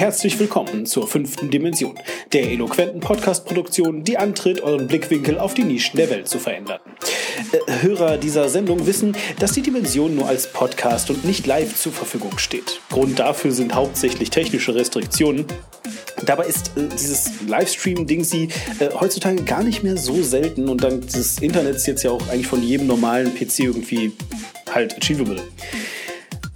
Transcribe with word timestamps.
Herzlich 0.00 0.38
willkommen 0.38 0.86
zur 0.86 1.06
fünften 1.06 1.50
Dimension, 1.50 1.94
der 2.32 2.50
eloquenten 2.50 3.00
Podcast-Produktion, 3.00 4.02
die 4.02 4.16
antritt, 4.16 4.62
euren 4.62 4.86
Blickwinkel 4.86 5.38
auf 5.38 5.52
die 5.52 5.62
Nischen 5.62 5.98
der 5.98 6.08
Welt 6.08 6.26
zu 6.26 6.38
verändern. 6.38 6.80
Äh, 7.52 7.82
Hörer 7.82 8.16
dieser 8.16 8.48
Sendung 8.48 8.86
wissen, 8.86 9.14
dass 9.40 9.52
die 9.52 9.60
Dimension 9.60 10.16
nur 10.16 10.26
als 10.26 10.50
Podcast 10.50 11.10
und 11.10 11.26
nicht 11.26 11.46
live 11.46 11.78
zur 11.78 11.92
Verfügung 11.92 12.38
steht. 12.38 12.80
Grund 12.88 13.18
dafür 13.18 13.52
sind 13.52 13.74
hauptsächlich 13.74 14.30
technische 14.30 14.74
Restriktionen. 14.74 15.44
Dabei 16.24 16.46
ist 16.46 16.68
äh, 16.78 16.88
dieses 16.98 17.32
Livestream-Ding 17.46 18.24
sie 18.24 18.48
äh, 18.78 18.88
heutzutage 18.98 19.42
gar 19.42 19.62
nicht 19.62 19.82
mehr 19.82 19.98
so 19.98 20.22
selten 20.22 20.70
und 20.70 20.82
dank 20.82 21.10
des 21.10 21.40
Internets 21.40 21.84
jetzt 21.84 22.04
ja 22.04 22.10
auch 22.10 22.26
eigentlich 22.28 22.46
von 22.46 22.62
jedem 22.62 22.86
normalen 22.86 23.34
PC 23.34 23.58
irgendwie 23.58 24.12
halt 24.74 24.96
achievable. 24.96 25.42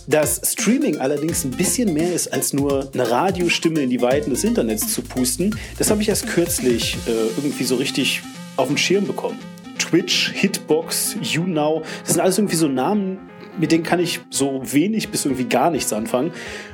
Dass 0.06 0.40
Streaming 0.44 0.98
allerdings 0.98 1.44
ein 1.44 1.50
bisschen 1.50 1.94
mehr 1.94 2.12
ist, 2.12 2.32
als 2.32 2.52
nur 2.52 2.90
eine 2.92 3.10
Radiostimme 3.10 3.80
in 3.80 3.90
die 3.90 4.02
Weiten 4.02 4.30
des 4.30 4.44
Internets 4.44 4.92
zu 4.92 5.00
pusten, 5.00 5.58
das 5.78 5.90
habe 5.90 6.02
ich 6.02 6.08
erst 6.08 6.26
kürzlich 6.26 6.98
äh, 7.06 7.10
irgendwie 7.36 7.64
so 7.64 7.76
richtig 7.76 8.22
auf 8.56 8.68
den 8.68 8.76
Schirm 8.76 9.06
bekommen. 9.06 9.38
Twitch, 9.78 10.30
Hitbox, 10.32 11.16
YouNow, 11.22 11.86
das 12.02 12.12
sind 12.12 12.20
alles 12.20 12.36
irgendwie 12.38 12.56
so 12.56 12.68
Namen, 12.68 13.18
mit 13.58 13.72
denen 13.72 13.82
kann 13.82 14.00
ich 14.00 14.20
so 14.30 14.60
wenig 14.64 15.08
bis 15.08 15.24
irgendwie 15.24 15.44
gar 15.44 15.70
nichts 15.70 15.92
anfangen. 15.92 16.32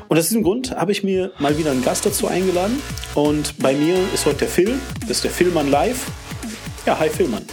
Und 0.09 0.19
aus 0.19 0.29
diesem 0.29 0.43
Grund 0.43 0.73
habe 0.73 0.91
ich 0.91 1.05
mir 1.05 1.31
mal 1.39 1.57
wieder 1.57 1.71
einen 1.71 1.85
Gast 1.85 2.05
dazu 2.07 2.27
eingeladen. 2.27 2.81
Und 3.15 3.59
bei 3.59 3.75
mir 3.75 3.97
ist 4.13 4.27
heute 4.27 4.39
der 4.39 4.49
Phil, 4.49 4.75
das 5.03 5.19
ist 5.19 5.25
der 5.25 5.31
Philmann 5.31 5.71
live. 5.71 6.11
Ja, 6.85 6.99
hi 6.99 7.09
Philmann. 7.09 7.45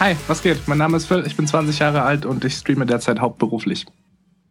Hi, 0.00 0.16
was 0.26 0.42
geht? 0.42 0.66
Mein 0.66 0.78
Name 0.78 0.96
ist 0.96 1.06
Phil, 1.06 1.22
ich 1.26 1.36
bin 1.36 1.46
20 1.46 1.78
Jahre 1.78 2.02
alt 2.02 2.26
und 2.26 2.44
ich 2.44 2.54
streame 2.54 2.86
derzeit 2.86 3.20
hauptberuflich. 3.20 3.86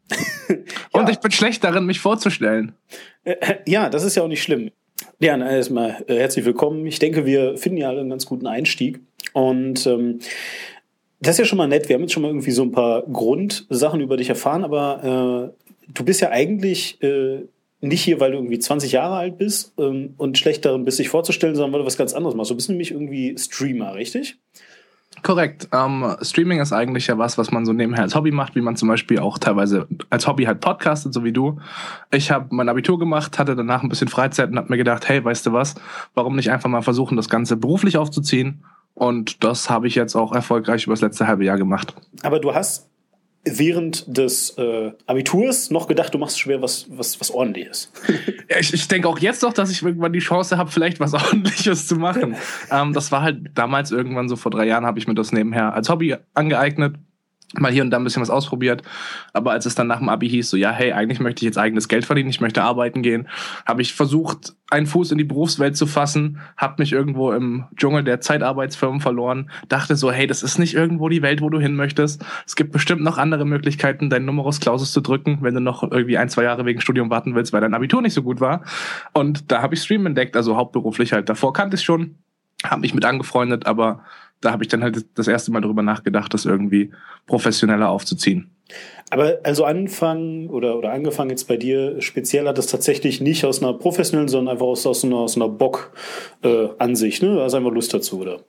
Und 0.92 1.04
ja. 1.04 1.10
ich 1.10 1.20
bin 1.20 1.32
schlecht 1.32 1.64
darin, 1.64 1.86
mich 1.86 2.00
vorzustellen. 2.00 2.74
Äh, 3.24 3.32
äh, 3.32 3.56
ja, 3.68 3.90
das 3.90 4.04
ist 4.04 4.16
ja 4.16 4.24
auch 4.24 4.28
nicht 4.28 4.44
schlimm. 4.44 4.72
Ja, 5.20 5.38
erstmal 5.38 6.04
äh, 6.08 6.16
herzlich 6.16 6.46
willkommen. 6.46 6.86
Ich 6.86 7.00
denke, 7.00 7.26
wir 7.26 7.58
finden 7.58 7.78
ja 7.78 7.90
alle 7.90 8.02
einen 8.02 8.10
ganz 8.10 8.26
guten 8.26 8.48
Einstieg. 8.48 9.00
Und 9.34 9.86
ähm, 9.86 10.20
das 11.22 11.36
ist 11.36 11.40
ja 11.40 11.46
schon 11.46 11.58
mal 11.58 11.68
nett. 11.68 11.90
Wir 11.90 11.96
haben 11.96 12.02
jetzt 12.02 12.14
schon 12.14 12.24
mal 12.24 12.30
irgendwie 12.30 12.52
so 12.52 12.64
ein 12.64 12.72
paar 12.72 13.04
Grundsachen 13.04 14.02
über 14.02 14.18
dich 14.18 14.30
erfahren, 14.30 14.64
aber 14.64 15.54
äh, 15.54 15.94
du 15.94 16.06
bist 16.06 16.22
ja 16.22 16.30
eigentlich 16.30 17.02
äh, 17.04 17.44
nicht 17.82 18.04
hier, 18.04 18.20
weil 18.20 18.32
du 18.32 18.38
irgendwie 18.38 18.60
20 18.60 18.92
Jahre 18.92 19.16
alt 19.16 19.38
bist 19.38 19.74
ähm, 19.78 20.14
und 20.18 20.38
schlecht 20.38 20.66
darin 20.66 20.86
bist, 20.86 21.00
dich 21.00 21.10
vorzustellen, 21.10 21.56
sondern 21.56 21.74
weil 21.74 21.80
du 21.82 21.86
was 21.86 21.98
ganz 21.98 22.14
anderes 22.14 22.36
machst. 22.36 22.52
Du 22.52 22.56
bist 22.56 22.70
nämlich 22.70 22.92
irgendwie 22.92 23.38
Streamer, 23.38 23.96
richtig? 23.96 24.38
Korrekt. 25.24 25.68
Ähm, 25.72 26.16
Streaming 26.22 26.60
ist 26.60 26.74
eigentlich 26.74 27.08
ja 27.08 27.18
was, 27.18 27.38
was 27.38 27.52
man 27.52 27.66
so 27.66 27.74
nebenher 27.74 28.04
als 28.04 28.16
Hobby 28.16 28.32
macht, 28.32 28.56
wie 28.56 28.62
man 28.62 28.76
zum 28.76 28.88
Beispiel 28.88 29.20
auch 29.20 29.38
teilweise 29.38 29.88
als 30.10 30.28
Hobby 30.28 30.46
halt 30.46 30.62
podcastet, 30.62 31.14
so 31.14 31.24
wie 31.24 31.32
du. 31.32 31.60
Ich 32.12 32.32
habe 32.32 32.48
mein 32.52 32.70
Abitur 32.70 33.00
gemacht, 33.00 33.40
hatte 33.40 33.56
danach 33.56 33.84
ein 33.84 33.90
bisschen 33.90 34.08
Freizeit 34.08 34.50
und 34.50 34.58
habe 34.58 34.70
mir 34.70 34.78
gedacht, 34.78 35.08
hey, 35.10 35.24
weißt 35.24 35.46
du 35.46 35.54
was, 35.54 35.76
warum 36.14 36.36
nicht 36.36 36.52
einfach 36.52 36.70
mal 36.70 36.82
versuchen, 36.82 37.16
das 37.16 37.30
Ganze 37.30 37.58
beruflich 37.58 37.98
aufzuziehen? 37.98 38.64
Und 38.94 39.44
das 39.44 39.70
habe 39.70 39.88
ich 39.88 39.96
jetzt 39.96 40.16
auch 40.16 40.34
erfolgreich 40.34 40.86
über 40.86 40.94
das 40.94 41.02
letzte 41.02 41.28
halbe 41.28 41.46
Jahr 41.46 41.58
gemacht. 41.58 41.94
Aber 42.22 42.40
du 42.40 42.54
hast 42.54 42.89
während 43.46 44.06
des 44.18 44.52
äh, 44.58 44.92
Abiturs 45.06 45.72
noch 45.72 45.88
gedacht, 45.88 46.14
du 46.14 46.18
machst 46.18 46.40
schwer 46.40 46.62
was, 46.62 46.86
was, 46.90 47.20
was 47.20 47.32
ordentliches. 47.32 47.92
Ich, 48.60 48.74
ich 48.74 48.88
denke 48.88 49.08
auch 49.08 49.20
jetzt 49.20 49.44
noch, 49.44 49.54
dass 49.54 49.72
ich 49.72 49.82
irgendwann 49.82 50.12
die 50.12 50.20
Chance 50.20 50.58
habe, 50.58 50.72
vielleicht 50.72 51.00
was 51.00 51.14
ordentliches 51.14 51.88
zu 51.88 51.96
machen. 51.96 52.36
ähm, 52.72 52.94
das 52.94 53.12
war 53.12 53.22
halt 53.22 53.52
damals 53.56 53.92
irgendwann 53.92 54.28
so 54.28 54.36
vor 54.36 54.52
drei 54.52 54.66
Jahren 54.66 54.86
habe 54.86 55.00
ich 55.00 55.08
mir 55.08 55.16
das 55.16 55.32
nebenher 55.32 55.74
als 55.74 55.90
Hobby 55.90 56.16
angeeignet 56.34 56.96
mal 57.56 57.72
hier 57.72 57.84
und 57.84 57.90
da 57.90 57.98
ein 57.98 58.04
bisschen 58.04 58.22
was 58.22 58.30
ausprobiert. 58.30 58.84
Aber 59.34 59.52
als 59.52 59.66
es 59.66 59.76
dann 59.76 59.88
nach 59.88 60.00
dem 60.00 60.10
Abi 60.10 60.30
hieß, 60.30 60.50
so 60.50 60.58
ja, 60.58 60.72
hey, 60.72 60.92
eigentlich 60.92 61.20
möchte 61.20 61.40
ich 61.40 61.46
jetzt 61.46 61.58
eigenes 61.58 61.88
Geld 61.88 62.06
verdienen, 62.06 62.30
ich 62.30 62.42
möchte 62.42 62.62
arbeiten 62.62 63.02
gehen, 63.02 63.28
habe 63.66 63.82
ich 63.82 63.94
versucht, 63.94 64.54
einen 64.70 64.86
Fuß 64.86 65.12
in 65.12 65.18
die 65.18 65.24
Berufswelt 65.24 65.76
zu 65.76 65.88
fassen, 65.88 66.40
habe 66.56 66.76
mich 66.78 66.92
irgendwo 66.94 67.32
im 67.32 67.66
Dschungel 67.76 68.04
der 68.04 68.22
Zeitarbeitsfirmen 68.22 69.02
verloren, 69.02 69.50
dachte 69.68 69.96
so, 69.96 70.12
hey, 70.12 70.28
das 70.28 70.44
ist 70.44 70.60
nicht 70.60 70.76
irgendwo 70.76 71.10
die 71.10 71.24
Welt, 71.24 71.42
wo 71.42 71.50
du 71.50 71.60
hin 71.60 71.76
möchtest. 71.76 72.24
Es 72.46 72.56
gibt 72.56 72.72
bestimmt 72.72 73.02
noch 73.02 73.18
andere 73.18 73.46
Möglichkeiten, 73.46 74.12
deinen 74.12 74.26
Numerus 74.26 74.60
Clausus 74.60 74.92
zu 74.92 75.02
drücken, 75.02 75.40
wenn 75.42 75.56
du 75.56 75.62
noch 75.62 75.82
irgendwie 75.82 76.18
ein, 76.18 76.30
zwei 76.30 76.44
Jahre 76.44 76.66
wegen 76.66 76.82
Studium 76.82 77.10
warten 77.10 77.34
willst, 77.34 77.52
weil 77.52 77.62
dein 77.62 77.74
Abitur 77.74 78.02
nicht 78.02 78.14
so 78.14 78.22
gut 78.22 78.42
war. 78.42 78.64
Und 79.14 79.52
da 79.52 79.64
habe 79.64 79.74
ich 79.74 79.82
Stream 79.82 80.06
entdeckt, 80.06 80.36
also 80.36 80.56
hauptberuflich 80.56 81.14
halt. 81.14 81.30
Davor 81.30 81.54
kannte 81.54 81.78
ich 81.78 81.84
schon, 81.84 82.16
habe 82.64 82.82
mich 82.82 82.94
mit 82.94 83.06
angefreundet, 83.06 83.66
aber 83.66 84.04
da 84.42 84.52
habe 84.52 84.64
ich 84.64 84.70
dann 84.70 84.84
halt 84.84 85.06
das 85.16 85.28
erste 85.28 85.52
Mal 85.52 85.62
darüber 85.62 85.82
nachgedacht, 85.82 86.34
das 86.34 86.46
irgendwie 86.46 86.92
professioneller 87.26 87.90
aufzuziehen. 87.90 88.50
Aber 89.10 89.40
also 89.44 89.66
anfangen 89.66 90.50
oder, 90.50 90.78
oder 90.78 90.92
angefangen 90.92 91.32
jetzt 91.32 91.48
bei 91.48 91.58
dir 91.58 92.00
speziell 92.02 92.48
hat 92.48 92.60
das 92.60 92.68
tatsächlich 92.68 93.22
nicht 93.22 93.44
aus 93.44 93.64
einer 93.64 93.74
professionellen, 93.74 94.30
sondern 94.30 94.54
einfach 94.54 94.68
aus, 94.68 94.86
aus 94.86 95.04
einer, 95.04 95.16
aus 95.18 95.36
einer 95.36 95.50
Bock-Ansicht, 95.50 97.24
äh, 97.24 97.26
ne? 97.26 97.42
Also 97.42 97.58
einfach 97.58 97.72
Lust 97.72 97.94
dazu, 97.94 98.20
oder? 98.20 98.42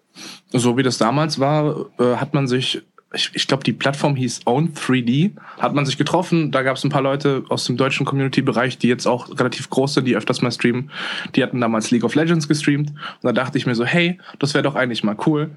So 0.50 0.76
wie 0.76 0.82
das 0.82 0.98
damals 0.98 1.40
war, 1.40 1.86
äh, 1.98 2.16
hat 2.16 2.34
man 2.34 2.46
sich 2.46 2.82
ich, 3.12 3.30
ich 3.32 3.48
glaube, 3.48 3.64
die 3.64 3.72
Plattform 3.72 4.14
hieß 4.14 4.42
Own3D, 4.46 5.32
hat 5.58 5.74
man 5.74 5.84
sich 5.84 5.98
getroffen. 5.98 6.52
Da 6.52 6.62
gab 6.62 6.76
es 6.76 6.84
ein 6.84 6.90
paar 6.90 7.02
Leute 7.02 7.42
aus 7.48 7.64
dem 7.64 7.76
deutschen 7.76 8.06
Community-Bereich, 8.06 8.78
die 8.78 8.86
jetzt 8.86 9.06
auch 9.06 9.28
relativ 9.36 9.68
groß 9.68 9.94
sind, 9.94 10.04
die 10.04 10.14
öfters 10.14 10.42
mal 10.42 10.52
streamen. 10.52 10.90
Die 11.34 11.42
hatten 11.42 11.60
damals 11.60 11.90
League 11.90 12.04
of 12.04 12.14
Legends 12.14 12.46
gestreamt. 12.46 12.90
Und 12.90 13.24
da 13.24 13.32
dachte 13.32 13.58
ich 13.58 13.66
mir 13.66 13.74
so, 13.74 13.84
hey, 13.84 14.20
das 14.38 14.54
wäre 14.54 14.62
doch 14.62 14.76
eigentlich 14.76 15.02
mal 15.02 15.16
cool 15.26 15.50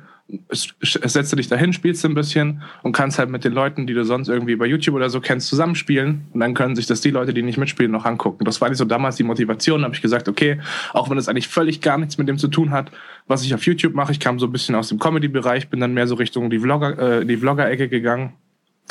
setzt 0.51 1.31
du 1.31 1.35
dich 1.35 1.47
dahin, 1.49 1.73
spielst 1.73 2.05
ein 2.05 2.13
bisschen 2.13 2.61
und 2.81 2.93
kannst 2.93 3.19
halt 3.19 3.29
mit 3.29 3.43
den 3.43 3.53
Leuten, 3.53 3.85
die 3.85 3.93
du 3.93 4.05
sonst 4.05 4.29
irgendwie 4.29 4.55
bei 4.55 4.65
YouTube 4.65 4.95
oder 4.95 5.09
so 5.09 5.19
kennst, 5.19 5.47
zusammenspielen. 5.49 6.27
Und 6.33 6.39
dann 6.39 6.53
können 6.53 6.75
sich 6.75 6.87
das 6.87 7.01
die 7.01 7.11
Leute, 7.11 7.33
die 7.33 7.43
nicht 7.43 7.57
mitspielen, 7.57 7.91
noch 7.91 8.05
angucken. 8.05 8.45
Das 8.45 8.61
war 8.61 8.69
nicht 8.69 8.77
so 8.77 8.85
damals 8.85 9.17
die 9.17 9.23
Motivation. 9.23 9.81
Da 9.81 9.85
habe 9.85 9.95
ich 9.95 10.01
gesagt, 10.01 10.29
okay, 10.29 10.59
auch 10.93 11.09
wenn 11.09 11.17
es 11.17 11.27
eigentlich 11.27 11.49
völlig 11.49 11.81
gar 11.81 11.97
nichts 11.97 12.17
mit 12.17 12.27
dem 12.27 12.37
zu 12.37 12.47
tun 12.47 12.71
hat, 12.71 12.89
was 13.27 13.43
ich 13.43 13.53
auf 13.53 13.65
YouTube 13.65 13.93
mache, 13.93 14.11
ich 14.11 14.19
kam 14.19 14.39
so 14.39 14.47
ein 14.47 14.51
bisschen 14.51 14.75
aus 14.75 14.89
dem 14.89 14.99
Comedy-Bereich, 14.99 15.69
bin 15.69 15.79
dann 15.79 15.93
mehr 15.93 16.07
so 16.07 16.15
Richtung 16.15 16.49
die 16.49 16.59
Vlogger, 16.59 17.19
äh, 17.19 17.25
die 17.25 17.37
Vlogger-Ecke 17.37 17.89
gegangen. 17.89 18.33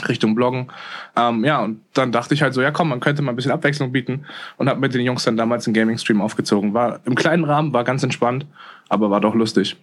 Richtung 0.09 0.35
Bloggen. 0.35 0.69
Ähm, 1.17 1.45
ja, 1.45 1.63
und 1.63 1.81
dann 1.95 2.11
dachte 2.11 2.35
ich 2.35 2.43
halt 2.43 2.55
so, 2.55 2.63
ja 2.63 2.73
komm, 2.73 2.89
man 2.89 2.99
könnte 2.99 3.23
mal 3.23 3.33
ein 3.33 3.37
bisschen 3.37 3.53
Abwechslung 3.53 3.93
bieten 3.93 4.25
und 4.57 4.69
habe 4.69 4.81
mit 4.81 4.95
den 4.95 5.03
Jungs 5.03 5.23
dann 5.23 5.37
damals 5.37 5.67
einen 5.67 5.75
Gaming-Stream 5.75 6.21
aufgezogen. 6.21 6.75
War 6.75 7.01
im 7.05 7.15
kleinen 7.15 7.45
Rahmen, 7.45 7.73
war 7.73 7.85
ganz 7.85 8.03
entspannt 8.03 8.47
aber 8.93 9.11
war 9.11 9.21
doch 9.21 9.35
lustig. 9.35 9.77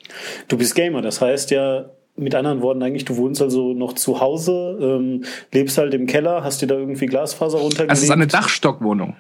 Du 0.48 0.58
bist 0.58 0.76
Gamer, 0.76 1.02
das 1.02 1.20
heißt 1.20 1.50
ja, 1.50 1.90
mit 2.16 2.36
anderen 2.36 2.62
Worten 2.62 2.84
eigentlich, 2.84 3.06
du 3.06 3.18
wohnst 3.18 3.42
also 3.42 3.74
noch 3.74 3.94
zu 3.94 4.20
Hause, 4.20 4.78
ähm, 4.80 5.24
lebst 5.52 5.78
halt 5.80 5.94
im 5.96 6.06
Keller, 6.06 6.44
hast 6.44 6.62
dir 6.62 6.68
da 6.68 6.76
irgendwie 6.76 7.08
Glasfaser 7.08 7.58
runtergelegt. 7.58 7.94
Es 7.94 8.04
ist 8.04 8.12
eine 8.12 8.28
Dachstockwohnung. 8.28 9.16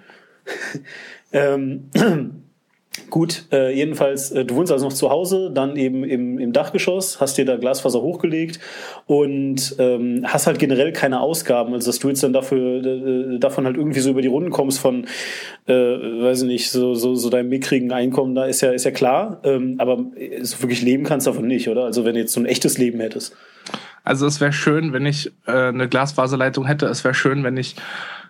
ähm, 1.32 1.90
Gut, 3.10 3.46
äh, 3.52 3.74
jedenfalls, 3.76 4.32
äh, 4.32 4.46
du 4.46 4.56
wohnst 4.56 4.72
also 4.72 4.86
noch 4.86 4.94
zu 4.94 5.10
Hause, 5.10 5.52
dann 5.54 5.76
eben 5.76 6.04
im, 6.04 6.38
im 6.38 6.54
Dachgeschoss, 6.54 7.20
hast 7.20 7.38
dir 7.38 7.46
da 7.46 7.58
Glasfaser 7.58 8.02
hochgelegt 8.02 8.60
und 9.08 9.76
ähm, 9.80 10.22
hast 10.26 10.48
halt 10.48 10.60
generell 10.60 10.94
keine 10.94 11.20
Ausgaben, 11.20 11.74
also 11.74 11.90
dass 11.90 12.00
du 12.00 12.10
jetzt 12.10 12.22
dann 12.24 12.34
dafür 12.34 12.86
äh, 12.86 13.40
davon 13.40 13.66
halt 13.66 13.78
irgendwie 13.78 14.00
so 14.00 14.12
über 14.12 14.22
die 14.22 14.28
Runden 14.28 14.52
kommst 14.52 14.80
von, 14.80 15.06
äh, 15.68 15.74
weiß 15.74 16.44
ich 16.44 16.48
nicht, 16.48 16.72
so, 16.72 16.94
so, 16.94 17.16
so 17.16 17.30
deinem 17.30 17.50
mickrigen 17.50 17.92
Einkommen, 17.92 18.36
da 18.36 18.46
ist 18.46 18.62
ja, 18.62 18.72
ist 18.72 18.86
ja 18.86 18.92
klar, 18.92 19.40
ähm, 19.44 19.76
aber 19.80 20.06
so 20.42 20.62
wirklich 20.62 20.82
leben 20.82 21.04
kannst 21.04 21.26
du 21.26 21.32
davon 21.32 21.48
nicht, 21.48 21.68
oder? 21.68 21.86
Also 21.86 22.06
wenn 22.06 22.14
du 22.14 22.20
jetzt 22.20 22.34
so 22.34 22.40
ein 22.40 22.46
echtes 22.46 22.78
Leben 22.78 23.00
hättest. 23.00 23.36
Also 24.04 24.26
es 24.26 24.42
wäre 24.42 24.54
schön, 24.54 24.94
wenn 24.94 25.06
ich 25.06 25.32
äh, 25.46 25.52
eine 25.52 25.88
Glasfaserleitung 25.88 26.66
hätte, 26.66 26.88
es 26.88 27.04
wäre 27.04 27.14
schön, 27.14 27.44
wenn 27.44 27.58
ich 27.58 27.76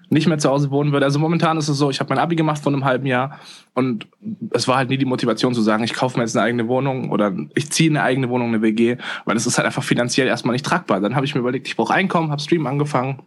nicht 0.10 0.28
mehr 0.28 0.38
zu 0.38 0.50
Hause 0.50 0.72
wohnen 0.72 0.92
würde. 0.92 1.06
Also 1.06 1.20
momentan 1.20 1.58
ist 1.58 1.70
es 1.70 1.78
so, 1.78 1.90
ich 1.90 2.00
habe 2.00 2.10
mein 2.14 2.20
Abi 2.20 2.36
gemacht 2.36 2.62
vor 2.62 2.72
einem 2.72 2.86
halben 2.86 3.06
Jahr 3.06 3.40
und 3.74 4.08
es 4.52 4.68
war 4.68 4.78
halt 4.78 4.90
nie 4.90 4.98
die 4.98 5.06
Motivation 5.06 5.54
zu 5.54 5.62
sagen, 5.62 5.84
ich 5.84 5.94
kaufe 5.94 6.18
mir 6.18 6.24
jetzt 6.24 6.36
eine 6.36 6.46
eigene 6.46 6.68
Wohnung 6.68 7.12
oder 7.12 7.34
ich 7.56 7.72
ziehe 7.72 7.90
eine 7.90 8.04
eigene 8.04 8.30
Wohnung, 8.30 8.50
eine 8.50 8.62
WG, 8.62 8.98
weil 9.26 9.38
es 9.38 9.46
ist 9.46 9.58
halt 9.58 9.66
einfach 9.66 9.84
finanziell 9.84 10.28
erstmal 10.28 10.54
nicht 10.54 10.66
tragbar. 10.66 11.00
Dann 11.00 11.16
habe 11.16 11.26
ich 11.26 11.36
mir 11.36 11.42
überlegt, 11.42 11.68
ich 11.68 11.76
brauche 11.76 11.94
Einkommen, 11.94 12.32
habe 12.32 12.42
Stream 12.42 12.66
angefangen, 12.68 13.22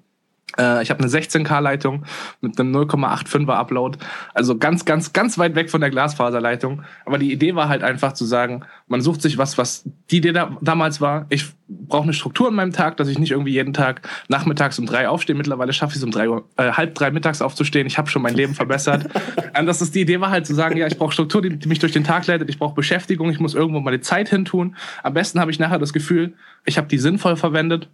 ich 0.58 0.90
habe 0.90 1.00
eine 1.00 1.08
16K-Leitung 1.08 2.04
mit 2.40 2.58
einem 2.58 2.74
0,85er 2.74 3.52
Upload. 3.52 3.98
Also 4.34 4.58
ganz, 4.58 4.84
ganz, 4.84 5.12
ganz 5.12 5.38
weit 5.38 5.54
weg 5.54 5.70
von 5.70 5.80
der 5.80 5.90
Glasfaserleitung. 5.90 6.82
Aber 7.06 7.18
die 7.18 7.32
Idee 7.32 7.54
war 7.54 7.68
halt 7.68 7.82
einfach 7.82 8.12
zu 8.12 8.24
sagen, 8.24 8.64
man 8.88 9.00
sucht 9.00 9.22
sich 9.22 9.38
was, 9.38 9.56
was 9.58 9.84
die 10.10 10.18
Idee 10.18 10.32
da, 10.32 10.56
damals 10.60 11.00
war. 11.00 11.26
Ich 11.30 11.46
brauche 11.68 12.04
eine 12.04 12.12
Struktur 12.12 12.48
in 12.48 12.54
meinem 12.54 12.72
Tag, 12.72 12.96
dass 12.98 13.08
ich 13.08 13.18
nicht 13.18 13.30
irgendwie 13.30 13.52
jeden 13.52 13.72
Tag 13.72 14.08
nachmittags 14.28 14.78
um 14.78 14.86
drei 14.86 15.08
aufstehe. 15.08 15.34
Mittlerweile 15.34 15.72
schaffe 15.72 15.92
ich 15.92 15.96
es 15.96 16.04
um 16.04 16.10
drei 16.10 16.28
Uhr, 16.28 16.44
äh, 16.56 16.72
halb 16.72 16.94
drei 16.94 17.10
mittags 17.10 17.40
aufzustehen. 17.40 17.86
Ich 17.86 17.98
habe 17.98 18.10
schon 18.10 18.22
mein 18.22 18.34
Leben 18.34 18.54
verbessert. 18.54 19.08
Und 19.58 19.66
das 19.66 19.80
ist 19.80 19.94
die 19.94 20.02
Idee 20.02 20.20
war 20.20 20.30
halt 20.30 20.46
zu 20.46 20.54
sagen, 20.54 20.76
ja, 20.76 20.86
ich 20.86 20.98
brauche 20.98 21.12
Struktur, 21.12 21.42
die, 21.42 21.56
die 21.58 21.68
mich 21.68 21.78
durch 21.78 21.92
den 21.92 22.04
Tag 22.04 22.26
leitet. 22.26 22.48
Ich 22.50 22.58
brauche 22.58 22.74
Beschäftigung. 22.74 23.30
Ich 23.30 23.40
muss 23.40 23.54
irgendwo 23.54 23.80
meine 23.80 24.00
Zeit 24.00 24.28
hintun. 24.28 24.76
Am 25.02 25.14
besten 25.14 25.40
habe 25.40 25.50
ich 25.50 25.58
nachher 25.58 25.78
das 25.78 25.92
Gefühl, 25.92 26.34
ich 26.64 26.78
habe 26.78 26.88
die 26.88 26.98
sinnvoll 26.98 27.36
verwendet 27.36 27.88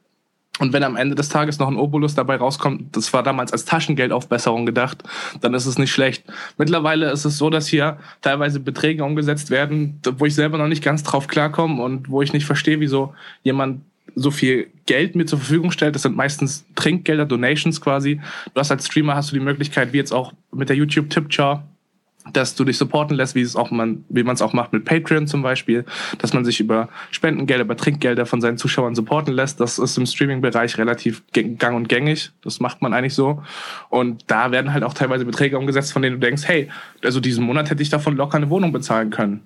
und 0.59 0.73
wenn 0.73 0.83
am 0.83 0.97
Ende 0.97 1.15
des 1.15 1.29
Tages 1.29 1.59
noch 1.59 1.69
ein 1.69 1.77
Obolus 1.77 2.15
dabei 2.15 2.37
rauskommt, 2.37 2.97
das 2.97 3.13
war 3.13 3.23
damals 3.23 3.53
als 3.53 3.65
Taschengeldaufbesserung 3.65 4.67
gedacht, 4.67 5.03
dann 5.41 5.55
ist 5.55 5.67
es 5.67 5.79
nicht 5.79 5.93
schlecht. 5.93 6.25
Mittlerweile 6.57 7.11
ist 7.11 7.25
es 7.25 7.39
so, 7.39 7.51
dass 7.51 7.67
hier 7.67 7.99
teilweise 8.21 8.61
Beträge 8.61 9.05
umgesetzt 9.05 9.51
werden, 9.51 10.01
wo 10.19 10.27
ich 10.27 10.35
selber 10.35 10.59
noch 10.59 10.69
nicht 10.69 10.83
ganz 10.83 11.03
drauf 11.03 11.29
klarkomme 11.29 11.83
und 11.83 12.11
wo 12.11 12.23
ich 12.23 12.33
nicht 12.33 12.47
verstehe, 12.47 12.81
wieso 12.81 13.15
jemand 13.43 13.83
so 14.15 14.31
viel 14.31 14.69
Geld 14.87 15.15
mir 15.15 15.27
zur 15.27 15.39
Verfügung 15.39 15.71
stellt. 15.71 15.95
Das 15.95 16.03
sind 16.03 16.17
meistens 16.17 16.65
Trinkgelder, 16.75 17.25
Donations 17.25 17.81
quasi. 17.81 18.21
Du 18.53 18.61
hast 18.61 18.71
als 18.71 18.87
Streamer 18.87 19.15
hast 19.15 19.31
du 19.31 19.35
die 19.35 19.45
Möglichkeit, 19.45 19.93
wie 19.93 19.99
jetzt 19.99 20.13
auch 20.13 20.33
mit 20.53 20.69
der 20.69 20.77
YouTube 20.77 21.11
Tip 21.11 21.27
Jar, 21.31 21.65
dass 22.33 22.55
du 22.55 22.65
dich 22.65 22.79
supporten 22.79 23.17
lässt, 23.17 23.35
wie 23.35 23.43
es 23.43 23.57
auch 23.57 23.71
man, 23.71 24.05
wie 24.09 24.23
man 24.23 24.35
es 24.35 24.43
auch 24.43 24.53
macht 24.53 24.73
mit 24.73 24.85
Patreon 24.85 25.27
zum 25.27 25.43
Beispiel, 25.43 25.85
dass 26.19 26.33
man 26.33 26.45
sich 26.45 26.61
über 26.61 26.89
Spendengelder, 27.11 27.65
über 27.65 27.77
Trinkgelder 27.77 28.27
von 28.27 28.41
seinen 28.41 28.59
Zuschauern 28.59 28.95
supporten 28.95 29.35
lässt. 29.35 29.61
Das 29.61 29.79
ist 29.79 29.97
im 29.97 30.07
Streaming-Bereich 30.07 30.79
relativ 30.79 31.23
gang 31.33 31.77
und 31.77 31.89
gängig. 31.89 32.33
Das 32.43 32.61
macht 32.61 32.83
man 32.83 32.93
eigentlich 32.95 33.15
so. 33.15 33.43
Und 33.89 34.25
da 34.27 34.51
werden 34.51 34.73
halt 34.73 34.85
auch 34.85 34.95
teilweise 34.95 35.25
Beträge 35.25 35.59
umgesetzt, 35.59 35.93
von 35.93 36.03
denen 36.03 36.21
du 36.21 36.27
denkst, 36.27 36.43
hey, 36.47 36.69
also 37.03 37.21
diesen 37.21 37.45
Monat 37.45 37.71
hätte 37.71 37.83
ich 37.83 37.91
davon 37.91 38.17
locker 38.17 38.37
eine 38.37 38.51
Wohnung 38.51 38.73
bezahlen 38.73 39.11
können. 39.11 39.43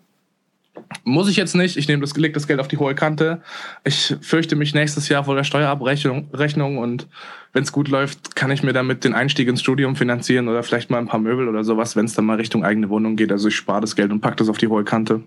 Muss 1.04 1.28
ich 1.28 1.36
jetzt 1.36 1.54
nicht. 1.54 1.76
Ich 1.76 1.88
nehme 1.88 2.00
das 2.00 2.14
gelegtes 2.14 2.46
Geld 2.46 2.60
auf 2.60 2.68
die 2.68 2.76
hohe 2.76 2.94
Kante. 2.94 3.42
Ich 3.84 4.16
fürchte 4.20 4.56
mich 4.56 4.74
nächstes 4.74 5.08
Jahr 5.08 5.24
vor 5.24 5.34
der 5.34 5.44
Steuerabrechnung 5.44 6.28
Rechnung 6.32 6.78
und 6.78 7.08
wenn 7.52 7.64
es 7.64 7.72
gut 7.72 7.88
läuft, 7.88 8.36
kann 8.36 8.50
ich 8.50 8.62
mir 8.62 8.72
damit 8.72 9.04
den 9.04 9.12
Einstieg 9.12 9.48
ins 9.48 9.60
Studium 9.60 9.96
finanzieren 9.96 10.48
oder 10.48 10.62
vielleicht 10.62 10.90
mal 10.90 10.98
ein 10.98 11.08
paar 11.08 11.20
Möbel 11.20 11.48
oder 11.48 11.64
sowas, 11.64 11.96
wenn 11.96 12.06
es 12.06 12.14
dann 12.14 12.24
mal 12.24 12.36
Richtung 12.36 12.64
eigene 12.64 12.88
Wohnung 12.88 13.16
geht. 13.16 13.32
Also 13.32 13.48
ich 13.48 13.56
spare 13.56 13.80
das 13.80 13.96
Geld 13.96 14.12
und 14.12 14.20
pack 14.20 14.36
das 14.36 14.48
auf 14.48 14.58
die 14.58 14.68
hohe 14.68 14.84
Kante. 14.84 15.22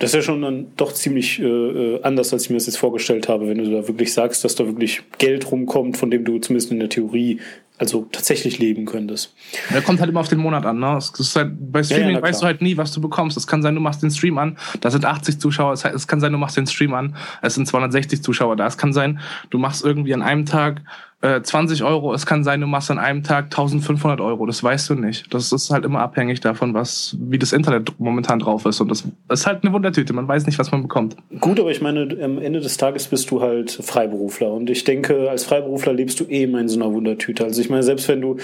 Das 0.00 0.10
ist 0.10 0.14
ja 0.14 0.22
schon 0.22 0.42
dann 0.42 0.72
doch 0.76 0.92
ziemlich 0.92 1.38
äh, 1.40 1.44
äh, 1.44 2.02
anders, 2.02 2.32
als 2.32 2.44
ich 2.44 2.50
mir 2.50 2.56
das 2.56 2.66
jetzt 2.66 2.78
vorgestellt 2.78 3.28
habe, 3.28 3.48
wenn 3.48 3.58
du 3.58 3.70
da 3.70 3.86
wirklich 3.86 4.12
sagst, 4.12 4.42
dass 4.44 4.54
da 4.54 4.66
wirklich 4.66 5.02
Geld 5.18 5.52
rumkommt, 5.52 5.98
von 5.98 6.10
dem 6.10 6.24
du 6.24 6.38
zumindest 6.38 6.72
in 6.72 6.80
der 6.80 6.88
Theorie 6.88 7.38
also 7.76 8.06
tatsächlich 8.12 8.58
leben 8.58 8.84
könntest. 8.84 9.34
Ja, 9.72 9.80
kommt 9.80 10.00
halt 10.00 10.10
immer 10.10 10.20
auf 10.20 10.28
den 10.28 10.38
Monat 10.38 10.66
an. 10.66 10.80
Ne? 10.80 10.86
Halt, 10.86 11.72
bei 11.72 11.82
Streaming 11.82 12.08
ja, 12.08 12.16
ja, 12.16 12.22
weißt 12.22 12.42
du 12.42 12.46
halt 12.46 12.60
nie, 12.60 12.76
was 12.76 12.92
du 12.92 13.00
bekommst. 13.00 13.38
Es 13.38 13.46
kann 13.46 13.62
sein, 13.62 13.74
du 13.74 13.80
machst 13.80 14.02
den 14.02 14.10
Stream 14.10 14.36
an, 14.36 14.58
da 14.80 14.90
sind 14.90 15.06
80 15.06 15.38
Zuschauer. 15.38 15.72
Es 15.72 16.06
kann 16.06 16.20
sein, 16.20 16.32
du 16.32 16.38
machst 16.38 16.58
den 16.58 16.66
Stream 16.66 16.92
an, 16.92 17.16
es 17.40 17.54
sind 17.54 17.66
260 17.66 18.22
Zuschauer 18.22 18.56
da. 18.56 18.66
Es 18.66 18.76
kann 18.76 18.92
sein, 18.92 19.20
du 19.48 19.58
machst 19.58 19.82
irgendwie 19.82 20.12
an 20.12 20.20
einem 20.20 20.44
Tag 20.44 20.82
äh, 21.22 21.42
20 21.42 21.84
Euro. 21.84 22.14
Es 22.14 22.26
kann 22.26 22.44
sein, 22.44 22.60
du 22.60 22.66
machst 22.66 22.90
an 22.90 22.98
einem 22.98 23.22
Tag 23.22 23.44
1500 23.46 24.20
Euro. 24.20 24.46
Das 24.46 24.62
weißt 24.62 24.90
du 24.90 24.94
nicht. 24.94 25.32
Das 25.34 25.52
ist 25.52 25.70
halt 25.70 25.84
immer 25.84 26.00
abhängig 26.00 26.40
davon, 26.40 26.74
was, 26.74 27.16
wie 27.20 27.38
das 27.38 27.52
Internet 27.52 27.92
momentan 27.98 28.38
drauf 28.38 28.64
ist. 28.64 28.80
Und 28.80 28.90
das 28.90 29.04
ist 29.28 29.46
halt 29.46 29.62
eine 29.62 29.72
Wundertüte. 29.72 30.12
Man 30.12 30.26
weiß 30.26 30.46
nicht, 30.46 30.58
was 30.58 30.72
man 30.72 30.82
bekommt. 30.82 31.16
Gut, 31.40 31.60
aber 31.60 31.70
ich 31.70 31.82
meine, 31.82 32.16
am 32.22 32.38
Ende 32.38 32.60
des 32.60 32.76
Tages 32.76 33.06
bist 33.08 33.30
du 33.30 33.42
halt 33.42 33.70
Freiberufler. 33.70 34.50
Und 34.50 34.70
ich 34.70 34.84
denke, 34.84 35.30
als 35.30 35.44
Freiberufler 35.44 35.92
lebst 35.92 36.20
du 36.20 36.24
eh 36.24 36.44
immer 36.44 36.60
in 36.60 36.68
so 36.68 36.80
einer 36.80 36.92
Wundertüte. 36.92 37.44
Also 37.44 37.60
ich 37.60 37.68
meine, 37.68 37.82
selbst 37.82 38.08
wenn 38.08 38.20
du 38.20 38.36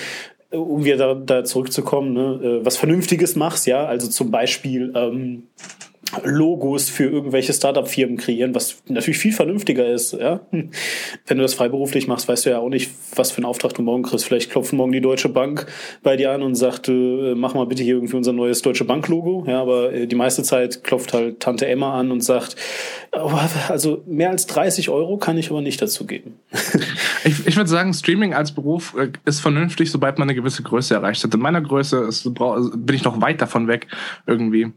um 0.50 0.84
wieder 0.84 0.96
da, 0.96 1.14
da 1.14 1.44
zurückzukommen, 1.44 2.12
ne, 2.12 2.40
äh, 2.42 2.64
was 2.64 2.76
Vernünftiges 2.76 3.36
machst, 3.36 3.66
ja, 3.66 3.84
also 3.84 4.08
zum 4.08 4.30
Beispiel 4.30 4.92
ähm, 4.94 5.44
Logos 6.24 6.88
für 6.88 7.04
irgendwelche 7.04 7.52
Startup-Firmen 7.52 8.16
kreieren, 8.16 8.54
was 8.54 8.76
natürlich 8.88 9.18
viel 9.18 9.32
vernünftiger 9.32 9.86
ist. 9.86 10.12
Ja? 10.12 10.40
Wenn 10.50 11.36
du 11.36 11.42
das 11.42 11.54
freiberuflich 11.54 12.06
machst, 12.06 12.28
weißt 12.28 12.46
du 12.46 12.50
ja 12.50 12.58
auch 12.58 12.68
nicht, 12.68 12.90
was 13.16 13.32
für 13.32 13.38
einen 13.38 13.46
Auftrag 13.46 13.74
du 13.74 13.82
morgen 13.82 14.02
kriegst. 14.02 14.24
Vielleicht 14.24 14.50
klopft 14.50 14.72
morgen 14.72 14.92
die 14.92 15.00
Deutsche 15.00 15.28
Bank 15.28 15.66
bei 16.02 16.16
dir 16.16 16.30
an 16.30 16.42
und 16.42 16.54
sagt, 16.54 16.88
äh, 16.88 17.34
mach 17.34 17.54
mal 17.54 17.66
bitte 17.66 17.82
hier 17.82 17.96
irgendwie 17.96 18.16
unser 18.16 18.32
neues 18.32 18.62
Deutsche 18.62 18.84
Bank-Logo. 18.84 19.44
Ja, 19.46 19.60
aber 19.60 19.92
äh, 19.92 20.06
die 20.06 20.16
meiste 20.16 20.42
Zeit 20.42 20.84
klopft 20.84 21.12
halt 21.12 21.40
Tante 21.40 21.66
Emma 21.66 21.98
an 21.98 22.12
und 22.12 22.22
sagt, 22.22 22.56
oh, 23.12 23.32
also 23.68 24.02
mehr 24.06 24.30
als 24.30 24.46
30 24.46 24.88
Euro 24.90 25.16
kann 25.16 25.36
ich 25.38 25.50
aber 25.50 25.60
nicht 25.60 25.82
dazu 25.82 26.06
geben. 26.06 26.34
ich, 27.24 27.46
ich 27.46 27.56
würde 27.56 27.68
sagen, 27.68 27.92
Streaming 27.92 28.32
als 28.32 28.52
Beruf 28.52 28.94
äh, 28.96 29.10
ist 29.24 29.40
vernünftig, 29.40 29.90
sobald 29.90 30.18
man 30.18 30.28
eine 30.28 30.36
gewisse 30.36 30.62
Größe 30.62 30.94
erreicht 30.94 31.24
hat. 31.24 31.34
In 31.34 31.40
meiner 31.40 31.60
Größe 31.60 31.98
ist, 32.04 32.32
bin 32.32 32.94
ich 32.94 33.04
noch 33.04 33.20
weit 33.20 33.40
davon 33.40 33.66
weg, 33.66 33.88
irgendwie 34.26 34.72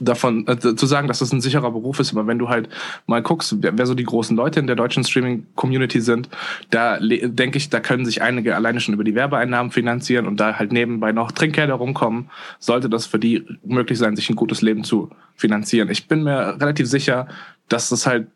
davon 0.00 0.46
äh, 0.48 0.58
zu 0.58 0.86
sagen, 0.86 1.08
dass 1.08 1.20
das 1.20 1.32
ein 1.32 1.40
sicherer 1.40 1.70
Beruf 1.70 2.00
ist, 2.00 2.12
aber 2.12 2.26
wenn 2.26 2.38
du 2.38 2.48
halt 2.48 2.68
mal 3.06 3.22
guckst, 3.22 3.56
wer, 3.60 3.76
wer 3.78 3.86
so 3.86 3.94
die 3.94 4.04
großen 4.04 4.36
Leute 4.36 4.60
in 4.60 4.66
der 4.66 4.76
deutschen 4.76 5.04
Streaming-Community 5.04 6.00
sind, 6.00 6.28
da 6.70 6.98
denke 7.00 7.58
ich, 7.58 7.70
da 7.70 7.80
können 7.80 8.04
sich 8.04 8.22
einige 8.22 8.56
alleine 8.56 8.80
schon 8.80 8.94
über 8.94 9.04
die 9.04 9.14
Werbeeinnahmen 9.14 9.72
finanzieren 9.72 10.26
und 10.26 10.40
da 10.40 10.58
halt 10.58 10.72
nebenbei 10.72 11.12
noch 11.12 11.32
Trinkgelder 11.32 11.74
rumkommen, 11.74 12.30
sollte 12.58 12.88
das 12.88 13.06
für 13.06 13.18
die 13.18 13.44
möglich 13.64 13.98
sein, 13.98 14.16
sich 14.16 14.28
ein 14.30 14.36
gutes 14.36 14.62
Leben 14.62 14.84
zu 14.84 15.10
finanzieren. 15.36 15.90
Ich 15.90 16.08
bin 16.08 16.24
mir 16.24 16.60
relativ 16.60 16.88
sicher, 16.88 17.28
dass 17.68 17.88
das 17.88 18.06
halt 18.06 18.28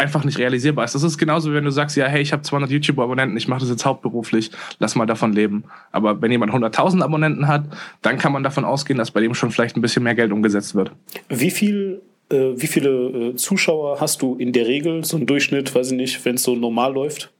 einfach 0.00 0.24
nicht 0.24 0.38
realisierbar 0.38 0.84
ist. 0.84 0.94
Das 0.94 1.02
ist 1.02 1.18
genauso, 1.18 1.52
wenn 1.52 1.64
du 1.64 1.70
sagst, 1.70 1.96
ja, 1.96 2.06
hey, 2.06 2.22
ich 2.22 2.32
habe 2.32 2.42
200 2.42 2.70
YouTube-Abonnenten, 2.70 3.36
ich 3.36 3.46
mache 3.46 3.60
das 3.60 3.68
jetzt 3.68 3.84
hauptberuflich, 3.84 4.50
lass 4.78 4.96
mal 4.96 5.06
davon 5.06 5.32
leben. 5.32 5.64
Aber 5.92 6.20
wenn 6.20 6.32
jemand 6.32 6.52
100.000 6.52 7.02
Abonnenten 7.02 7.46
hat, 7.46 7.64
dann 8.02 8.18
kann 8.18 8.32
man 8.32 8.42
davon 8.42 8.64
ausgehen, 8.64 8.98
dass 8.98 9.10
bei 9.10 9.20
dem 9.20 9.34
schon 9.34 9.50
vielleicht 9.50 9.76
ein 9.76 9.82
bisschen 9.82 10.02
mehr 10.02 10.14
Geld 10.14 10.32
umgesetzt 10.32 10.74
wird. 10.74 10.92
Wie 11.28 11.50
viel 11.50 12.02
äh, 12.30 12.52
wie 12.56 12.66
viele 12.66 12.90
äh, 12.90 13.36
Zuschauer 13.36 14.00
hast 14.00 14.22
du 14.22 14.36
in 14.36 14.52
der 14.52 14.66
Regel, 14.66 15.04
so 15.04 15.16
ein 15.16 15.26
Durchschnitt, 15.26 15.74
weiß 15.74 15.90
ich 15.90 15.96
nicht, 15.96 16.24
wenn 16.24 16.36
es 16.36 16.44
so 16.44 16.54
normal 16.54 16.94
läuft? 16.94 17.30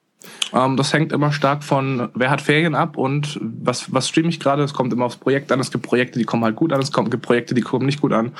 Ähm, 0.53 0.77
das 0.77 0.93
hängt 0.93 1.13
immer 1.13 1.33
stark 1.33 1.65
von, 1.65 2.09
wer 2.15 2.31
hat 2.31 2.41
Ferien 2.41 2.75
ab 2.75 2.97
und 2.97 3.39
was, 3.41 3.93
was 3.93 4.09
streame 4.09 4.29
ich 4.29 4.41
gerade. 4.41 4.63
Es 4.63 4.75
kommt 4.75 4.93
immer 4.93 5.07
aufs 5.07 5.17
Projekt 5.17 5.53
an. 5.53 5.61
Es 5.61 5.71
gibt 5.71 5.87
Projekte, 5.87 6.19
die 6.19 6.25
kommen 6.25 6.45
halt 6.45 6.57
gut 6.57 6.73
an. 6.73 6.81
Es 6.81 6.93
gibt 6.93 7.23
Projekte, 7.23 7.55
die 7.55 7.61
kommen 7.61 7.87
nicht 7.87 8.01
gut 8.01 8.13
an. 8.13 8.33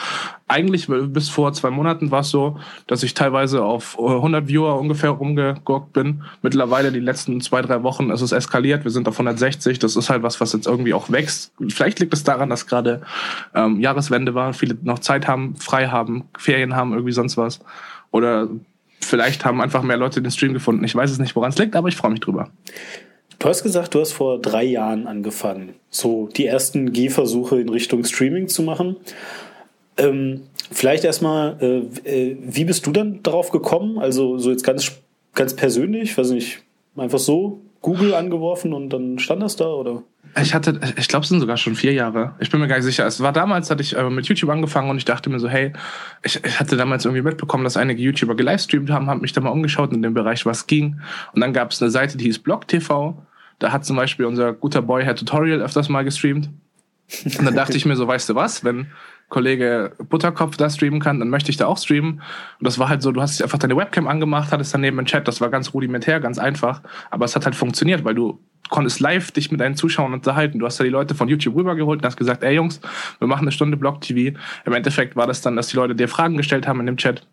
Eigentlich 0.49 0.89
bis 0.89 1.29
vor 1.29 1.53
zwei 1.53 1.71
Monaten 1.71 2.11
war 2.11 2.21
es 2.21 2.31
so, 2.31 2.59
dass 2.87 3.03
ich 3.03 3.15
teilweise 3.15 3.63
auf 3.63 3.99
100 3.99 4.49
Viewer 4.49 4.79
ungefähr 4.79 5.11
rumgegurkt 5.11 5.93
bin. 5.93 6.25
Mittlerweile 6.43 6.93
die 6.93 7.01
letzten 7.01 7.41
zwei, 7.41 7.63
drei 7.63 7.83
Wochen 7.83 8.11
ist 8.11 8.21
es 8.21 8.33
eskaliert. 8.33 8.85
Wir 8.85 8.91
sind 8.91 9.09
auf 9.09 9.15
160. 9.15 9.79
Das 9.79 9.97
ist 9.97 10.11
halt 10.11 10.23
was, 10.23 10.41
was 10.41 10.53
jetzt 10.53 10.67
irgendwie 10.67 10.95
auch 10.95 11.11
wächst. 11.11 11.53
Vielleicht 11.69 12.01
liegt 12.01 12.13
es 12.13 12.25
daran, 12.25 12.51
dass 12.51 12.67
gerade 12.67 13.03
ähm, 13.55 13.81
Jahreswende 13.81 14.35
war, 14.35 14.53
viele 14.53 14.77
noch 14.83 14.99
Zeit 14.99 15.29
haben, 15.29 15.57
frei 15.57 15.89
haben, 15.89 16.25
Ferien 16.37 16.75
haben, 16.75 16.93
irgendwie 16.93 17.13
sonst 17.13 17.37
was. 17.37 17.61
Oder 18.11 18.49
vielleicht 19.01 19.45
haben 19.45 19.61
einfach 19.61 19.83
mehr 19.83 19.97
Leute 19.97 20.23
den 20.23 20.31
Stream 20.31 20.53
gefunden. 20.53 20.85
Ich 20.85 20.95
weiß 20.95 21.11
es 21.11 21.19
nicht, 21.19 21.35
woran 21.37 21.51
es 21.51 21.59
liegt, 21.59 21.77
aber 21.77 21.89
ich 21.89 21.97
freue 21.97 22.11
mich 22.11 22.21
drüber. 22.21 22.51
Du 23.39 23.49
hast 23.49 23.63
gesagt, 23.63 23.95
du 23.95 24.01
hast 24.01 24.13
vor 24.13 24.39
drei 24.39 24.65
Jahren 24.65 25.07
angefangen, 25.07 25.75
so 25.89 26.29
die 26.37 26.47
ersten 26.47 26.93
Gehversuche 26.93 27.59
in 27.59 27.71
Richtung 27.71 28.05
Streaming 28.05 28.49
zu 28.49 28.63
machen. 28.63 28.97
Ähm, 29.97 30.43
vielleicht 30.71 31.05
erstmal, 31.05 31.57
äh, 31.61 32.31
äh, 32.31 32.37
wie 32.41 32.65
bist 32.65 32.87
du 32.87 32.93
dann 32.93 33.23
darauf 33.23 33.51
gekommen? 33.51 33.99
Also 33.99 34.37
so 34.37 34.51
jetzt 34.51 34.65
ganz, 34.65 34.93
ganz 35.35 35.55
persönlich, 35.55 36.17
weiß 36.19 36.31
nicht, 36.31 36.61
einfach 36.97 37.19
so 37.19 37.63
Google 37.81 38.15
angeworfen 38.15 38.75
und 38.75 38.91
dann 38.91 39.19
stand 39.19 39.43
das 39.43 39.57
da 39.57 39.69
oder? 39.69 40.03
Ich 40.41 40.55
hatte, 40.55 40.81
ich 40.97 41.09
glaube, 41.09 41.25
es 41.25 41.29
sind 41.29 41.41
sogar 41.41 41.57
schon 41.57 41.75
vier 41.75 41.93
Jahre. 41.93 42.35
Ich 42.39 42.51
bin 42.51 42.61
mir 42.61 42.69
gar 42.69 42.77
nicht 42.77 42.85
sicher. 42.85 43.07
Es 43.07 43.21
war 43.21 43.33
damals, 43.33 43.71
hatte 43.71 43.83
ich 43.83 43.97
äh, 43.97 44.11
mit 44.11 44.27
YouTube 44.27 44.51
angefangen 44.51 44.91
und 44.91 44.97
ich 44.97 45.05
dachte 45.05 45.31
mir 45.31 45.41
so, 45.41 45.49
hey, 45.49 45.73
ich, 46.23 46.45
ich 46.45 46.61
hatte 46.61 46.77
damals 46.77 47.05
irgendwie 47.05 47.23
mitbekommen, 47.23 47.65
dass 47.65 47.77
einige 47.77 48.03
YouTuber 48.03 48.37
gelivestreamt 48.37 48.91
haben, 48.91 49.09
habe 49.09 49.21
mich 49.21 49.33
da 49.33 49.41
mal 49.41 49.51
umgeschaut 49.51 49.93
in 49.93 50.03
dem 50.03 50.15
Bereich, 50.15 50.47
was 50.47 50.67
ging. 50.67 51.01
Und 51.33 51.41
dann 51.41 51.53
gab 51.53 51.73
es 51.73 51.83
eine 51.83 51.91
Seite, 51.91 52.17
die 52.17 52.25
hieß 52.25 52.41
BlogTV. 52.41 53.15
Da 53.59 53.73
hat 53.73 53.85
zum 53.85 53.97
Beispiel 53.97 54.27
unser 54.27 54.53
guter 54.53 54.83
Boy 54.83 55.05
Herr 55.05 55.17
Tutorial 55.17 55.61
öfters 55.61 55.89
mal 55.89 56.05
gestreamt. 56.05 56.49
Und 57.25 57.45
dann 57.45 57.57
dachte 57.57 57.77
ich 57.77 57.85
mir 57.85 57.97
so, 57.97 58.07
weißt 58.07 58.29
du 58.29 58.35
was, 58.35 58.65
wenn 58.65 58.87
Kollege 59.29 59.93
Butterkopf 59.99 60.57
da 60.57 60.69
streamen 60.69 61.01
kann, 61.01 61.19
dann 61.19 61.29
möchte 61.29 61.51
ich 61.51 61.57
da 61.57 61.67
auch 61.67 61.79
streamen. 61.79 62.15
Und 62.59 62.67
das 62.67 62.79
war 62.79 62.89
halt 62.89 63.03
so, 63.03 63.13
du 63.13 63.21
hast 63.21 63.43
einfach 63.43 63.59
deine 63.59 63.77
Webcam 63.77 64.07
angemacht, 64.07 64.53
hattest 64.53 64.75
daneben 64.75 64.99
einen 64.99 65.07
Chat, 65.07 65.27
das 65.27 65.41
war 65.41 65.51
ganz 65.51 65.73
rudimentär, 65.73 66.21
ganz 66.21 66.39
einfach. 66.39 66.83
Aber 67.11 67.25
es 67.25 67.35
hat 67.35 67.45
halt 67.45 67.55
funktioniert, 67.55 68.05
weil 68.05 68.15
du 68.15 68.41
konntest 68.71 69.01
live 69.01 69.31
dich 69.33 69.51
mit 69.51 69.61
deinen 69.61 69.75
Zuschauern 69.75 70.13
unterhalten. 70.13 70.59
Du 70.59 70.67
hast 70.67 70.79
ja 70.79 70.85
die 70.85 70.91
Leute 70.91 71.15
von 71.15 71.29
YouTube 71.29 71.57
rübergeholt 71.57 72.01
und 72.01 72.07
hast 72.07 72.17
gesagt, 72.17 72.43
ey 72.43 72.55
Jungs, 72.55 72.81
wir 73.19 73.29
machen 73.29 73.43
eine 73.43 73.53
Stunde 73.53 73.77
Blog-TV. 73.77 74.39
Im 74.65 74.73
Endeffekt 74.73 75.17
war 75.17 75.27
das 75.27 75.43
dann, 75.43 75.57
dass 75.57 75.69
die 75.69 75.77
Leute 75.77 75.95
dir 75.95 76.09
Fragen 76.09 76.37
gestellt 76.37 76.67
haben 76.67 76.81
in 76.81 76.87
dem 76.87 76.97
Chat 76.97 77.27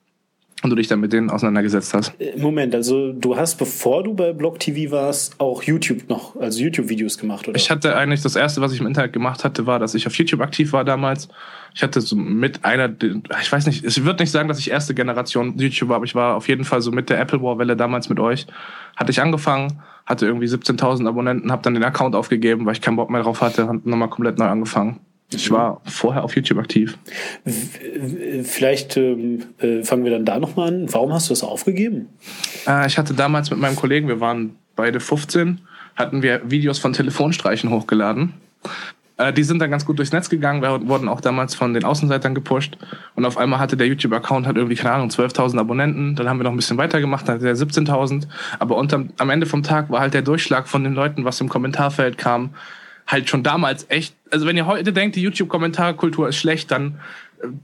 und 0.63 0.71
du 0.71 0.75
dich 0.75 0.87
dann 0.87 0.99
mit 0.99 1.13
denen 1.13 1.29
auseinandergesetzt 1.29 1.93
hast. 1.93 2.13
Äh, 2.19 2.35
Moment, 2.37 2.73
also 2.73 3.11
du 3.11 3.37
hast, 3.37 3.57
bevor 3.57 4.03
du 4.03 4.13
bei 4.13 4.33
Blog 4.33 4.59
TV 4.59 4.91
warst, 4.91 5.39
auch 5.39 5.61
YouTube 5.61 6.09
noch, 6.09 6.35
also 6.35 6.61
YouTube-Videos 6.61 7.17
gemacht, 7.17 7.47
oder? 7.47 7.55
Ich 7.55 7.69
hatte 7.69 7.95
eigentlich, 7.95 8.21
das 8.23 8.35
erste, 8.35 8.59
was 8.59 8.73
ich 8.73 8.79
im 8.79 8.87
Internet 8.87 9.13
gemacht 9.13 9.43
hatte, 9.43 9.67
war, 9.67 9.77
dass 9.77 9.93
ich 9.93 10.07
auf 10.07 10.15
YouTube 10.15 10.41
aktiv 10.41 10.73
war 10.73 10.83
damals. 10.83 11.29
Ich 11.75 11.83
hatte 11.83 12.01
so 12.01 12.15
mit 12.15 12.65
einer, 12.65 12.89
ich 13.39 13.51
weiß 13.51 13.67
nicht, 13.67 13.85
ich 13.85 14.03
würde 14.03 14.23
nicht 14.23 14.31
sagen, 14.31 14.47
dass 14.47 14.57
ich 14.57 14.71
erste 14.71 14.95
Generation 14.95 15.57
YouTuber, 15.57 15.95
aber 15.95 16.05
ich 16.05 16.15
war 16.15 16.35
auf 16.35 16.47
jeden 16.47 16.63
Fall 16.63 16.81
so 16.81 16.91
mit 16.91 17.09
der 17.09 17.19
Apple 17.19 17.41
War 17.43 17.59
Welle 17.59 17.75
damals 17.75 18.09
mit 18.09 18.19
euch. 18.19 18.47
Hatte 18.95 19.11
ich 19.11 19.21
angefangen, 19.21 19.83
hatte 20.07 20.25
irgendwie 20.25 20.47
17.000 20.47 21.07
Abonnenten, 21.07 21.51
habe 21.51 21.61
dann 21.61 21.75
den 21.75 21.83
Account 21.83 22.15
aufgegeben, 22.15 22.65
weil 22.65 22.73
ich 22.73 22.81
keinen 22.81 22.95
Bock 22.95 23.11
mehr 23.11 23.21
drauf 23.21 23.41
hatte, 23.41 23.65
und 23.65 23.85
nochmal 23.85 24.09
komplett 24.09 24.39
neu 24.39 24.45
angefangen. 24.45 25.01
Ich 25.29 25.51
war 25.51 25.81
vorher 25.83 26.23
auf 26.23 26.35
YouTube 26.35 26.57
aktiv. 26.57 26.97
Vielleicht 28.43 28.95
ähm, 28.95 29.43
äh, 29.59 29.83
fangen 29.83 30.05
wir 30.05 30.11
dann 30.11 30.23
da 30.23 30.39
nochmal 30.39 30.69
an. 30.69 30.93
Warum 30.93 31.11
hast 31.11 31.29
du 31.29 31.33
das 31.33 31.43
aufgegeben? 31.43 32.07
Äh, 32.65 32.87
ich 32.87 32.97
hatte 32.97 33.13
damals 33.13 33.49
mit 33.49 33.59
meinem 33.59 33.75
Kollegen, 33.75 34.07
wir 34.07 34.21
waren 34.21 34.55
beide 34.77 35.01
15, 35.01 35.59
hatten 35.97 36.21
wir 36.21 36.49
Videos 36.49 36.79
von 36.79 36.93
Telefonstreichen 36.93 37.71
hochgeladen. 37.71 38.33
Äh, 39.17 39.33
die 39.33 39.43
sind 39.43 39.59
dann 39.59 39.69
ganz 39.69 39.85
gut 39.85 39.97
durchs 39.97 40.13
Netz 40.13 40.29
gegangen, 40.29 40.61
wir 40.61 40.87
wurden 40.87 41.09
auch 41.09 41.19
damals 41.19 41.55
von 41.55 41.73
den 41.73 41.83
Außenseitern 41.83 42.33
gepusht. 42.33 42.77
Und 43.15 43.25
auf 43.25 43.37
einmal 43.37 43.59
hatte 43.59 43.75
der 43.75 43.87
YouTube-Account 43.87 44.45
halt 44.45 44.55
irgendwie, 44.55 44.75
keine 44.75 44.93
Ahnung, 44.93 45.09
12.000 45.09 45.59
Abonnenten. 45.59 46.15
Dann 46.15 46.29
haben 46.29 46.39
wir 46.39 46.45
noch 46.45 46.51
ein 46.51 46.57
bisschen 46.57 46.77
weitergemacht, 46.77 47.27
dann 47.27 47.35
hatte 47.35 47.45
der 47.45 47.55
17.000. 47.55 48.27
Aber 48.59 48.77
unterm, 48.77 49.09
am 49.17 49.29
Ende 49.29 49.45
vom 49.45 49.63
Tag 49.63 49.89
war 49.89 49.99
halt 49.99 50.13
der 50.13 50.21
Durchschlag 50.21 50.67
von 50.67 50.83
den 50.83 50.93
Leuten, 50.93 51.25
was 51.25 51.41
im 51.41 51.49
Kommentarfeld 51.49 52.17
kam, 52.17 52.51
halt 53.07 53.29
schon 53.29 53.43
damals 53.43 53.85
echt, 53.89 54.15
also 54.31 54.45
wenn 54.45 54.57
ihr 54.57 54.65
heute 54.65 54.93
denkt, 54.93 55.15
die 55.15 55.21
YouTube-Kommentarkultur 55.21 56.29
ist 56.29 56.37
schlecht, 56.37 56.71
dann 56.71 56.99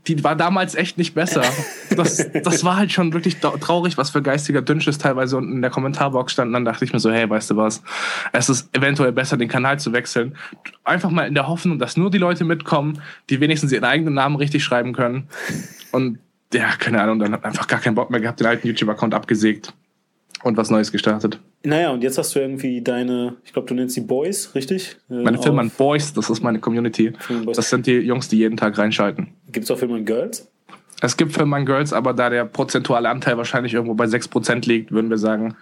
die 0.07 0.23
war 0.23 0.35
damals 0.35 0.75
echt 0.75 0.97
nicht 0.97 1.15
besser. 1.15 1.43
Das, 1.95 2.17
das 2.17 2.63
war 2.63 2.77
halt 2.77 2.91
schon 2.91 3.13
wirklich 3.13 3.37
traurig, 3.37 3.99
was 3.99 4.09
für 4.09 4.23
geistiger 4.23 4.63
Dünnschiss 4.63 4.97
teilweise 4.97 5.37
unten 5.37 5.51
in 5.51 5.61
der 5.61 5.69
Kommentarbox 5.69 6.33
stand. 6.33 6.51
dann 6.51 6.65
dachte 6.65 6.83
ich 6.83 6.91
mir 6.91 6.97
so, 6.97 7.11
hey, 7.11 7.29
weißt 7.29 7.51
du 7.51 7.55
was, 7.55 7.83
es 8.31 8.49
ist 8.49 8.75
eventuell 8.75 9.11
besser, 9.11 9.37
den 9.37 9.47
Kanal 9.47 9.79
zu 9.79 9.93
wechseln. 9.93 10.35
Einfach 10.83 11.11
mal 11.11 11.27
in 11.27 11.35
der 11.35 11.47
Hoffnung, 11.47 11.77
dass 11.77 11.95
nur 11.95 12.09
die 12.09 12.17
Leute 12.17 12.45
mitkommen, 12.45 12.99
die 13.29 13.39
wenigstens 13.39 13.71
ihren 13.71 13.83
eigenen 13.83 14.15
Namen 14.15 14.37
richtig 14.37 14.63
schreiben 14.63 14.93
können. 14.93 15.27
Und 15.91 16.17
ja, 16.51 16.71
keine 16.79 16.99
Ahnung, 16.99 17.19
dann 17.19 17.31
hat 17.31 17.45
einfach 17.45 17.67
gar 17.67 17.79
keinen 17.79 17.93
Bock 17.93 18.09
mehr 18.09 18.21
gehabt, 18.21 18.39
den 18.39 18.47
alten 18.47 18.67
YouTube-Account 18.67 19.13
abgesägt 19.13 19.71
und 20.41 20.57
was 20.57 20.71
Neues 20.71 20.91
gestartet. 20.91 21.39
Naja, 21.65 21.91
und 21.91 22.03
jetzt 22.03 22.17
hast 22.17 22.35
du 22.35 22.39
irgendwie 22.39 22.81
deine, 22.81 23.37
ich 23.45 23.53
glaube, 23.53 23.67
du 23.67 23.73
nennst 23.73 23.95
die 23.95 24.01
Boys, 24.01 24.53
richtig? 24.53 24.97
Äh, 25.09 25.15
meine 25.15 25.41
Firma 25.41 25.65
Boys, 25.77 26.13
das 26.13 26.29
ist 26.29 26.43
meine 26.43 26.59
Community. 26.59 27.13
Das 27.53 27.69
sind 27.69 27.87
die 27.87 27.93
Jungs, 27.99 28.27
die 28.27 28.37
jeden 28.37 28.57
Tag 28.57 28.77
reinschalten. 28.77 29.29
Gibt 29.51 29.63
es 29.63 29.71
auch 29.71 29.77
Firmen 29.77 30.03
Girls? 30.03 30.51
Es 31.01 31.15
gibt 31.15 31.33
Firmen 31.33 31.65
Girls, 31.65 31.93
aber 31.93 32.13
da 32.13 32.29
der 32.29 32.45
prozentuale 32.45 33.09
Anteil 33.09 33.37
wahrscheinlich 33.37 33.73
irgendwo 33.73 33.93
bei 33.93 34.05
6% 34.05 34.67
liegt, 34.67 34.91
würden 34.91 35.09
wir 35.09 35.17
sagen, 35.17 35.55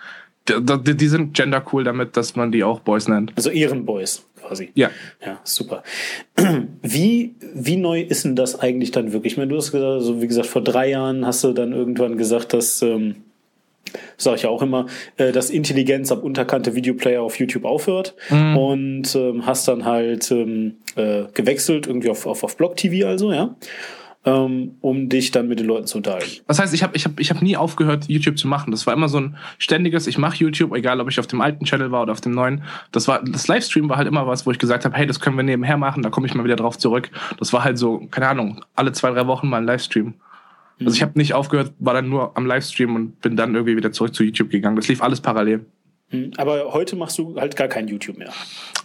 die, 0.47 0.97
die 0.97 1.07
sind 1.07 1.35
gendercool 1.35 1.83
damit, 1.83 2.17
dass 2.17 2.35
man 2.35 2.51
die 2.51 2.63
auch 2.63 2.79
Boys 2.79 3.07
nennt. 3.07 3.33
Also 3.35 3.51
Ehrenboys 3.51 4.25
quasi. 4.41 4.71
Ja. 4.73 4.89
Ja, 5.23 5.39
super. 5.43 5.83
Wie, 6.81 7.35
wie 7.53 7.77
neu 7.77 8.01
ist 8.01 8.25
denn 8.25 8.35
das 8.35 8.59
eigentlich 8.59 8.91
dann 8.91 9.13
wirklich? 9.13 9.33
Ich 9.33 9.37
meine, 9.37 9.49
du 9.49 9.57
hast 9.57 9.71
gesagt, 9.71 9.91
also 9.91 10.21
wie 10.21 10.27
gesagt, 10.27 10.47
vor 10.47 10.63
drei 10.63 10.89
Jahren 10.89 11.25
hast 11.25 11.43
du 11.43 11.53
dann 11.53 11.73
irgendwann 11.73 12.17
gesagt, 12.17 12.53
dass 12.53 12.81
ähm, 12.81 13.17
sage 14.17 14.37
ich 14.37 14.43
ja 14.43 14.49
auch 14.49 14.61
immer, 14.61 14.85
äh, 15.17 15.31
dass 15.31 15.49
Intelligenz 15.49 16.11
ab 16.11 16.23
unterkante 16.23 16.75
Videoplayer 16.75 17.21
auf 17.21 17.39
YouTube 17.39 17.65
aufhört 17.65 18.15
mhm. 18.29 18.57
und 18.57 19.15
ähm, 19.15 19.45
hast 19.45 19.67
dann 19.67 19.85
halt 19.85 20.31
ähm, 20.31 20.75
äh, 20.95 21.23
gewechselt, 21.33 21.87
irgendwie 21.87 22.09
auf, 22.09 22.25
auf, 22.25 22.43
auf 22.43 22.57
Blog 22.57 22.77
TV 22.77 23.07
also, 23.07 23.31
ja. 23.31 23.55
Ähm, 24.23 24.75
um 24.81 25.09
dich 25.09 25.31
dann 25.31 25.47
mit 25.47 25.59
den 25.59 25.65
Leuten 25.65 25.87
zu 25.87 25.97
unterhalten. 25.97 26.43
Das 26.47 26.59
heißt, 26.59 26.75
ich 26.75 26.83
habe 26.83 26.95
ich 26.95 27.05
hab, 27.05 27.19
ich 27.19 27.31
hab 27.31 27.41
nie 27.41 27.57
aufgehört, 27.57 28.05
YouTube 28.07 28.37
zu 28.37 28.47
machen. 28.47 28.69
Das 28.69 28.85
war 28.85 28.93
immer 28.93 29.09
so 29.09 29.19
ein 29.19 29.35
ständiges, 29.57 30.05
ich 30.05 30.19
mache 30.19 30.35
YouTube, 30.35 30.75
egal 30.75 31.01
ob 31.01 31.09
ich 31.09 31.19
auf 31.19 31.25
dem 31.25 31.41
alten 31.41 31.65
Channel 31.65 31.91
war 31.91 32.03
oder 32.03 32.11
auf 32.11 32.21
dem 32.21 32.33
neuen. 32.33 32.61
Das 32.91 33.07
war 33.07 33.23
das 33.23 33.47
Livestream 33.47 33.89
war 33.89 33.97
halt 33.97 34.07
immer 34.07 34.27
was, 34.27 34.45
wo 34.45 34.51
ich 34.51 34.59
gesagt 34.59 34.85
habe, 34.85 34.95
hey, 34.95 35.07
das 35.07 35.21
können 35.21 35.37
wir 35.37 35.43
nebenher 35.43 35.75
machen, 35.75 36.03
da 36.03 36.11
komme 36.11 36.27
ich 36.27 36.35
mal 36.35 36.43
wieder 36.43 36.55
drauf 36.55 36.77
zurück. 36.77 37.09
Das 37.39 37.51
war 37.51 37.63
halt 37.63 37.79
so, 37.79 38.05
keine 38.11 38.27
Ahnung, 38.27 38.63
alle 38.75 38.91
zwei, 38.91 39.09
drei 39.09 39.25
Wochen 39.25 39.49
mal 39.49 39.57
ein 39.57 39.65
Livestream. 39.65 40.13
Also 40.85 40.95
ich 40.95 41.01
habe 41.01 41.17
nicht 41.17 41.33
aufgehört, 41.33 41.73
war 41.79 41.93
dann 41.93 42.09
nur 42.09 42.35
am 42.37 42.45
Livestream 42.45 42.95
und 42.95 43.21
bin 43.21 43.35
dann 43.35 43.53
irgendwie 43.53 43.77
wieder 43.77 43.91
zurück 43.91 44.15
zu 44.15 44.23
YouTube 44.23 44.49
gegangen. 44.49 44.75
Das 44.75 44.87
lief 44.87 45.01
alles 45.01 45.21
parallel. 45.21 45.65
Hm, 46.11 46.31
aber 46.35 46.73
heute 46.73 46.97
machst 46.97 47.17
du 47.17 47.39
halt 47.39 47.55
gar 47.55 47.69
kein 47.69 47.87
YouTube 47.87 48.17
mehr. 48.17 48.31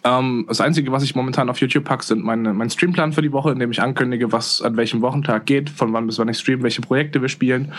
Ähm, 0.04 0.44
das 0.48 0.60
Einzige, 0.60 0.92
was 0.92 1.02
ich 1.02 1.16
momentan 1.16 1.50
auf 1.50 1.60
YouTube 1.60 1.84
packe, 1.84 2.04
sind 2.04 2.22
meine, 2.22 2.52
mein 2.52 2.70
Streamplan 2.70 3.12
für 3.12 3.22
die 3.22 3.32
Woche, 3.32 3.50
in 3.50 3.58
dem 3.58 3.72
ich 3.72 3.82
ankündige, 3.82 4.30
was 4.30 4.62
an 4.62 4.76
welchem 4.76 5.02
Wochentag 5.02 5.44
geht, 5.44 5.68
von 5.68 5.92
wann 5.92 6.06
bis 6.06 6.18
wann 6.18 6.28
ich 6.28 6.38
streame, 6.38 6.62
welche 6.62 6.82
Projekte 6.82 7.20
wir 7.20 7.28
spielen. 7.28 7.72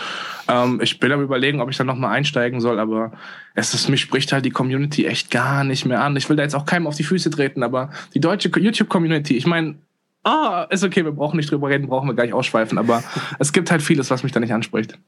Ähm, 0.48 0.80
ich 0.82 1.00
bin 1.00 1.10
am 1.12 1.22
überlegen, 1.22 1.62
ob 1.62 1.70
ich 1.70 1.78
da 1.78 1.84
nochmal 1.84 2.14
einsteigen 2.14 2.60
soll, 2.60 2.78
aber 2.78 3.12
es 3.54 3.72
ist, 3.72 3.88
mich 3.88 4.02
spricht 4.02 4.32
halt 4.32 4.44
die 4.44 4.50
Community 4.50 5.06
echt 5.06 5.30
gar 5.30 5.64
nicht 5.64 5.86
mehr 5.86 6.02
an. 6.02 6.14
Ich 6.16 6.28
will 6.28 6.36
da 6.36 6.42
jetzt 6.42 6.54
auch 6.54 6.66
keinem 6.66 6.86
auf 6.86 6.96
die 6.96 7.04
Füße 7.04 7.30
treten, 7.30 7.62
aber 7.62 7.90
die 8.14 8.20
deutsche 8.20 8.50
YouTube-Community, 8.50 9.34
ich 9.34 9.46
meine, 9.46 9.76
ah, 10.24 10.66
ist 10.70 10.84
okay, 10.84 11.04
wir 11.04 11.12
brauchen 11.12 11.36
nicht 11.36 11.50
drüber 11.50 11.68
reden, 11.68 11.88
brauchen 11.88 12.08
wir 12.08 12.14
gar 12.14 12.24
nicht 12.24 12.34
ausschweifen, 12.34 12.78
aber 12.78 13.02
es 13.38 13.52
gibt 13.52 13.70
halt 13.70 13.82
vieles, 13.82 14.10
was 14.10 14.22
mich 14.22 14.32
da 14.32 14.40
nicht 14.40 14.52
anspricht. 14.52 14.98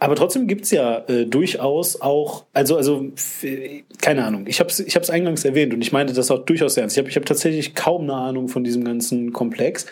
Aber 0.00 0.14
trotzdem 0.14 0.46
gibt's 0.46 0.70
ja 0.70 0.98
äh, 1.08 1.26
durchaus 1.26 2.00
auch, 2.00 2.46
also, 2.52 2.76
also 2.76 3.10
keine 4.00 4.24
Ahnung, 4.24 4.46
ich 4.46 4.60
habe 4.60 4.70
es 4.70 4.78
ich 4.78 4.94
hab's 4.94 5.10
eingangs 5.10 5.44
erwähnt 5.44 5.74
und 5.74 5.82
ich 5.82 5.90
meine 5.90 6.12
das 6.12 6.30
auch 6.30 6.44
durchaus 6.44 6.76
ernst. 6.76 6.96
Ich 6.96 7.00
habe 7.00 7.10
ich 7.10 7.16
hab 7.16 7.26
tatsächlich 7.26 7.74
kaum 7.74 8.02
eine 8.02 8.14
Ahnung 8.14 8.48
von 8.48 8.62
diesem 8.62 8.84
ganzen 8.84 9.32
Komplex. 9.32 9.86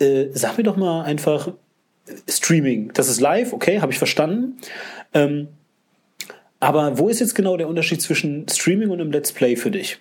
Äh, 0.00 0.26
sag 0.32 0.58
mir 0.58 0.64
doch 0.64 0.76
mal 0.76 1.02
einfach 1.02 1.52
Streaming. 2.28 2.90
Das 2.94 3.08
ist 3.08 3.20
live, 3.20 3.52
okay, 3.52 3.80
habe 3.80 3.92
ich 3.92 3.98
verstanden. 3.98 4.58
Ähm, 5.12 5.48
aber 6.58 6.98
wo 6.98 7.08
ist 7.08 7.20
jetzt 7.20 7.34
genau 7.34 7.56
der 7.56 7.68
Unterschied 7.68 8.02
zwischen 8.02 8.48
Streaming 8.48 8.90
und 8.90 9.00
einem 9.00 9.12
Let's 9.12 9.32
Play 9.32 9.54
für 9.54 9.70
dich? 9.70 10.00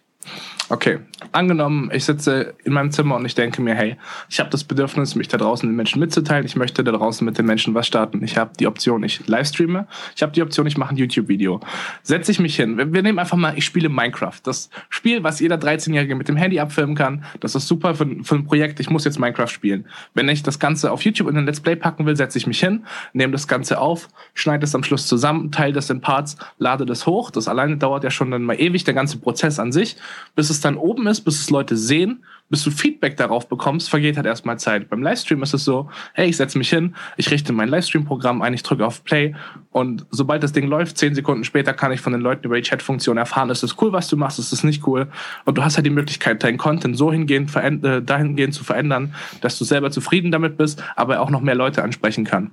Okay, 0.70 1.00
angenommen, 1.34 1.92
ich 1.94 2.06
sitze 2.06 2.54
in 2.64 2.72
meinem 2.72 2.92
Zimmer 2.92 3.18
und 3.18 3.26
ich 3.26 3.36
denke 3.36 3.62
mir, 3.62 3.76
hey, 3.76 3.98
ich 4.30 4.40
habe 4.40 4.50
das 4.50 4.64
Bedürfnis, 4.64 5.14
mich 5.14 5.28
da 5.28 5.38
draußen 5.38 5.68
den 5.68 5.76
Menschen 5.76 6.00
mitzuteilen. 6.00 6.46
Ich 6.46 6.56
möchte 6.56 6.84
da 6.86 6.92
draußen 6.94 7.26
mit 7.26 7.38
den 7.38 7.46
Menschen 7.46 7.74
was 7.74 7.86
starten. 7.86 8.24
Ich 8.24 8.38
habe 8.38 8.52
die 8.58 8.66
Option, 8.68 9.04
ich 9.04 9.28
livestreame. 9.28 9.88
Ich 10.16 10.24
habe 10.24 10.32
die 10.32 10.42
Option, 10.42 10.66
ich 10.66 10.78
mache 10.78 10.94
ein 10.94 10.98
YouTube-Video. 10.98 11.60
Setze 12.02 12.32
ich 12.32 12.40
mich 12.40 12.56
hin. 12.56 12.78
Wir, 12.78 12.94
wir, 12.94 13.04
nehmen 13.04 13.20
einfach 13.20 13.38
mal, 13.38 13.58
ich 13.58 13.66
spiele 13.66 13.90
Minecraft. 13.90 14.40
Das 14.44 14.70
Spiel, 14.90 15.24
was 15.24 15.42
jeder 15.42 15.58
13-Jährige 15.58 16.16
mit 16.16 16.30
dem 16.30 16.38
Handy 16.38 16.60
abfilmen 16.60 16.96
kann. 16.96 17.26
Das 17.42 17.56
ist 17.56 17.68
super 17.68 17.96
für, 17.96 18.08
für 18.24 18.36
ein 18.36 18.46
Projekt. 18.46 18.80
Ich 18.80 18.90
muss 18.90 19.04
jetzt 19.04 19.20
Minecraft 19.20 19.50
spielen. 19.50 19.86
Wenn 20.14 20.30
ich 20.30 20.44
das 20.44 20.60
Ganze 20.60 20.92
auf 20.92 21.04
YouTube 21.04 21.30
in 21.30 21.38
ein 21.38 21.46
Let's 21.46 21.60
Play 21.60 21.76
packen 21.76 22.06
will, 22.06 22.16
setze 22.16 22.38
ich 22.38 22.48
mich 22.48 22.60
hin, 22.60 22.86
nehme 23.12 23.34
das 23.34 23.48
Ganze 23.50 23.80
auf, 23.80 24.08
schneide 24.34 24.64
es 24.64 24.74
am 24.76 24.84
Schluss 24.84 25.08
zusammen, 25.08 25.52
teile 25.52 25.74
das 25.74 25.90
in 25.90 26.00
Parts, 26.00 26.38
lade 26.58 26.86
das 26.86 27.06
hoch. 27.06 27.32
Das 27.32 27.48
alleine 27.50 27.78
dauert 27.78 28.04
ja 28.04 28.12
schon 28.12 28.32
dann 28.32 28.44
mal 28.44 28.60
ewig, 28.60 28.86
der 28.86 28.94
ganze 28.94 29.18
Prozess 29.18 29.60
an 29.60 29.72
sich, 29.72 29.98
bis 30.36 30.50
es 30.50 30.53
dann 30.62 30.78
oben 30.78 31.08
ist, 31.08 31.22
bis 31.22 31.40
es 31.40 31.50
Leute 31.50 31.78
sehen, 31.78 32.24
bis 32.50 32.64
du 32.64 32.72
Feedback 32.72 33.18
darauf 33.18 33.48
bekommst, 33.48 33.90
vergeht 33.90 34.16
halt 34.16 34.26
erstmal 34.26 34.60
Zeit. 34.60 34.90
Beim 34.90 35.02
Livestream 35.02 35.42
ist 35.42 35.54
es 35.54 35.64
so, 35.64 35.90
hey, 36.14 36.30
ich 36.30 36.38
setze 36.38 36.58
mich 36.58 36.70
hin, 36.70 36.96
ich 37.18 37.32
richte 37.32 37.52
mein 37.54 37.70
Livestream-Programm 37.70 38.42
ein, 38.42 38.54
ich 38.54 38.64
drücke 38.64 38.86
auf 38.86 39.04
Play 39.04 39.34
und 39.72 40.06
sobald 40.12 40.44
das 40.44 40.52
Ding 40.52 40.68
läuft, 40.68 40.98
zehn 40.98 41.16
Sekunden 41.16 41.44
später 41.44 41.74
kann 41.74 41.92
ich 41.92 42.02
von 42.02 42.14
den 42.14 42.22
Leuten 42.22 42.46
über 42.46 42.56
die 42.56 42.62
Chat-Funktion 42.62 43.18
erfahren, 43.18 43.50
ist 43.50 43.64
es 43.64 43.82
cool, 43.82 43.92
was 43.92 44.08
du 44.08 44.18
machst, 44.18 44.38
ist 44.38 44.54
es 44.54 44.64
nicht 44.64 44.86
cool 44.86 45.08
und 45.46 45.58
du 45.58 45.64
hast 45.64 45.78
halt 45.78 45.86
die 45.86 45.92
Möglichkeit, 45.92 46.44
deinen 46.44 46.58
Content 46.58 46.98
so 46.98 47.12
hingehend, 47.12 47.56
äh, 47.56 48.02
dahingehend 48.02 48.54
zu 48.54 48.64
verändern, 48.64 49.16
dass 49.42 49.58
du 49.58 49.66
selber 49.66 49.90
zufrieden 49.90 50.32
damit 50.32 50.58
bist, 50.58 50.84
aber 50.96 51.22
auch 51.22 51.30
noch 51.30 51.42
mehr 51.42 51.56
Leute 51.56 51.84
ansprechen 51.84 52.24
kann. 52.24 52.52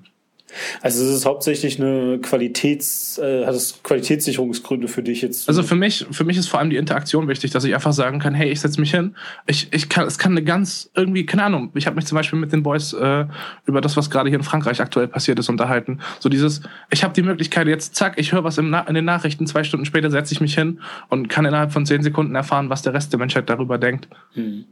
Also 0.83 1.05
es 1.05 1.11
ist 1.11 1.27
hauptsächlich 1.27 1.81
eine 1.81 2.19
Qualitäts, 2.21 3.19
äh, 3.19 3.47
hat 3.47 3.55
es 3.55 3.83
Qualitätssicherungsgründe 3.83 4.89
für 4.89 5.03
dich 5.03 5.23
jetzt? 5.23 5.49
Also 5.49 5.63
für 5.63 5.75
mich, 5.75 6.07
für 6.11 6.25
mich 6.25 6.37
ist 6.37 6.49
vor 6.49 6.61
allem 6.61 6.71
die 6.71 6.77
Interaktion 6.77 7.29
wichtig, 7.29 7.51
dass 7.51 7.65
ich 7.65 7.75
einfach 7.75 7.93
sagen 7.93 8.19
kann, 8.19 8.35
hey, 8.35 8.51
ich 8.51 8.61
setze 8.61 8.81
mich 8.81 8.91
hin, 8.91 9.15
ich, 9.47 9.69
ich 9.73 9.89
kann, 9.89 10.07
es 10.07 10.19
kann 10.19 10.33
eine 10.33 10.43
ganz 10.43 10.91
irgendwie, 10.95 11.27
keine 11.27 11.45
Ahnung, 11.45 11.71
ich 11.75 11.87
habe 11.87 11.97
mich 11.97 12.07
zum 12.07 12.17
Beispiel 12.17 12.39
mit 12.39 12.53
den 12.53 12.63
Boys 12.63 12.93
äh, 12.93 13.27
über 13.67 13.81
das, 13.81 13.97
was 13.97 14.11
gerade 14.11 14.29
hier 14.29 14.39
in 14.39 14.45
Frankreich 14.45 14.81
aktuell 14.81 15.09
passiert 15.09 15.39
ist, 15.39 15.49
unterhalten. 15.49 16.01
So 16.19 16.29
dieses, 16.29 16.63
ich 16.91 17.05
habe 17.05 17.15
die 17.15 17.23
Möglichkeit 17.23 17.67
jetzt, 17.67 17.95
zack, 17.95 18.15
ich 18.17 18.33
höre 18.33 18.45
was 18.45 18.59
im 18.59 18.71
in 18.87 18.95
den 18.95 19.05
Nachrichten, 19.05 19.47
zwei 19.47 19.65
Stunden 19.65 19.85
später 19.85 20.11
setze 20.11 20.33
ich 20.33 20.41
mich 20.41 20.55
hin 20.55 20.81
und 21.09 21.29
kann 21.29 21.45
innerhalb 21.45 21.73
von 21.73 21.85
zehn 21.87 22.03
Sekunden 22.03 22.35
erfahren, 22.35 22.71
was 22.71 22.83
der 22.83 22.95
Rest 22.95 23.13
der 23.13 23.19
Menschheit 23.19 23.51
darüber 23.51 23.79
denkt. 23.79 24.09
Hm 24.35 24.65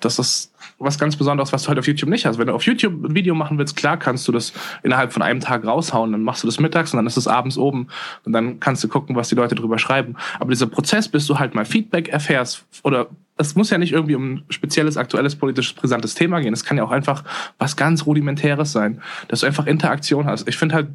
das 0.00 0.18
ist 0.18 0.52
was 0.78 0.98
ganz 0.98 1.16
Besonderes, 1.16 1.52
was 1.52 1.62
du 1.62 1.68
halt 1.68 1.78
auf 1.78 1.86
YouTube 1.86 2.08
nicht 2.08 2.24
hast. 2.24 2.38
Wenn 2.38 2.46
du 2.46 2.54
auf 2.54 2.64
YouTube 2.64 3.04
ein 3.04 3.14
Video 3.14 3.34
machen 3.34 3.58
willst, 3.58 3.76
klar 3.76 3.98
kannst 3.98 4.26
du 4.26 4.32
das 4.32 4.52
innerhalb 4.82 5.12
von 5.12 5.22
einem 5.22 5.40
Tag 5.40 5.66
raushauen. 5.66 6.12
Dann 6.12 6.22
machst 6.22 6.42
du 6.42 6.46
das 6.48 6.58
mittags 6.58 6.92
und 6.92 6.98
dann 6.98 7.06
ist 7.06 7.16
es 7.16 7.28
abends 7.28 7.58
oben 7.58 7.88
und 8.24 8.32
dann 8.32 8.60
kannst 8.60 8.82
du 8.82 8.88
gucken, 8.88 9.14
was 9.14 9.28
die 9.28 9.34
Leute 9.34 9.54
drüber 9.54 9.78
schreiben. 9.78 10.16
Aber 10.38 10.50
dieser 10.50 10.66
Prozess, 10.66 11.08
bis 11.08 11.26
du 11.26 11.38
halt 11.38 11.54
mal 11.54 11.64
Feedback 11.64 12.08
erfährst 12.08 12.64
oder 12.82 13.08
es 13.36 13.54
muss 13.54 13.70
ja 13.70 13.78
nicht 13.78 13.92
irgendwie 13.92 14.14
um 14.14 14.34
ein 14.34 14.44
spezielles, 14.48 14.96
aktuelles, 14.96 15.36
politisches, 15.36 15.74
brisantes 15.74 16.14
Thema 16.14 16.40
gehen. 16.40 16.52
Es 16.52 16.64
kann 16.64 16.76
ja 16.76 16.84
auch 16.84 16.90
einfach 16.90 17.24
was 17.58 17.76
ganz 17.76 18.06
Rudimentäres 18.06 18.72
sein, 18.72 19.00
dass 19.28 19.40
du 19.40 19.46
einfach 19.46 19.66
Interaktion 19.66 20.26
hast. 20.26 20.48
Ich 20.48 20.56
finde 20.56 20.74
halt 20.74 20.88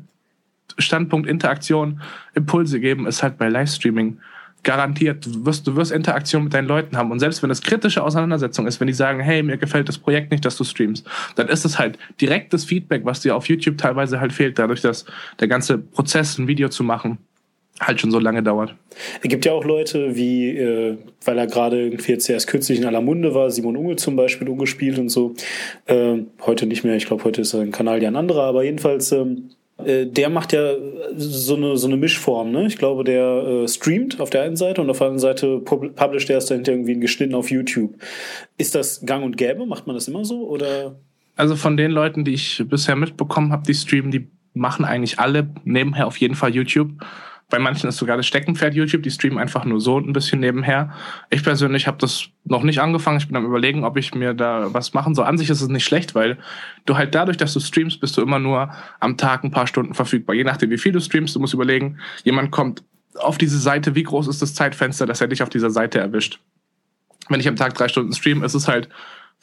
Standpunkt 0.78 1.28
Interaktion, 1.28 2.02
Impulse 2.34 2.80
geben, 2.80 3.08
ist 3.08 3.24
halt 3.24 3.38
bei 3.38 3.50
Livestreaming 3.50 4.20
garantiert, 4.66 5.26
du 5.26 5.46
wirst, 5.46 5.66
du 5.66 5.76
wirst 5.78 5.94
Interaktion 5.94 6.44
mit 6.44 6.54
deinen 6.54 6.68
Leuten 6.68 6.98
haben. 6.98 7.12
Und 7.12 7.20
selbst 7.20 7.42
wenn 7.42 7.50
es 7.50 7.62
kritische 7.62 8.04
Auseinandersetzung 8.04 8.68
ist, 8.68 8.82
wenn 8.82 8.88
die 8.88 8.94
sagen, 8.94 9.22
hey, 9.22 9.42
mir 9.42 9.58
gefällt 9.58 9.88
das 9.88 9.98
Projekt 9.98 10.32
nicht, 10.32 10.44
dass 10.44 10.58
du 10.58 10.66
streamst, 10.66 11.08
dann 11.36 11.48
ist 11.48 11.64
es 11.64 11.80
halt 11.80 11.98
direktes 12.20 12.66
Feedback, 12.66 13.06
was 13.06 13.22
dir 13.22 13.36
auf 13.36 13.48
YouTube 13.48 13.78
teilweise 13.78 14.20
halt 14.20 14.34
fehlt, 14.34 14.60
dadurch, 14.60 14.82
dass 14.82 15.06
der 15.40 15.48
ganze 15.48 15.78
Prozess, 15.78 16.38
ein 16.38 16.48
Video 16.48 16.68
zu 16.68 16.84
machen, 16.84 17.20
halt 17.80 18.00
schon 18.00 18.12
so 18.12 18.20
lange 18.20 18.42
dauert. 18.42 18.74
Es 19.22 19.30
gibt 19.30 19.46
ja 19.46 19.52
auch 19.52 19.66
Leute, 19.66 20.16
wie, 20.16 20.50
äh, 20.58 20.98
weil 21.26 21.38
er 21.38 21.48
gerade 21.48 21.82
irgendwie 21.82 22.14
jetzt 22.14 22.30
erst 22.30 22.48
kürzlich 22.48 22.80
in 22.80 22.86
aller 22.86 23.02
Munde 23.02 23.34
war, 23.34 23.52
Simon 23.52 23.76
Unge 23.76 23.98
zum 23.98 24.16
Beispiel 24.16 24.48
umgespielt 24.48 24.98
und 24.98 25.10
so. 25.10 25.36
Äh, 25.86 26.20
heute 26.46 26.66
nicht 26.66 26.84
mehr, 26.84 26.96
ich 26.96 27.06
glaube, 27.06 27.24
heute 27.26 27.42
ist 27.42 27.50
sein 27.50 27.72
Kanal 27.72 28.02
ja 28.02 28.08
ein 28.08 28.16
anderer, 28.16 28.44
aber 28.44 28.64
jedenfalls 28.64 29.12
ähm, 29.12 29.50
äh, 29.50 29.55
der 29.78 30.30
macht 30.30 30.54
ja 30.54 30.74
so 31.18 31.56
eine, 31.56 31.76
so 31.76 31.88
eine 31.88 31.98
Mischform, 31.98 32.52
ne? 32.52 32.66
Ich 32.66 32.78
glaube, 32.78 33.04
der 33.04 33.26
äh, 33.64 33.68
streamt 33.68 34.22
auf 34.22 34.30
der 34.30 34.44
einen 34.44 34.56
Seite 34.56 34.82
und 34.82 34.90
auf 34.90 35.00
der 35.00 35.08
anderen 35.08 35.20
Seite 35.20 35.60
publisht 35.60 36.30
der 36.30 36.38
es 36.38 36.46
dahinter 36.46 36.72
irgendwie 36.72 36.98
geschnitten 37.00 37.36
auf 37.36 37.52
YouTube. 37.52 37.94
Ist 38.58 38.74
das 38.74 39.06
gang 39.06 39.26
und 39.26 39.36
gäbe? 39.38 39.66
Macht 39.66 39.86
man 39.86 39.96
das 39.96 40.08
immer 40.08 40.24
so 40.24 40.48
oder? 40.48 40.96
Also 41.36 41.58
von 41.58 41.76
den 41.76 41.92
Leuten, 41.92 42.24
die 42.24 42.34
ich 42.34 42.64
bisher 42.70 42.96
mitbekommen 42.96 43.52
habe, 43.52 43.64
die 43.68 43.74
streamen, 43.74 44.12
die 44.12 44.28
machen 44.54 44.86
eigentlich 44.86 45.20
alle 45.20 45.50
nebenher 45.66 46.08
auf 46.08 46.18
jeden 46.18 46.36
Fall 46.36 46.56
YouTube. 46.56 46.92
Bei 47.50 47.60
manchen 47.60 47.88
ist 47.88 47.98
sogar 47.98 48.18
das 48.18 48.26
Steckenpferd 48.26 48.74
YouTube, 48.74 49.04
die 49.04 49.12
streamen 49.12 49.38
einfach 49.38 49.66
nur 49.66 49.80
so 49.80 50.00
ein 50.00 50.14
bisschen 50.14 50.40
nebenher. 50.40 50.94
Ich 51.30 51.44
persönlich 51.44 51.86
habe 51.86 51.98
das 52.00 52.30
noch 52.44 52.64
nicht 52.64 52.80
angefangen. 52.80 53.20
Ich 53.20 53.28
bin 53.28 53.36
am 53.38 53.46
überlegen, 53.46 53.84
ob 53.84 53.98
ich 53.98 54.16
mir 54.16 54.34
da 54.34 54.74
was 54.74 54.94
machen 54.94 55.14
soll. 55.14 55.26
An 55.26 55.38
sich 55.38 55.52
ist 55.52 55.62
es 55.62 55.68
nicht 55.68 55.86
schlecht, 55.86 56.16
weil 56.16 56.40
du 56.86 56.98
halt 56.98 57.14
dadurch, 57.14 57.38
dass 57.38 57.54
du 57.54 57.60
streamst, 57.60 58.00
bist 58.00 58.18
du 58.18 58.22
immer 58.22 58.40
nur 58.40 58.74
am 59.00 59.16
Tag 59.18 59.44
ein 59.44 59.52
paar 59.52 59.68
Stunden 59.68 59.94
verfügbar. 59.94 60.36
Je 60.36 60.44
nachdem, 60.44 60.72
wie 60.72 60.80
viel 60.80 60.92
du 60.92 61.00
streamst, 61.00 61.36
du 61.36 61.40
musst 61.40 61.54
überlegen, 61.54 62.00
jemand 62.24 62.50
kommt 62.50 62.84
auf 63.16 63.38
diese 63.38 63.60
Seite, 63.60 63.94
wie 63.94 64.04
groß 64.04 64.28
ist 64.28 64.42
das 64.42 64.56
Zeitfenster, 64.56 65.06
dass 65.06 65.22
er 65.22 65.28
dich 65.28 65.44
auf 65.44 65.50
dieser 65.50 65.70
Seite 65.70 66.00
erwischt. 66.00 66.40
Wenn 67.30 67.40
ich 67.40 67.48
am 67.48 67.56
Tag 67.56 67.76
drei 67.76 67.88
Stunden 67.88 68.14
stream, 68.14 68.44
ist 68.44 68.56
es 68.56 68.68
halt 68.68 68.90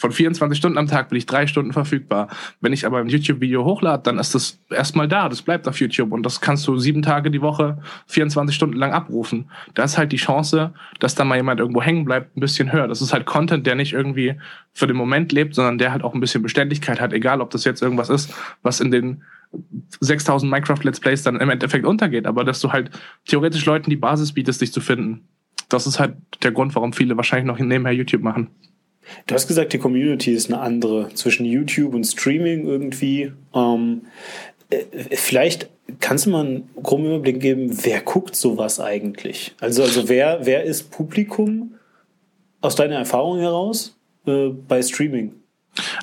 Von 0.02 0.10
24 0.10 0.58
Stunden 0.58 0.78
am 0.78 0.88
Tag 0.88 1.10
bin 1.10 1.16
ich 1.16 1.26
drei 1.26 1.46
Stunden 1.46 1.72
verfügbar. 1.72 2.26
Wenn 2.60 2.72
ich 2.72 2.84
aber 2.86 2.98
ein 2.98 3.08
YouTube-Video 3.08 3.64
hochlade, 3.64 4.02
dann 4.02 4.18
ist 4.18 4.34
das 4.34 4.58
erstmal 4.68 5.06
da. 5.06 5.28
Das 5.28 5.42
bleibt 5.42 5.68
auf 5.68 5.78
YouTube 5.78 6.10
und 6.10 6.26
das 6.26 6.40
kannst 6.40 6.66
du 6.66 6.76
sieben 6.76 7.02
Tage 7.02 7.30
die 7.30 7.40
Woche, 7.40 7.78
24 8.08 8.52
Stunden 8.52 8.76
lang 8.78 8.90
abrufen. 8.92 9.48
Da 9.74 9.84
ist 9.84 9.98
halt 9.98 10.10
die 10.10 10.16
Chance, 10.16 10.74
dass 10.98 11.14
da 11.14 11.22
mal 11.22 11.36
jemand 11.36 11.60
irgendwo 11.60 11.82
hängen 11.82 12.04
bleibt, 12.04 12.36
ein 12.36 12.40
bisschen 12.40 12.72
höher. 12.72 12.88
Das 12.88 13.00
ist 13.00 13.12
halt 13.12 13.26
Content, 13.26 13.64
der 13.64 13.76
nicht 13.76 13.92
irgendwie 13.92 14.34
für 14.72 14.88
den 14.88 14.96
Moment 14.96 15.30
lebt, 15.30 15.54
sondern 15.54 15.78
der 15.78 15.92
halt 15.92 16.02
auch 16.02 16.14
ein 16.14 16.20
bisschen 16.20 16.42
Beständigkeit 16.42 17.00
hat. 17.00 17.12
Egal, 17.12 17.40
ob 17.40 17.50
das 17.50 17.64
jetzt 17.64 17.80
irgendwas 17.80 18.10
ist, 18.10 18.34
was 18.62 18.80
in 18.80 18.90
den 18.90 19.22
6000 20.00 20.50
Minecraft 20.50 20.82
Let's 20.82 20.98
Plays 20.98 21.22
dann 21.22 21.36
im 21.36 21.48
Endeffekt 21.48 21.86
untergeht, 21.86 22.26
aber 22.26 22.42
dass 22.42 22.58
du 22.58 22.72
halt 22.72 22.90
theoretisch 23.28 23.64
Leuten 23.66 23.88
die 23.88 23.94
Basis 23.94 24.32
bietest, 24.32 24.62
dich 24.62 24.72
zu 24.72 24.80
finden. 24.80 25.28
Das 25.68 25.86
ist 25.86 26.00
halt 26.00 26.16
der 26.42 26.50
Grund, 26.50 26.74
warum 26.74 26.92
viele 26.92 27.16
wahrscheinlich 27.16 27.46
noch 27.46 27.60
nebenher 27.60 27.92
YouTube 27.92 28.22
machen. 28.22 28.50
Du 29.26 29.34
hast 29.34 29.46
gesagt, 29.46 29.72
die 29.72 29.78
Community 29.78 30.32
ist 30.32 30.52
eine 30.52 30.60
andere 30.60 31.12
zwischen 31.14 31.44
YouTube 31.44 31.94
und 31.94 32.04
Streaming 32.04 32.66
irgendwie. 32.66 33.32
Ähm, 33.54 34.02
äh, 34.70 34.84
vielleicht 35.16 35.68
kannst 36.00 36.26
du 36.26 36.30
mal 36.30 36.46
einen 36.46 36.70
groben 36.82 37.06
Überblick 37.06 37.40
geben, 37.40 37.78
wer 37.84 38.00
guckt 38.00 38.36
sowas 38.36 38.80
eigentlich? 38.80 39.54
Also, 39.60 39.82
also 39.82 40.08
wer, 40.08 40.40
wer 40.44 40.64
ist 40.64 40.90
Publikum 40.90 41.74
aus 42.60 42.76
deiner 42.76 42.96
Erfahrung 42.96 43.38
heraus 43.38 43.96
äh, 44.26 44.48
bei 44.48 44.82
Streaming? 44.82 45.41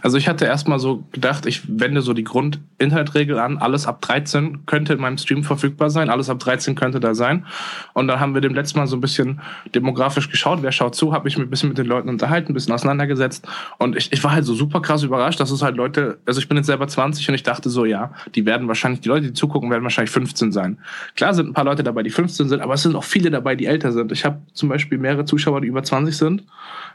Also 0.01 0.17
ich 0.17 0.27
hatte 0.27 0.45
erstmal 0.45 0.79
so 0.79 1.03
gedacht, 1.11 1.45
ich 1.45 1.61
wende 1.67 2.01
so 2.01 2.13
die 2.13 2.23
Grund-Internetregel 2.23 3.37
an, 3.37 3.57
alles 3.59 3.85
ab 3.85 4.01
13 4.01 4.65
könnte 4.65 4.93
in 4.93 4.99
meinem 4.99 5.17
Stream 5.19 5.43
verfügbar 5.43 5.91
sein, 5.91 6.09
alles 6.09 6.29
ab 6.29 6.39
13 6.39 6.73
könnte 6.73 6.99
da 6.99 7.13
sein. 7.13 7.45
Und 7.93 8.07
dann 8.07 8.19
haben 8.19 8.33
wir 8.33 8.41
dem 8.41 8.55
letzten 8.55 8.79
Mal 8.79 8.87
so 8.87 8.97
ein 8.97 9.01
bisschen 9.01 9.41
demografisch 9.75 10.29
geschaut, 10.31 10.63
wer 10.63 10.71
schaut 10.71 10.95
zu, 10.95 11.13
habe 11.13 11.27
ich 11.27 11.37
mich 11.37 11.45
ein 11.45 11.49
bisschen 11.49 11.69
mit 11.69 11.77
den 11.77 11.85
Leuten 11.85 12.09
unterhalten, 12.09 12.51
ein 12.51 12.53
bisschen 12.55 12.73
auseinandergesetzt. 12.73 13.47
Und 13.77 13.95
ich, 13.95 14.11
ich 14.11 14.23
war 14.23 14.31
halt 14.31 14.45
so 14.45 14.55
super 14.55 14.81
krass 14.81 15.03
überrascht, 15.03 15.39
dass 15.39 15.51
es 15.51 15.61
halt 15.61 15.75
Leute, 15.75 16.17
also 16.25 16.39
ich 16.39 16.47
bin 16.47 16.57
jetzt 16.57 16.67
selber 16.67 16.87
20 16.87 17.29
und 17.29 17.35
ich 17.35 17.43
dachte 17.43 17.69
so, 17.69 17.85
ja, 17.85 18.11
die 18.33 18.47
werden 18.47 18.67
wahrscheinlich, 18.67 19.01
die 19.01 19.09
Leute, 19.09 19.27
die 19.27 19.33
zugucken, 19.33 19.69
werden 19.69 19.83
wahrscheinlich 19.83 20.11
15 20.11 20.51
sein. 20.51 20.79
Klar 21.15 21.35
sind 21.35 21.47
ein 21.47 21.53
paar 21.53 21.65
Leute 21.65 21.83
dabei, 21.83 22.01
die 22.01 22.09
15 22.09 22.49
sind, 22.49 22.61
aber 22.61 22.73
es 22.73 22.81
sind 22.81 22.95
auch 22.95 23.03
viele 23.03 23.29
dabei, 23.29 23.55
die 23.55 23.67
älter 23.67 23.91
sind. 23.91 24.11
Ich 24.11 24.25
habe 24.25 24.41
zum 24.53 24.69
Beispiel 24.69 24.97
mehrere 24.97 25.25
Zuschauer, 25.25 25.61
die 25.61 25.67
über 25.67 25.83
20 25.83 26.17
sind. 26.17 26.43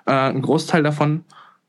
Äh, 0.07 0.13
ein 0.13 0.43
Großteil 0.43 0.83
davon 0.83 1.25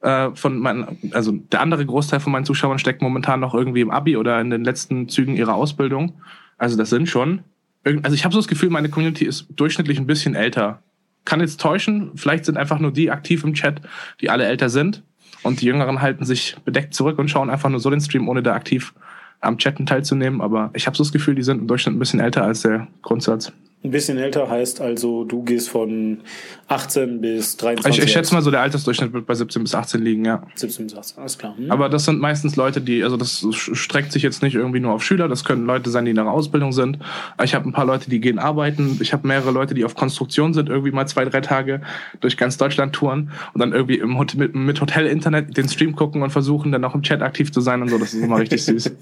äh, 0.05 0.35
von 0.35 0.59
meinen, 0.59 0.99
also 1.11 1.31
der 1.31 1.61
andere 1.61 1.83
Großteil 1.83 2.19
von 2.19 2.31
meinen 2.31 2.45
Zuschauern 2.45 2.77
steckt 2.77 3.01
momentan 3.01 3.39
noch 3.39 3.55
irgendwie 3.55 3.81
im 3.81 3.89
Abi 3.89 4.17
oder 4.17 4.39
in 4.39 4.51
den 4.51 4.63
letzten 4.63 5.09
Zügen 5.09 5.35
ihrer 5.35 5.55
Ausbildung. 5.55 6.13
Also 6.59 6.77
das 6.77 6.91
sind 6.91 7.09
schon. 7.09 7.41
Also 7.83 8.13
ich 8.13 8.23
habe 8.23 8.33
so 8.33 8.39
das 8.39 8.47
Gefühl, 8.47 8.69
meine 8.69 8.89
Community 8.89 9.25
ist 9.25 9.47
durchschnittlich 9.55 9.97
ein 9.99 10.05
bisschen 10.05 10.35
älter. 10.35 10.83
Kann 11.25 11.39
jetzt 11.39 11.59
täuschen, 11.59 12.11
vielleicht 12.15 12.45
sind 12.45 12.55
einfach 12.55 12.77
nur 12.79 12.91
die 12.91 13.09
aktiv 13.09 13.43
im 13.43 13.55
Chat, 13.55 13.81
die 14.21 14.29
alle 14.29 14.45
älter 14.45 14.69
sind. 14.69 15.01
Und 15.41 15.61
die 15.61 15.65
Jüngeren 15.65 16.01
halten 16.01 16.23
sich 16.23 16.55
bedeckt 16.65 16.93
zurück 16.93 17.17
und 17.17 17.29
schauen 17.29 17.49
einfach 17.49 17.69
nur 17.69 17.79
so 17.79 17.89
den 17.89 18.01
Stream, 18.01 18.29
ohne 18.29 18.43
da 18.43 18.53
aktiv 18.53 18.93
am 19.41 19.57
Chatten 19.57 19.87
teilzunehmen. 19.87 20.39
Aber 20.39 20.69
ich 20.73 20.85
habe 20.85 20.95
so 20.95 21.03
das 21.03 21.11
Gefühl, 21.11 21.33
die 21.33 21.43
sind 21.43 21.61
im 21.61 21.67
Durchschnitt 21.67 21.95
ein 21.95 21.99
bisschen 21.99 22.19
älter 22.19 22.43
als 22.43 22.61
der 22.61 22.87
Grundsatz. 23.01 23.51
Ein 23.85 23.91
bisschen 23.91 24.17
älter 24.17 24.49
heißt 24.49 24.81
also, 24.81 25.25
du 25.25 25.43
gehst 25.43 25.69
von 25.69 26.21
18 26.69 27.21
bis 27.21 27.55
23. 27.57 27.99
Ich, 27.99 28.05
ich 28.05 28.11
schätze 28.11 28.33
mal 28.33 28.41
so, 28.41 28.49
der 28.49 28.61
Altersdurchschnitt 28.61 29.13
wird 29.13 29.27
bei 29.27 29.35
17 29.35 29.61
bis 29.61 29.75
18 29.75 30.01
liegen, 30.01 30.25
ja. 30.25 30.41
17 30.55 30.87
bis 30.87 30.97
18, 30.97 31.19
alles 31.19 31.37
klar. 31.37 31.55
Hm. 31.55 31.69
Aber 31.69 31.87
das 31.87 32.05
sind 32.05 32.19
meistens 32.19 32.55
Leute, 32.55 32.81
die, 32.81 33.03
also 33.03 33.15
das 33.15 33.45
streckt 33.51 34.11
sich 34.11 34.23
jetzt 34.23 34.41
nicht 34.41 34.55
irgendwie 34.55 34.79
nur 34.79 34.91
auf 34.91 35.03
Schüler, 35.03 35.27
das 35.27 35.43
können 35.43 35.67
Leute 35.67 35.91
sein, 35.91 36.05
die 36.05 36.09
in 36.09 36.15
der 36.15 36.25
Ausbildung 36.25 36.71
sind. 36.71 36.97
Ich 37.43 37.53
habe 37.53 37.69
ein 37.69 37.73
paar 37.73 37.85
Leute, 37.85 38.09
die 38.09 38.19
gehen 38.19 38.39
arbeiten. 38.39 38.97
Ich 39.01 39.13
habe 39.13 39.27
mehrere 39.27 39.51
Leute, 39.51 39.75
die 39.75 39.85
auf 39.85 39.93
Konstruktion 39.93 40.55
sind, 40.55 40.67
irgendwie 40.67 40.89
mal 40.89 41.05
zwei, 41.05 41.23
drei 41.25 41.41
Tage 41.41 41.81
durch 42.21 42.37
ganz 42.37 42.57
Deutschland 42.57 42.93
touren 42.93 43.29
und 43.53 43.59
dann 43.61 43.71
irgendwie 43.71 43.99
im 43.99 44.17
Hotel, 44.17 44.39
mit, 44.39 44.55
mit 44.55 44.81
Hotel-Internet 44.81 45.55
den 45.57 45.69
Stream 45.69 45.95
gucken 45.95 46.23
und 46.23 46.31
versuchen, 46.31 46.71
dann 46.71 46.83
auch 46.85 46.95
im 46.95 47.03
Chat 47.03 47.21
aktiv 47.21 47.51
zu 47.51 47.61
sein 47.61 47.83
und 47.83 47.89
so. 47.89 47.99
Das 47.99 48.15
ist 48.15 48.23
immer 48.23 48.39
richtig 48.39 48.65
süß. 48.65 48.95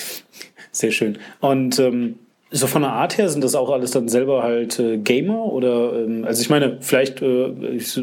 Sehr 0.72 0.92
schön. 0.92 1.18
Und 1.40 1.78
ähm, 1.78 2.14
so 2.50 2.66
von 2.66 2.82
der 2.82 2.92
Art 2.92 3.18
her 3.18 3.28
sind 3.28 3.44
das 3.44 3.54
auch 3.54 3.70
alles 3.70 3.90
dann 3.90 4.08
selber 4.08 4.42
halt 4.42 4.78
äh, 4.78 4.98
Gamer 4.98 5.44
oder 5.44 6.04
ähm, 6.04 6.24
also 6.24 6.40
ich 6.40 6.50
meine, 6.50 6.78
vielleicht 6.80 7.20
äh, 7.22 7.48
ich, 7.74 8.00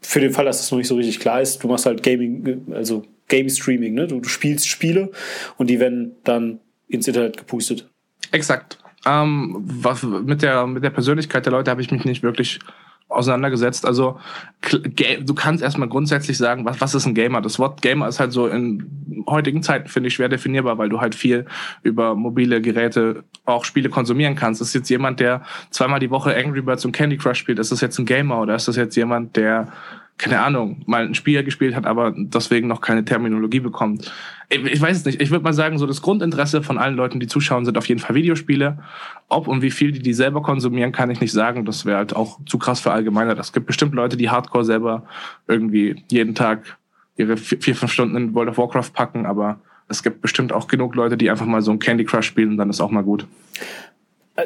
für 0.00 0.20
den 0.20 0.32
Fall, 0.32 0.44
dass 0.44 0.58
das 0.58 0.70
noch 0.70 0.78
nicht 0.78 0.88
so 0.88 0.96
richtig 0.96 1.20
klar 1.20 1.40
ist, 1.40 1.62
du 1.62 1.68
machst 1.68 1.86
halt 1.86 2.02
Gaming, 2.02 2.66
also 2.72 3.04
Game 3.28 3.48
Streaming, 3.48 3.94
ne? 3.94 4.06
Du, 4.06 4.20
du 4.20 4.28
spielst 4.28 4.68
Spiele 4.68 5.10
und 5.56 5.70
die 5.70 5.80
werden 5.80 6.16
dann 6.24 6.60
ins 6.88 7.08
Internet 7.08 7.36
gepustet. 7.36 7.88
Exakt. 8.30 8.78
Ähm, 9.06 9.56
was, 9.64 10.02
mit, 10.02 10.42
der, 10.42 10.66
mit 10.66 10.82
der 10.82 10.90
Persönlichkeit 10.90 11.44
der 11.44 11.52
Leute 11.52 11.70
habe 11.70 11.82
ich 11.82 11.90
mich 11.90 12.04
nicht 12.04 12.22
wirklich 12.22 12.60
auseinandergesetzt. 13.08 13.86
Also 13.86 14.18
du 15.20 15.34
kannst 15.34 15.62
erstmal 15.62 15.88
grundsätzlich 15.88 16.38
sagen, 16.38 16.64
was, 16.64 16.80
was 16.80 16.94
ist 16.94 17.06
ein 17.06 17.14
Gamer? 17.14 17.40
Das 17.40 17.58
Wort 17.58 17.82
Gamer 17.82 18.08
ist 18.08 18.20
halt 18.20 18.32
so 18.32 18.46
in 18.46 19.24
heutigen 19.26 19.62
Zeiten, 19.62 19.88
finde 19.88 20.08
ich, 20.08 20.14
schwer 20.14 20.28
definierbar, 20.28 20.78
weil 20.78 20.88
du 20.88 21.00
halt 21.00 21.14
viel 21.14 21.46
über 21.82 22.14
mobile 22.14 22.60
Geräte 22.60 23.24
auch 23.44 23.64
Spiele 23.64 23.90
konsumieren 23.90 24.34
kannst. 24.34 24.60
Ist 24.60 24.74
jetzt 24.74 24.88
jemand, 24.88 25.20
der 25.20 25.42
zweimal 25.70 26.00
die 26.00 26.10
Woche 26.10 26.34
Angry 26.34 26.62
Birds 26.62 26.84
und 26.84 26.92
Candy 26.92 27.16
Crush 27.16 27.38
spielt, 27.38 27.58
ist 27.58 27.72
das 27.72 27.80
jetzt 27.80 27.98
ein 27.98 28.06
Gamer 28.06 28.40
oder 28.40 28.54
ist 28.54 28.68
das 28.68 28.76
jetzt 28.76 28.96
jemand, 28.96 29.36
der 29.36 29.68
keine 30.24 30.40
Ahnung, 30.40 30.80
mal 30.86 31.04
ein 31.04 31.14
Spiel 31.14 31.44
gespielt 31.44 31.76
hat, 31.76 31.84
aber 31.84 32.14
deswegen 32.16 32.66
noch 32.66 32.80
keine 32.80 33.04
Terminologie 33.04 33.60
bekommt. 33.60 34.10
Ich 34.48 34.80
weiß 34.80 34.96
es 34.96 35.04
nicht. 35.04 35.20
Ich 35.20 35.30
würde 35.30 35.44
mal 35.44 35.52
sagen, 35.52 35.76
so 35.76 35.86
das 35.86 36.00
Grundinteresse 36.00 36.62
von 36.62 36.78
allen 36.78 36.96
Leuten, 36.96 37.20
die 37.20 37.26
zuschauen, 37.26 37.66
sind 37.66 37.76
auf 37.76 37.86
jeden 37.86 38.00
Fall 38.00 38.16
Videospiele. 38.16 38.78
Ob 39.28 39.48
und 39.48 39.60
wie 39.60 39.70
viel 39.70 39.92
die 39.92 39.98
die 39.98 40.14
selber 40.14 40.40
konsumieren, 40.40 40.92
kann 40.92 41.10
ich 41.10 41.20
nicht 41.20 41.32
sagen. 41.32 41.66
Das 41.66 41.84
wäre 41.84 41.98
halt 41.98 42.16
auch 42.16 42.40
zu 42.46 42.56
krass 42.56 42.80
für 42.80 42.90
allgemeiner. 42.90 43.38
Es 43.38 43.52
gibt 43.52 43.66
bestimmt 43.66 43.92
Leute, 43.94 44.16
die 44.16 44.30
Hardcore 44.30 44.64
selber 44.64 45.02
irgendwie 45.46 46.02
jeden 46.10 46.34
Tag 46.34 46.78
ihre 47.18 47.36
vier, 47.36 47.76
fünf 47.76 47.92
Stunden 47.92 48.16
in 48.16 48.34
World 48.34 48.48
of 48.48 48.56
Warcraft 48.56 48.94
packen, 48.94 49.26
aber 49.26 49.60
es 49.88 50.02
gibt 50.02 50.22
bestimmt 50.22 50.54
auch 50.54 50.68
genug 50.68 50.94
Leute, 50.94 51.18
die 51.18 51.30
einfach 51.30 51.44
mal 51.44 51.60
so 51.60 51.70
ein 51.70 51.78
Candy 51.78 52.06
Crush 52.06 52.26
spielen, 52.26 52.56
dann 52.56 52.70
ist 52.70 52.80
auch 52.80 52.90
mal 52.90 53.04
gut. 53.04 53.26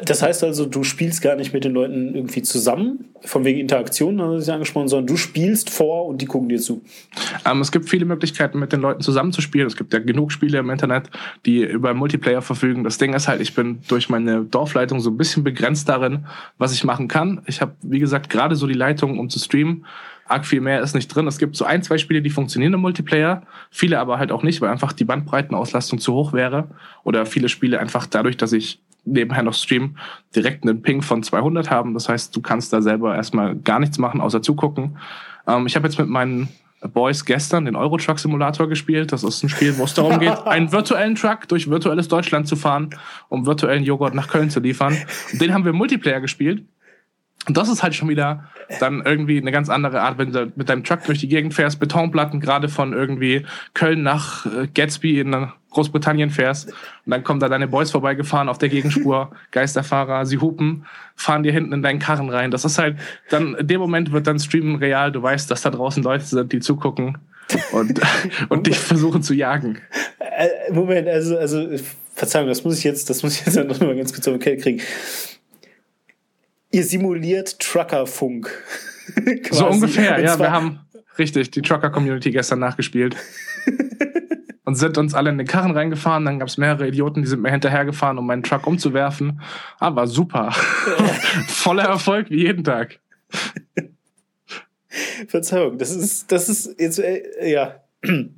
Das 0.04 0.22
heißt 0.22 0.44
also, 0.44 0.66
du 0.66 0.84
spielst 0.84 1.22
gar 1.22 1.34
nicht 1.34 1.54
mit 1.54 1.64
den 1.64 1.72
Leuten 1.72 2.14
irgendwie 2.14 2.42
zusammen, 2.42 3.06
von 3.22 3.46
wegen 3.46 3.58
Interaktion, 3.58 4.20
haben 4.20 4.38
sie 4.38 4.52
angesprochen, 4.52 4.88
sondern 4.88 5.06
du 5.06 5.16
spielst 5.16 5.70
vor 5.70 6.06
und 6.06 6.20
die 6.20 6.26
gucken 6.26 6.50
dir 6.50 6.58
zu. 6.58 6.82
Ähm, 7.46 7.62
es 7.62 7.72
gibt 7.72 7.88
viele 7.88 8.04
Möglichkeiten, 8.04 8.58
mit 8.58 8.70
den 8.72 8.82
Leuten 8.82 9.00
zusammenzuspielen. 9.00 9.66
Es 9.66 9.76
gibt 9.76 9.94
ja 9.94 9.98
genug 9.98 10.30
Spiele 10.30 10.58
im 10.58 10.68
Internet, 10.68 11.08
die 11.46 11.62
über 11.62 11.94
Multiplayer 11.94 12.42
verfügen. 12.42 12.84
Das 12.84 12.98
Ding 12.98 13.14
ist 13.14 13.28
halt, 13.28 13.40
ich 13.40 13.54
bin 13.54 13.78
durch 13.88 14.10
meine 14.10 14.44
Dorfleitung 14.44 15.00
so 15.00 15.08
ein 15.08 15.16
bisschen 15.16 15.42
begrenzt 15.42 15.88
darin, 15.88 16.26
was 16.58 16.74
ich 16.74 16.84
machen 16.84 17.08
kann. 17.08 17.40
Ich 17.46 17.62
habe, 17.62 17.72
wie 17.80 17.98
gesagt, 17.98 18.28
gerade 18.28 18.56
so 18.56 18.66
die 18.66 18.74
Leitung, 18.74 19.18
um 19.18 19.30
zu 19.30 19.38
streamen. 19.38 19.86
Arg 20.26 20.44
viel 20.44 20.60
mehr 20.60 20.82
ist 20.82 20.94
nicht 20.94 21.08
drin. 21.08 21.26
Es 21.26 21.38
gibt 21.38 21.56
so 21.56 21.64
ein, 21.64 21.82
zwei 21.82 21.96
Spiele, 21.96 22.20
die 22.20 22.28
funktionieren 22.28 22.74
im 22.74 22.80
Multiplayer, 22.80 23.44
viele 23.70 23.98
aber 23.98 24.18
halt 24.18 24.32
auch 24.32 24.42
nicht, 24.42 24.60
weil 24.60 24.68
einfach 24.68 24.92
die 24.92 25.04
Bandbreitenauslastung 25.04 25.98
zu 25.98 26.12
hoch 26.12 26.34
wäre. 26.34 26.68
Oder 27.04 27.24
viele 27.24 27.48
Spiele 27.48 27.80
einfach 27.80 28.04
dadurch, 28.04 28.36
dass 28.36 28.52
ich 28.52 28.82
nebenher 29.12 29.42
noch 29.42 29.54
streamen, 29.54 29.98
direkt 30.34 30.64
einen 30.64 30.82
Ping 30.82 31.02
von 31.02 31.22
200 31.22 31.70
haben. 31.70 31.94
Das 31.94 32.08
heißt, 32.08 32.34
du 32.34 32.40
kannst 32.40 32.72
da 32.72 32.82
selber 32.82 33.14
erstmal 33.14 33.56
gar 33.56 33.80
nichts 33.80 33.98
machen, 33.98 34.20
außer 34.20 34.42
zugucken. 34.42 34.98
Ähm, 35.46 35.66
ich 35.66 35.76
habe 35.76 35.86
jetzt 35.86 35.98
mit 35.98 36.08
meinen 36.08 36.48
Boys 36.80 37.24
gestern 37.24 37.64
den 37.64 37.74
Euro 37.74 37.96
Truck 37.96 38.18
Simulator 38.18 38.68
gespielt. 38.68 39.12
Das 39.12 39.24
ist 39.24 39.42
ein 39.42 39.48
Spiel, 39.48 39.76
wo 39.78 39.84
es 39.84 39.94
darum 39.94 40.20
geht, 40.20 40.38
einen 40.46 40.70
virtuellen 40.70 41.16
Truck 41.16 41.48
durch 41.48 41.68
virtuelles 41.68 42.08
Deutschland 42.08 42.46
zu 42.46 42.54
fahren, 42.54 42.90
um 43.28 43.46
virtuellen 43.46 43.82
Joghurt 43.82 44.14
nach 44.14 44.28
Köln 44.28 44.50
zu 44.50 44.60
liefern. 44.60 44.96
Und 45.32 45.40
den 45.40 45.52
haben 45.52 45.64
wir 45.64 45.72
Multiplayer 45.72 46.20
gespielt. 46.20 46.64
Und 47.48 47.56
das 47.56 47.70
ist 47.70 47.82
halt 47.82 47.94
schon 47.94 48.10
wieder 48.10 48.44
dann 48.78 49.02
irgendwie 49.04 49.40
eine 49.40 49.50
ganz 49.50 49.70
andere 49.70 50.02
Art, 50.02 50.18
wenn 50.18 50.32
du 50.32 50.52
mit 50.54 50.68
deinem 50.68 50.84
Truck 50.84 51.04
durch 51.04 51.18
die 51.18 51.28
Gegend 51.28 51.54
fährst, 51.54 51.80
Betonplatten 51.80 52.40
gerade 52.40 52.68
von 52.68 52.92
irgendwie 52.92 53.46
Köln 53.72 54.02
nach 54.02 54.44
äh, 54.44 54.68
Gatsby 54.72 55.18
in 55.18 55.48
Großbritannien 55.70 56.28
fährst 56.28 56.68
und 56.68 57.10
dann 57.10 57.24
kommen 57.24 57.40
da 57.40 57.48
deine 57.48 57.66
Boys 57.66 57.90
vorbeigefahren 57.90 58.50
auf 58.50 58.58
der 58.58 58.68
Gegenspur, 58.68 59.30
Geisterfahrer, 59.50 60.26
sie 60.26 60.38
hupen, 60.38 60.84
fahren 61.16 61.42
dir 61.42 61.52
hinten 61.52 61.72
in 61.72 61.82
deinen 61.82 61.98
Karren 61.98 62.28
rein. 62.28 62.50
Das 62.50 62.66
ist 62.66 62.78
halt 62.78 62.98
dann, 63.30 63.54
in 63.54 63.66
dem 63.66 63.80
Moment 63.80 64.12
wird 64.12 64.26
dann 64.26 64.38
Streamen 64.38 64.76
real, 64.76 65.10
du 65.10 65.22
weißt, 65.22 65.50
dass 65.50 65.62
da 65.62 65.70
draußen 65.70 66.02
Leute 66.02 66.24
sind, 66.24 66.52
die 66.52 66.60
zugucken 66.60 67.16
und, 67.72 68.00
und 68.50 68.66
dich 68.66 68.78
versuchen 68.78 69.22
zu 69.22 69.32
jagen. 69.32 69.78
Äh, 70.18 70.72
Moment, 70.72 71.08
also, 71.08 71.38
also, 71.38 71.66
Verzeihung, 72.14 72.48
das 72.48 72.64
muss 72.64 72.76
ich 72.76 72.84
jetzt, 72.84 73.08
das 73.08 73.22
muss 73.22 73.38
ich 73.38 73.46
jetzt 73.46 73.56
noch 73.56 73.80
mal 73.80 73.96
ganz 73.96 74.12
kurz 74.12 74.26
auf 74.28 74.38
den 74.38 74.60
kriegen 74.60 74.82
ihr 76.70 76.84
simuliert 76.84 77.58
Truckerfunk. 77.58 78.50
so 79.50 79.68
ungefähr, 79.68 80.20
ja. 80.20 80.38
Wir 80.38 80.52
haben 80.52 80.80
richtig 81.18 81.50
die 81.50 81.62
Trucker-Community 81.62 82.30
gestern 82.30 82.58
nachgespielt. 82.60 83.16
und 84.68 84.74
sind 84.74 84.98
uns 84.98 85.14
alle 85.14 85.30
in 85.30 85.38
den 85.38 85.46
Karren 85.46 85.70
reingefahren. 85.70 86.26
Dann 86.26 86.38
gab 86.38 86.48
es 86.48 86.58
mehrere 86.58 86.86
Idioten, 86.86 87.22
die 87.22 87.28
sind 87.28 87.40
mir 87.40 87.50
hinterhergefahren, 87.50 88.18
um 88.18 88.26
meinen 88.26 88.42
Truck 88.42 88.66
umzuwerfen. 88.66 89.40
Aber 89.78 90.06
super. 90.06 90.52
Voller 91.48 91.84
Erfolg 91.84 92.28
wie 92.28 92.42
jeden 92.42 92.64
Tag. 92.64 93.00
Verzeihung, 95.26 95.78
das 95.78 95.92
ist, 95.92 96.30
das 96.30 96.50
ist 96.50 96.78
jetzt, 96.78 96.98
äh, 96.98 97.50
ja. 97.50 97.82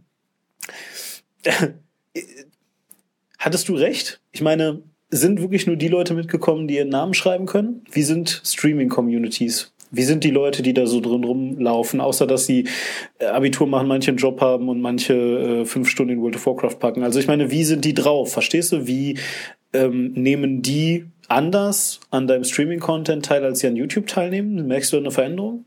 Hattest 3.38 3.68
du 3.68 3.74
recht? 3.74 4.20
Ich 4.30 4.42
meine, 4.42 4.84
sind 5.10 5.40
wirklich 5.40 5.66
nur 5.66 5.76
die 5.76 5.88
Leute 5.88 6.14
mitgekommen, 6.14 6.68
die 6.68 6.76
ihren 6.76 6.88
Namen 6.88 7.14
schreiben 7.14 7.46
können? 7.46 7.82
Wie 7.90 8.02
sind 8.02 8.42
Streaming-Communities 8.44 9.72
Wie 9.90 10.04
sind 10.04 10.22
die 10.22 10.30
Leute, 10.30 10.62
die 10.62 10.72
da 10.72 10.86
so 10.86 11.00
drin 11.00 11.24
rumlaufen, 11.24 12.00
außer 12.00 12.26
dass 12.26 12.46
sie 12.46 12.68
äh, 13.18 13.26
Abitur 13.26 13.66
machen, 13.66 13.88
manche 13.88 14.12
einen 14.12 14.18
Job 14.18 14.40
haben 14.40 14.68
und 14.68 14.80
manche 14.80 15.14
äh, 15.14 15.64
fünf 15.64 15.88
Stunden 15.88 16.12
in 16.12 16.22
World 16.22 16.36
of 16.36 16.46
Warcraft 16.46 16.78
packen? 16.78 17.02
Also 17.02 17.18
ich 17.18 17.26
meine, 17.26 17.50
wie 17.50 17.64
sind 17.64 17.84
die 17.84 17.94
drauf? 17.94 18.32
Verstehst 18.32 18.72
du, 18.72 18.86
wie 18.86 19.18
ähm, 19.72 20.12
nehmen 20.12 20.62
die 20.62 21.06
anders 21.26 22.00
an 22.10 22.26
deinem 22.26 22.44
Streaming-Content 22.44 23.24
teil, 23.24 23.44
als 23.44 23.60
sie 23.60 23.66
an 23.66 23.76
YouTube 23.76 24.06
teilnehmen? 24.06 24.66
Merkst 24.66 24.92
du 24.92 24.96
eine 24.96 25.10
Veränderung? 25.10 25.64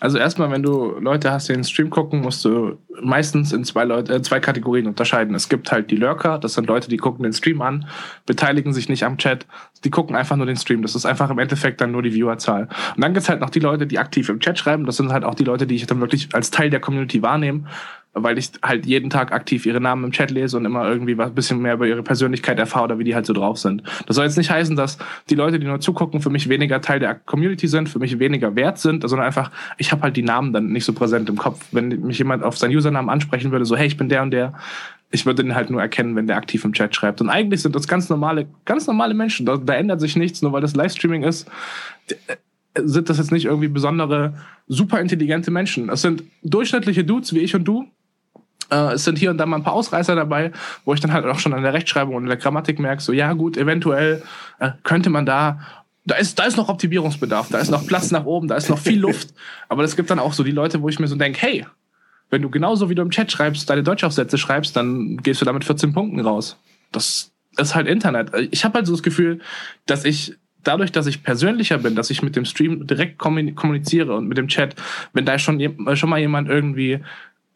Also 0.00 0.16
erstmal, 0.16 0.50
wenn 0.50 0.62
du 0.62 0.98
Leute 0.98 1.30
hast, 1.30 1.48
die 1.48 1.52
den 1.52 1.62
Stream 1.62 1.90
gucken, 1.90 2.22
musst 2.22 2.44
du 2.44 2.78
meistens 3.02 3.52
in 3.52 3.64
zwei, 3.64 3.84
Leute, 3.84 4.14
äh, 4.14 4.22
zwei 4.22 4.40
Kategorien 4.40 4.86
unterscheiden. 4.86 5.34
Es 5.34 5.48
gibt 5.50 5.70
halt 5.70 5.90
die 5.90 5.96
Lurker, 5.96 6.38
das 6.38 6.54
sind 6.54 6.66
Leute, 6.66 6.88
die 6.88 6.96
gucken 6.96 7.22
den 7.22 7.34
Stream 7.34 7.60
an, 7.60 7.86
beteiligen 8.24 8.72
sich 8.72 8.88
nicht 8.88 9.04
am 9.04 9.18
Chat, 9.18 9.46
die 9.84 9.90
gucken 9.90 10.16
einfach 10.16 10.36
nur 10.36 10.46
den 10.46 10.56
Stream. 10.56 10.80
Das 10.82 10.94
ist 10.94 11.04
einfach 11.04 11.30
im 11.30 11.38
Endeffekt 11.38 11.80
dann 11.82 11.92
nur 11.92 12.02
die 12.02 12.14
Viewerzahl. 12.14 12.68
Und 12.96 13.04
dann 13.04 13.12
gibt's 13.12 13.28
halt 13.28 13.40
noch 13.40 13.50
die 13.50 13.60
Leute, 13.60 13.86
die 13.86 13.98
aktiv 13.98 14.28
im 14.30 14.40
Chat 14.40 14.58
schreiben. 14.58 14.86
Das 14.86 14.96
sind 14.96 15.12
halt 15.12 15.24
auch 15.24 15.34
die 15.34 15.44
Leute, 15.44 15.66
die 15.66 15.74
ich 15.74 15.86
dann 15.86 16.00
wirklich 16.00 16.34
als 16.34 16.50
Teil 16.50 16.70
der 16.70 16.80
Community 16.80 17.22
wahrnehme 17.22 17.64
weil 18.12 18.38
ich 18.38 18.50
halt 18.62 18.86
jeden 18.86 19.08
Tag 19.08 19.32
aktiv 19.32 19.66
ihre 19.66 19.80
Namen 19.80 20.04
im 20.04 20.10
Chat 20.10 20.30
lese 20.30 20.56
und 20.56 20.64
immer 20.64 20.88
irgendwie 20.88 21.16
was 21.16 21.32
bisschen 21.32 21.60
mehr 21.60 21.74
über 21.74 21.86
ihre 21.86 22.02
Persönlichkeit 22.02 22.58
erfahre 22.58 22.86
oder 22.86 22.98
wie 22.98 23.04
die 23.04 23.14
halt 23.14 23.26
so 23.26 23.32
drauf 23.32 23.58
sind. 23.58 23.82
Das 24.06 24.16
soll 24.16 24.24
jetzt 24.24 24.36
nicht 24.36 24.50
heißen, 24.50 24.74
dass 24.74 24.98
die 25.28 25.36
Leute, 25.36 25.60
die 25.60 25.66
nur 25.66 25.80
zugucken, 25.80 26.20
für 26.20 26.30
mich 26.30 26.48
weniger 26.48 26.80
Teil 26.80 26.98
der 26.98 27.14
Community 27.14 27.68
sind, 27.68 27.88
für 27.88 28.00
mich 28.00 28.18
weniger 28.18 28.56
wert 28.56 28.78
sind, 28.78 29.08
sondern 29.08 29.26
einfach, 29.26 29.50
ich 29.78 29.92
habe 29.92 30.02
halt 30.02 30.16
die 30.16 30.22
Namen 30.22 30.52
dann 30.52 30.72
nicht 30.72 30.84
so 30.84 30.92
präsent 30.92 31.28
im 31.28 31.36
Kopf. 31.36 31.64
Wenn 31.70 31.88
mich 31.88 32.18
jemand 32.18 32.42
auf 32.42 32.58
seinen 32.58 32.74
Usernamen 32.74 33.10
ansprechen 33.10 33.52
würde, 33.52 33.64
so, 33.64 33.76
hey, 33.76 33.86
ich 33.86 33.96
bin 33.96 34.08
der 34.08 34.22
und 34.22 34.32
der, 34.32 34.54
ich 35.12 35.24
würde 35.24 35.42
den 35.44 35.54
halt 35.54 35.70
nur 35.70 35.80
erkennen, 35.80 36.16
wenn 36.16 36.26
der 36.26 36.36
aktiv 36.36 36.64
im 36.64 36.72
Chat 36.72 36.94
schreibt. 36.96 37.20
Und 37.20 37.28
eigentlich 37.28 37.62
sind 37.62 37.76
das 37.76 37.86
ganz 37.86 38.08
normale, 38.08 38.46
ganz 38.64 38.86
normale 38.86 39.14
Menschen. 39.14 39.46
Da, 39.46 39.56
da 39.56 39.74
ändert 39.74 40.00
sich 40.00 40.16
nichts, 40.16 40.42
nur 40.42 40.52
weil 40.52 40.60
das 40.60 40.74
Livestreaming 40.74 41.22
ist 41.22 41.48
sind 42.76 43.10
das 43.10 43.18
jetzt 43.18 43.32
nicht 43.32 43.46
irgendwie 43.46 43.68
besondere, 43.68 44.34
super 44.68 45.00
intelligente 45.00 45.50
Menschen. 45.50 45.88
Es 45.88 46.02
sind 46.02 46.24
durchschnittliche 46.42 47.04
Dudes 47.04 47.34
wie 47.34 47.40
ich 47.40 47.54
und 47.54 47.64
du, 47.64 47.86
äh, 48.70 48.94
es 48.94 49.04
sind 49.04 49.18
hier 49.18 49.30
und 49.30 49.38
da 49.38 49.46
mal 49.46 49.56
ein 49.56 49.62
paar 49.62 49.74
Ausreißer 49.74 50.14
dabei, 50.14 50.52
wo 50.84 50.94
ich 50.94 51.00
dann 51.00 51.12
halt 51.12 51.24
auch 51.26 51.38
schon 51.38 51.54
an 51.54 51.62
der 51.62 51.72
Rechtschreibung 51.72 52.14
und 52.14 52.24
in 52.24 52.28
der 52.28 52.38
Grammatik 52.38 52.78
merke, 52.78 53.02
so 53.02 53.12
ja 53.12 53.32
gut, 53.32 53.56
eventuell 53.56 54.22
äh, 54.58 54.70
könnte 54.82 55.10
man 55.10 55.26
da 55.26 55.60
da 56.06 56.16
ist, 56.16 56.38
da 56.38 56.44
ist 56.44 56.56
noch 56.56 56.68
Optimierungsbedarf, 56.68 57.48
da 57.50 57.58
ist 57.58 57.70
noch 57.70 57.86
Platz 57.86 58.10
nach 58.10 58.24
oben, 58.24 58.48
da 58.48 58.56
ist 58.56 58.70
noch 58.70 58.78
viel 58.78 58.98
Luft. 58.98 59.34
Aber 59.68 59.84
es 59.84 59.96
gibt 59.96 60.10
dann 60.10 60.18
auch 60.18 60.32
so 60.32 60.42
die 60.42 60.50
Leute, 60.50 60.80
wo 60.82 60.88
ich 60.88 60.98
mir 60.98 61.06
so 61.06 61.14
denke, 61.14 61.40
hey, 61.42 61.66
wenn 62.30 62.42
du 62.42 62.50
genauso 62.50 62.88
wie 62.88 62.94
du 62.94 63.02
im 63.02 63.10
Chat 63.10 63.30
schreibst, 63.30 63.68
deine 63.68 63.82
Deutschaufsätze 63.82 64.38
schreibst, 64.38 64.76
dann 64.76 65.18
gehst 65.18 65.40
du 65.40 65.44
damit 65.44 65.64
14 65.64 65.92
Punkten 65.92 66.20
raus. 66.20 66.56
Das 66.90 67.32
ist 67.56 67.74
halt 67.74 67.86
Internet. 67.86 68.32
Ich 68.50 68.64
habe 68.64 68.74
halt 68.74 68.86
so 68.86 68.92
das 68.92 69.02
Gefühl, 69.02 69.40
dass 69.86 70.04
ich 70.04 70.36
dadurch, 70.62 70.92
dass 70.92 71.06
ich 71.06 71.22
persönlicher 71.22 71.78
bin, 71.78 71.94
dass 71.94 72.10
ich 72.10 72.22
mit 72.22 72.36
dem 72.36 72.44
Stream 72.44 72.86
direkt 72.86 73.18
kommuniziere 73.18 74.14
und 74.14 74.28
mit 74.28 74.38
dem 74.38 74.48
Chat, 74.48 74.76
wenn 75.12 75.24
da 75.24 75.38
schon, 75.38 75.60
schon 75.96 76.10
mal 76.10 76.20
jemand 76.20 76.48
irgendwie 76.48 77.00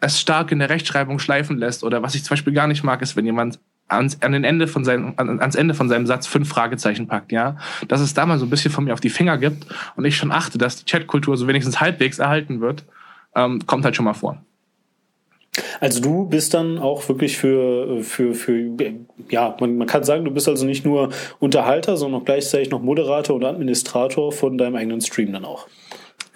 es 0.00 0.20
stark 0.20 0.52
in 0.52 0.58
der 0.58 0.70
Rechtschreibung 0.70 1.18
schleifen 1.18 1.58
lässt 1.58 1.84
oder 1.84 2.02
was 2.02 2.14
ich 2.14 2.24
zum 2.24 2.30
Beispiel 2.30 2.52
gar 2.52 2.66
nicht 2.66 2.84
mag, 2.84 3.02
ist, 3.02 3.16
wenn 3.16 3.24
jemand 3.24 3.58
ans, 3.88 4.20
an 4.22 4.32
den 4.32 4.44
Ende 4.44 4.66
von 4.66 4.84
seinem, 4.84 5.14
an, 5.16 5.40
ans 5.40 5.54
Ende 5.54 5.74
von 5.74 5.88
seinem 5.88 6.06
Satz 6.06 6.26
fünf 6.26 6.48
Fragezeichen 6.48 7.06
packt, 7.06 7.32
ja. 7.32 7.56
Dass 7.88 8.00
es 8.00 8.14
da 8.14 8.26
mal 8.26 8.38
so 8.38 8.46
ein 8.46 8.50
bisschen 8.50 8.70
von 8.70 8.84
mir 8.84 8.92
auf 8.92 9.00
die 9.00 9.10
Finger 9.10 9.38
gibt 9.38 9.66
und 9.96 10.04
ich 10.04 10.16
schon 10.16 10.32
achte, 10.32 10.58
dass 10.58 10.76
die 10.76 10.90
Chatkultur 10.90 11.36
so 11.36 11.46
wenigstens 11.46 11.80
halbwegs 11.80 12.18
erhalten 12.18 12.60
wird, 12.60 12.84
ähm, 13.34 13.66
kommt 13.66 13.84
halt 13.84 13.96
schon 13.96 14.04
mal 14.04 14.14
vor. 14.14 14.42
Also 15.80 16.00
du 16.00 16.26
bist 16.26 16.52
dann 16.54 16.78
auch 16.78 17.08
wirklich 17.08 17.36
für, 17.36 18.02
für, 18.02 18.34
für 18.34 18.72
ja, 19.30 19.56
man, 19.60 19.76
man 19.76 19.86
kann 19.86 20.02
sagen, 20.02 20.24
du 20.24 20.32
bist 20.32 20.48
also 20.48 20.66
nicht 20.66 20.84
nur 20.84 21.10
Unterhalter, 21.38 21.96
sondern 21.96 22.20
auch 22.20 22.24
gleichzeitig 22.24 22.70
noch 22.70 22.82
Moderator 22.82 23.36
und 23.36 23.44
Administrator 23.44 24.32
von 24.32 24.58
deinem 24.58 24.74
eigenen 24.74 25.00
Stream 25.00 25.32
dann 25.32 25.44
auch. 25.44 25.68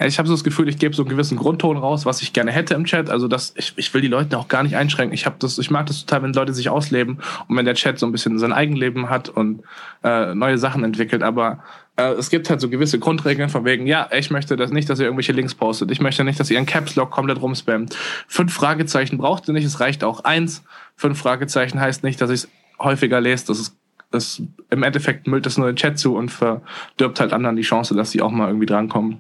Ich 0.01 0.19
habe 0.19 0.29
so 0.29 0.35
das 0.35 0.45
Gefühl, 0.45 0.69
ich 0.69 0.79
gebe 0.79 0.95
so 0.95 1.03
einen 1.03 1.11
gewissen 1.11 1.37
Grundton 1.37 1.77
raus, 1.77 2.07
was 2.07 2.23
ich 2.23 2.33
gerne 2.33 2.53
hätte 2.53 2.75
im 2.75 2.85
Chat. 2.85 3.11
Also 3.11 3.27
das, 3.27 3.53
ich, 3.57 3.73
ich 3.77 3.93
will 3.93 4.01
die 4.01 4.09
Leute 4.09 4.39
auch 4.39 4.47
gar 4.47 4.63
nicht 4.63 4.77
einschränken. 4.77 5.13
Ich 5.13 5.27
habe 5.27 5.37
das, 5.41 5.59
ich 5.59 5.71
mag 5.71 5.87
das 5.87 6.05
total, 6.05 6.23
wenn 6.23 6.33
Leute 6.33 6.55
sich 6.55 6.69
ausleben 6.69 7.19
und 7.49 7.57
wenn 7.57 7.65
der 7.65 7.75
Chat 7.75 7.99
so 7.99 8.07
ein 8.07 8.13
bisschen 8.13 8.39
sein 8.39 8.53
Eigenleben 8.53 9.11
hat 9.11 9.29
und 9.29 9.63
äh, 10.05 10.35
neue 10.35 10.57
Sachen 10.57 10.85
entwickelt. 10.85 11.25
Aber 11.25 11.65
äh, 11.97 12.13
es 12.13 12.31
gibt 12.31 12.49
halt 12.49 12.61
so 12.61 12.69
gewisse 12.69 13.01
Grundregeln 13.01 13.49
von 13.49 13.65
wegen, 13.65 13.89
ja, 13.89 14.09
ich 14.13 14.31
möchte 14.31 14.57
das 14.57 14.71
nicht, 14.71 14.89
dass 14.89 15.01
ihr 15.01 15.07
irgendwelche 15.07 15.33
Links 15.33 15.57
postet. 15.57 15.91
Ich 15.91 16.01
möchte 16.01 16.23
nicht, 16.23 16.39
dass 16.39 16.49
ihr 16.49 16.59
einen 16.59 16.67
Caps 16.67 16.95
Lock 16.95 17.11
komplett 17.11 17.43
rumspammt. 17.43 17.97
Fünf 18.29 18.55
Fragezeichen 18.55 19.19
braucht 19.19 19.49
ihr 19.49 19.55
nicht, 19.55 19.65
es 19.65 19.81
reicht 19.81 20.05
auch 20.05 20.23
eins. 20.23 20.63
Fünf 20.95 21.19
Fragezeichen 21.19 21.81
heißt 21.81 22.05
nicht, 22.05 22.21
dass 22.21 22.31
ich 22.31 22.45
es 22.45 22.49
häufiger 22.79 23.21
lese. 23.21 23.47
Das 23.49 23.59
ist 23.59 23.77
das, 24.11 24.43
im 24.71 24.83
Endeffekt 24.85 25.27
müllt 25.27 25.45
das 25.45 25.59
nur 25.59 25.67
den 25.67 25.77
Chat 25.77 25.99
zu 25.99 26.15
und 26.15 26.31
verdirbt 26.31 27.21
halt 27.21 27.33
anderen 27.33 27.57
die 27.57 27.63
Chance, 27.63 27.95
dass 27.95 28.13
sie 28.13 28.23
auch 28.23 28.31
mal 28.31 28.47
irgendwie 28.47 28.67
drankommen. 28.67 29.19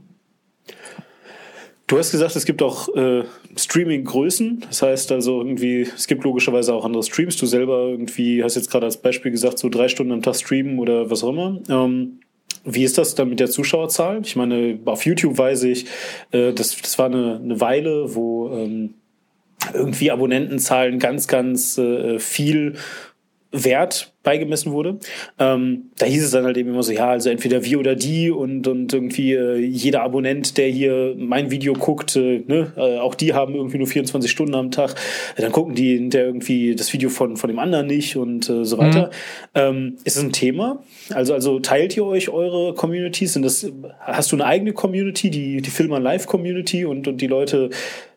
Du 1.89 1.97
hast 1.97 2.13
gesagt, 2.13 2.37
es 2.37 2.45
gibt 2.45 2.63
auch 2.63 2.95
äh, 2.95 3.25
Streaming-Größen. 3.57 4.61
Das 4.69 4.83
heißt 4.83 5.11
also 5.11 5.41
irgendwie, 5.41 5.81
es 5.81 6.07
gibt 6.07 6.23
logischerweise 6.23 6.75
auch 6.75 6.85
andere 6.85 7.03
Streams. 7.03 7.39
Du 7.39 7.47
selber 7.47 7.89
irgendwie 7.89 8.45
hast 8.45 8.57
jetzt 8.57 8.71
gerade 8.71 8.85
als 8.85 8.99
Beispiel 8.99 9.33
gesagt, 9.33 9.59
so 9.59 9.71
drei 9.71 9.89
Stunden 9.89 10.13
am 10.13 10.23
Tag 10.23 10.37
streamen 10.37 10.79
oder 10.79 11.11
was 11.11 11.25
auch 11.25 11.31
immer. 11.31 11.59
Ähm, 11.71 12.21
wie 12.65 12.85
ist 12.85 12.99
das 12.99 13.15
dann 13.15 13.31
mit 13.31 13.41
der 13.41 13.49
Zuschauerzahl? 13.49 14.21
Ich 14.23 14.37
meine, 14.37 14.79
auf 14.85 15.07
YouTube 15.07 15.39
weiß 15.39 15.63
ich, 15.63 15.87
äh, 16.31 16.53
das, 16.53 16.77
das 16.77 16.99
war 16.99 17.07
eine, 17.07 17.41
eine 17.43 17.59
Weile, 17.59 18.15
wo 18.15 18.51
ähm, 18.51 18.95
irgendwie 19.73 20.11
Abonnentenzahlen 20.11 20.99
ganz, 20.99 21.27
ganz 21.27 21.79
äh, 21.79 22.19
viel 22.19 22.75
Wert 23.51 24.13
beigemessen 24.23 24.73
wurde. 24.73 24.99
Ähm, 25.39 25.85
da 25.97 26.05
hieß 26.05 26.23
es 26.23 26.33
dann 26.33 26.45
halt 26.45 26.59
eben 26.59 26.69
immer 26.69 26.83
so, 26.83 26.93
ja, 26.93 27.09
also 27.09 27.31
entweder 27.31 27.65
wir 27.65 27.79
oder 27.79 27.95
die 27.95 28.31
und, 28.31 28.69
und 28.69 28.93
irgendwie 28.93 29.33
äh, 29.33 29.57
jeder 29.57 30.03
Abonnent, 30.03 30.59
der 30.59 30.69
hier 30.69 31.15
mein 31.17 31.51
Video 31.51 31.73
guckt, 31.73 32.15
äh, 32.17 32.43
ne, 32.47 32.73
äh, 32.77 32.99
auch 32.99 33.15
die 33.15 33.33
haben 33.33 33.55
irgendwie 33.55 33.79
nur 33.79 33.87
24 33.87 34.31
Stunden 34.31 34.55
am 34.55 34.71
Tag, 34.71 34.97
dann 35.39 35.51
gucken 35.51 35.75
die 35.75 36.11
der 36.11 36.27
irgendwie 36.27 36.75
das 36.75 36.93
Video 36.93 37.09
von, 37.09 37.39
von 37.39 37.49
dem 37.49 37.59
anderen 37.59 37.87
nicht 37.87 38.17
und 38.17 38.51
äh, 38.51 38.67
so 38.67 38.77
weiter. 38.77 39.07
Mhm. 39.07 39.61
Ähm, 39.61 39.97
ist 40.05 40.17
es 40.19 40.23
ein 40.23 40.33
Thema? 40.33 40.83
Also, 41.15 41.33
also 41.33 41.59
teilt 41.59 41.97
ihr 41.97 42.05
euch 42.05 42.29
eure 42.29 42.75
Communities? 42.75 43.33
Sind 43.33 43.45
das, 43.45 43.67
hast 44.01 44.31
du 44.31 44.37
eine 44.37 44.45
eigene 44.45 44.75
Community, 44.75 45.31
die, 45.31 45.63
die 45.63 45.71
Film 45.71 45.91
Live 45.91 46.27
Community 46.27 46.85
und, 46.85 47.09
und 47.09 47.23
die 47.23 47.27
Leute 47.27 47.71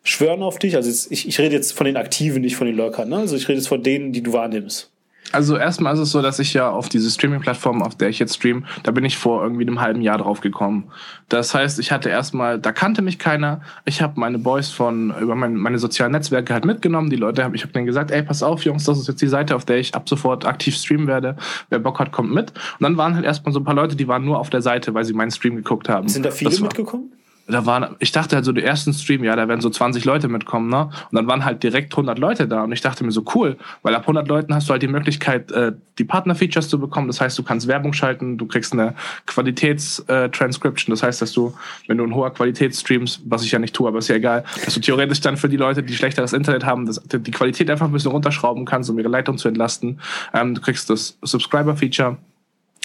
schwören 0.04 0.42
auf 0.42 0.58
dich? 0.58 0.76
Also 0.76 0.90
jetzt, 0.90 1.10
ich, 1.10 1.26
ich 1.26 1.38
rede 1.38 1.54
jetzt 1.54 1.72
von 1.72 1.86
den 1.86 1.96
Aktiven, 1.96 2.42
nicht 2.42 2.56
von 2.56 2.66
den 2.66 2.76
Lurkern, 2.76 3.08
ne? 3.08 3.16
Also 3.16 3.34
ich 3.34 3.48
rede 3.48 3.58
jetzt 3.58 3.68
von 3.68 3.82
denen, 3.82 4.12
die 4.12 4.22
du 4.22 4.34
wahrnimmst. 4.34 4.91
Also 5.32 5.56
erstmal 5.56 5.94
ist 5.94 6.00
es 6.00 6.10
so, 6.10 6.22
dass 6.22 6.38
ich 6.38 6.54
ja 6.54 6.70
auf 6.70 6.88
diese 6.88 7.10
Streaming-Plattform, 7.10 7.82
auf 7.82 7.96
der 7.96 8.08
ich 8.08 8.18
jetzt 8.18 8.36
stream, 8.36 8.64
da 8.82 8.90
bin 8.90 9.04
ich 9.04 9.16
vor 9.16 9.42
irgendwie 9.42 9.62
einem 9.62 9.80
halben 9.80 10.02
Jahr 10.02 10.18
drauf 10.18 10.40
gekommen. 10.40 10.84
Das 11.28 11.54
heißt, 11.54 11.78
ich 11.78 11.90
hatte 11.90 12.08
erstmal, 12.08 12.58
da 12.58 12.72
kannte 12.72 13.02
mich 13.02 13.18
keiner. 13.18 13.62
Ich 13.84 14.02
habe 14.02 14.20
meine 14.20 14.38
Boys 14.38 14.70
von 14.70 15.14
über 15.18 15.34
mein, 15.34 15.56
meine 15.56 15.78
sozialen 15.78 16.12
Netzwerke 16.12 16.52
halt 16.52 16.64
mitgenommen. 16.64 17.10
Die 17.10 17.16
Leute, 17.16 17.44
hab, 17.44 17.54
ich 17.54 17.62
habe 17.62 17.72
denen 17.72 17.86
gesagt, 17.86 18.10
ey, 18.10 18.22
pass 18.22 18.42
auf, 18.42 18.64
Jungs, 18.64 18.84
das 18.84 18.98
ist 18.98 19.08
jetzt 19.08 19.22
die 19.22 19.28
Seite, 19.28 19.56
auf 19.56 19.64
der 19.64 19.78
ich 19.78 19.94
ab 19.94 20.08
sofort 20.08 20.46
aktiv 20.46 20.76
streamen 20.76 21.06
werde. 21.06 21.36
Wer 21.70 21.78
Bock 21.78 21.98
hat, 21.98 22.12
kommt 22.12 22.32
mit. 22.32 22.50
Und 22.50 22.82
dann 22.82 22.96
waren 22.96 23.14
halt 23.14 23.24
erstmal 23.24 23.52
so 23.52 23.60
ein 23.60 23.64
paar 23.64 23.74
Leute, 23.74 23.96
die 23.96 24.08
waren 24.08 24.24
nur 24.24 24.38
auf 24.38 24.50
der 24.50 24.62
Seite, 24.62 24.92
weil 24.94 25.04
sie 25.04 25.14
meinen 25.14 25.30
Stream 25.30 25.56
geguckt 25.56 25.88
haben. 25.88 26.08
Sind 26.08 26.26
da 26.26 26.30
viele 26.30 26.58
mitgekommen? 26.60 27.10
Da 27.48 27.66
waren, 27.66 27.96
ich 27.98 28.12
dachte 28.12 28.36
halt 28.36 28.44
so, 28.44 28.52
die 28.52 28.62
ersten 28.62 28.92
Stream, 28.92 29.24
ja, 29.24 29.34
da 29.34 29.48
werden 29.48 29.60
so 29.60 29.70
20 29.70 30.04
Leute 30.04 30.28
mitkommen, 30.28 30.68
ne? 30.68 30.84
Und 30.84 31.16
dann 31.16 31.26
waren 31.26 31.44
halt 31.44 31.62
direkt 31.62 31.92
100 31.92 32.18
Leute 32.18 32.46
da 32.46 32.62
und 32.62 32.72
ich 32.72 32.80
dachte 32.80 33.04
mir 33.04 33.10
so, 33.10 33.24
cool, 33.34 33.56
weil 33.82 33.94
ab 33.94 34.02
100 34.02 34.28
Leuten 34.28 34.54
hast 34.54 34.68
du 34.68 34.72
halt 34.72 34.82
die 34.82 34.88
Möglichkeit, 34.88 35.50
äh, 35.52 35.72
die 35.98 36.04
Partner-Features 36.04 36.68
zu 36.68 36.78
bekommen. 36.78 37.08
Das 37.08 37.20
heißt, 37.20 37.38
du 37.38 37.42
kannst 37.42 37.66
Werbung 37.66 37.92
schalten, 37.92 38.38
du 38.38 38.46
kriegst 38.46 38.72
eine 38.72 38.94
Qualitäts-Transcription. 39.26 40.92
Äh, 40.92 40.94
das 40.94 41.02
heißt, 41.02 41.22
dass 41.22 41.32
du, 41.32 41.54
wenn 41.88 41.98
du 41.98 42.04
in 42.04 42.14
hoher 42.14 42.32
Qualität 42.32 42.74
streamst, 42.74 43.22
was 43.24 43.44
ich 43.44 43.50
ja 43.50 43.58
nicht 43.58 43.74
tue, 43.74 43.88
aber 43.88 43.98
ist 43.98 44.08
ja 44.08 44.16
egal, 44.16 44.44
dass 44.64 44.74
du 44.74 44.80
theoretisch 44.80 45.20
dann 45.20 45.36
für 45.36 45.48
die 45.48 45.56
Leute, 45.56 45.82
die 45.82 45.94
schlechteres 45.94 46.32
Internet 46.32 46.64
haben, 46.64 46.86
das, 46.86 47.02
die 47.04 47.30
Qualität 47.30 47.70
einfach 47.70 47.86
ein 47.86 47.92
bisschen 47.92 48.12
runterschrauben 48.12 48.64
kannst, 48.64 48.88
um 48.88 48.98
ihre 48.98 49.08
Leitung 49.08 49.36
zu 49.36 49.48
entlasten. 49.48 50.00
Ähm, 50.32 50.54
du 50.54 50.60
kriegst 50.60 50.88
das 50.90 51.18
Subscriber-Feature 51.22 52.18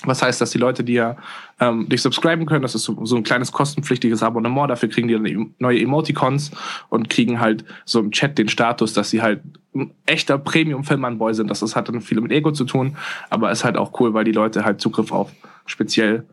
was 0.04 0.22
heißt, 0.22 0.40
dass 0.40 0.52
die 0.52 0.60
Leute, 0.60 0.84
die 0.84 0.94
ja 0.94 1.18
ähm, 1.60 1.90
dich 1.90 2.02
subscriben 2.02 2.46
können, 2.46 2.62
das 2.62 2.76
ist 2.76 2.84
so, 2.84 3.04
so 3.06 3.16
ein 3.16 3.24
kleines 3.24 3.52
kostenpflichtiges 3.52 4.22
Abonnement, 4.22 4.70
dafür 4.70 4.90
kriegen 4.90 5.08
die 5.08 5.16
dann 5.16 5.54
neue 5.58 5.80
Emoticons 5.80 6.52
und 6.90 7.10
kriegen 7.10 7.40
halt 7.40 7.66
so 7.84 8.00
im 8.00 8.12
Chat 8.12 8.38
den 8.38 8.48
Status, 8.48 8.94
dass 8.94 9.10
sie 9.10 9.22
halt 9.22 9.42
ein 9.76 9.92
echter 10.06 10.38
Premium-Filmmann-Boy 10.38 11.34
sind. 11.34 11.50
Das, 11.50 11.62
das 11.62 11.76
hat 11.76 11.90
dann 11.90 12.02
viel 12.02 12.22
mit 12.22 12.32
Ego 12.32 12.52
zu 12.52 12.66
tun, 12.66 12.96
aber 13.30 13.52
ist 13.52 13.64
halt 13.64 13.78
auch 13.78 14.00
cool, 14.00 14.14
weil 14.14 14.24
die 14.24 14.32
Leute 14.32 14.66
halt 14.66 14.82
Zugriff 14.82 15.12
auf 15.12 15.32
speziell 15.66 16.26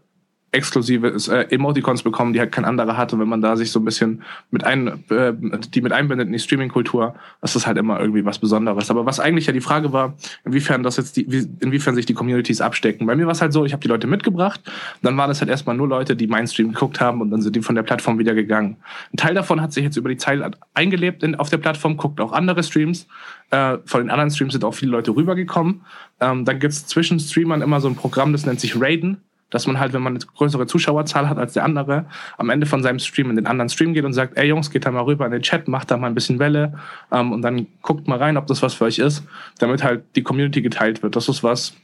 exklusive 0.55 1.09
äh, 1.31 1.53
Emoticons 1.53 2.03
bekommen, 2.03 2.33
die 2.33 2.39
halt 2.39 2.53
kein 2.53 2.65
anderer 2.65 2.97
hat. 2.97 3.13
Und 3.13 3.21
wenn 3.21 3.29
man 3.29 3.43
da 3.43 3.57
sich 3.57 3.71
so 3.71 3.81
ein 3.81 3.85
bisschen 3.85 4.23
mit 4.51 4.65
ein, 4.65 5.05
äh, 5.11 5.33
die 5.73 5.81
mit 5.81 5.93
einbindet 5.93 6.29
in 6.29 6.33
die 6.33 6.39
Streaming-Kultur, 6.39 7.15
ist 7.43 7.57
das 7.57 7.67
halt 7.67 7.77
immer 7.77 8.01
irgendwie 8.01 8.25
was 8.25 8.39
Besonderes. 8.39 8.91
Aber 8.91 9.05
was 9.05 9.21
eigentlich 9.21 9.47
ja 9.47 9.53
die 9.53 9.61
Frage 9.61 9.93
war, 9.93 10.15
inwiefern 10.45 10.83
das 10.83 10.97
jetzt 10.97 11.17
die, 11.17 11.27
wie, 11.31 11.49
inwiefern 11.61 11.95
sich 11.95 12.07
die 12.07 12.15
Communities 12.15 12.61
abstecken. 12.61 13.07
Bei 13.07 13.17
mir 13.17 13.27
war 13.27 13.33
es 13.33 13.41
halt 13.41 13.53
so, 13.53 13.65
ich 13.65 13.73
habe 13.73 13.83
die 13.83 13.89
Leute 13.89 14.07
mitgebracht, 14.07 14.61
dann 15.03 15.17
waren 15.17 15.31
es 15.31 15.41
halt 15.41 15.51
erstmal 15.51 15.77
nur 15.77 15.89
Leute, 15.89 16.15
die 16.15 16.29
meinen 16.29 16.47
Stream 16.47 16.73
geguckt 16.73 17.01
haben 17.01 17.21
und 17.21 17.31
dann 17.31 17.43
sind 17.43 17.57
die 17.57 17.63
von 17.63 17.75
der 17.75 17.83
Plattform 17.83 18.19
wieder 18.19 18.35
gegangen. 18.35 18.77
Ein 19.13 19.17
Teil 19.17 19.35
davon 19.35 19.61
hat 19.61 19.73
sich 19.73 19.85
jetzt 19.85 19.97
über 19.97 20.09
die 20.09 20.17
Zeit 20.17 20.41
eingelebt 20.75 21.23
in, 21.23 21.35
auf 21.35 21.51
der 21.51 21.59
Plattform, 21.59 21.97
guckt 21.97 22.21
auch 22.21 22.33
andere 22.33 22.63
Streams. 22.63 23.09
Äh, 23.51 23.79
von 23.85 24.03
den 24.03 24.11
anderen 24.11 24.31
Streams 24.31 24.53
sind 24.53 24.65
auch 24.65 24.75
viele 24.75 24.93
Leute 24.93 25.11
rübergekommen. 25.17 25.83
Ähm, 26.21 26.45
dann 26.45 26.61
gibt's 26.61 26.87
zwischen 26.87 27.19
Streamern 27.19 27.61
immer 27.61 27.81
so 27.81 27.89
ein 27.89 27.97
Programm, 27.97 28.33
das 28.33 28.47
nennt 28.47 28.61
sich 28.61 28.81
Raiden 28.81 29.19
dass 29.51 29.67
man 29.67 29.79
halt, 29.79 29.93
wenn 29.93 30.03
man 30.03 30.15
eine 30.15 30.25
größere 30.25 30.67
Zuschauerzahl 30.67 31.29
hat 31.29 31.39
als 31.39 31.53
der 31.53 31.65
andere, 31.65 32.07
am 32.39 32.51
Ende 32.51 32.67
von 32.67 32.83
seinem 32.83 32.99
Stream 32.99 33.31
in 33.31 33.37
den 33.37 33.47
anderen 33.47 33.69
Stream 33.69 33.95
geht 33.95 34.05
und 34.05 34.13
sagt, 34.13 34.37
ey 34.37 34.47
Jungs, 34.47 34.71
geht 34.71 34.85
da 34.87 34.91
mal 34.91 35.03
rüber 35.03 35.27
in 35.27 35.33
den 35.33 35.43
Chat, 35.43 35.69
macht 35.69 35.91
da 35.91 35.97
mal 35.97 36.09
ein 36.09 36.15
bisschen 36.15 36.39
Welle 36.39 36.79
ähm, 37.13 37.33
und 37.33 37.43
dann 37.43 37.67
guckt 37.83 38.09
mal 38.09 38.19
rein, 38.19 38.37
ob 38.37 38.47
das 38.47 38.63
was 38.63 38.75
für 38.75 38.85
euch 38.85 38.99
ist, 38.99 39.25
damit 39.59 39.85
halt 39.85 40.05
die 40.17 40.23
Community 40.23 40.63
geteilt 40.63 41.03
wird. 41.03 41.15
Das 41.17 41.29
ist 41.29 41.45
was, 41.45 41.75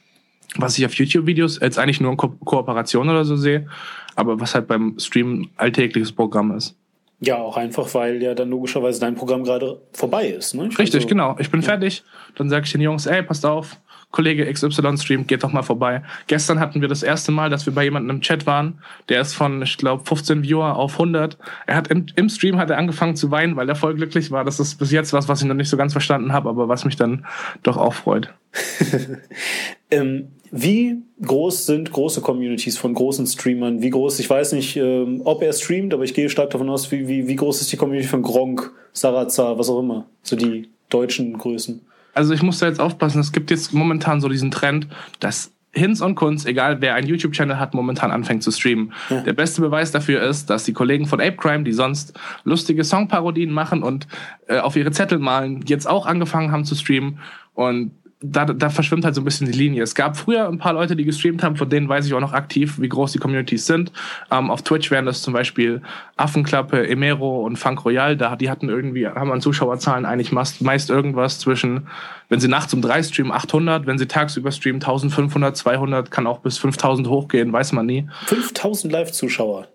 was 0.57 0.79
ich 0.79 0.87
auf 0.87 0.95
YouTube-Videos 0.95 1.61
jetzt 1.61 1.79
eigentlich 1.79 2.01
nur 2.01 2.11
in 2.11 2.17
Ko 2.17 2.29
Kooperation 2.45 3.09
oder 3.09 3.25
so 3.25 3.37
sehe, 3.37 3.69
aber 4.17 4.41
was 4.41 4.55
halt 4.55 4.67
beim 4.67 4.99
Stream 4.99 5.51
alltägliches 5.57 6.13
Programm 6.13 6.53
ist. 6.53 6.77
Ja, 7.21 7.37
auch 7.37 7.59
einfach, 7.59 7.93
weil 7.95 8.23
ja 8.23 8.35
dann 8.35 8.49
logischerweise 8.49 8.99
dein 8.99 9.15
Programm 9.15 9.45
gerade 9.45 9.81
vorbei 9.93 10.29
ist. 10.29 10.55
Ne? 10.55 10.65
Richtig, 10.65 10.95
also, 10.95 11.07
genau. 11.07 11.37
Ich 11.39 11.51
bin 11.51 11.61
ja. 11.61 11.67
fertig. 11.67 12.03
Dann 12.35 12.49
sage 12.49 12.65
ich 12.65 12.73
den 12.73 12.81
Jungs, 12.81 13.05
ey, 13.05 13.23
passt 13.23 13.45
auf, 13.45 13.77
Kollege 14.11 14.53
XY 14.53 14.97
streamt, 14.97 15.29
geht 15.29 15.45
doch 15.45 15.53
mal 15.53 15.63
vorbei. 15.63 16.03
Gestern 16.27 16.59
hatten 16.59 16.81
wir 16.81 16.89
das 16.89 17.03
erste 17.03 17.31
Mal, 17.31 17.49
dass 17.49 17.67
wir 17.67 17.75
bei 17.75 17.85
jemandem 17.85 18.17
im 18.17 18.23
Chat 18.23 18.45
waren. 18.45 18.79
Der 19.09 19.21
ist 19.21 19.35
von, 19.35 19.63
ich 19.63 19.77
glaube, 19.77 20.05
15 20.05 20.43
Viewer 20.43 20.77
auf 20.77 20.95
100. 20.95 21.39
Er 21.67 21.77
hat 21.77 21.89
im, 21.89 22.07
im, 22.17 22.29
Stream 22.29 22.59
hat 22.59 22.71
er 22.71 22.79
angefangen 22.79 23.15
zu 23.15 23.31
weinen, 23.31 23.55
weil 23.55 23.69
er 23.69 23.77
voll 23.77 23.95
glücklich 23.95 24.31
war. 24.31 24.45
Das 24.45 24.59
ist 24.59 24.77
bis 24.77 24.91
jetzt 24.91 25.13
was, 25.13 25.29
was 25.29 25.43
ich 25.43 25.47
noch 25.47 25.55
nicht 25.55 25.69
so 25.69 25.77
ganz 25.77 25.93
verstanden 25.93 26.33
habe, 26.33 26.49
aber 26.49 26.69
was 26.69 26.85
mich 26.85 26.97
dann 26.97 27.25
doch 27.63 27.77
auch 27.77 27.95
freut. 27.95 28.35
ähm, 29.93 30.29
wie 30.51 31.03
groß 31.23 31.67
sind 31.67 31.93
große 31.93 32.21
Communities 32.21 32.77
von 32.79 32.95
großen 32.95 33.27
Streamern? 33.27 33.81
Wie 33.81 33.91
groß, 33.91 34.19
ich 34.19 34.29
weiß 34.29 34.53
nicht, 34.53 34.77
ähm, 34.77 35.23
ob 35.25 35.43
er 35.43 35.53
streamt, 35.53 35.95
aber 35.95 36.03
ich 36.03 36.15
gehe 36.15 36.29
stark 36.29 36.51
davon 36.51 36.69
aus, 36.69 36.91
wie, 36.91 37.07
wie, 37.07 37.29
wie 37.29 37.37
groß 37.37 37.61
ist 37.61 37.71
die 37.71 37.77
Community 37.77 38.09
von 38.09 38.23
Gronk, 38.23 38.73
Sarazar, 38.93 39.57
was 39.57 39.69
auch 39.69 39.79
immer? 39.79 40.07
So 40.23 40.35
die 40.35 40.69
deutschen 40.89 41.39
Größen. 41.39 41.83
Also 42.15 42.35
ich 42.35 42.43
muss 42.43 42.59
da 42.59 42.67
jetzt 42.67 42.81
aufpassen, 42.81 43.21
es 43.21 43.33
gibt 43.33 43.51
jetzt 43.51 43.73
momentan 43.73 44.21
so 44.21 44.29
diesen 44.29 44.51
Trend, 44.51 44.89
dass 45.21 45.53
Hinz 45.73 46.01
und 46.01 46.17
Kunz, 46.17 46.47
egal 46.47 46.81
wer 46.81 46.95
einen 46.95 47.07
YouTube-Channel 47.07 47.59
hat, 47.59 47.75
momentan 47.75 48.11
anfängt 48.11 48.43
zu 48.43 48.51
streamen. 48.51 48.93
Ja. 49.09 49.21
Der 49.21 49.35
beste 49.35 49.61
Beweis 49.61 49.93
dafür 49.93 50.21
ist, 50.23 50.51
dass 50.51 50.65
die 50.65 50.73
Kollegen 50.73 51.07
von 51.07 51.21
Ape 51.21 51.37
Crime, 51.37 51.63
die 51.63 51.73
sonst 51.73 52.19
lustige 52.43 52.83
Songparodien 52.83 53.53
machen 53.53 53.85
und 53.85 54.09
äh, 54.49 54.59
auf 54.59 54.75
ihre 54.75 54.91
Zettel 54.91 55.21
malen, 55.21 55.63
jetzt 55.67 55.87
auch 55.89 56.07
angefangen 56.07 56.51
haben 56.51 56.65
zu 56.65 56.75
streamen. 56.75 57.21
Und 57.55 57.93
da, 58.23 58.45
da 58.45 58.69
verschwimmt 58.69 59.05
halt 59.05 59.15
so 59.15 59.23
ein 59.23 59.25
bisschen 59.25 59.51
die 59.51 59.57
Linie. 59.57 59.83
Es 59.83 59.95
gab 59.95 60.17
früher 60.17 60.47
ein 60.47 60.59
paar 60.59 60.75
Leute, 60.75 60.95
die 60.95 61.05
gestreamt 61.05 61.43
haben, 61.43 61.57
von 61.57 61.71
denen 61.71 61.89
weiß 61.89 62.07
ich 62.07 62.13
auch 62.13 62.21
noch 62.21 62.35
aktiv, 62.35 62.79
wie 62.79 62.89
groß 62.89 63.13
die 63.13 63.19
Communities 63.19 63.67
sind. 63.67 63.93
Ähm, 64.31 64.51
auf 64.51 64.63
Twitch 64.63 64.91
wären 64.91 65.07
das 65.07 65.23
zum 65.23 65.33
Beispiel 65.33 65.81
Affenklappe, 66.17 66.87
Emero 66.87 67.47
und 67.47 67.57
Funk 67.57 67.85
Royal. 67.85 68.19
Da, 68.19 68.37
die 68.37 68.51
hatten 68.51 68.69
irgendwie, 68.69 69.07
haben 69.07 69.33
an 69.33 69.41
Zuschauerzahlen 69.41 70.05
eigentlich 70.05 70.33
meist, 70.33 70.61
meist 70.61 70.91
irgendwas 70.91 71.39
zwischen, 71.39 71.87
wenn 72.29 72.41
sie 72.41 72.49
nachts 72.49 72.75
um 72.75 72.83
drei 72.83 73.03
streamen, 73.03 73.33
800, 73.33 73.87
wenn 73.87 73.97
sie 73.97 74.07
tagsüber 74.07 74.53
streamen, 74.53 74.83
1500, 74.83 75.57
200, 75.57 76.11
kann 76.11 76.27
auch 76.27 76.41
bis 76.41 76.59
5000 76.59 77.09
hochgehen, 77.09 77.51
weiß 77.53 77.73
man 77.73 77.87
nie. 77.87 78.07
5000 78.27 78.93
Live-Zuschauer 78.93 79.67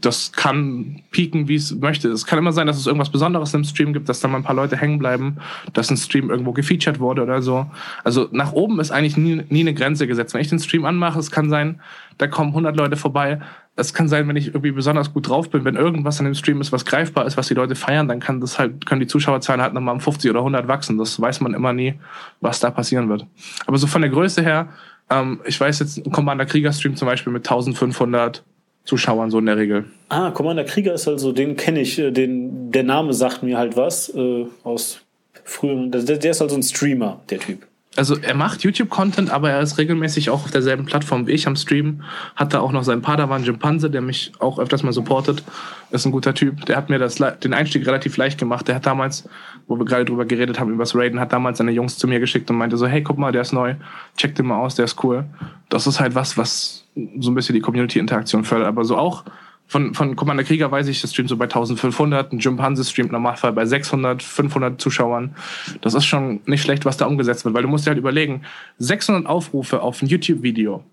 das 0.00 0.32
kann 0.32 1.02
pieken, 1.10 1.46
wie 1.46 1.56
es 1.56 1.74
möchte. 1.74 2.08
Es 2.08 2.24
kann 2.24 2.38
immer 2.38 2.52
sein, 2.52 2.66
dass 2.66 2.78
es 2.78 2.86
irgendwas 2.86 3.10
Besonderes 3.10 3.52
im 3.52 3.64
Stream 3.64 3.92
gibt, 3.92 4.08
dass 4.08 4.20
da 4.20 4.28
mal 4.28 4.38
ein 4.38 4.44
paar 4.44 4.56
Leute 4.56 4.78
hängen 4.78 4.98
bleiben, 4.98 5.36
dass 5.74 5.90
ein 5.90 5.98
Stream 5.98 6.30
irgendwo 6.30 6.52
gefeatured 6.52 7.00
wurde 7.00 7.22
oder 7.22 7.42
so. 7.42 7.66
Also 8.02 8.28
nach 8.32 8.52
oben 8.52 8.80
ist 8.80 8.90
eigentlich 8.90 9.18
nie, 9.18 9.42
nie 9.50 9.60
eine 9.60 9.74
Grenze 9.74 10.06
gesetzt. 10.06 10.32
Wenn 10.32 10.40
ich 10.40 10.48
den 10.48 10.58
Stream 10.58 10.86
anmache, 10.86 11.18
es 11.18 11.30
kann 11.30 11.50
sein, 11.50 11.80
da 12.16 12.28
kommen 12.28 12.50
100 12.50 12.74
Leute 12.76 12.96
vorbei. 12.96 13.40
Es 13.76 13.92
kann 13.92 14.08
sein, 14.08 14.26
wenn 14.26 14.36
ich 14.36 14.48
irgendwie 14.48 14.72
besonders 14.72 15.12
gut 15.12 15.28
drauf 15.28 15.50
bin, 15.50 15.66
wenn 15.66 15.76
irgendwas 15.76 16.18
an 16.18 16.24
dem 16.24 16.34
Stream 16.34 16.62
ist, 16.62 16.72
was 16.72 16.86
greifbar 16.86 17.26
ist, 17.26 17.36
was 17.36 17.48
die 17.48 17.54
Leute 17.54 17.74
feiern, 17.74 18.08
dann 18.08 18.20
kann 18.20 18.40
das 18.40 18.58
halt, 18.58 18.86
können 18.86 19.00
die 19.00 19.06
Zuschauerzahlen 19.06 19.60
halt 19.60 19.74
nochmal 19.74 19.94
um 19.94 20.00
50 20.00 20.30
oder 20.30 20.40
100 20.40 20.66
wachsen. 20.66 20.96
Das 20.96 21.20
weiß 21.20 21.42
man 21.42 21.52
immer 21.52 21.74
nie, 21.74 21.94
was 22.40 22.60
da 22.60 22.70
passieren 22.70 23.10
wird. 23.10 23.26
Aber 23.66 23.76
so 23.76 23.86
von 23.86 24.00
der 24.00 24.10
Größe 24.10 24.42
her, 24.42 24.70
ähm, 25.10 25.40
ich 25.44 25.60
weiß 25.60 25.78
jetzt, 25.80 25.98
ein 25.98 26.10
Commander 26.10 26.46
Krieger 26.46 26.72
Stream 26.72 26.96
zum 26.96 27.06
Beispiel 27.06 27.32
mit 27.34 27.46
1500 27.46 28.44
Zuschauern 28.84 29.30
so 29.30 29.38
in 29.38 29.46
der 29.46 29.56
Regel. 29.56 29.84
Ah, 30.08 30.30
Commander 30.30 30.64
Krieger 30.64 30.94
ist 30.94 31.06
also, 31.06 31.32
den 31.32 31.56
kenne 31.56 31.80
ich, 31.80 31.98
äh, 31.98 32.10
den, 32.10 32.70
der 32.72 32.82
Name 32.82 33.14
sagt 33.14 33.42
mir 33.42 33.58
halt 33.58 33.76
was 33.76 34.08
äh, 34.14 34.46
aus 34.64 35.00
früheren. 35.44 35.90
Der, 35.90 36.02
der 36.02 36.30
ist 36.30 36.42
also 36.42 36.56
ein 36.56 36.62
Streamer, 36.62 37.20
der 37.30 37.38
Typ. 37.38 37.66
Also 37.94 38.16
er 38.16 38.34
macht 38.34 38.64
YouTube-Content, 38.64 39.30
aber 39.30 39.50
er 39.50 39.60
ist 39.60 39.76
regelmäßig 39.76 40.30
auch 40.30 40.44
auf 40.44 40.50
derselben 40.50 40.86
Plattform 40.86 41.26
wie 41.26 41.32
ich 41.32 41.46
am 41.46 41.56
Stream. 41.56 42.02
Hat 42.36 42.54
da 42.54 42.60
auch 42.60 42.72
noch 42.72 42.84
seinen 42.84 43.02
Padawan 43.02 43.44
Jimpanse, 43.44 43.90
der 43.90 44.00
mich 44.00 44.32
auch 44.38 44.58
öfters 44.58 44.82
mal 44.82 44.92
supportet. 44.92 45.42
Ist 45.90 46.06
ein 46.06 46.12
guter 46.12 46.32
Typ. 46.32 46.64
Der 46.64 46.76
hat 46.76 46.88
mir 46.88 46.98
das, 46.98 47.16
den 47.16 47.52
Einstieg 47.52 47.86
relativ 47.86 48.16
leicht 48.16 48.38
gemacht. 48.38 48.66
Der 48.66 48.76
hat 48.76 48.86
damals, 48.86 49.28
wo 49.66 49.78
wir 49.78 49.84
gerade 49.84 50.06
drüber 50.06 50.24
geredet 50.24 50.58
haben, 50.58 50.72
über 50.72 50.84
das 50.84 50.94
Raiden, 50.94 51.20
hat 51.20 51.34
damals 51.34 51.58
seine 51.58 51.70
Jungs 51.70 51.98
zu 51.98 52.08
mir 52.08 52.18
geschickt 52.18 52.50
und 52.50 52.56
meinte 52.56 52.78
so, 52.78 52.86
hey, 52.86 53.02
guck 53.02 53.18
mal, 53.18 53.30
der 53.30 53.42
ist 53.42 53.52
neu. 53.52 53.74
Check 54.16 54.36
den 54.36 54.46
mal 54.46 54.58
aus, 54.58 54.74
der 54.74 54.86
ist 54.86 55.04
cool. 55.04 55.26
Das 55.68 55.86
ist 55.86 56.00
halt 56.00 56.14
was, 56.14 56.38
was 56.38 56.86
so 57.18 57.30
ein 57.30 57.34
bisschen 57.34 57.54
die 57.54 57.60
Community-Interaktion 57.60 58.44
fördert. 58.44 58.68
Aber 58.68 58.86
so 58.86 58.96
auch 58.96 59.24
von, 59.72 59.94
von 59.94 60.16
Commander 60.16 60.44
Krieger 60.44 60.70
weiß 60.70 60.86
ich, 60.88 61.00
das 61.00 61.12
streamt 61.12 61.30
so 61.30 61.36
bei 61.38 61.46
1500, 61.46 62.30
ein 62.30 62.38
Jimpanse 62.40 62.84
streamt 62.84 63.08
im 63.08 63.12
Normalfall 63.12 63.54
bei 63.54 63.64
600, 63.64 64.22
500 64.22 64.78
Zuschauern. 64.78 65.34
Das 65.80 65.94
ist 65.94 66.04
schon 66.04 66.40
nicht 66.44 66.60
schlecht, 66.60 66.84
was 66.84 66.98
da 66.98 67.06
umgesetzt 67.06 67.46
wird, 67.46 67.54
weil 67.54 67.62
du 67.62 67.68
musst 67.68 67.86
dir 67.86 67.90
halt 67.90 67.98
überlegen, 67.98 68.42
600 68.78 69.26
Aufrufe 69.26 69.80
auf 69.80 70.02
ein 70.02 70.08
YouTube-Video 70.08 70.84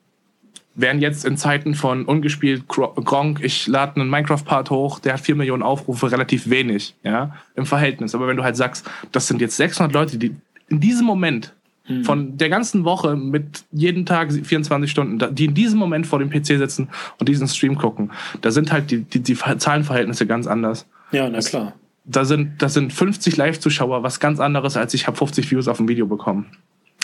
wären 0.75 1.01
jetzt 1.01 1.25
in 1.25 1.35
Zeiten 1.35 1.75
von 1.75 2.05
ungespielt 2.05 2.69
Gronk, 2.69 3.41
ich 3.43 3.67
lade 3.67 3.99
einen 3.99 4.09
Minecraft-Part 4.09 4.69
hoch, 4.69 4.99
der 4.99 5.15
hat 5.15 5.19
4 5.19 5.35
Millionen 5.35 5.61
Aufrufe, 5.61 6.09
relativ 6.09 6.49
wenig, 6.49 6.95
ja, 7.03 7.35
im 7.55 7.65
Verhältnis. 7.65 8.15
Aber 8.15 8.29
wenn 8.29 8.37
du 8.37 8.43
halt 8.43 8.55
sagst, 8.55 8.89
das 9.11 9.27
sind 9.27 9.41
jetzt 9.41 9.57
600 9.57 9.93
Leute, 9.93 10.17
die 10.17 10.37
in 10.69 10.79
diesem 10.79 11.05
Moment 11.05 11.53
Mhm. 11.89 12.03
Von 12.05 12.37
der 12.37 12.49
ganzen 12.49 12.85
Woche 12.85 13.15
mit 13.15 13.65
jeden 13.71 14.05
Tag 14.05 14.31
24 14.31 14.89
Stunden, 14.89 15.35
die 15.35 15.45
in 15.45 15.53
diesem 15.53 15.79
Moment 15.79 16.07
vor 16.07 16.19
dem 16.19 16.29
PC 16.29 16.45
sitzen 16.45 16.89
und 17.19 17.27
diesen 17.27 17.47
Stream 17.47 17.77
gucken. 17.77 18.11
Da 18.41 18.51
sind 18.51 18.71
halt 18.71 18.91
die, 18.91 19.01
die, 19.01 19.19
die 19.19 19.35
Zahlenverhältnisse 19.35 20.25
ganz 20.27 20.47
anders. 20.47 20.85
Ja, 21.11 21.27
na 21.29 21.39
klar. 21.39 21.73
Da 22.05 22.25
sind, 22.25 22.61
da 22.61 22.69
sind 22.69 22.93
50 22.93 23.37
Live-Zuschauer, 23.37 24.03
was 24.03 24.19
ganz 24.19 24.39
anderes, 24.39 24.77
als 24.77 24.93
ich 24.93 25.07
habe 25.07 25.17
50 25.17 25.51
Views 25.51 25.67
auf 25.67 25.79
ein 25.79 25.87
Video 25.87 26.07
bekommen. 26.07 26.45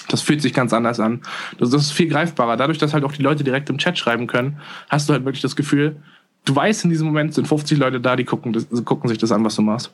Das 0.07 0.21
fühlt 0.21 0.41
sich 0.41 0.53
ganz 0.53 0.71
anders 0.71 0.99
an. 0.99 1.21
Das, 1.57 1.71
das 1.71 1.83
ist 1.83 1.91
viel 1.91 2.07
greifbarer. 2.07 2.57
Dadurch, 2.57 2.77
dass 2.77 2.93
halt 2.93 3.03
auch 3.03 3.11
die 3.11 3.23
Leute 3.23 3.43
direkt 3.43 3.69
im 3.69 3.77
Chat 3.77 3.97
schreiben 3.97 4.27
können, 4.27 4.59
hast 4.89 5.09
du 5.09 5.13
halt 5.13 5.25
wirklich 5.25 5.41
das 5.41 5.55
Gefühl, 5.55 5.95
du 6.45 6.55
weißt 6.55 6.85
in 6.85 6.91
diesem 6.91 7.07
Moment 7.07 7.33
sind 7.33 7.47
50 7.47 7.77
Leute 7.77 7.99
da, 7.99 8.15
die 8.15 8.23
gucken, 8.23 8.53
das, 8.53 8.67
gucken 8.85 9.09
sich 9.09 9.17
das 9.17 9.31
an, 9.31 9.43
was 9.43 9.55
du 9.55 9.63
machst. 9.63 9.91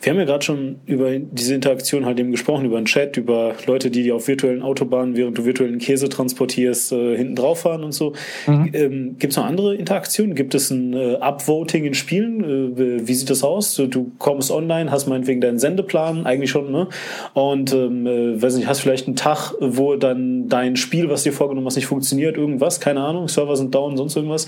Wir 0.00 0.12
haben 0.12 0.18
ja 0.18 0.24
gerade 0.24 0.44
schon 0.44 0.80
über 0.86 1.18
diese 1.18 1.54
Interaktion 1.54 2.04
halt 2.04 2.18
eben 2.20 2.30
gesprochen, 2.30 2.64
über 2.64 2.76
einen 2.76 2.86
Chat, 2.86 3.16
über 3.16 3.54
Leute, 3.66 3.90
die 3.90 4.12
auf 4.12 4.28
virtuellen 4.28 4.62
Autobahnen, 4.62 5.16
während 5.16 5.38
du 5.38 5.44
virtuellen 5.44 5.78
Käse 5.78 6.08
transportierst, 6.08 6.92
äh, 6.92 7.16
hinten 7.16 7.36
drauf 7.36 7.60
fahren 7.60 7.84
und 7.84 7.92
so. 7.92 8.12
Mhm. 8.46 8.70
Ähm, 8.72 9.16
Gibt 9.18 9.32
es 9.32 9.36
noch 9.36 9.46
andere 9.46 9.74
Interaktionen? 9.74 10.34
Gibt 10.34 10.54
es 10.54 10.70
ein 10.70 10.94
äh, 10.94 11.14
Upvoting 11.20 11.84
in 11.84 11.94
Spielen? 11.94 12.76
Äh, 12.76 13.06
wie 13.06 13.14
sieht 13.14 13.30
das 13.30 13.42
aus? 13.42 13.76
Du, 13.76 14.12
kommst 14.18 14.50
online, 14.50 14.90
hast 14.90 15.06
meinetwegen 15.06 15.40
deinen 15.40 15.58
Sendeplan, 15.58 16.26
eigentlich 16.26 16.50
schon, 16.50 16.70
ne? 16.70 16.88
Und 17.34 17.72
ähm, 17.72 18.06
äh, 18.06 18.40
weiß 18.40 18.56
nicht, 18.56 18.66
hast 18.66 18.80
vielleicht 18.80 19.06
einen 19.06 19.16
Tag, 19.16 19.54
wo 19.60 19.96
dann 19.96 20.48
dein 20.48 20.76
Spiel, 20.76 21.08
was 21.08 21.22
dir 21.22 21.32
vorgenommen 21.32 21.66
hast, 21.66 21.76
nicht 21.76 21.86
funktioniert, 21.86 22.36
irgendwas, 22.36 22.80
keine 22.80 23.00
Ahnung, 23.00 23.28
Server 23.28 23.56
sind 23.56 23.74
down, 23.74 23.96
sonst 23.96 24.16
irgendwas. 24.16 24.46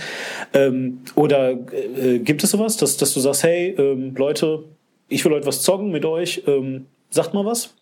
Ähm, 0.53 1.01
oder 1.15 1.53
äh, 1.53 2.19
gibt 2.19 2.45
es 2.45 2.51
sowas, 2.51 2.77
dass, 2.77 2.97
dass 2.97 3.15
du 3.15 3.21
sagst, 3.21 3.45
hey, 3.45 3.75
ähm, 3.79 4.15
Leute, 4.17 4.65
ich 5.15 5.25
will 5.25 5.33
heute 5.33 5.47
was 5.47 5.63
zocken 5.63 5.91
mit 5.91 6.05
euch. 6.05 6.43
Ähm, 6.47 6.87
sagt 7.11 7.35
mal 7.35 7.47
was. 7.47 7.75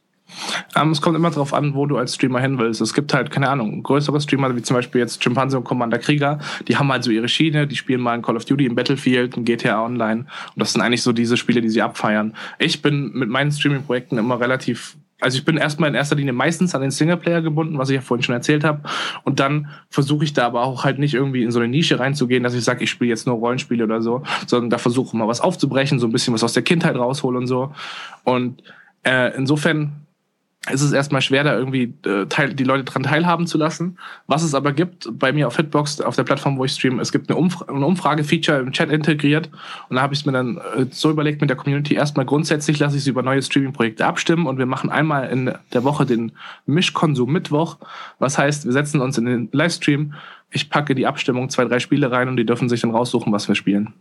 Um, 0.75 0.83
ähm, 0.83 0.91
es 0.93 1.01
kommt 1.01 1.17
immer 1.17 1.31
darauf 1.31 1.53
an, 1.53 1.75
wo 1.75 1.85
du 1.87 1.99
als 1.99 2.15
Streamer 2.15 2.41
hin 2.41 2.59
willst. 2.59 2.81
Es 2.81 2.95
gibt 2.95 3.13
halt, 3.13 3.31
keine 3.31 3.49
Ahnung, 3.49 3.83
größere 3.83 4.21
Streamer, 4.21 4.55
wie 4.55 4.63
zum 4.63 4.77
Beispiel 4.77 5.01
jetzt 5.01 5.23
Chimpanse 5.23 5.59
und 5.59 5.65
Commander 5.65 5.99
Krieger, 5.99 6.39
die 6.69 6.77
haben 6.77 6.91
halt 6.91 7.05
so 7.05 7.11
ihre 7.11 7.29
Schiene, 7.29 7.67
die 7.67 7.77
spielen 7.77 8.01
mal 8.01 8.15
in 8.15 8.23
Call 8.23 8.37
of 8.37 8.45
Duty, 8.45 8.67
im 8.67 8.75
Battlefield, 8.75 9.37
in 9.37 9.45
GTA 9.45 9.85
Online. 9.85 10.21
Und 10.21 10.29
das 10.57 10.73
sind 10.73 10.81
eigentlich 10.81 11.03
so 11.03 11.13
diese 11.13 11.37
Spiele, 11.37 11.61
die 11.61 11.69
sie 11.69 11.83
abfeiern. 11.83 12.35
Ich 12.59 12.81
bin 12.83 13.13
mit 13.13 13.29
meinen 13.29 13.51
Streaming-Projekten 13.51 14.17
immer 14.17 14.41
relativ 14.41 14.97
also 15.23 15.39
ich 15.39 15.45
bin 15.45 15.57
erstmal 15.57 15.89
in 15.89 15.95
erster 15.95 16.17
Linie 16.17 16.33
meistens 16.33 16.75
an 16.75 16.83
den 16.83 16.91
Singleplayer 16.91 17.43
gebunden, 17.43 17.79
was 17.79 17.89
ich 17.89 17.95
ja 17.95 18.01
vorhin 18.01 18.25
schon 18.25 18.35
erzählt 18.35 18.65
habe. 18.65 18.81
Und 19.23 19.39
dann 19.39 19.69
versuche 19.89 20.25
ich 20.25 20.33
da 20.33 20.47
aber 20.47 20.65
auch 20.65 20.85
halt 20.85 20.99
nicht 20.99 21.15
irgendwie 21.15 21.45
in 21.45 21.53
so 21.53 21.61
eine 21.61 21.69
Nische 21.69 22.01
reinzugehen, 22.01 22.43
dass 22.43 22.55
ich 22.55 22.65
sage, 22.65 22.83
ich 22.83 22.91
spiele 22.91 23.11
jetzt 23.11 23.27
nur 23.27 23.37
Rollenspiele 23.37 23.85
oder 23.85 24.03
so, 24.03 24.25
sondern 24.47 24.71
da 24.71 24.79
versuche 24.79 25.17
mal 25.17 25.29
was 25.29 25.41
aufzubrechen, 25.41 26.01
so 26.01 26.07
ein 26.07 26.13
bisschen 26.13 26.35
was 26.35 26.43
aus 26.43 26.55
der 26.55 26.65
Kindheit 26.65 26.97
raushole 26.97 27.39
und 27.39 27.47
so. 27.47 27.73
Und 28.25 28.63
äh, 29.05 29.35
insofern 29.37 29.93
ist 30.71 30.83
es 30.83 30.93
erstmal 30.93 31.23
schwer, 31.23 31.43
da 31.43 31.57
irgendwie 31.57 31.95
äh, 32.07 32.27
teil, 32.27 32.55
die 32.55 32.63
Leute 32.63 32.85
dran 32.85 33.03
teilhaben 33.03 33.49
zu 33.49 33.59
lassen. 33.59 33.99
Was 34.29 34.45
es 34.45 34.55
aber 34.55 34.73
gibt, 34.73 35.09
bei 35.19 35.33
mir 35.33 35.49
auf 35.49 35.57
Hitbox, 35.57 36.01
auf 36.01 36.15
der 36.15 36.23
Plattform, 36.23 36.57
wo 36.57 36.65
ich 36.65 36.73
streame, 36.73 37.03
es 37.03 37.11
gibt 37.11 37.29
eine, 37.29 37.39
Umfra 37.39 37.67
ein 37.69 37.83
Umfrage-Feature 37.83 38.61
im 38.61 38.71
Chat 38.71 38.91
integriert. 38.91 39.51
Und 39.89 39.97
da 39.97 40.03
habe 40.03 40.15
ich 40.15 40.21
es 40.21 40.27
mir 40.27 40.33
dann 40.33 40.59
äh, 40.59 40.87
so 40.91 41.11
überlegt 41.11 41.41
mit 41.41 41.51
der 41.51 41.57
Community, 41.57 41.95
erstmal 41.95 42.27
grundsätzlich 42.27 42.79
lasse 42.79 42.97
ich 42.97 43.03
sie 43.03 43.11
über 43.11 43.23
neue 43.23 43.43
Streaming-Projekte 43.43 44.07
abstimmen 44.07 44.47
und 44.47 44.59
wir 44.59 44.67
machen 44.67 44.89
einmal 44.91 45.29
in 45.31 45.53
der 45.73 45.83
Woche 45.83 46.07
den 46.07 46.31
Mischkonsum 46.67 47.33
Mittwoch. 47.33 47.79
Was 48.21 48.39
heißt, 48.39 48.65
wir 48.65 48.73
setzen 48.73 49.01
uns 49.01 49.19
in 49.19 49.25
den 49.25 49.49
Livestream, 49.51 50.15
ich 50.53 50.71
packe 50.71 50.95
die 50.95 51.09
Abstimmung, 51.09 51.49
zwei, 51.49 51.65
drei 51.65 51.81
Spiele 51.81 52.13
rein 52.13 52.29
und 52.29 52.37
die 52.37 52.47
dürfen 52.47 52.69
sich 52.69 52.83
dann 52.83 52.93
raussuchen, 52.93 53.33
was 53.33 53.49
wir 53.49 53.57
spielen. 53.57 53.95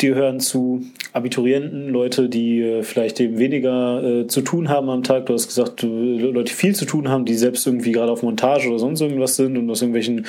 Die 0.00 0.14
hören 0.14 0.40
zu 0.40 0.82
Abiturienten, 1.12 1.88
Leute, 1.88 2.28
die 2.28 2.60
äh, 2.60 2.82
vielleicht 2.82 3.18
eben 3.20 3.38
weniger 3.38 4.02
äh, 4.02 4.26
zu 4.26 4.42
tun 4.42 4.68
haben 4.68 4.90
am 4.90 5.02
Tag. 5.02 5.26
Du 5.26 5.32
hast 5.32 5.48
gesagt, 5.48 5.82
Leute, 5.82 6.44
die 6.44 6.52
viel 6.52 6.74
zu 6.74 6.84
tun 6.84 7.08
haben, 7.08 7.24
die 7.24 7.34
selbst 7.34 7.66
irgendwie 7.66 7.92
gerade 7.92 8.12
auf 8.12 8.22
Montage 8.22 8.68
oder 8.68 8.78
sonst 8.78 9.00
irgendwas 9.00 9.36
sind 9.36 9.56
und 9.56 9.70
aus 9.70 9.80
irgendwelchen 9.80 10.26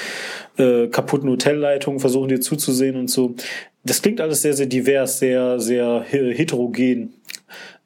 äh, 0.58 0.88
kaputten 0.88 1.30
Hotelleitungen 1.30 2.00
versuchen 2.00 2.30
dir 2.30 2.40
zuzusehen 2.40 2.96
und 2.96 3.10
so. 3.10 3.36
Das 3.84 4.02
klingt 4.02 4.22
alles 4.22 4.42
sehr, 4.42 4.54
sehr 4.54 4.68
divers, 4.68 5.20
sehr, 5.20 5.60
sehr 5.60 6.02
heterogen. 6.02 7.14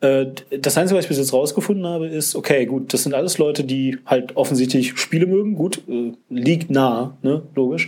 Äh, 0.02 0.28
das 0.60 0.78
Einzige, 0.78 0.98
was 0.98 1.06
ich 1.06 1.10
bis 1.10 1.18
jetzt 1.18 1.34
rausgefunden 1.34 1.86
habe, 1.86 2.08
ist, 2.08 2.36
okay, 2.36 2.66
gut, 2.66 2.94
das 2.94 3.04
sind 3.04 3.14
alles 3.14 3.38
Leute, 3.38 3.64
die 3.64 3.98
halt 4.06 4.36
offensichtlich 4.36 5.00
Spiele 5.00 5.28
mögen. 5.28 5.56
Gut, 5.56 5.82
äh, 5.88 6.12
liegt 6.30 6.70
nah, 6.70 7.18
ne, 7.22 7.44
logisch. 7.56 7.88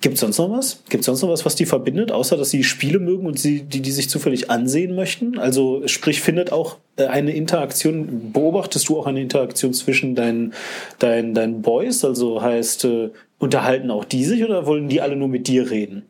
Gibt 0.00 0.14
es 0.14 0.20
sonst 0.20 0.38
noch 0.38 0.50
was? 0.50 0.82
Gibt 0.88 1.00
es 1.00 1.06
sonst 1.06 1.22
noch 1.22 1.28
was, 1.28 1.44
was 1.44 1.56
die 1.56 1.66
verbindet, 1.66 2.12
außer 2.12 2.36
dass 2.36 2.50
sie 2.50 2.62
Spiele 2.62 2.98
mögen 2.98 3.26
und 3.26 3.38
sie, 3.38 3.62
die, 3.62 3.80
die 3.80 3.90
sich 3.90 4.08
zufällig 4.08 4.50
ansehen 4.50 4.94
möchten? 4.94 5.38
Also 5.38 5.82
sprich, 5.86 6.20
findet 6.20 6.52
auch 6.52 6.76
äh, 6.96 7.06
eine 7.06 7.32
Interaktion, 7.32 8.32
beobachtest 8.32 8.88
du 8.88 8.98
auch 8.98 9.06
eine 9.06 9.20
Interaktion 9.20 9.74
zwischen 9.74 10.14
deinen, 10.14 10.54
deinen, 10.98 11.34
deinen 11.34 11.62
Boys? 11.62 12.04
Also 12.04 12.40
heißt, 12.40 12.84
äh, 12.84 13.10
unterhalten 13.38 13.90
auch 13.90 14.04
die 14.04 14.24
sich 14.24 14.44
oder 14.44 14.66
wollen 14.66 14.88
die 14.88 15.00
alle 15.00 15.16
nur 15.16 15.28
mit 15.28 15.48
dir 15.48 15.70
reden? 15.70 16.04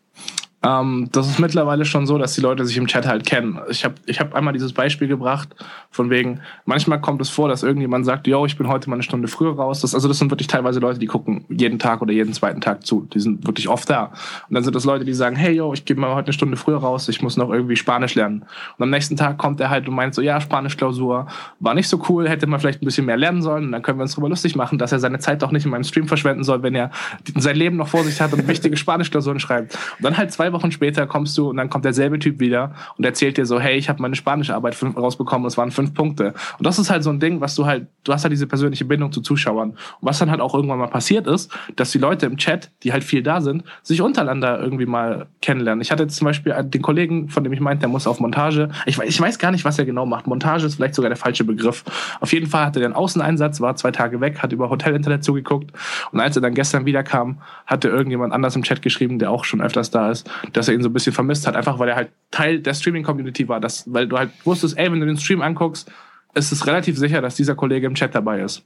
Ähm, 0.61 1.09
das 1.13 1.29
ist 1.29 1.39
mittlerweile 1.39 1.85
schon 1.85 2.07
so, 2.07 2.19
dass 2.19 2.35
die 2.35 2.41
Leute 2.41 2.65
sich 2.65 2.77
im 2.77 2.89
Chat 2.89 3.07
halt 3.07 3.25
kennen. 3.25 3.61
Ich 3.71 3.85
habe 3.85 3.95
ich 4.07 4.19
hab 4.19 4.35
einmal 4.35 4.53
dieses 4.53 4.73
Beispiel 4.73 5.07
gebracht, 5.07 5.55
von 5.91 6.11
wegen, 6.11 6.41
manchmal 6.65 7.01
kommt 7.01 7.21
es 7.21 7.29
vor, 7.29 7.49
dass 7.49 7.63
irgendjemand 7.63 8.05
sagt, 8.05 8.27
yo, 8.27 8.45
ich 8.45 8.57
bin 8.57 8.67
heute 8.67 8.91
mal 8.91 8.97
eine 8.97 9.05
Stunde 9.05 9.29
früher 9.29 9.55
raus. 9.55 9.83
Das, 9.83 9.95
also 9.95 10.09
das 10.09 10.19
sind 10.19 10.33
wirklich 10.33 10.49
teilweise 10.49 10.81
Leute, 10.81 10.99
die 10.99 11.07
gucken 11.07 11.45
jeden 11.49 11.79
Tag 11.79 12.03
oder 12.03 12.13
jeden 12.13 12.33
zweiten 12.33 12.61
Tag 12.61 12.85
zu. 12.85 13.07
Die 13.15 13.21
sind 13.21 13.47
wirklich 13.47 13.69
oft 13.69 13.89
da. 13.89 14.07
Und 14.49 14.55
dann 14.55 14.65
sind 14.65 14.75
das 14.75 14.85
Leute, 14.85 15.05
die 15.05 15.15
sagen, 15.15 15.37
hey, 15.37 15.53
yo, 15.53 15.73
ich 15.73 15.85
gehe 15.85 15.97
mal 15.97 16.15
heute 16.15 16.27
eine 16.27 16.33
Stunde 16.33 16.57
früher 16.57 16.79
raus, 16.79 17.09
ich 17.09 17.23
muss 17.23 17.37
noch 17.37 17.51
irgendwie 17.51 17.77
Spanisch 17.77 18.17
lernen. 18.17 18.45
Und 18.77 18.83
am 18.83 18.91
nächsten 18.91 19.17
Tag 19.17 19.39
kommt 19.39 19.61
er 19.61 19.71
halt 19.71 19.89
und 19.89 19.95
meint 19.95 20.15
so, 20.15 20.23
ja, 20.23 20.41
Spanisch-Klausur 20.41 21.29
war 21.61 21.75
nicht 21.75 21.89
so 21.89 22.03
cool, 22.09 22.29
hätte 22.29 22.49
man 22.49 22.59
vielleicht 22.59 22.83
ein 22.83 22.85
bisschen 22.85 23.07
mehr 23.07 23.17
lernen 23.17 23.43
sollen. 23.43 23.67
Und 23.67 23.73
dann 23.73 23.83
können 23.83 23.99
wir 23.99 24.03
uns 24.03 24.13
darüber 24.13 24.29
lustig 24.29 24.57
machen, 24.57 24.77
dass 24.77 24.91
er 24.91 24.99
seine 24.99 25.21
Zeit 25.21 25.41
doch 25.43 25.53
nicht 25.53 25.65
in 25.65 25.71
meinem 25.71 25.85
Stream 25.85 26.09
verschwenden 26.09 26.43
soll, 26.43 26.65
wenn 26.65 26.75
er 26.75 26.91
sein 27.37 27.55
Leben 27.55 27.77
noch 27.77 27.89
vor 27.89 28.03
sich 28.03 28.21
hat 28.21 28.33
und 28.33 28.49
wichtige 28.49 28.77
Spanisch-Klausuren 28.89 29.39
schreibt. 29.39 29.75
Und 29.99 30.05
dann 30.05 30.17
halt 30.17 30.33
zwei 30.33 30.48
zwei 30.49 30.53
Wochen 30.53 30.73
später 30.73 31.07
kommst 31.07 31.37
du 31.37 31.51
und 31.51 31.57
dann 31.57 31.69
kommt 31.69 31.85
derselbe 31.85 32.19
Typ 32.19 32.41
wieder 32.41 32.75
und 32.97 33.05
erzählt 33.05 33.37
dir 33.37 33.45
so, 33.45 33.61
hey, 33.61 33.77
ich 33.77 33.89
habe 33.89 34.01
meine 34.01 34.17
spanische 34.17 34.55
Arbeit 34.55 34.77
rausbekommen 34.83 35.45
und 35.45 35.49
es 35.49 35.59
waren 35.59 35.71
fünf 35.71 35.95
Punkte. 35.95 36.35
Und 36.59 36.67
das 36.67 36.79
ist 36.79 36.91
halt 36.91 37.03
so 37.03 37.11
ein 37.11 37.21
Ding, 37.21 37.41
was 37.41 37.55
du 37.55 37.67
halt, 37.67 37.87
du 38.05 38.13
hast 38.13 38.25
halt 38.25 38.33
diese 38.33 38.47
persönliche 38.47 38.85
Bindung 38.85 39.13
zu 39.13 39.21
Zuschauern. 39.21 39.71
Und 39.71 39.79
was 40.01 40.19
dann 40.19 40.31
halt 40.31 40.41
auch 40.41 40.55
irgendwann 40.55 40.79
mal 40.79 40.89
passiert 40.89 41.27
ist, 41.27 41.53
dass 41.77 41.91
die 41.91 41.99
Leute 41.99 42.27
im 42.27 42.37
Chat, 42.37 42.71
die 42.83 42.93
halt 42.93 43.05
viel 43.05 43.23
da 43.23 43.41
sind, 43.41 43.65
sich 43.83 44.01
untereinander 44.01 44.61
irgendwie 44.61 44.87
mal 44.87 45.27
kennenlernen. 45.43 45.83
Ich 45.83 45.91
hatte 45.91 46.05
jetzt 46.05 46.17
zum 46.17 46.25
Beispiel 46.25 46.55
den 46.63 46.83
Kollegen, 46.83 47.29
von 47.29 47.45
dem 47.45 47.53
ich 47.53 47.61
meinte, 47.61 47.81
der 47.81 47.89
muss 47.91 48.07
auf 48.07 48.21
Montage. 48.21 48.71
Ich 48.87 48.99
weiß, 48.99 49.09
ich 49.09 49.21
weiß 49.21 49.39
gar 49.39 49.51
nicht, 49.51 49.65
was 49.65 49.79
er 49.79 49.85
genau 49.85 50.07
macht. 50.07 50.27
Montage 50.27 50.65
ist 50.65 50.77
vielleicht 50.77 50.95
sogar 50.95 51.11
der 51.11 51.17
falsche 51.17 51.45
Begriff. 51.45 51.85
Auf 52.21 52.33
jeden 52.33 52.47
Fall 52.47 52.67
hatte 52.67 52.81
er 52.81 52.87
einen 52.87 52.95
Außeneinsatz, 52.95 53.61
war 53.61 53.77
zwei 53.77 53.91
Tage 53.91 54.21
weg, 54.21 54.43
hat 54.43 54.53
über 54.53 54.71
Hotel-Internet 54.71 55.25
zugeguckt. 55.25 55.73
Und 56.13 56.21
als 56.21 56.37
er 56.37 56.43
dann 56.43 56.55
gestern 56.55 56.87
wiederkam, 56.87 57.39
hatte 57.67 57.89
irgendjemand 57.89 58.33
anders 58.33 58.57
im 58.57 58.63
Chat 58.63 58.81
geschrieben, 58.81 59.19
der 59.19 59.31
auch 59.31 59.45
schon 59.45 59.61
öfters 59.61 59.91
da 59.91 60.11
ist, 60.11 60.29
dass 60.53 60.69
er 60.69 60.75
ihn 60.75 60.83
so 60.83 60.89
ein 60.89 60.93
bisschen 60.93 61.13
vermisst 61.13 61.47
hat, 61.47 61.57
einfach 61.57 61.79
weil 61.79 61.89
er 61.89 61.97
halt 61.97 62.11
Teil 62.31 62.61
der 62.61 62.75
Streaming-Community 62.75 63.49
war. 63.49 63.61
Das, 63.61 63.85
weil 63.93 64.07
du 64.07 64.19
halt 64.19 64.31
wusstest, 64.45 64.79
ey, 64.79 64.91
wenn 64.91 65.01
du 65.01 65.07
den 65.07 65.19
Stream 65.19 65.43
anguckst, 65.43 65.91
ist 66.35 66.53
es 66.53 66.67
relativ 66.67 66.99
sicher, 66.99 67.21
dass 67.21 67.35
dieser 67.35 67.55
Kollege 67.55 67.87
im 67.87 67.95
Chat 67.95 68.15
dabei 68.15 68.41
ist. 68.41 68.65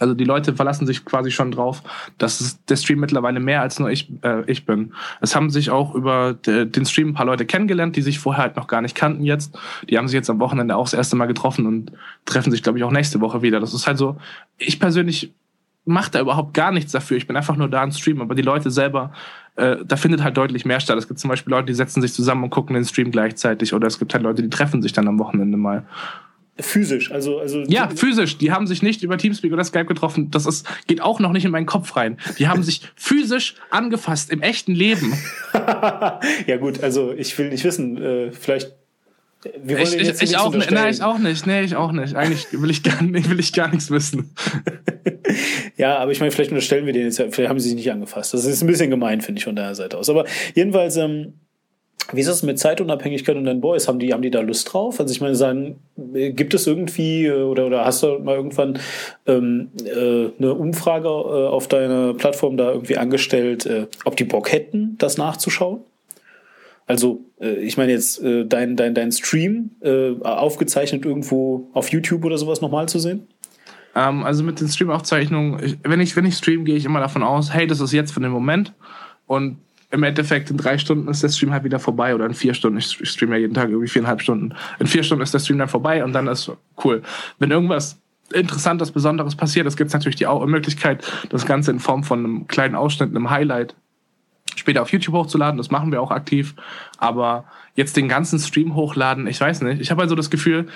Also 0.00 0.14
die 0.14 0.24
Leute 0.24 0.54
verlassen 0.54 0.86
sich 0.86 1.04
quasi 1.04 1.30
schon 1.30 1.52
drauf, 1.52 1.82
dass 2.18 2.64
der 2.64 2.76
Stream 2.76 3.00
mittlerweile 3.00 3.40
mehr 3.40 3.60
als 3.60 3.78
nur 3.78 3.90
ich, 3.90 4.10
äh, 4.22 4.42
ich 4.50 4.64
bin. 4.64 4.94
Es 5.20 5.36
haben 5.36 5.50
sich 5.50 5.70
auch 5.70 5.94
über 5.94 6.34
den 6.34 6.86
Stream 6.86 7.10
ein 7.10 7.14
paar 7.14 7.26
Leute 7.26 7.44
kennengelernt, 7.44 7.94
die 7.96 8.02
sich 8.02 8.18
vorher 8.18 8.44
halt 8.44 8.56
noch 8.56 8.66
gar 8.66 8.80
nicht 8.80 8.96
kannten 8.96 9.24
jetzt. 9.24 9.56
Die 9.88 9.98
haben 9.98 10.08
sich 10.08 10.14
jetzt 10.14 10.30
am 10.30 10.40
Wochenende 10.40 10.76
auch 10.76 10.84
das 10.84 10.94
erste 10.94 11.16
Mal 11.16 11.26
getroffen 11.26 11.66
und 11.66 11.92
treffen 12.24 12.50
sich, 12.50 12.62
glaube 12.62 12.78
ich, 12.78 12.84
auch 12.84 12.90
nächste 12.90 13.20
Woche 13.20 13.42
wieder. 13.42 13.60
Das 13.60 13.74
ist 13.74 13.86
halt 13.86 13.98
so, 13.98 14.16
ich 14.56 14.80
persönlich 14.80 15.34
mache 15.84 16.10
da 16.12 16.20
überhaupt 16.20 16.54
gar 16.54 16.72
nichts 16.72 16.92
dafür. 16.92 17.16
Ich 17.16 17.26
bin 17.26 17.36
einfach 17.36 17.56
nur 17.56 17.68
da 17.68 17.82
im 17.84 17.92
Stream, 17.92 18.20
aber 18.20 18.34
die 18.34 18.42
Leute 18.42 18.70
selber 18.70 19.12
äh, 19.56 19.76
da 19.84 19.96
findet 19.96 20.22
halt 20.22 20.36
deutlich 20.36 20.64
mehr 20.64 20.80
statt. 20.80 20.98
Es 20.98 21.08
gibt 21.08 21.20
zum 21.20 21.28
Beispiel 21.28 21.50
Leute, 21.50 21.66
die 21.66 21.74
setzen 21.74 22.00
sich 22.00 22.12
zusammen 22.12 22.44
und 22.44 22.50
gucken 22.50 22.74
den 22.74 22.84
Stream 22.84 23.10
gleichzeitig 23.10 23.74
oder 23.74 23.86
es 23.86 23.98
gibt 23.98 24.14
halt 24.14 24.22
Leute, 24.22 24.42
die 24.42 24.50
treffen 24.50 24.82
sich 24.82 24.92
dann 24.92 25.08
am 25.08 25.18
Wochenende 25.18 25.56
mal. 25.56 25.86
Physisch, 26.60 27.10
also, 27.10 27.38
also. 27.38 27.62
Ja, 27.62 27.88
physisch. 27.88 28.36
Die 28.36 28.52
haben 28.52 28.66
sich 28.66 28.82
nicht 28.82 29.02
über 29.02 29.16
Teamspeak 29.16 29.52
oder 29.52 29.64
Skype 29.64 29.86
getroffen. 29.86 30.30
Das 30.30 30.44
ist, 30.44 30.68
geht 30.86 31.00
auch 31.00 31.18
noch 31.18 31.32
nicht 31.32 31.46
in 31.46 31.50
meinen 31.50 31.66
Kopf 31.66 31.96
rein. 31.96 32.18
Die 32.38 32.46
haben 32.46 32.62
sich 32.62 32.82
physisch 32.94 33.54
angefasst 33.70 34.30
im 34.30 34.42
echten 34.42 34.72
Leben. 34.72 35.14
ja, 35.54 36.56
gut, 36.58 36.82
also 36.82 37.12
ich 37.16 37.36
will 37.38 37.48
nicht 37.48 37.64
wissen, 37.64 37.96
äh, 37.96 38.32
vielleicht 38.32 38.74
wir 39.64 39.78
wollen 39.78 40.00
ich, 40.00 40.08
ich, 40.08 40.22
ich 40.22 40.38
auch 40.38 40.54
nicht, 40.54 40.70
nein, 40.70 40.92
ich 40.92 41.02
auch 41.02 41.18
nicht, 41.18 41.46
nee, 41.46 41.62
ich 41.62 41.76
auch 41.76 41.92
nicht. 41.92 42.14
Eigentlich 42.14 42.46
will 42.52 42.70
ich 42.70 42.82
gar, 42.82 43.00
will 43.00 43.40
ich 43.40 43.52
gar 43.52 43.68
nichts 43.68 43.90
wissen. 43.90 44.34
ja, 45.76 45.98
aber 45.98 46.12
ich 46.12 46.20
meine, 46.20 46.30
vielleicht 46.30 46.50
unterstellen 46.50 46.86
wir 46.86 46.92
den 46.92 47.04
jetzt, 47.04 47.16
vielleicht 47.16 47.48
haben 47.48 47.58
sie 47.58 47.70
sich 47.70 47.76
nicht 47.76 47.90
angefasst. 47.90 48.34
Das 48.34 48.44
ist 48.44 48.62
ein 48.62 48.66
bisschen 48.66 48.90
gemein, 48.90 49.20
finde 49.20 49.38
ich, 49.38 49.44
von 49.44 49.56
der 49.56 49.74
Seite 49.74 49.98
aus. 49.98 50.08
Aber 50.08 50.24
jedenfalls, 50.54 50.96
ähm, 50.96 51.34
wie 52.12 52.20
ist 52.20 52.28
es 52.28 52.42
mit 52.42 52.58
Zeitunabhängigkeit 52.58 53.36
und 53.36 53.44
deinen 53.44 53.60
Boys? 53.60 53.88
Haben 53.88 53.98
die, 53.98 54.12
haben 54.12 54.22
die 54.22 54.30
da 54.30 54.40
Lust 54.40 54.72
drauf? 54.72 55.00
Also 55.00 55.12
ich 55.12 55.20
meine, 55.20 55.34
sagen, 55.34 55.80
gibt 55.96 56.54
es 56.54 56.66
irgendwie 56.66 57.26
äh, 57.26 57.42
oder, 57.42 57.66
oder 57.66 57.84
hast 57.84 58.02
du 58.02 58.18
mal 58.18 58.36
irgendwann 58.36 58.78
ähm, 59.26 59.70
äh, 59.84 60.30
eine 60.38 60.54
Umfrage 60.54 61.08
äh, 61.08 61.48
auf 61.48 61.68
deiner 61.68 62.14
Plattform 62.14 62.56
da 62.56 62.72
irgendwie 62.72 62.96
angestellt, 62.96 63.66
äh, 63.66 63.86
ob 64.04 64.16
die 64.16 64.24
Bock 64.24 64.52
hätten, 64.52 64.96
das 64.98 65.16
nachzuschauen? 65.16 65.80
Also, 66.92 67.24
äh, 67.40 67.54
ich 67.54 67.78
meine 67.78 67.90
jetzt 67.90 68.22
äh, 68.22 68.44
dein, 68.44 68.76
dein, 68.76 68.94
dein 68.94 69.12
Stream 69.12 69.70
äh, 69.80 70.12
aufgezeichnet 70.20 71.06
irgendwo 71.06 71.70
auf 71.72 71.88
YouTube 71.88 72.22
oder 72.22 72.36
sowas 72.36 72.60
nochmal 72.60 72.86
zu 72.86 72.98
sehen? 72.98 73.26
Ähm, 73.94 74.24
also 74.24 74.44
mit 74.44 74.60
den 74.60 74.68
Stream-Aufzeichnungen, 74.68 75.78
wenn 75.84 76.00
ich, 76.00 76.14
wenn 76.16 76.26
ich 76.26 76.34
stream, 76.34 76.66
gehe 76.66 76.76
ich 76.76 76.84
immer 76.84 77.00
davon 77.00 77.22
aus, 77.22 77.54
hey, 77.54 77.66
das 77.66 77.80
ist 77.80 77.92
jetzt 77.92 78.12
für 78.12 78.20
den 78.20 78.30
Moment. 78.30 78.74
Und 79.26 79.56
im 79.90 80.02
Endeffekt 80.02 80.50
in 80.50 80.58
drei 80.58 80.76
Stunden 80.76 81.08
ist 81.08 81.22
der 81.22 81.30
Stream 81.30 81.52
halt 81.52 81.64
wieder 81.64 81.78
vorbei 81.78 82.14
oder 82.14 82.26
in 82.26 82.34
vier 82.34 82.52
Stunden. 82.52 82.76
Ich 82.76 82.98
streame 83.04 83.36
ja 83.36 83.40
jeden 83.40 83.54
Tag 83.54 83.70
irgendwie 83.70 83.88
viereinhalb 83.88 84.20
Stunden. 84.20 84.54
In 84.78 84.86
vier 84.86 85.02
Stunden 85.02 85.22
ist 85.22 85.32
der 85.32 85.38
Stream 85.38 85.56
dann 85.56 85.68
vorbei 85.68 86.04
und 86.04 86.12
dann 86.12 86.28
ist 86.28 86.52
cool. 86.84 87.00
Wenn 87.38 87.50
irgendwas 87.50 88.02
Interessantes, 88.34 88.90
Besonderes 88.90 89.34
passiert, 89.34 89.66
es 89.66 89.78
gibt 89.78 89.90
natürlich 89.94 90.16
die 90.16 90.26
Möglichkeit, 90.26 91.10
das 91.30 91.46
Ganze 91.46 91.70
in 91.70 91.78
Form 91.78 92.04
von 92.04 92.18
einem 92.18 92.46
kleinen 92.48 92.74
Ausschnitt, 92.74 93.16
einem 93.16 93.30
Highlight 93.30 93.76
später 94.56 94.82
auf 94.82 94.92
YouTube 94.92 95.14
hochzuladen. 95.14 95.58
Das 95.58 95.70
machen 95.70 95.92
wir 95.92 96.00
auch 96.02 96.10
aktiv. 96.10 96.54
Aber 96.98 97.44
jetzt 97.74 97.96
den 97.96 98.08
ganzen 98.08 98.38
Stream 98.38 98.74
hochladen, 98.74 99.26
ich 99.26 99.40
weiß 99.40 99.62
nicht. 99.62 99.80
Ich 99.80 99.90
habe 99.90 100.02
also 100.02 100.14
das 100.14 100.30
Gefühl, 100.30 100.68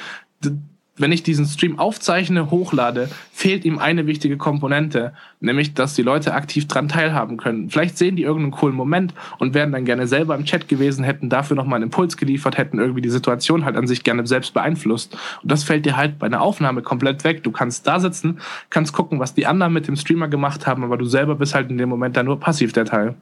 wenn 0.98 1.12
ich 1.12 1.22
diesen 1.22 1.44
Stream 1.46 1.78
aufzeichne, 1.78 2.50
hochlade, 2.50 3.10
fehlt 3.32 3.64
ihm 3.64 3.78
eine 3.78 4.06
wichtige 4.06 4.36
Komponente, 4.36 5.12
nämlich, 5.40 5.74
dass 5.74 5.94
die 5.94 6.02
Leute 6.02 6.32
aktiv 6.34 6.66
dran 6.66 6.88
teilhaben 6.88 7.36
können. 7.36 7.68
Vielleicht 7.70 7.98
sehen 7.98 8.16
die 8.16 8.22
irgendeinen 8.22 8.52
coolen 8.52 8.74
Moment 8.74 9.12
und 9.38 9.54
wären 9.54 9.72
dann 9.72 9.84
gerne 9.84 10.06
selber 10.06 10.34
im 10.34 10.44
Chat 10.44 10.68
gewesen, 10.68 11.04
hätten 11.04 11.28
dafür 11.28 11.56
nochmal 11.56 11.76
einen 11.76 11.84
Impuls 11.84 12.16
geliefert, 12.16 12.56
hätten 12.56 12.78
irgendwie 12.78 13.02
die 13.02 13.10
Situation 13.10 13.64
halt 13.64 13.76
an 13.76 13.86
sich 13.86 14.04
gerne 14.04 14.26
selbst 14.26 14.54
beeinflusst. 14.54 15.16
Und 15.42 15.52
das 15.52 15.64
fällt 15.64 15.84
dir 15.84 15.96
halt 15.96 16.18
bei 16.18 16.26
einer 16.26 16.40
Aufnahme 16.40 16.82
komplett 16.82 17.24
weg. 17.24 17.42
Du 17.42 17.50
kannst 17.50 17.86
da 17.86 18.00
sitzen, 18.00 18.40
kannst 18.70 18.92
gucken, 18.92 19.20
was 19.20 19.34
die 19.34 19.46
anderen 19.46 19.72
mit 19.72 19.88
dem 19.88 19.96
Streamer 19.96 20.28
gemacht 20.28 20.66
haben, 20.66 20.82
aber 20.82 20.96
du 20.96 21.04
selber 21.04 21.34
bist 21.34 21.54
halt 21.54 21.70
in 21.70 21.78
dem 21.78 21.88
Moment 21.88 22.16
dann 22.16 22.26
nur 22.26 22.40
passiv 22.40 22.72
der 22.72 22.86
Teil. 22.86 23.16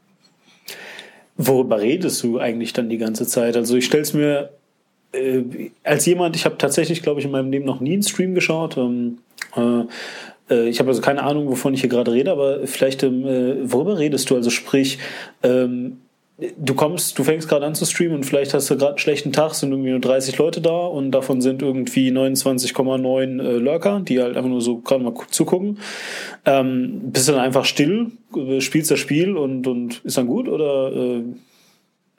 Worüber 1.37 1.81
redest 1.81 2.23
du 2.23 2.39
eigentlich 2.39 2.73
dann 2.73 2.89
die 2.89 2.99
ganze 2.99 3.27
Zeit? 3.27 3.57
Also 3.57 3.77
ich 3.77 3.87
stelle 3.87 4.03
es 4.03 4.15
mir 4.15 4.51
äh, 5.13 5.71
als 5.83 6.07
jemand, 6.07 6.37
ich 6.37 6.45
habe 6.45 6.59
tatsächlich, 6.59 7.03
glaube 7.03 7.21
ich, 7.21 7.27
in 7.27 7.33
meinem 7.33 7.51
Leben 7.51 7.65
noch 7.65 7.81
nie 7.81 7.95
einen 7.95 8.03
Stream 8.03 8.35
geschaut. 8.35 8.77
Ähm, 8.77 9.19
äh, 9.57 9.85
äh 10.53 10.69
ich 10.69 10.79
habe 10.79 10.91
also 10.91 11.01
keine 11.01 11.23
Ahnung, 11.23 11.49
wovon 11.49 11.75
ich 11.75 11.81
hier 11.81 11.91
gerade 11.91 12.13
rede, 12.13 12.31
aber 12.31 12.67
vielleicht, 12.67 13.03
ähm, 13.03 13.27
äh, 13.27 13.73
worüber 13.73 13.99
redest 13.99 14.31
du? 14.31 14.37
Also 14.37 14.51
sprich, 14.51 14.99
ähm, 15.43 15.99
du 16.39 16.75
kommst, 16.75 17.19
du 17.19 17.25
fängst 17.25 17.49
gerade 17.49 17.65
an 17.65 17.75
zu 17.75 17.85
streamen 17.85 18.17
und 18.17 18.25
vielleicht 18.25 18.55
hast 18.55 18.69
du 18.69 18.77
gerade 18.77 18.93
einen 18.93 18.99
schlechten 18.99 19.33
Tag, 19.33 19.55
sind 19.55 19.71
irgendwie 19.71 19.91
nur 19.91 20.01
30 20.01 20.37
Leute 20.39 20.61
da 20.61 20.87
und 20.87 21.13
davon 21.13 21.41
sind 21.41 21.63
irgendwie 21.63 22.11
29,9 22.11 23.41
äh, 23.41 23.57
Lurker, 23.59 24.01
die 24.01 24.21
halt 24.21 24.37
einfach 24.37 24.51
nur 24.51 24.61
so 24.61 24.79
gerade 24.79 25.05
mal 25.05 25.15
zugucken. 25.31 25.79
Ähm, 26.45 27.13
bist 27.13 27.29
du 27.29 27.33
dann 27.33 27.41
einfach 27.41 27.65
still, 27.65 28.13
äh, 28.37 28.61
spielst 28.61 28.91
das 28.91 28.99
Spiel 28.99 29.37
und, 29.37 29.67
und 29.67 30.05
ist 30.05 30.19
dann 30.19 30.27
gut 30.27 30.49
oder 30.49 30.93
äh, 30.93 31.23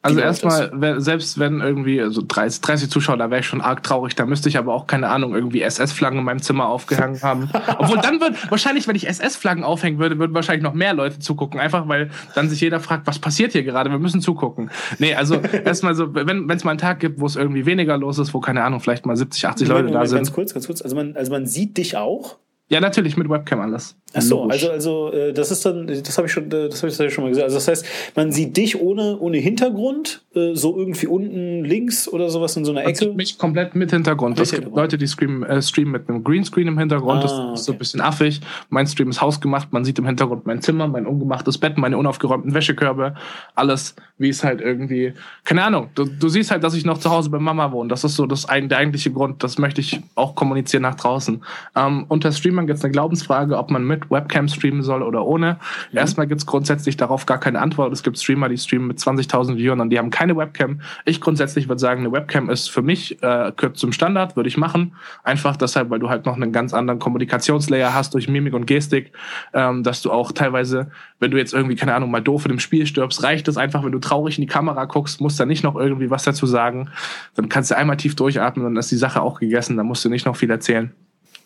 also 0.06 0.20
erstmal, 0.20 1.02
selbst 1.02 1.40
wenn 1.40 1.62
irgendwie 1.62 2.02
also 2.02 2.22
30, 2.26 2.62
30 2.62 2.90
Zuschauer, 2.90 3.18
da 3.18 3.30
wäre 3.32 3.42
ich 3.42 3.48
schon 3.48 3.62
arg 3.62 3.82
traurig. 3.84 4.16
Da 4.16 4.26
müsste 4.26 4.50
ich 4.50 4.58
aber 4.58 4.74
auch, 4.74 4.88
keine 4.88 5.10
Ahnung, 5.10 5.34
irgendwie 5.34 5.62
SS-Flaggen 5.62 6.20
in 6.20 6.26
meinem 6.26 6.42
Zimmer 6.42 6.68
aufgehangen 6.68 7.22
haben. 7.22 7.50
Obwohl 7.80 7.98
dann 7.98 8.22
wird, 8.22 8.52
wahrscheinlich, 8.52 8.88
wenn 8.88 8.96
ich 8.96 9.08
SS-Flaggen 9.08 9.64
aufhängen 9.64 10.00
würde, 10.00 10.20
würden 10.20 10.34
wahrscheinlich 10.34 10.64
noch 10.64 10.74
mehr 10.74 10.94
Leute 10.94 11.20
zugucken. 11.20 11.60
Einfach, 11.60 11.88
weil 11.88 12.12
dann 12.36 12.50
sich 12.50 12.62
jeder 12.62 12.80
fragt, 12.80 13.08
was 13.08 13.20
passiert 13.20 13.54
hier 13.54 13.64
gerade? 13.64 13.90
Wir 13.90 14.00
müssen 14.00 14.22
zugucken. 14.22 14.70
Nee, 15.00 15.16
also 15.16 15.36
erstmal 15.66 15.96
so, 15.96 16.14
wenn 16.14 16.50
es 16.50 16.64
mal 16.64 16.72
einen 16.72 16.80
Tag 16.80 17.00
gibt, 17.00 17.20
wo 17.20 17.26
es 17.26 17.36
irgendwie 17.36 17.66
weniger 17.66 17.98
los 17.98 18.20
ist, 18.20 18.34
wo, 18.34 18.40
keine 18.40 18.64
Ahnung, 18.64 18.80
vielleicht 18.80 19.06
mal 19.06 19.16
70, 19.16 19.48
80 19.48 19.68
Leute 19.68 19.84
Moment, 19.86 19.96
da 19.96 20.06
sind. 20.06 20.18
Ganz 20.18 20.34
kurz, 20.34 20.54
ganz 20.54 20.68
kurz. 20.68 20.82
Also 20.82 20.96
man, 20.96 21.16
also 21.16 21.32
man 21.32 21.46
sieht 21.46 21.78
dich 21.78 21.98
auch? 21.98 22.38
Ja, 22.68 22.80
natürlich, 22.80 23.16
mit 23.16 23.30
Webcam 23.30 23.60
alles. 23.60 23.96
Ach 24.16 24.22
so, 24.22 24.44
also, 24.44 24.72
also 24.72 25.12
äh, 25.12 25.34
das 25.34 25.52
ist 25.52 25.66
dann, 25.66 25.88
das 25.88 26.18
habe 26.18 26.28
ich 26.28 26.34
schon, 26.34 26.50
das 26.50 26.82
habe 26.82 26.90
ich 26.90 27.14
schon 27.14 27.26
mal 27.26 27.30
gesagt. 27.30 27.44
Also 27.44 27.58
das 27.58 27.68
heißt, 27.68 27.86
man 28.16 28.32
sieht 28.32 28.56
dich 28.56 28.80
ohne, 28.80 29.20
ohne 29.20 29.38
Hintergrund, 29.38 30.24
äh, 30.34 30.56
so 30.56 30.78
irgendwie 30.78 31.08
unten 31.08 31.66
links 31.66 32.08
oder 32.08 32.30
sowas 32.30 32.56
in 32.56 32.66
so 32.66 32.72
einer 32.72 32.82
Ecke. 32.82 32.90
Man 32.90 32.96
sieht 32.96 33.16
mich 33.16 33.38
komplett 33.38 33.76
mit 33.76 33.92
Hintergrund. 33.92 34.40
Es 34.40 34.52
gibt 34.52 34.74
Leute, 34.74 34.98
die 34.98 35.08
streamen, 35.08 35.44
äh, 35.44 35.62
streamen 35.62 35.92
mit 35.92 36.10
einem 36.10 36.24
Greenscreen 36.24 36.68
im 36.68 36.80
Hintergrund. 36.80 37.20
Ah, 37.20 37.22
das 37.24 37.32
ist 37.34 37.40
okay. 37.40 37.58
so 37.58 37.72
ein 37.74 37.78
bisschen 37.78 38.02
affig. 38.02 38.42
Mein 38.70 38.88
Stream 38.88 39.10
ist 39.10 39.22
hausgemacht. 39.22 39.74
Man 39.74 39.84
sieht 39.84 40.00
im 40.00 40.06
Hintergrund 40.06 40.46
mein 40.46 40.62
Zimmer, 40.62 40.88
mein 40.88 41.06
ungemachtes 41.06 41.58
Bett, 41.58 41.78
meine 41.78 41.98
unaufgeräumten 41.98 42.54
Wäschekörbe. 42.54 43.16
Alles, 43.54 43.96
wie 44.18 44.30
es 44.30 44.44
halt 44.44 44.62
irgendwie, 44.62 45.14
keine 45.44 45.64
Ahnung. 45.64 45.90
Du, 45.94 46.06
du 46.06 46.30
siehst 46.30 46.52
halt, 46.52 46.64
dass 46.64 46.74
ich 46.74 46.86
noch 46.86 46.98
zu 47.00 47.12
Hause 47.12 47.30
bei 47.30 47.40
Mama 47.40 47.72
wohne. 47.72 47.90
Das 47.90 48.04
ist 48.04 48.16
so 48.16 48.26
das, 48.26 48.46
der 48.46 48.78
eigentliche 48.78 49.12
Grund. 49.12 49.44
Das 49.44 49.58
möchte 49.58 49.82
ich 49.82 50.00
auch 50.16 50.36
kommunizieren 50.36 50.84
nach 50.84 50.96
draußen. 50.96 51.44
Ähm, 51.76 52.06
unter 52.08 52.32
Streamern 52.56 52.68
gibt 52.68 52.80
es 52.80 52.86
eine 52.86 52.92
Glaubensfrage, 52.94 53.58
ob 53.58 53.70
man 53.70 53.86
mit 53.86 54.10
Webcam 54.10 54.48
streamen 54.48 54.82
soll 54.82 55.04
oder 55.04 55.26
ohne. 55.26 55.58
Mhm. 55.92 55.98
Erstmal 55.98 56.26
gibt 56.26 56.40
es 56.40 56.46
grundsätzlich 56.46 56.96
darauf 56.96 57.26
gar 57.26 57.38
keine 57.38 57.60
Antwort. 57.60 57.92
Es 57.92 58.02
gibt 58.02 58.18
Streamer, 58.18 58.48
die 58.48 58.58
streamen 58.58 58.88
mit 58.88 58.98
20.000 58.98 59.58
Viewern 59.58 59.82
und 59.82 59.90
die 59.90 60.00
haben 60.00 60.10
keine 60.10 60.38
Webcam. 60.38 60.80
Ich 61.04 61.20
grundsätzlich 61.20 61.68
würde 61.68 61.80
sagen, 61.80 62.02
eine 62.02 62.14
Webcam 62.14 62.50
ist 62.50 62.72
für 62.72 62.82
mich 62.82 63.22
äh, 63.22 63.52
gehört 63.56 63.78
zum 63.78 63.92
Standard, 63.92 64.38
würde 64.38 64.48
ich 64.48 64.58
machen. 64.58 64.94
Einfach 65.24 65.58
deshalb, 65.58 65.90
weil 65.90 66.00
du 66.00 66.10
halt 66.10 66.26
noch 66.26 66.36
einen 66.36 66.54
ganz 66.54 66.74
anderen 66.74 67.00
Kommunikationslayer 67.00 67.94
hast 67.94 68.14
durch 68.14 68.30
Mimik 68.30 68.54
und 68.54 68.68
Gestik, 68.68 69.12
ähm, 69.54 69.84
dass 69.84 70.02
du 70.02 70.12
auch 70.12 70.32
teilweise, 70.32 70.92
wenn 71.20 71.32
du 71.32 71.38
jetzt 71.38 71.54
irgendwie, 71.54 71.76
keine 71.76 71.94
Ahnung, 71.94 72.10
mal 72.10 72.22
doof 72.22 72.46
in 72.46 72.52
dem 72.52 72.60
Spiel 72.60 72.86
stirbst, 72.86 73.22
reicht 73.24 73.50
es 73.50 73.58
einfach, 73.58 73.84
wenn 73.84 73.92
du 73.92 74.00
traurig 74.00 74.38
in 74.38 74.44
die 74.44 74.48
Kamera 74.48 74.86
guckst, 74.86 75.20
musst 75.20 75.40
da 75.40 75.46
nicht 75.46 75.64
noch 75.64 75.76
irgendwie 75.76 76.10
was 76.10 76.24
dazu 76.24 76.46
sagen. 76.46 76.90
Dann 77.36 77.50
kannst 77.50 77.72
du 77.72 77.78
einmal 77.78 77.98
tief 77.98 78.16
durchatmen 78.16 78.66
und 78.66 78.76
dann 78.76 78.80
ist 78.80 78.92
die 78.92 78.96
Sache 78.96 79.22
auch 79.22 79.42
gegessen. 79.42 79.76
Dann 79.76 79.88
musst 79.88 80.06
du 80.06 80.10
nicht 80.10 80.26
noch 80.26 80.38
viel 80.38 80.50
erzählen. 80.50 80.94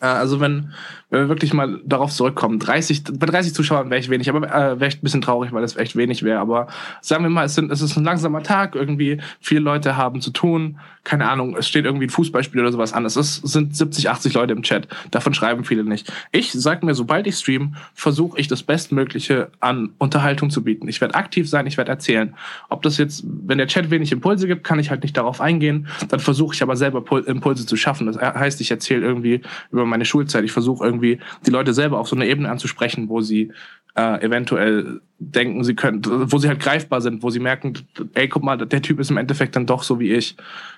Äh, 0.02 0.06
also 0.06 0.40
wenn, 0.40 0.74
wenn 1.10 1.22
wir 1.22 1.30
wirklich 1.30 1.54
mal 1.54 1.80
darauf 1.86 2.12
zurückkommen, 2.12 2.60
30, 2.60 3.04
bei 3.14 3.26
30 3.26 3.54
Zuschauern 3.54 3.90
wäre 3.90 4.00
ich 4.00 4.10
wenig, 4.10 4.30
aber 4.30 4.48
äh, 4.48 4.80
wäre 4.80 4.88
ich 4.88 4.98
ein 4.98 5.04
bisschen 5.04 5.22
traurig, 5.22 5.52
weil 5.52 5.62
das 5.62 5.76
echt 5.76 5.96
wenig 5.96 6.24
wäre. 6.24 6.40
Aber 6.40 6.68
sagen 7.02 7.24
wir 7.24 7.30
mal, 7.30 7.46
es, 7.46 7.56
sind, 7.56 7.72
es 7.72 7.82
ist 7.82 7.98
ein 7.98 8.04
langsamer 8.04 8.44
Tag, 8.44 8.76
irgendwie 8.76 9.20
viele 9.40 9.62
Leute 9.62 9.98
haben 9.98 10.22
zu 10.22 10.32
tun, 10.32 10.80
keine 11.04 11.30
Ahnung, 11.30 11.56
es 11.58 11.68
steht 11.68 11.86
irgendwie 11.86 12.06
ein 12.06 12.12
Fußballspiel 12.12 12.62
oder 12.62 12.72
sowas 12.72 12.94
an. 12.94 13.06
Es 13.06 13.16
ist, 13.16 13.48
sind 13.48 13.76
70, 13.76 14.10
80 14.10 14.34
Leute 14.34 14.54
im 14.54 14.62
Chat. 14.62 14.88
Davon 15.12 15.34
schreiben 15.34 15.64
viele 15.64 15.84
nicht. 15.84 16.12
Ich 16.32 16.52
sag 16.52 16.84
mir, 16.84 16.94
sobald 16.94 17.26
ich 17.26 17.36
stream, 17.36 17.76
versuche 17.94 18.40
ich 18.40 18.48
das 18.48 18.64
Bestmögliche 18.64 19.50
an 19.60 19.90
Unterhaltung 19.98 20.50
zu 20.50 20.64
bieten. 20.64 20.88
Ich 20.88 21.02
werde 21.02 21.16
aktiv 21.16 21.50
sein, 21.50 21.66
ich 21.66 21.78
werde 21.78 21.90
erzählen. 21.92 22.36
Ob 22.70 22.84
das 22.84 22.98
jetzt, 22.98 23.24
wenn 23.26 23.58
der 23.58 23.68
Chat 23.68 23.90
wenig 23.90 24.12
Impulse 24.12 24.46
gibt, 24.46 24.64
kann 24.64 24.78
ich 24.78 24.90
halt 24.92 25.02
nicht 25.02 25.18
darauf 25.18 25.42
eingehen. 25.42 25.88
Dann 26.10 26.20
versuche 26.20 26.54
ich 26.54 26.62
aber 26.62 26.76
selber 26.76 27.04
Impulse 27.26 27.66
zu 27.66 27.76
schaffen. 27.76 28.06
Das 28.06 28.18
heißt, 28.18 28.62
ich 28.62 28.70
erzähle 28.70 29.02
irgendwie 29.02 29.42
über 29.72 29.86
meine 29.90 30.06
Schulzeit. 30.06 30.44
Ich 30.44 30.52
versuche 30.52 30.86
irgendwie 30.86 31.20
die 31.46 31.52
Leute 31.52 31.74
selber 31.74 32.00
auf 32.00 32.08
so 32.08 32.16
eine 32.16 32.28
Ebene 32.28 32.50
anzusprechen, 32.50 33.10
wo 33.10 33.22
sie 33.22 33.52
äh, 33.96 34.24
eventuell 34.24 35.02
denken, 35.20 35.64
sie 35.64 35.76
können, 35.76 36.02
wo 36.06 36.38
sie 36.38 36.48
halt 36.48 36.62
greifbar 36.62 37.02
sind, 37.02 37.24
wo 37.24 37.30
sie 37.30 37.40
merken, 37.40 37.74
ey, 38.14 38.30
guck 38.30 38.44
mal, 38.44 38.58
der 38.58 38.82
Typ 38.82 39.00
ist 39.00 39.12
im 39.12 39.18
Endeffekt 39.18 39.56
dann 39.56 39.66
doch 39.66 39.84
so 39.84 40.00
wie 40.00 40.14
ich. 40.14 40.38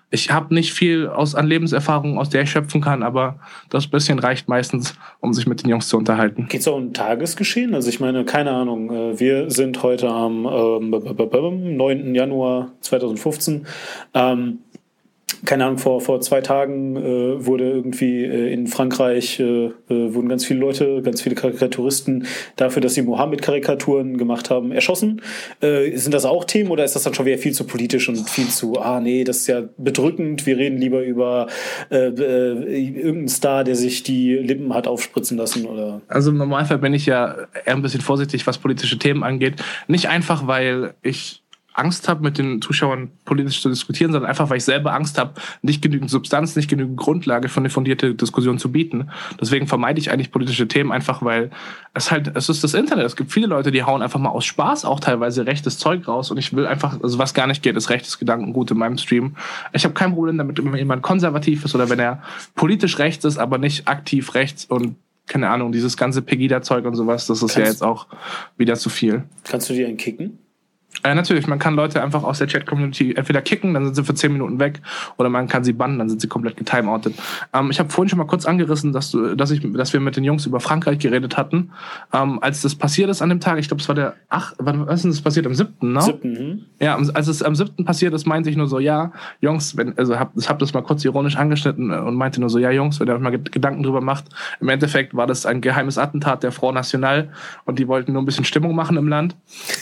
Ich 0.10 0.32
habe 0.32 0.54
nicht 0.54 0.74
viel 0.74 1.08
aus 1.08 1.36
an 1.36 1.48
Lebenserfahrung, 1.48 2.18
aus 2.18 2.30
der 2.30 2.42
ich 2.42 2.52
schöpfen 2.52 2.82
kann, 2.82 3.04
aber 3.04 3.40
das 3.70 3.88
bisschen 3.88 4.20
reicht 4.20 4.50
meistens, 4.50 4.96
um 5.20 5.34
sich 5.34 5.48
mit 5.48 5.64
den 5.64 5.70
Jungs 5.70 5.88
zu 5.88 5.98
unterhalten. 5.98 6.48
Geht's 6.50 6.68
auch 6.68 6.76
um 6.76 6.94
Tagesgeschehen? 6.94 7.76
Also 7.76 7.90
ich 7.90 8.00
meine, 8.00 8.26
keine 8.26 8.52
Ahnung, 8.52 8.92
äh, 8.92 9.20
wir 9.20 9.52
sind 9.52 9.84
heute 9.84 10.10
am 10.10 10.46
ähm, 10.46 11.78
9. 11.78 12.16
Januar 12.16 12.72
2015. 12.82 13.68
Ähm, 14.14 14.60
keine 15.46 15.66
Ahnung, 15.66 15.78
vor, 15.78 16.02
vor 16.02 16.22
zwei 16.22 16.42
Tagen 16.42 16.96
äh, 16.96 17.46
wurde 17.46 17.70
irgendwie 17.70 18.24
äh, 18.24 18.54
in 18.54 18.68
Frankreich, 18.68 19.40
äh, 19.40 19.66
äh, 19.66 19.72
wurden 19.90 20.30
ganz 20.30 20.46
viele 20.46 20.60
Leute, 20.60 21.02
ganz 21.02 21.22
viele 21.22 21.36
Karikaturisten 21.36 22.28
dafür, 22.56 22.82
dass 22.82 22.94
sie 22.94 23.02
Mohammed-Karikaturen 23.02 24.18
gemacht 24.18 24.50
haben, 24.50 24.72
erschossen. 24.72 25.22
Äh, 25.62 25.96
sind 25.98 26.14
das 26.14 26.26
auch 26.26 26.46
Themen 26.46 26.70
oder 26.70 26.84
ist 26.84 26.96
das 26.96 27.04
dann 27.04 27.14
schon 27.14 27.26
wieder 27.26 27.38
viel 27.38 27.54
zu 27.54 27.66
politisch 27.66 28.08
und 28.10 28.30
viel 28.30 28.48
zu, 28.48 28.80
ah 28.80 29.00
nee, 29.00 29.24
das 29.24 29.38
ist 29.38 29.48
ja 29.48 29.64
bedrückend, 29.78 30.46
wir 30.46 30.58
reden 30.58 30.78
lieber 30.78 31.04
über 31.04 31.48
äh, 31.90 32.08
äh, 32.08 32.98
irgendeinen 33.00 33.28
Star, 33.28 33.64
der 33.64 33.76
sich 33.76 34.04
die 34.04 34.36
Lippen 34.36 34.74
hat 34.74 34.88
aufspritzen 34.88 35.38
lassen? 35.38 35.66
oder? 35.66 36.02
Also 36.08 36.32
im 36.32 36.38
Normalfall 36.38 36.78
bin 36.78 36.94
ich 36.94 37.06
ja 37.06 37.36
eher 37.66 37.76
ein 37.76 37.82
bisschen 37.82 38.02
vorsichtig, 38.02 38.46
was 38.48 38.58
politische 38.58 38.98
Themen 39.00 39.24
angeht. 39.24 39.56
Nicht 39.88 40.10
einfach, 40.10 40.48
weil 40.48 40.94
ich 41.02 41.41
Angst 41.74 42.10
habe, 42.10 42.24
mit 42.24 42.38
den 42.38 42.62
Zuschauern 42.62 43.12
politisch 43.26 43.62
zu 43.62 43.70
diskutieren, 43.70 44.12
sondern 44.12 44.30
einfach, 44.30 44.50
weil 44.50 44.58
ich 44.58 44.66
selber 44.66 44.94
Angst 44.94 45.18
habe, 45.18 45.34
nicht 45.62 45.82
genügend 45.82 46.10
Substanz, 46.10 46.56
nicht 46.56 46.70
genügend 46.70 46.98
Grundlage 46.98 47.48
für 47.50 47.60
eine 47.60 47.70
fundierte 47.70 48.14
Diskussion 48.14 48.60
zu 48.60 48.72
bieten. 48.72 49.10
Deswegen 49.40 49.68
vermeide 49.68 50.00
ich 50.00 50.12
eigentlich 50.12 50.32
politische 50.32 50.68
Themen 50.68 50.92
einfach, 50.92 51.22
weil 51.24 51.52
es 51.94 52.12
halt, 52.12 52.36
es 52.36 52.50
ist 52.50 52.64
das 52.64 52.74
Internet. 52.74 53.06
Es 53.06 53.16
gibt 53.16 53.32
viele 53.32 53.48
Leute, 53.48 53.72
die 53.72 53.84
hauen 53.84 54.02
einfach 54.02 54.20
mal 54.20 54.30
aus 54.30 54.46
Spaß 54.46 54.86
auch 54.86 55.00
teilweise 55.00 55.46
rechtes 55.46 55.78
Zeug 55.78 56.08
raus 56.08 56.30
und 56.32 56.38
ich 56.38 56.54
will 56.54 56.68
einfach, 56.68 57.02
also 57.02 57.18
was 57.18 57.34
gar 57.34 57.48
nicht 57.48 57.64
geht, 57.64 57.78
ist 57.78 57.90
rechtes 57.90 58.20
Gedankengut 58.20 58.72
in 58.72 58.78
meinem 58.78 58.98
Stream. 58.98 59.36
Ich 59.72 59.86
habe 59.86 59.94
kein 59.94 60.14
Problem 60.14 60.38
damit, 60.38 60.64
wenn 60.64 60.76
jemand 60.76 61.04
konservativ 61.04 61.64
ist 61.64 61.74
oder 61.76 61.90
wenn 61.90 62.00
er 62.00 62.22
politisch 62.56 63.00
rechts 63.00 63.24
ist, 63.24 63.38
aber 63.38 63.58
nicht 63.58 63.88
aktiv 63.88 64.34
rechts 64.34 64.66
und 64.66 64.96
keine 65.28 65.50
Ahnung, 65.50 65.72
dieses 65.72 65.96
ganze 65.96 66.22
Pegida-Zeug 66.22 66.84
und 66.84 66.96
sowas, 66.96 67.28
das 67.28 67.38
ist 67.38 67.54
kannst, 67.54 67.58
ja 67.58 67.66
jetzt 67.66 67.84
auch 67.84 68.08
wieder 68.58 68.76
zu 68.76 68.90
viel. 68.90 69.24
Kannst 69.46 69.70
du 69.70 69.74
dir 69.74 69.88
einen 69.88 69.96
kicken? 69.96 70.40
Äh, 71.04 71.16
natürlich, 71.16 71.48
man 71.48 71.60
kann 71.60 71.76
Leute 71.76 72.02
einfach 72.02 72.24
aus 72.24 72.40
der 72.40 72.48
Chat-Community 72.48 73.14
entweder 73.16 73.42
kicken, 73.42 73.74
dann 73.74 73.86
sind 73.86 73.96
sie 73.96 74.04
für 74.04 74.14
10 74.14 74.34
Minuten 74.34 74.60
weg, 74.60 74.82
oder 75.18 75.30
man 75.30 75.48
kann 75.48 75.64
sie 75.64 75.74
bannen, 75.74 76.00
dann 76.00 76.10
sind 76.10 76.22
sie 76.22 76.28
komplett 76.28 76.58
getimeoutet. 76.58 77.16
Ähm, 77.54 77.72
ich 77.72 77.80
habe 77.80 77.90
vorhin 77.90 78.10
schon 78.10 78.20
mal 78.20 78.26
kurz 78.26 78.46
angerissen, 78.46 78.94
dass, 78.94 79.12
du, 79.12 79.36
dass, 79.36 79.52
ich, 79.52 79.62
dass 79.74 79.94
wir 79.94 80.00
mit 80.00 80.16
den 80.16 80.24
Jungs 80.24 80.46
über 80.46 80.60
Frankreich 80.60 81.00
geredet 81.00 81.38
hatten. 81.38 81.72
Ähm, 82.14 82.40
als 82.42 82.62
das 82.62 82.76
passiert 82.76 83.10
ist 83.10 83.22
an 83.22 83.30
dem 83.30 83.40
Tag, 83.40 83.60
ich 83.60 83.68
glaube, 83.68 83.82
es 83.82 83.88
war 83.88 83.96
der, 83.96 84.16
ach, 84.30 84.54
wann 84.58 84.88
was 84.88 84.96
ist 84.96 85.04
denn 85.04 85.12
das 85.12 85.22
passiert? 85.22 85.46
Am 85.46 85.56
7., 85.56 85.94
ne? 85.94 86.02
7. 86.02 86.36
Hm. 86.36 86.62
Ja, 86.80 86.98
als 86.98 87.28
es 87.28 87.44
am 87.44 87.56
7. 87.56 87.86
passiert 87.86 88.14
ist, 88.14 88.26
meinte 88.26 88.50
ich 88.50 88.58
nur 88.58 88.68
so, 88.68 88.80
ja, 88.80 89.12
Jungs, 89.40 89.78
wenn, 89.78 89.98
also 89.98 90.20
hab, 90.20 90.36
ich 90.38 90.50
habe 90.50 90.60
das 90.60 90.74
mal 90.74 90.82
kurz 90.82 91.04
ironisch 91.06 91.36
angeschnitten 91.36 91.92
und 91.92 92.16
meinte 92.16 92.40
nur 92.40 92.50
so, 92.50 92.60
ja, 92.60 92.72
Jungs, 92.72 93.00
wenn 93.00 93.08
ihr 93.08 93.16
euch 93.16 93.22
mal 93.22 93.32
Gedanken 93.32 93.84
drüber 93.84 94.02
macht, 94.02 94.26
im 94.60 94.70
Endeffekt 94.70 95.16
war 95.16 95.28
das 95.28 95.46
ein 95.46 95.62
geheimes 95.62 95.98
Attentat 95.98 96.44
der 96.44 96.52
Front 96.52 96.76
National 96.76 97.30
und 97.66 97.80
die 97.80 97.88
wollten 97.88 98.14
nur 98.14 98.22
ein 98.22 98.26
bisschen 98.26 98.46
Stimmung 98.46 98.76
machen 98.76 98.98
im 98.98 99.08
Land. 99.08 99.36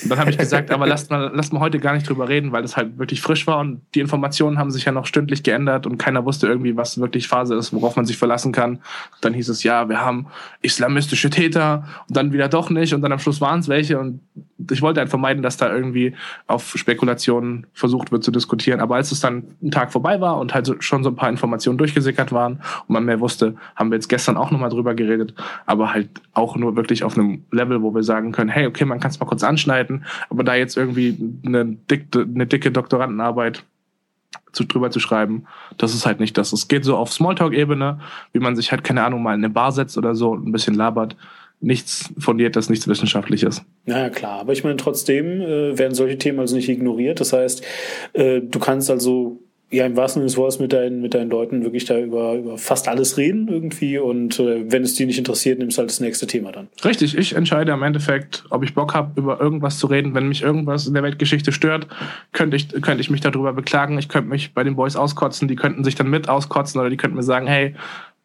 Und 0.03 0.09
dann 0.09 0.19
habe 0.19 0.31
ich 0.31 0.37
gesagt, 0.37 0.71
aber 0.71 0.87
lasst 0.87 1.08
mal, 1.09 1.31
lasst 1.33 1.53
mal 1.53 1.59
heute 1.59 1.79
gar 1.79 1.93
nicht 1.93 2.07
drüber 2.07 2.29
reden, 2.29 2.51
weil 2.51 2.63
es 2.63 2.77
halt 2.77 2.97
wirklich 2.97 3.21
frisch 3.21 3.47
war 3.47 3.59
und 3.59 3.81
die 3.95 3.99
Informationen 3.99 4.57
haben 4.57 4.71
sich 4.71 4.85
ja 4.85 4.91
noch 4.91 5.05
stündlich 5.05 5.43
geändert 5.43 5.85
und 5.85 5.97
keiner 5.97 6.25
wusste 6.25 6.47
irgendwie, 6.47 6.77
was 6.77 6.99
wirklich 6.99 7.27
Phase 7.27 7.55
ist, 7.55 7.73
worauf 7.73 7.95
man 7.95 8.05
sich 8.05 8.17
verlassen 8.17 8.51
kann. 8.51 8.79
dann 9.21 9.33
hieß 9.33 9.49
es, 9.49 9.63
ja, 9.63 9.89
wir 9.89 10.01
haben 10.01 10.27
islamistische 10.61 11.29
Täter 11.29 11.87
und 12.07 12.17
dann 12.17 12.33
wieder 12.33 12.49
doch 12.49 12.69
nicht 12.69 12.93
und 12.93 13.01
dann 13.01 13.11
am 13.11 13.19
Schluss 13.19 13.41
waren 13.41 13.59
es 13.59 13.67
welche 13.67 13.99
und 13.99 14.21
ich 14.71 14.81
wollte 14.81 14.99
halt 14.99 15.09
vermeiden, 15.09 15.41
dass 15.41 15.57
da 15.57 15.73
irgendwie 15.73 16.15
auf 16.47 16.73
Spekulationen 16.77 17.67
versucht 17.73 18.11
wird 18.11 18.23
zu 18.23 18.31
diskutieren. 18.31 18.81
Aber 18.81 18.95
als 18.95 19.11
es 19.11 19.19
dann 19.19 19.55
ein 19.61 19.71
Tag 19.71 19.91
vorbei 19.91 20.19
war 20.21 20.37
und 20.37 20.53
halt 20.53 20.83
schon 20.83 21.03
so 21.03 21.09
ein 21.09 21.15
paar 21.15 21.29
Informationen 21.29 21.77
durchgesickert 21.77 22.31
waren 22.31 22.61
und 22.87 22.93
man 22.93 23.05
mehr 23.05 23.19
wusste, 23.19 23.55
haben 23.75 23.89
wir 23.91 23.95
jetzt 23.95 24.09
gestern 24.09 24.37
auch 24.37 24.51
nochmal 24.51 24.69
drüber 24.69 24.95
geredet, 24.95 25.33
aber 25.65 25.93
halt 25.93 26.09
auch 26.33 26.55
nur 26.55 26.75
wirklich 26.75 27.03
auf 27.03 27.17
einem 27.17 27.43
Level, 27.51 27.81
wo 27.81 27.93
wir 27.95 28.03
sagen 28.03 28.31
können, 28.31 28.49
hey, 28.49 28.67
okay, 28.67 28.85
man 28.85 28.99
kann 28.99 29.11
es 29.11 29.19
mal 29.19 29.25
kurz 29.25 29.43
anschneiden, 29.43 30.05
aber 30.29 30.43
da 30.43 30.55
jetzt 30.55 30.77
irgendwie 30.77 30.98
eine, 31.45 31.65
dick, 31.65 32.15
eine 32.15 32.47
dicke 32.47 32.71
Doktorandenarbeit 32.71 33.63
zu, 34.51 34.63
drüber 34.63 34.91
zu 34.91 34.99
schreiben, 34.99 35.45
das 35.77 35.93
ist 35.93 36.05
halt 36.05 36.19
nicht 36.19 36.37
das. 36.37 36.53
Es 36.53 36.67
geht 36.67 36.83
so 36.83 36.97
auf 36.97 37.11
Smalltalk-Ebene, 37.11 37.99
wie 38.33 38.39
man 38.39 38.55
sich 38.55 38.71
halt, 38.71 38.83
keine 38.83 39.03
Ahnung, 39.03 39.23
mal 39.23 39.33
in 39.33 39.43
eine 39.43 39.49
Bar 39.49 39.71
setzt 39.71 39.97
oder 39.97 40.15
so 40.15 40.31
und 40.31 40.47
ein 40.47 40.51
bisschen 40.51 40.75
labert 40.75 41.15
nichts 41.61 42.13
fundiertes, 42.17 42.69
nichts 42.69 42.87
Wissenschaftliches. 42.87 43.63
Ja, 43.85 44.09
klar. 44.09 44.39
Aber 44.39 44.53
ich 44.53 44.63
meine, 44.63 44.77
trotzdem 44.77 45.41
äh, 45.41 45.77
werden 45.77 45.93
solche 45.93 46.17
Themen 46.17 46.39
also 46.39 46.55
nicht 46.55 46.69
ignoriert. 46.69 47.19
Das 47.19 47.33
heißt, 47.33 47.63
äh, 48.13 48.41
du 48.41 48.59
kannst 48.59 48.89
also 48.89 49.39
ja 49.71 49.85
im 49.85 49.95
wahrsten 49.95 50.21
Sinne 50.21 50.27
des 50.27 50.37
Wortes 50.37 50.59
mit 50.59 50.73
deinen, 50.73 51.01
mit 51.01 51.13
deinen 51.13 51.29
Leuten 51.29 51.63
wirklich 51.63 51.85
da 51.85 51.99
über, 51.99 52.35
über 52.35 52.57
fast 52.57 52.87
alles 52.87 53.17
reden 53.17 53.47
irgendwie 53.47 53.99
und 53.99 54.39
äh, 54.39 54.71
wenn 54.71 54.83
es 54.83 54.95
die 54.95 55.05
nicht 55.05 55.19
interessiert, 55.19 55.59
nimmst 55.59 55.77
du 55.77 55.81
halt 55.81 55.91
das 55.91 55.99
nächste 55.99 56.25
Thema 56.25 56.51
dann. 56.51 56.69
Richtig, 56.83 57.15
ich 57.15 57.35
entscheide 57.35 57.71
im 57.71 57.83
Endeffekt, 57.83 58.45
ob 58.49 58.63
ich 58.63 58.73
Bock 58.73 58.95
habe, 58.95 59.19
über 59.19 59.39
irgendwas 59.39 59.77
zu 59.77 59.87
reden. 59.87 60.15
Wenn 60.15 60.27
mich 60.27 60.41
irgendwas 60.41 60.87
in 60.87 60.93
der 60.95 61.03
Weltgeschichte 61.03 61.51
stört, 61.51 61.87
könnte 62.31 62.57
ich, 62.57 62.69
könnte 62.81 63.01
ich 63.01 63.11
mich 63.11 63.21
darüber 63.21 63.53
beklagen. 63.53 63.99
Ich 63.99 64.09
könnte 64.09 64.29
mich 64.29 64.53
bei 64.53 64.63
den 64.63 64.75
Boys 64.75 64.95
auskotzen, 64.95 65.47
die 65.47 65.55
könnten 65.55 65.83
sich 65.83 65.95
dann 65.95 66.09
mit 66.09 66.29
auskotzen 66.29 66.81
oder 66.81 66.89
die 66.89 66.97
könnten 66.97 67.17
mir 67.17 67.23
sagen, 67.23 67.45
hey, 67.45 67.75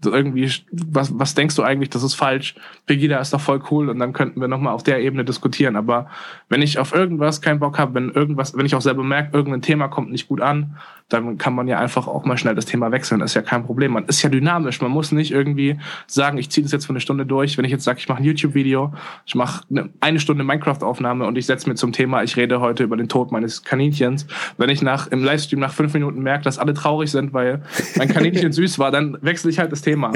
irgendwie, 0.06 0.50
was, 0.70 1.18
was 1.18 1.34
denkst 1.34 1.56
du 1.56 1.62
eigentlich, 1.62 1.90
das 1.90 2.02
ist 2.02 2.14
falsch? 2.14 2.54
Pegida 2.86 3.18
ist 3.18 3.32
doch 3.32 3.40
voll 3.40 3.62
cool 3.70 3.88
und 3.88 3.98
dann 3.98 4.12
könnten 4.12 4.40
wir 4.40 4.48
nochmal 4.48 4.74
auf 4.74 4.82
der 4.82 5.00
Ebene 5.00 5.24
diskutieren. 5.24 5.76
Aber 5.76 6.08
wenn 6.48 6.62
ich 6.62 6.78
auf 6.78 6.94
irgendwas 6.94 7.40
keinen 7.40 7.60
Bock 7.60 7.78
habe, 7.78 7.94
wenn 7.94 8.10
irgendwas, 8.10 8.56
wenn 8.56 8.66
ich 8.66 8.74
auch 8.74 8.80
selber 8.80 9.02
merke, 9.02 9.36
irgendein 9.36 9.62
Thema 9.62 9.88
kommt 9.88 10.10
nicht 10.10 10.28
gut 10.28 10.40
an, 10.40 10.76
dann 11.14 11.38
kann 11.38 11.54
man 11.54 11.68
ja 11.68 11.78
einfach 11.78 12.06
auch 12.06 12.24
mal 12.24 12.36
schnell 12.36 12.54
das 12.54 12.66
Thema 12.66 12.92
wechseln. 12.92 13.20
Das 13.20 13.30
ist 13.30 13.34
ja 13.34 13.42
kein 13.42 13.64
Problem. 13.64 13.92
Man 13.92 14.06
ist 14.06 14.22
ja 14.22 14.28
dynamisch. 14.28 14.80
Man 14.80 14.90
muss 14.90 15.12
nicht 15.12 15.30
irgendwie 15.30 15.78
sagen, 16.06 16.38
ich 16.38 16.50
ziehe 16.50 16.62
das 16.62 16.72
jetzt 16.72 16.86
für 16.86 16.90
eine 16.90 17.00
Stunde 17.00 17.24
durch. 17.24 17.56
Wenn 17.56 17.64
ich 17.64 17.70
jetzt 17.70 17.84
sage, 17.84 17.98
ich 17.98 18.08
mache 18.08 18.22
ein 18.22 18.24
YouTube-Video, 18.24 18.92
ich 19.24 19.34
mache 19.34 19.64
eine 20.00 20.20
Stunde 20.20 20.44
Minecraft-Aufnahme 20.44 21.26
und 21.26 21.38
ich 21.38 21.46
setze 21.46 21.68
mir 21.68 21.76
zum 21.76 21.92
Thema, 21.92 22.22
ich 22.22 22.36
rede 22.36 22.60
heute 22.60 22.82
über 22.82 22.96
den 22.96 23.08
Tod 23.08 23.32
meines 23.32 23.62
Kaninchens. 23.62 24.26
Wenn 24.58 24.68
ich 24.68 24.82
nach 24.82 25.06
im 25.06 25.22
Livestream 25.22 25.60
nach 25.60 25.72
fünf 25.72 25.94
Minuten 25.94 26.20
merke, 26.20 26.44
dass 26.44 26.58
alle 26.58 26.74
traurig 26.74 27.10
sind, 27.10 27.32
weil 27.32 27.62
mein 27.96 28.08
Kaninchen 28.08 28.52
süß 28.52 28.78
war, 28.78 28.90
dann 28.90 29.16
wechsle 29.22 29.50
ich 29.50 29.58
halt 29.58 29.72
das 29.72 29.82
Thema. 29.82 30.12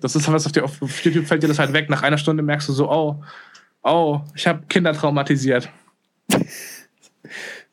Das 0.00 0.16
ist 0.16 0.30
was 0.32 0.46
auf, 0.46 0.52
dir, 0.52 0.64
auf 0.64 1.04
YouTube 1.04 1.26
fällt 1.26 1.42
dir 1.42 1.48
das 1.48 1.58
halt 1.58 1.72
weg. 1.72 1.88
Nach 1.88 2.02
einer 2.02 2.18
Stunde 2.18 2.42
merkst 2.42 2.68
du 2.68 2.72
so, 2.72 2.90
oh, 2.90 3.22
oh, 3.82 4.20
ich 4.34 4.46
habe 4.46 4.62
Kinder 4.68 4.92
traumatisiert. 4.92 5.68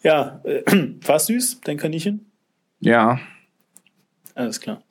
Ja, 0.04 0.42
äh, 0.44 0.64
war 1.06 1.20
süß, 1.20 1.62
dein 1.62 1.78
Kaninchen? 1.78 2.29
Ja. 2.80 3.20
Alles 4.36 4.60
klar. 4.60 4.82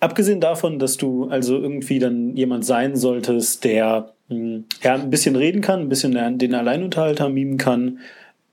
Abgesehen 0.00 0.40
davon, 0.40 0.78
dass 0.78 0.96
du 0.96 1.28
also 1.28 1.58
irgendwie 1.58 1.98
dann 1.98 2.36
jemand 2.36 2.64
sein 2.64 2.96
solltest, 2.96 3.64
der 3.64 4.14
hm, 4.28 4.64
ja, 4.82 4.94
ein 4.94 5.10
bisschen 5.10 5.36
reden 5.36 5.60
kann, 5.60 5.80
ein 5.80 5.88
bisschen 5.88 6.38
den 6.38 6.54
Alleinunterhalter 6.54 7.28
mimen 7.28 7.58
kann, 7.58 7.98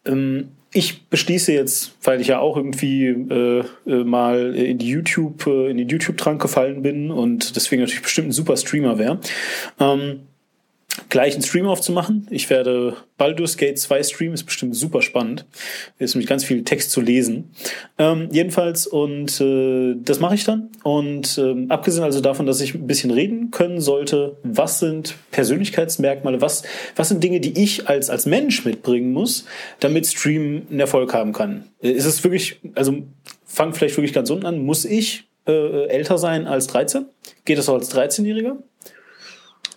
ähm, 0.06 0.50
ich 0.76 1.08
beschließe 1.08 1.54
jetzt, 1.54 1.96
weil 2.04 2.20
ich 2.20 2.28
ja 2.28 2.40
auch 2.40 2.58
irgendwie 2.58 3.06
äh, 3.06 3.64
äh, 3.88 4.04
mal 4.04 4.54
in 4.56 4.78
die 4.78 4.90
YouTube, 4.90 5.48
äh, 5.48 5.70
in 5.70 5.78
den 5.78 5.88
YouTube-Trank 5.88 6.42
gefallen 6.42 6.82
bin 6.82 7.12
und 7.12 7.56
deswegen 7.56 7.82
natürlich 7.82 8.04
bestimmt 8.04 8.28
ein 8.28 8.34
super 8.34 8.58
Streamer 8.58 8.98
wäre. 8.98 9.20
Ähm, 9.80 10.24
gleich 11.10 11.34
einen 11.34 11.44
Stream 11.44 11.68
aufzumachen. 11.68 12.28
Ich 12.30 12.50
werde 12.50 12.98
Baldur's 13.18 13.58
Gate 13.58 13.80
2 13.80 14.04
streamen, 14.04 14.34
ist 14.34 14.44
bestimmt 14.44 14.76
super 14.76 15.02
spannend. 15.02 15.46
Ist 15.98 16.16
nämlich 16.16 16.28
ganz 16.28 16.44
viel 16.44 16.64
Text 16.64 16.92
zu 16.92 17.02
lesen. 17.02 17.52
Ähm, 17.98 18.30
jedenfalls, 18.32 18.88
und 18.88 19.40
äh, 19.42 19.96
das 19.98 20.20
mache 20.20 20.36
ich 20.36 20.44
dann. 20.44 20.70
Und 20.84 21.38
ähm, 21.38 21.72
abgesehen 21.72 22.04
also 22.04 22.22
davon, 22.22 22.46
dass 22.46 22.62
ich 22.62 22.76
ein 22.76 22.88
bisschen 22.88 23.12
reden 23.12 23.52
können 23.52 23.80
sollte, 23.80 24.38
was 24.44 24.80
sind 24.80 25.16
Persönlichkeitsmerkmale, 25.32 26.42
was, 26.42 26.64
was 26.96 27.10
sind 27.10 27.24
Dinge, 27.24 27.40
die 27.40 27.62
ich 27.62 27.88
als, 27.88 28.10
als 28.10 28.26
Mensch 28.26 28.66
mitbringen 28.66 29.12
muss, 29.12 29.46
damit 29.80 30.08
Stream 30.08 30.64
einen 30.70 30.80
Erfolg 30.80 31.14
haben 31.14 31.34
kann. 31.34 31.66
Äh, 31.82 31.92
ist 31.92 32.06
es 32.06 32.24
wirklich, 32.24 32.60
also 32.76 33.04
fang 33.46 33.74
vielleicht 33.74 33.98
wirklich 33.98 34.14
ganz 34.14 34.30
unten 34.30 34.46
an, 34.46 34.60
muss 34.60 34.86
ich 34.86 35.26
äh, 35.48 35.88
älter 35.88 36.18
sein 36.18 36.48
als 36.48 36.68
13? 36.68 37.06
Geht 37.46 37.58
das 37.58 37.70
auch 37.70 37.76
als 37.76 37.94
13-Jähriger? 37.96 38.58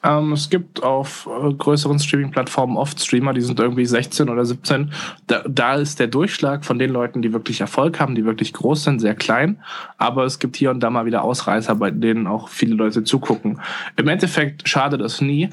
Ähm, 0.03 0.33
es 0.33 0.51
gibt 0.51 0.83
auf 0.83 1.29
äh, 1.29 1.53
größeren 1.53 1.99
Streaming-Plattformen 1.99 2.77
oft 2.77 3.01
Streamer, 3.01 3.33
die 3.33 3.41
sind 3.41 3.59
irgendwie 3.59 3.87
16 3.87 4.29
oder 4.29 4.45
17. 4.45 4.93
Da, 5.27 5.43
da 5.49 5.75
ist 5.75 6.01
der 6.01 6.07
Durchschlag 6.07 6.65
von 6.65 6.79
den 6.79 6.91
Leuten, 6.91 7.23
die 7.23 7.33
wirklich 7.33 7.61
Erfolg 7.61 8.01
haben, 8.01 8.15
die 8.15 8.25
wirklich 8.25 8.53
groß 8.53 8.85
sind, 8.85 9.01
sehr 9.01 9.15
klein. 9.15 9.61
Aber 9.97 10.25
es 10.25 10.39
gibt 10.39 10.57
hier 10.57 10.71
und 10.71 10.81
da 10.81 10.91
mal 10.91 11.07
wieder 11.07 11.23
Ausreißer, 11.23 11.75
bei 11.75 11.91
denen 11.91 12.27
auch 12.27 12.49
viele 12.49 12.75
Leute 12.75 13.05
zugucken. 13.05 13.61
Im 13.97 14.09
Endeffekt 14.09 14.69
schadet 14.69 15.01
es 15.01 15.21
nie, 15.21 15.51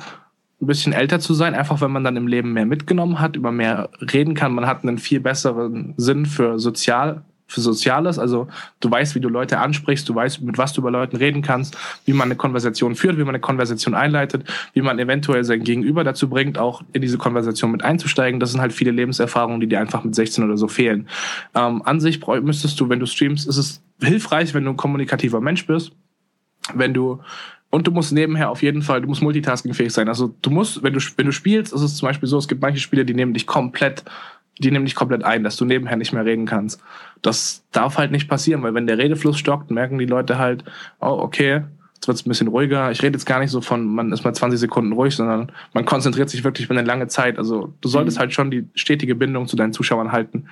ein 0.61 0.67
bisschen 0.67 0.93
älter 0.93 1.19
zu 1.19 1.33
sein, 1.33 1.53
einfach 1.53 1.81
wenn 1.81 1.91
man 1.91 2.03
dann 2.03 2.15
im 2.15 2.27
Leben 2.27 2.53
mehr 2.53 2.65
mitgenommen 2.65 3.19
hat, 3.19 3.35
über 3.35 3.51
mehr 3.51 3.89
reden 3.99 4.35
kann. 4.35 4.53
Man 4.53 4.67
hat 4.67 4.83
einen 4.83 4.97
viel 4.97 5.19
besseren 5.19 5.93
Sinn 5.97 6.25
für 6.25 6.59
sozial 6.59 7.23
für 7.47 7.61
Soziales. 7.61 8.19
Also 8.19 8.47
du 8.79 8.89
weißt, 8.89 9.15
wie 9.15 9.19
du 9.19 9.29
Leute 9.29 9.59
ansprichst, 9.59 10.07
du 10.09 10.15
weißt, 10.15 10.41
mit 10.41 10.57
was 10.57 10.73
du 10.73 10.81
über 10.81 10.91
Leuten 10.91 11.15
reden 11.17 11.41
kannst, 11.41 11.77
wie 12.05 12.13
man 12.13 12.27
eine 12.27 12.35
Konversation 12.35 12.95
führt, 12.95 13.17
wie 13.17 13.23
man 13.23 13.29
eine 13.29 13.39
Konversation 13.39 13.93
einleitet, 13.93 14.43
wie 14.73 14.81
man 14.81 14.99
eventuell 14.99 15.43
sein 15.43 15.63
Gegenüber 15.63 16.03
dazu 16.03 16.29
bringt, 16.29 16.57
auch 16.57 16.83
in 16.93 17.01
diese 17.01 17.17
Konversation 17.17 17.71
mit 17.71 17.83
einzusteigen. 17.83 18.39
Das 18.39 18.51
sind 18.51 18.61
halt 18.61 18.73
viele 18.73 18.91
Lebenserfahrungen, 18.91 19.59
die 19.59 19.67
dir 19.67 19.79
einfach 19.79 20.03
mit 20.03 20.15
16 20.15 20.43
oder 20.43 20.57
so 20.57 20.67
fehlen. 20.67 21.07
Ähm, 21.53 21.81
an 21.83 21.99
sich 21.99 22.25
müsstest 22.25 22.79
du, 22.79 22.89
wenn 22.89 22.99
du 22.99 23.05
streamst, 23.05 23.47
ist 23.47 23.57
es 23.57 23.83
hilfreich, 24.01 24.53
wenn 24.53 24.65
du 24.65 24.71
ein 24.71 24.77
kommunikativer 24.77 25.41
Mensch 25.41 25.65
bist, 25.67 25.91
wenn 26.73 26.93
du 26.93 27.21
und 27.75 27.85
du 27.87 27.91
musst 27.91 28.13
nebenher 28.13 28.51
auf 28.51 28.63
jeden 28.63 28.81
Fall, 28.81 29.01
du 29.01 29.07
musst 29.07 29.21
multitaskingfähig 29.21 29.91
sein. 29.91 30.07
Also 30.07 30.33
du 30.41 30.49
musst, 30.49 30.81
wenn 30.81 30.93
du, 30.93 31.01
wenn 31.17 31.25
du 31.25 31.33
spielst, 31.33 31.73
ist 31.73 31.81
es 31.81 31.97
zum 31.97 32.07
Beispiel 32.07 32.29
so, 32.29 32.37
es 32.37 32.47
gibt 32.47 32.61
manche 32.61 32.79
Spiele, 32.79 33.03
die 33.03 33.13
nehmen 33.13 33.33
dich 33.33 33.47
komplett 33.47 34.05
die 34.59 34.71
nehmen 34.71 34.85
dich 34.85 34.95
komplett 34.95 35.23
ein, 35.23 35.43
dass 35.43 35.57
du 35.57 35.65
nebenher 35.65 35.97
nicht 35.97 36.13
mehr 36.13 36.25
reden 36.25 36.45
kannst. 36.45 36.81
Das 37.21 37.63
darf 37.71 37.97
halt 37.97 38.11
nicht 38.11 38.29
passieren, 38.29 38.63
weil 38.63 38.73
wenn 38.73 38.87
der 38.87 38.97
Redefluss 38.97 39.37
stockt, 39.37 39.71
merken 39.71 39.97
die 39.97 40.05
Leute 40.05 40.37
halt, 40.37 40.63
oh, 41.01 41.17
okay, 41.19 41.63
jetzt 41.95 42.07
wird's 42.07 42.25
ein 42.25 42.29
bisschen 42.29 42.47
ruhiger. 42.47 42.91
Ich 42.91 43.01
rede 43.01 43.17
jetzt 43.17 43.25
gar 43.25 43.39
nicht 43.39 43.51
so 43.51 43.61
von, 43.61 43.85
man 43.85 44.11
ist 44.11 44.23
mal 44.23 44.33
20 44.33 44.59
Sekunden 44.59 44.93
ruhig, 44.93 45.15
sondern 45.15 45.51
man 45.73 45.85
konzentriert 45.85 46.29
sich 46.29 46.43
wirklich 46.43 46.65
über 46.65 46.77
eine 46.77 46.87
lange 46.87 47.07
Zeit. 47.07 47.37
Also 47.37 47.73
du 47.81 47.89
solltest 47.89 48.17
mhm. 48.17 48.21
halt 48.21 48.33
schon 48.33 48.51
die 48.51 48.65
stetige 48.75 49.15
Bindung 49.15 49.47
zu 49.47 49.55
deinen 49.55 49.73
Zuschauern 49.73 50.11
halten. 50.11 50.47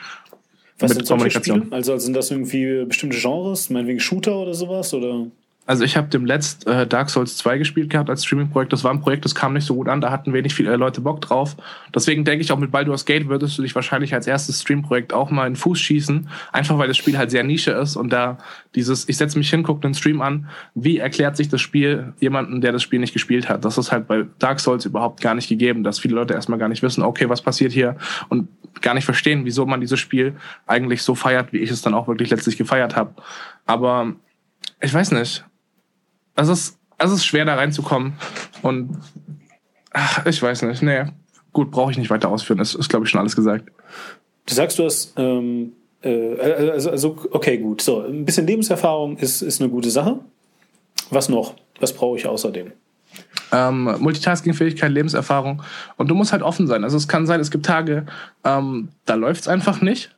Was 0.79 0.91
sind 0.91 1.05
solche 1.05 1.31
Spiele? 1.31 1.67
Also 1.71 1.97
sind 1.97 2.15
das 2.15 2.31
irgendwie 2.31 2.85
bestimmte 2.85 3.17
Genres, 3.17 3.69
meinetwegen 3.69 3.99
Shooter 3.99 4.35
oder 4.35 4.53
sowas? 4.53 4.93
Oder? 4.93 5.27
Also 5.65 5.85
ich 5.85 5.95
habe 5.95 6.09
dem 6.09 6.25
letzt 6.25 6.67
äh, 6.67 6.85
Dark 6.85 7.09
Souls 7.09 7.37
2 7.37 7.57
gespielt 7.57 7.89
gehabt 7.89 8.09
als 8.09 8.25
Streaming-Projekt. 8.25 8.73
Das 8.73 8.83
war 8.83 8.91
ein 8.91 8.99
Projekt, 8.99 9.23
das 9.23 9.33
kam 9.33 9.53
nicht 9.53 9.65
so 9.65 9.75
gut 9.75 9.87
an, 9.87 10.01
da 10.01 10.11
hatten 10.11 10.33
wenig 10.33 10.53
viele 10.53 10.73
äh, 10.73 10.75
Leute 10.75 10.99
Bock 10.99 11.21
drauf. 11.21 11.55
Deswegen 11.95 12.25
denke 12.25 12.43
ich 12.43 12.51
auch 12.51 12.57
mit 12.57 12.71
Baldur's 12.71 13.05
Gate 13.05 13.29
würdest 13.29 13.57
du 13.57 13.61
dich 13.61 13.73
wahrscheinlich 13.73 14.13
als 14.13 14.27
erstes 14.27 14.59
Stream-Projekt 14.61 15.13
auch 15.13 15.31
mal 15.31 15.47
in 15.47 15.53
den 15.53 15.55
Fuß 15.57 15.79
schießen. 15.79 16.27
Einfach 16.51 16.77
weil 16.77 16.89
das 16.89 16.97
Spiel 16.97 17.17
halt 17.17 17.31
sehr 17.31 17.45
Nische 17.45 17.71
ist 17.71 17.95
und 17.95 18.09
da 18.09 18.39
dieses, 18.75 19.07
ich 19.07 19.15
setze 19.15 19.37
mich 19.37 19.49
hin, 19.49 19.63
gucke 19.63 19.79
den 19.79 19.93
Stream 19.93 20.21
an, 20.21 20.49
wie 20.75 20.97
erklärt 20.97 21.37
sich 21.37 21.47
das 21.47 21.61
Spiel 21.61 22.11
jemanden, 22.19 22.59
der 22.59 22.73
das 22.73 22.83
Spiel 22.83 22.99
nicht 22.99 23.13
gespielt 23.13 23.47
hat. 23.47 23.63
Das 23.63 23.77
ist 23.77 23.93
halt 23.93 24.05
bei 24.05 24.25
Dark 24.39 24.59
Souls 24.59 24.83
überhaupt 24.83 25.21
gar 25.21 25.33
nicht 25.33 25.47
gegeben, 25.47 25.85
dass 25.85 25.97
viele 25.97 26.15
Leute 26.15 26.33
erstmal 26.33 26.59
gar 26.59 26.67
nicht 26.67 26.83
wissen, 26.83 27.03
okay, 27.03 27.29
was 27.29 27.41
passiert 27.41 27.71
hier 27.71 27.95
und 28.27 28.49
gar 28.81 28.95
nicht 28.95 29.05
verstehen, 29.05 29.45
wieso 29.45 29.65
man 29.65 29.79
dieses 29.79 29.99
Spiel 30.01 30.35
eigentlich 30.67 31.03
so 31.03 31.15
feiert, 31.15 31.53
wie 31.53 31.59
ich 31.59 31.71
es 31.71 31.81
dann 31.81 31.93
auch 31.93 32.09
wirklich 32.09 32.31
letztlich 32.31 32.57
gefeiert 32.57 32.97
habe. 32.97 33.13
Aber 33.65 34.13
ich 34.81 34.93
weiß 34.93 35.11
nicht 35.11 35.45
es 36.35 36.47
ist, 36.47 36.77
es 36.97 37.11
ist 37.11 37.25
schwer 37.25 37.45
da 37.45 37.55
reinzukommen. 37.55 38.13
Und 38.61 38.97
ach, 39.91 40.25
ich 40.25 40.41
weiß 40.41 40.63
nicht. 40.63 40.81
Nee, 40.81 41.05
gut, 41.51 41.71
brauche 41.71 41.91
ich 41.91 41.97
nicht 41.97 42.09
weiter 42.09 42.29
ausführen. 42.29 42.59
Das 42.59 42.75
ist, 42.75 42.89
glaube 42.89 43.05
ich, 43.05 43.11
schon 43.11 43.19
alles 43.19 43.35
gesagt. 43.35 43.69
Du 44.45 44.53
sagst, 44.53 44.79
du 44.79 44.85
hast, 44.85 45.13
ähm, 45.17 45.73
äh, 46.01 46.35
also, 46.39 46.91
also, 46.91 47.17
okay, 47.31 47.57
gut. 47.57 47.81
So, 47.81 48.01
ein 48.01 48.25
bisschen 48.25 48.47
Lebenserfahrung 48.47 49.17
ist, 49.17 49.41
ist 49.41 49.61
eine 49.61 49.69
gute 49.69 49.89
Sache. 49.89 50.19
Was 51.09 51.29
noch? 51.29 51.55
Was 51.79 51.93
brauche 51.93 52.17
ich 52.17 52.27
außerdem? 52.27 52.71
Ähm, 53.51 53.95
Multitasking-Fähigkeit, 53.99 54.91
Lebenserfahrung. 54.91 55.61
Und 55.97 56.07
du 56.07 56.15
musst 56.15 56.31
halt 56.31 56.41
offen 56.41 56.67
sein. 56.67 56.83
Also 56.83 56.97
es 56.97 57.07
kann 57.07 57.27
sein, 57.27 57.39
es 57.39 57.51
gibt 57.51 57.65
Tage, 57.65 58.05
ähm, 58.43 58.89
da 59.05 59.13
läuft 59.13 59.41
es 59.41 59.47
einfach 59.47 59.81
nicht 59.81 60.15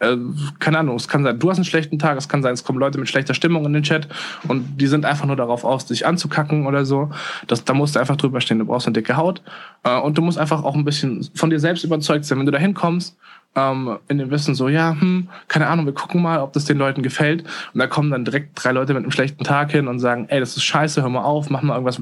äh, 0.00 0.16
keine 0.58 0.78
Ahnung, 0.78 0.96
es 0.96 1.08
kann 1.08 1.24
sein, 1.24 1.38
du 1.38 1.50
hast 1.50 1.58
einen 1.58 1.64
schlechten 1.64 1.98
Tag, 1.98 2.16
es 2.18 2.28
kann 2.28 2.42
sein, 2.42 2.54
es 2.54 2.64
kommen 2.64 2.78
Leute 2.78 2.98
mit 2.98 3.08
schlechter 3.08 3.34
Stimmung 3.34 3.64
in 3.66 3.72
den 3.72 3.82
Chat 3.82 4.08
und 4.46 4.80
die 4.80 4.86
sind 4.86 5.04
einfach 5.04 5.26
nur 5.26 5.36
darauf 5.36 5.64
aus, 5.64 5.86
dich 5.86 6.06
anzukacken 6.06 6.66
oder 6.66 6.84
so. 6.84 7.10
Das, 7.46 7.64
da 7.64 7.74
musst 7.74 7.96
du 7.96 8.00
einfach 8.00 8.16
drüber 8.16 8.40
stehen, 8.40 8.58
du 8.58 8.64
brauchst 8.64 8.86
eine 8.86 8.94
dicke 8.94 9.16
Haut 9.16 9.42
äh, 9.84 9.98
und 9.98 10.16
du 10.16 10.22
musst 10.22 10.38
einfach 10.38 10.62
auch 10.62 10.74
ein 10.74 10.84
bisschen 10.84 11.28
von 11.34 11.50
dir 11.50 11.60
selbst 11.60 11.84
überzeugt 11.84 12.24
sein. 12.24 12.38
Wenn 12.38 12.46
du 12.46 12.52
da 12.52 12.58
hinkommst, 12.58 13.16
ähm, 13.56 13.98
in 14.08 14.18
dem 14.18 14.30
Wissen 14.30 14.54
so, 14.54 14.68
ja, 14.68 14.96
hm, 14.98 15.28
keine 15.48 15.66
Ahnung, 15.66 15.86
wir 15.86 15.94
gucken 15.94 16.22
mal, 16.22 16.40
ob 16.40 16.52
das 16.52 16.64
den 16.64 16.78
Leuten 16.78 17.02
gefällt 17.02 17.44
und 17.74 17.80
da 17.80 17.86
kommen 17.86 18.10
dann 18.10 18.24
direkt 18.24 18.50
drei 18.62 18.72
Leute 18.72 18.94
mit 18.94 19.02
einem 19.02 19.10
schlechten 19.10 19.42
Tag 19.42 19.72
hin 19.72 19.88
und 19.88 19.98
sagen, 19.98 20.26
ey, 20.28 20.38
das 20.38 20.56
ist 20.56 20.64
scheiße, 20.64 21.02
hör 21.02 21.08
mal 21.08 21.22
auf, 21.22 21.50
mach 21.50 21.62
mal 21.62 21.74
irgendwas 21.74 22.00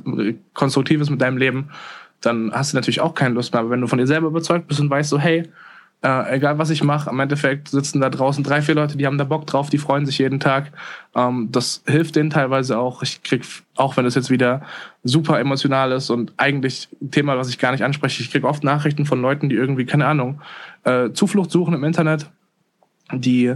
Konstruktives 0.55 1.09
mit 1.09 1.20
deinem 1.20 1.38
Leben, 1.38 1.70
dann 2.20 2.53
hast 2.53 2.72
du 2.72 2.76
natürlich 2.76 3.01
auch 3.01 3.14
keine 3.14 3.34
Lust 3.34 3.53
mehr. 3.53 3.61
Aber 3.61 3.70
wenn 3.70 3.80
du 3.80 3.86
von 3.86 3.99
dir 3.99 4.07
selber 4.07 4.28
überzeugt 4.28 4.68
bist 4.68 4.80
und 4.80 4.90
weißt 4.90 5.09
so, 5.09 5.18
hey, 5.18 5.49
äh, 6.03 6.36
egal 6.36 6.59
was 6.59 6.70
ich 6.70 6.84
mache, 6.84 7.11
im 7.11 7.18
Endeffekt 7.20 7.68
sitzen 7.68 8.01
da 8.01 8.11
draußen 8.11 8.44
drei, 8.44 8.62
vier 8.62 8.74
Leute, 8.74 8.97
die 8.97 9.07
haben 9.07 9.18
da 9.18 9.24
Bock 9.24 9.47
drauf, 9.47 9.70
die 9.70 9.78
freuen 9.78 10.07
sich 10.07 10.18
jeden 10.18 10.40
Tag. 10.40 10.72
Ähm, 11.14 11.49
das 11.51 11.82
hilft 11.86 12.16
denen 12.16 12.30
teilweise 12.30 12.78
auch. 12.78 13.03
Ich 13.03 13.22
krieg, 13.22 13.44
auch 13.74 13.97
wenn 13.97 14.05
es 14.07 14.14
jetzt 14.14 14.30
wieder 14.30 14.62
super 15.05 15.40
emotional 15.40 15.92
ist 15.92 16.11
und 16.11 16.32
eigentlich 16.36 16.88
ein 17.01 17.11
Thema, 17.11 17.36
was 17.38 17.49
ich 17.49 17.59
gar 17.59 17.72
nicht 17.72 17.82
anspreche, 17.82 18.22
ich 18.22 18.30
krieg 18.30 18.44
oft 18.44 18.62
Nachrichten 18.62 19.07
von 19.07 19.20
Leuten, 19.22 19.49
die 19.49 19.57
irgendwie, 19.57 19.86
keine 19.86 20.07
Ahnung, 20.07 20.40
äh, 20.84 21.11
Zuflucht 21.12 21.51
suchen 21.51 21.74
im 21.74 21.82
Internet, 21.82 22.30
die 23.12 23.55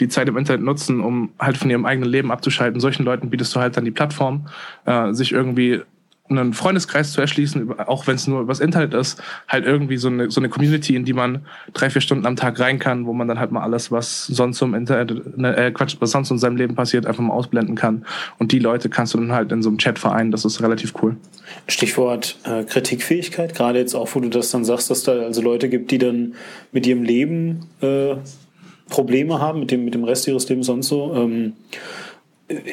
die 0.00 0.08
Zeit 0.08 0.28
im 0.28 0.36
Internet 0.36 0.62
nutzen, 0.62 1.00
um 1.00 1.32
halt 1.38 1.56
von 1.56 1.70
ihrem 1.70 1.84
eigenen 1.84 2.08
Leben 2.08 2.32
abzuschalten. 2.32 2.80
Solchen 2.80 3.04
Leuten 3.04 3.30
bietest 3.30 3.54
du 3.54 3.60
halt 3.60 3.76
dann 3.76 3.84
die 3.84 3.90
Plattform, 3.90 4.46
äh, 4.86 5.12
sich 5.12 5.32
irgendwie 5.32 5.82
einen 6.40 6.52
Freundeskreis 6.52 7.12
zu 7.12 7.20
erschließen, 7.20 7.78
auch 7.80 8.06
wenn 8.06 8.16
es 8.16 8.26
nur 8.26 8.40
übers 8.40 8.60
Internet 8.60 8.94
ist, 8.94 9.22
halt 9.48 9.64
irgendwie 9.64 9.96
so 9.96 10.08
eine, 10.08 10.30
so 10.30 10.40
eine 10.40 10.48
Community, 10.48 10.96
in 10.96 11.04
die 11.04 11.12
man 11.12 11.46
drei, 11.72 11.90
vier 11.90 12.00
Stunden 12.00 12.26
am 12.26 12.36
Tag 12.36 12.58
rein 12.60 12.78
kann, 12.78 13.06
wo 13.06 13.12
man 13.12 13.28
dann 13.28 13.38
halt 13.38 13.52
mal 13.52 13.62
alles, 13.62 13.90
was 13.90 14.26
sonst 14.26 14.60
im 14.62 14.74
Internet, 14.74 15.36
ne, 15.36 15.56
äh, 15.56 15.70
Quatsch, 15.70 15.96
was 16.00 16.10
sonst 16.10 16.30
in 16.30 16.38
seinem 16.38 16.56
Leben 16.56 16.74
passiert, 16.74 17.06
einfach 17.06 17.22
mal 17.22 17.34
ausblenden 17.34 17.74
kann. 17.74 18.04
Und 18.38 18.52
die 18.52 18.58
Leute 18.58 18.88
kannst 18.88 19.14
du 19.14 19.18
dann 19.18 19.32
halt 19.32 19.52
in 19.52 19.62
so 19.62 19.68
einem 19.68 19.78
Chat 19.78 19.98
vereinen, 19.98 20.30
das 20.30 20.44
ist 20.44 20.62
relativ 20.62 20.94
cool. 21.02 21.16
Stichwort 21.66 22.36
äh, 22.44 22.64
Kritikfähigkeit, 22.64 23.54
gerade 23.54 23.78
jetzt 23.78 23.94
auch, 23.94 24.14
wo 24.14 24.20
du 24.20 24.28
das 24.28 24.50
dann 24.50 24.64
sagst, 24.64 24.90
dass 24.90 25.02
da 25.02 25.12
also 25.12 25.42
Leute 25.42 25.68
gibt, 25.68 25.90
die 25.90 25.98
dann 25.98 26.34
mit 26.72 26.86
ihrem 26.86 27.02
Leben 27.02 27.66
äh, 27.80 28.16
Probleme 28.88 29.40
haben, 29.40 29.60
mit 29.60 29.70
dem, 29.70 29.84
mit 29.84 29.94
dem 29.94 30.04
Rest 30.04 30.28
ihres 30.28 30.48
Lebens 30.48 30.66
sonst 30.66 30.88
so. 30.88 31.14
Ähm, 31.14 31.54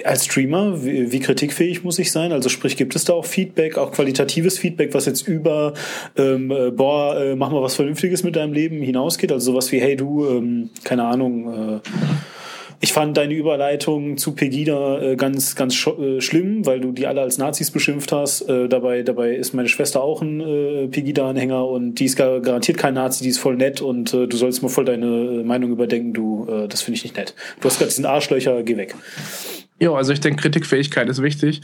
als 0.03 0.25
Streamer, 0.25 0.84
wie, 0.84 1.11
wie, 1.11 1.19
kritikfähig 1.19 1.84
muss 1.84 1.99
ich 1.99 2.11
sein? 2.11 2.32
Also 2.32 2.49
sprich, 2.49 2.77
gibt 2.77 2.95
es 2.95 3.05
da 3.05 3.13
auch 3.13 3.25
Feedback, 3.25 3.77
auch 3.77 3.91
qualitatives 3.91 4.57
Feedback, 4.57 4.93
was 4.93 5.05
jetzt 5.05 5.27
über, 5.27 5.73
ähm, 6.17 6.51
äh, 6.51 6.71
boah, 6.71 7.19
äh, 7.19 7.36
mach 7.36 7.51
mal 7.51 7.61
was 7.61 7.75
Vernünftiges 7.75 8.23
mit 8.23 8.36
deinem 8.36 8.53
Leben 8.53 8.82
hinausgeht? 8.82 9.32
Also 9.32 9.51
sowas 9.51 9.71
wie, 9.71 9.80
hey 9.80 9.95
du, 9.95 10.27
ähm, 10.27 10.69
keine 10.84 11.03
Ahnung, 11.03 11.82
äh, 11.84 11.89
ich 12.82 12.93
fand 12.93 13.17
deine 13.17 13.34
Überleitung 13.34 14.17
zu 14.17 14.34
Pegida 14.34 15.01
äh, 15.01 15.15
ganz, 15.17 15.55
ganz 15.55 15.75
sch 15.75 15.88
äh, 15.88 16.21
schlimm, 16.21 16.65
weil 16.65 16.80
du 16.80 16.93
die 16.93 17.07
alle 17.07 17.21
als 17.21 17.38
Nazis 17.38 17.71
beschimpft 17.71 18.13
hast. 18.13 18.47
Äh, 18.47 18.69
dabei, 18.69 19.03
dabei 19.03 19.36
ist 19.36 19.53
meine 19.53 19.67
Schwester 19.67 20.01
auch 20.01 20.21
ein 20.21 20.39
äh, 20.39 20.88
Pegida-Anhänger 20.88 21.67
und 21.67 21.95
die 21.95 22.05
ist 22.05 22.15
gar 22.15 22.39
garantiert 22.39 22.77
kein 22.77 22.93
Nazi, 22.93 23.23
die 23.23 23.30
ist 23.30 23.39
voll 23.39 23.57
nett 23.57 23.82
und 23.82 24.13
äh, 24.13 24.27
du 24.27 24.38
sollst 24.38 24.63
mal 24.63 24.69
voll 24.69 24.86
deine 24.86 25.43
Meinung 25.43 25.71
überdenken. 25.71 26.13
Du, 26.13 26.47
äh, 26.49 26.67
das 26.69 26.82
finde 26.82 26.97
ich 26.97 27.03
nicht 27.03 27.17
nett. 27.17 27.36
Du 27.59 27.65
hast 27.65 27.80
gerade 27.80 27.89
diesen 27.89 28.05
Arschlöcher, 28.05 28.63
geh 28.63 28.77
weg. 28.77 28.95
Ja, 29.82 29.93
also 29.93 30.11
ich 30.11 30.19
denke, 30.19 30.41
Kritikfähigkeit 30.41 31.07
ist 31.07 31.21
wichtig. 31.21 31.61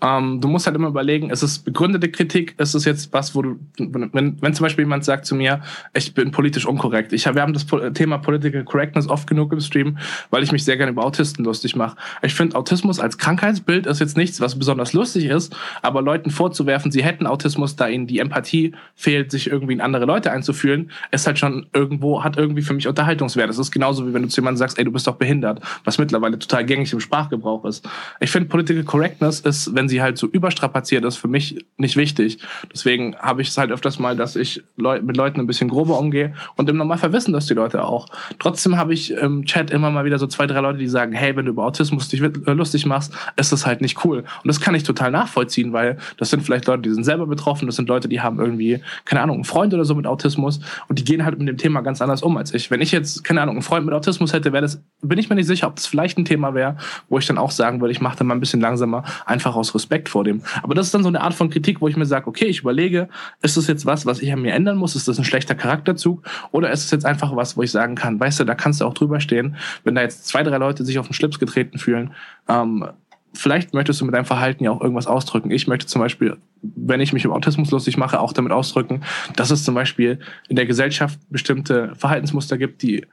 Ähm, 0.00 0.40
du 0.40 0.48
musst 0.48 0.66
halt 0.66 0.74
immer 0.74 0.88
überlegen, 0.88 1.28
ist 1.28 1.42
es 1.42 1.58
begründete 1.58 2.10
Kritik? 2.10 2.54
Ist 2.56 2.74
es 2.74 2.86
jetzt 2.86 3.12
was, 3.12 3.34
wo 3.34 3.42
du, 3.42 3.58
wenn, 3.78 4.40
wenn 4.40 4.54
zum 4.54 4.64
Beispiel 4.64 4.84
jemand 4.84 5.04
sagt 5.04 5.26
zu 5.26 5.34
mir, 5.34 5.60
ich 5.92 6.14
bin 6.14 6.30
politisch 6.30 6.64
unkorrekt. 6.64 7.12
Ich, 7.12 7.26
wir 7.26 7.42
haben 7.42 7.52
das 7.52 7.66
Thema 7.92 8.16
Political 8.16 8.64
Correctness 8.64 9.06
oft 9.06 9.28
genug 9.28 9.52
im 9.52 9.60
Stream, 9.60 9.98
weil 10.30 10.42
ich 10.42 10.50
mich 10.50 10.64
sehr 10.64 10.78
gerne 10.78 10.92
über 10.92 11.04
Autisten 11.04 11.44
lustig 11.44 11.76
mache. 11.76 11.96
Ich 12.22 12.34
finde, 12.34 12.56
Autismus 12.56 13.00
als 13.00 13.18
Krankheitsbild 13.18 13.86
ist 13.86 14.00
jetzt 14.00 14.16
nichts, 14.16 14.40
was 14.40 14.58
besonders 14.58 14.94
lustig 14.94 15.26
ist, 15.26 15.54
aber 15.82 16.00
Leuten 16.00 16.30
vorzuwerfen, 16.30 16.90
sie 16.90 17.04
hätten 17.04 17.26
Autismus, 17.26 17.76
da 17.76 17.86
ihnen 17.86 18.06
die 18.06 18.20
Empathie 18.20 18.72
fehlt, 18.94 19.30
sich 19.30 19.50
irgendwie 19.50 19.74
in 19.74 19.82
andere 19.82 20.06
Leute 20.06 20.32
einzufühlen, 20.32 20.90
ist 21.10 21.26
halt 21.26 21.38
schon 21.38 21.66
irgendwo, 21.74 22.24
hat 22.24 22.38
irgendwie 22.38 22.62
für 22.62 22.72
mich 22.72 22.88
Unterhaltungswert. 22.88 23.50
Das 23.50 23.58
ist 23.58 23.72
genauso 23.72 24.08
wie 24.08 24.14
wenn 24.14 24.22
du 24.22 24.28
zu 24.28 24.40
jemandem 24.40 24.56
sagst, 24.56 24.78
ey, 24.78 24.84
du 24.86 24.92
bist 24.92 25.06
doch 25.06 25.16
behindert, 25.16 25.60
was 25.84 25.98
mittlerweile 25.98 26.38
total 26.38 26.64
gängig 26.64 26.94
im 26.94 27.00
Sprachgebrauch 27.00 27.57
auch 27.58 27.64
ist. 27.64 27.88
Ich 28.20 28.30
finde, 28.30 28.48
Political 28.48 28.84
Correctness 28.84 29.40
ist, 29.40 29.74
wenn 29.74 29.88
sie 29.88 30.02
halt 30.02 30.18
so 30.18 30.26
überstrapaziert 30.26 31.04
ist, 31.04 31.16
für 31.16 31.28
mich 31.28 31.64
nicht 31.76 31.96
wichtig. 31.96 32.38
Deswegen 32.72 33.16
habe 33.16 33.42
ich 33.42 33.48
es 33.48 33.58
halt 33.58 33.70
öfters 33.70 33.98
mal, 33.98 34.16
dass 34.16 34.36
ich 34.36 34.62
Leu 34.76 35.00
mit 35.02 35.16
Leuten 35.16 35.40
ein 35.40 35.46
bisschen 35.46 35.68
grober 35.68 35.98
umgehe 35.98 36.34
und 36.56 36.68
im 36.68 36.76
Normalfall 36.76 37.12
wissen 37.12 37.32
das 37.32 37.46
die 37.46 37.54
Leute 37.54 37.84
auch. 37.84 38.06
Trotzdem 38.38 38.76
habe 38.76 38.94
ich 38.94 39.10
im 39.10 39.44
Chat 39.44 39.70
immer 39.70 39.90
mal 39.90 40.04
wieder 40.04 40.18
so 40.18 40.26
zwei, 40.26 40.46
drei 40.46 40.60
Leute, 40.60 40.78
die 40.78 40.88
sagen, 40.88 41.12
hey, 41.12 41.36
wenn 41.36 41.46
du 41.46 41.52
über 41.52 41.64
Autismus 41.64 42.08
dich 42.08 42.22
äh, 42.22 42.52
lustig 42.52 42.86
machst, 42.86 43.12
ist 43.36 43.52
das 43.52 43.66
halt 43.66 43.80
nicht 43.80 44.04
cool. 44.04 44.18
Und 44.18 44.46
das 44.46 44.60
kann 44.60 44.74
ich 44.74 44.82
total 44.82 45.10
nachvollziehen, 45.10 45.72
weil 45.72 45.98
das 46.16 46.30
sind 46.30 46.42
vielleicht 46.42 46.66
Leute, 46.66 46.82
die 46.82 46.90
sind 46.90 47.04
selber 47.04 47.26
betroffen, 47.26 47.66
das 47.66 47.76
sind 47.76 47.88
Leute, 47.88 48.08
die 48.08 48.20
haben 48.20 48.38
irgendwie, 48.38 48.80
keine 49.04 49.22
Ahnung, 49.22 49.36
einen 49.36 49.44
Freund 49.44 49.74
oder 49.74 49.84
so 49.84 49.94
mit 49.94 50.06
Autismus 50.06 50.60
und 50.88 50.98
die 50.98 51.04
gehen 51.04 51.24
halt 51.24 51.38
mit 51.38 51.48
dem 51.48 51.56
Thema 51.56 51.80
ganz 51.80 52.00
anders 52.00 52.22
um 52.22 52.36
als 52.36 52.54
ich. 52.54 52.70
Wenn 52.70 52.80
ich 52.80 52.92
jetzt, 52.92 53.24
keine 53.24 53.42
Ahnung, 53.42 53.56
einen 53.56 53.62
Freund 53.62 53.84
mit 53.84 53.94
Autismus 53.94 54.32
hätte, 54.32 54.52
wäre 54.52 54.62
das, 54.62 54.82
bin 55.02 55.18
ich 55.18 55.28
mir 55.28 55.36
nicht 55.36 55.46
sicher, 55.46 55.66
ob 55.66 55.76
das 55.76 55.86
vielleicht 55.86 56.18
ein 56.18 56.24
Thema 56.24 56.54
wäre, 56.54 56.76
wo 57.08 57.18
ich 57.18 57.26
dann 57.26 57.38
auch 57.38 57.47
sagen 57.50 57.80
würde, 57.80 57.92
ich 57.92 58.00
mache 58.00 58.16
dann 58.18 58.26
mal 58.26 58.34
ein 58.34 58.40
bisschen 58.40 58.60
langsamer, 58.60 59.04
einfach 59.26 59.56
aus 59.56 59.74
Respekt 59.74 60.08
vor 60.08 60.24
dem. 60.24 60.42
Aber 60.62 60.74
das 60.74 60.86
ist 60.86 60.94
dann 60.94 61.02
so 61.02 61.08
eine 61.08 61.20
Art 61.20 61.34
von 61.34 61.50
Kritik, 61.50 61.80
wo 61.80 61.88
ich 61.88 61.96
mir 61.96 62.06
sage, 62.06 62.26
okay, 62.26 62.46
ich 62.46 62.60
überlege, 62.60 63.08
ist 63.42 63.56
das 63.56 63.66
jetzt 63.66 63.86
was, 63.86 64.06
was 64.06 64.20
ich 64.20 64.32
an 64.32 64.42
mir 64.42 64.54
ändern 64.54 64.76
muss? 64.76 64.96
Ist 64.96 65.08
das 65.08 65.18
ein 65.18 65.24
schlechter 65.24 65.54
Charakterzug? 65.54 66.22
Oder 66.50 66.70
ist 66.70 66.84
es 66.84 66.90
jetzt 66.90 67.04
einfach 67.04 67.34
was, 67.36 67.56
wo 67.56 67.62
ich 67.62 67.70
sagen 67.70 67.94
kann, 67.94 68.20
weißt 68.20 68.40
du, 68.40 68.44
da 68.44 68.54
kannst 68.54 68.80
du 68.80 68.84
auch 68.84 68.94
drüber 68.94 69.20
stehen, 69.20 69.56
wenn 69.84 69.94
da 69.94 70.02
jetzt 70.02 70.26
zwei, 70.26 70.42
drei 70.42 70.58
Leute 70.58 70.84
sich 70.84 70.98
auf 70.98 71.06
den 71.06 71.14
Schlips 71.14 71.38
getreten 71.38 71.78
fühlen, 71.78 72.12
ähm, 72.48 72.88
vielleicht 73.34 73.74
möchtest 73.74 74.00
du 74.00 74.04
mit 74.04 74.14
deinem 74.14 74.24
Verhalten 74.24 74.64
ja 74.64 74.70
auch 74.70 74.80
irgendwas 74.80 75.06
ausdrücken. 75.06 75.50
Ich 75.50 75.66
möchte 75.66 75.86
zum 75.86 76.00
Beispiel, 76.00 76.36
wenn 76.62 77.00
ich 77.00 77.12
mich 77.12 77.24
über 77.24 77.34
Autismus 77.34 77.70
lustig 77.70 77.96
mache, 77.96 78.20
auch 78.20 78.32
damit 78.32 78.52
ausdrücken, 78.52 79.02
dass 79.36 79.50
es 79.50 79.64
zum 79.64 79.74
Beispiel 79.74 80.18
in 80.48 80.56
der 80.56 80.66
Gesellschaft 80.66 81.18
bestimmte 81.30 81.94
Verhaltensmuster 81.94 82.58
gibt, 82.58 82.82
die 82.82 83.06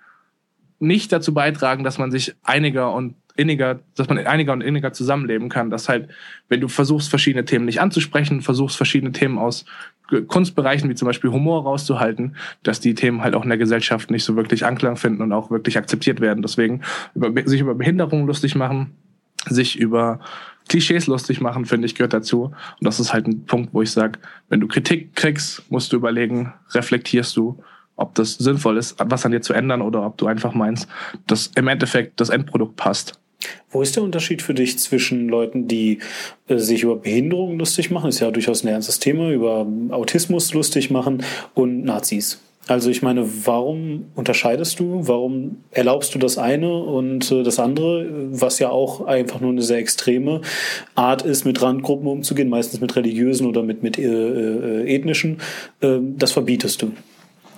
nicht 0.79 1.11
dazu 1.11 1.33
beitragen, 1.33 1.83
dass 1.83 1.97
man 1.97 2.11
sich 2.11 2.35
einiger 2.43 2.93
und 2.93 3.15
inniger, 3.35 3.79
dass 3.95 4.07
man 4.07 4.17
einiger 4.17 4.53
und 4.53 4.61
inniger 4.61 4.93
zusammenleben 4.93 5.49
kann. 5.49 5.69
Dass 5.69 5.89
halt, 5.89 6.09
wenn 6.49 6.61
du 6.61 6.67
versuchst, 6.67 7.09
verschiedene 7.09 7.45
Themen 7.45 7.65
nicht 7.65 7.81
anzusprechen, 7.81 8.41
versuchst, 8.41 8.77
verschiedene 8.77 9.11
Themen 9.11 9.37
aus 9.37 9.65
Kunstbereichen 10.27 10.89
wie 10.89 10.95
zum 10.95 11.07
Beispiel 11.07 11.31
Humor 11.31 11.63
rauszuhalten, 11.63 12.35
dass 12.63 12.79
die 12.79 12.93
Themen 12.93 13.23
halt 13.23 13.33
auch 13.35 13.43
in 13.43 13.49
der 13.49 13.57
Gesellschaft 13.57 14.11
nicht 14.11 14.23
so 14.23 14.35
wirklich 14.35 14.65
Anklang 14.65 14.97
finden 14.97 15.21
und 15.21 15.33
auch 15.33 15.49
wirklich 15.49 15.77
akzeptiert 15.77 16.21
werden. 16.21 16.41
Deswegen 16.41 16.81
über, 17.15 17.31
sich 17.45 17.61
über 17.61 17.75
Behinderung 17.75 18.27
lustig 18.27 18.55
machen, 18.55 18.91
sich 19.47 19.77
über 19.77 20.19
Klischees 20.69 21.07
lustig 21.07 21.41
machen, 21.41 21.65
finde 21.65 21.87
ich, 21.87 21.95
gehört 21.95 22.13
dazu. 22.13 22.45
Und 22.45 22.55
das 22.81 22.99
ist 22.99 23.13
halt 23.13 23.27
ein 23.27 23.45
Punkt, 23.45 23.73
wo 23.73 23.81
ich 23.81 23.91
sage, 23.91 24.19
wenn 24.49 24.59
du 24.59 24.67
Kritik 24.67 25.15
kriegst, 25.15 25.69
musst 25.71 25.91
du 25.91 25.97
überlegen, 25.97 26.53
reflektierst 26.73 27.35
du 27.35 27.61
ob 27.95 28.15
das 28.15 28.33
sinnvoll 28.33 28.77
ist, 28.77 28.95
was 28.99 29.25
an 29.25 29.31
dir 29.31 29.41
zu 29.41 29.53
ändern 29.53 29.81
oder 29.81 30.05
ob 30.05 30.17
du 30.17 30.27
einfach 30.27 30.53
meinst, 30.53 30.87
dass 31.27 31.47
im 31.55 31.67
Endeffekt 31.67 32.19
das 32.19 32.29
Endprodukt 32.29 32.75
passt. 32.75 33.19
Wo 33.69 33.81
ist 33.81 33.95
der 33.95 34.03
Unterschied 34.03 34.41
für 34.41 34.53
dich 34.53 34.79
zwischen 34.79 35.27
Leuten, 35.27 35.67
die 35.67 35.99
äh, 36.47 36.57
sich 36.57 36.83
über 36.83 36.95
Behinderungen 36.95 37.59
lustig 37.59 37.91
machen, 37.91 38.09
ist 38.09 38.19
ja 38.19 38.31
durchaus 38.31 38.63
ein 38.63 38.67
ernstes 38.69 38.99
Thema, 38.99 39.31
über 39.31 39.67
Autismus 39.89 40.53
lustig 40.53 40.91
machen 40.91 41.23
und 41.53 41.83
Nazis? 41.83 42.39
Also 42.67 42.89
ich 42.89 43.03
meine, 43.03 43.27
warum 43.45 44.05
unterscheidest 44.15 44.79
du? 44.79 45.01
Warum 45.03 45.57
erlaubst 45.69 46.15
du 46.15 46.19
das 46.19 46.39
eine 46.39 46.73
und 46.73 47.31
äh, 47.31 47.43
das 47.43 47.59
andere, 47.59 48.07
was 48.31 48.57
ja 48.57 48.69
auch 48.69 49.05
einfach 49.05 49.39
nur 49.39 49.51
eine 49.51 49.61
sehr 49.61 49.77
extreme 49.77 50.41
Art 50.95 51.21
ist, 51.21 51.45
mit 51.45 51.61
Randgruppen 51.61 52.07
umzugehen, 52.07 52.49
meistens 52.49 52.81
mit 52.81 52.95
religiösen 52.95 53.45
oder 53.45 53.61
mit, 53.61 53.83
mit 53.83 53.99
äh, 53.99 54.03
äh, 54.03 54.95
ethnischen, 54.95 55.41
äh, 55.81 55.99
das 56.17 56.31
verbietest 56.31 56.81
du? 56.81 56.91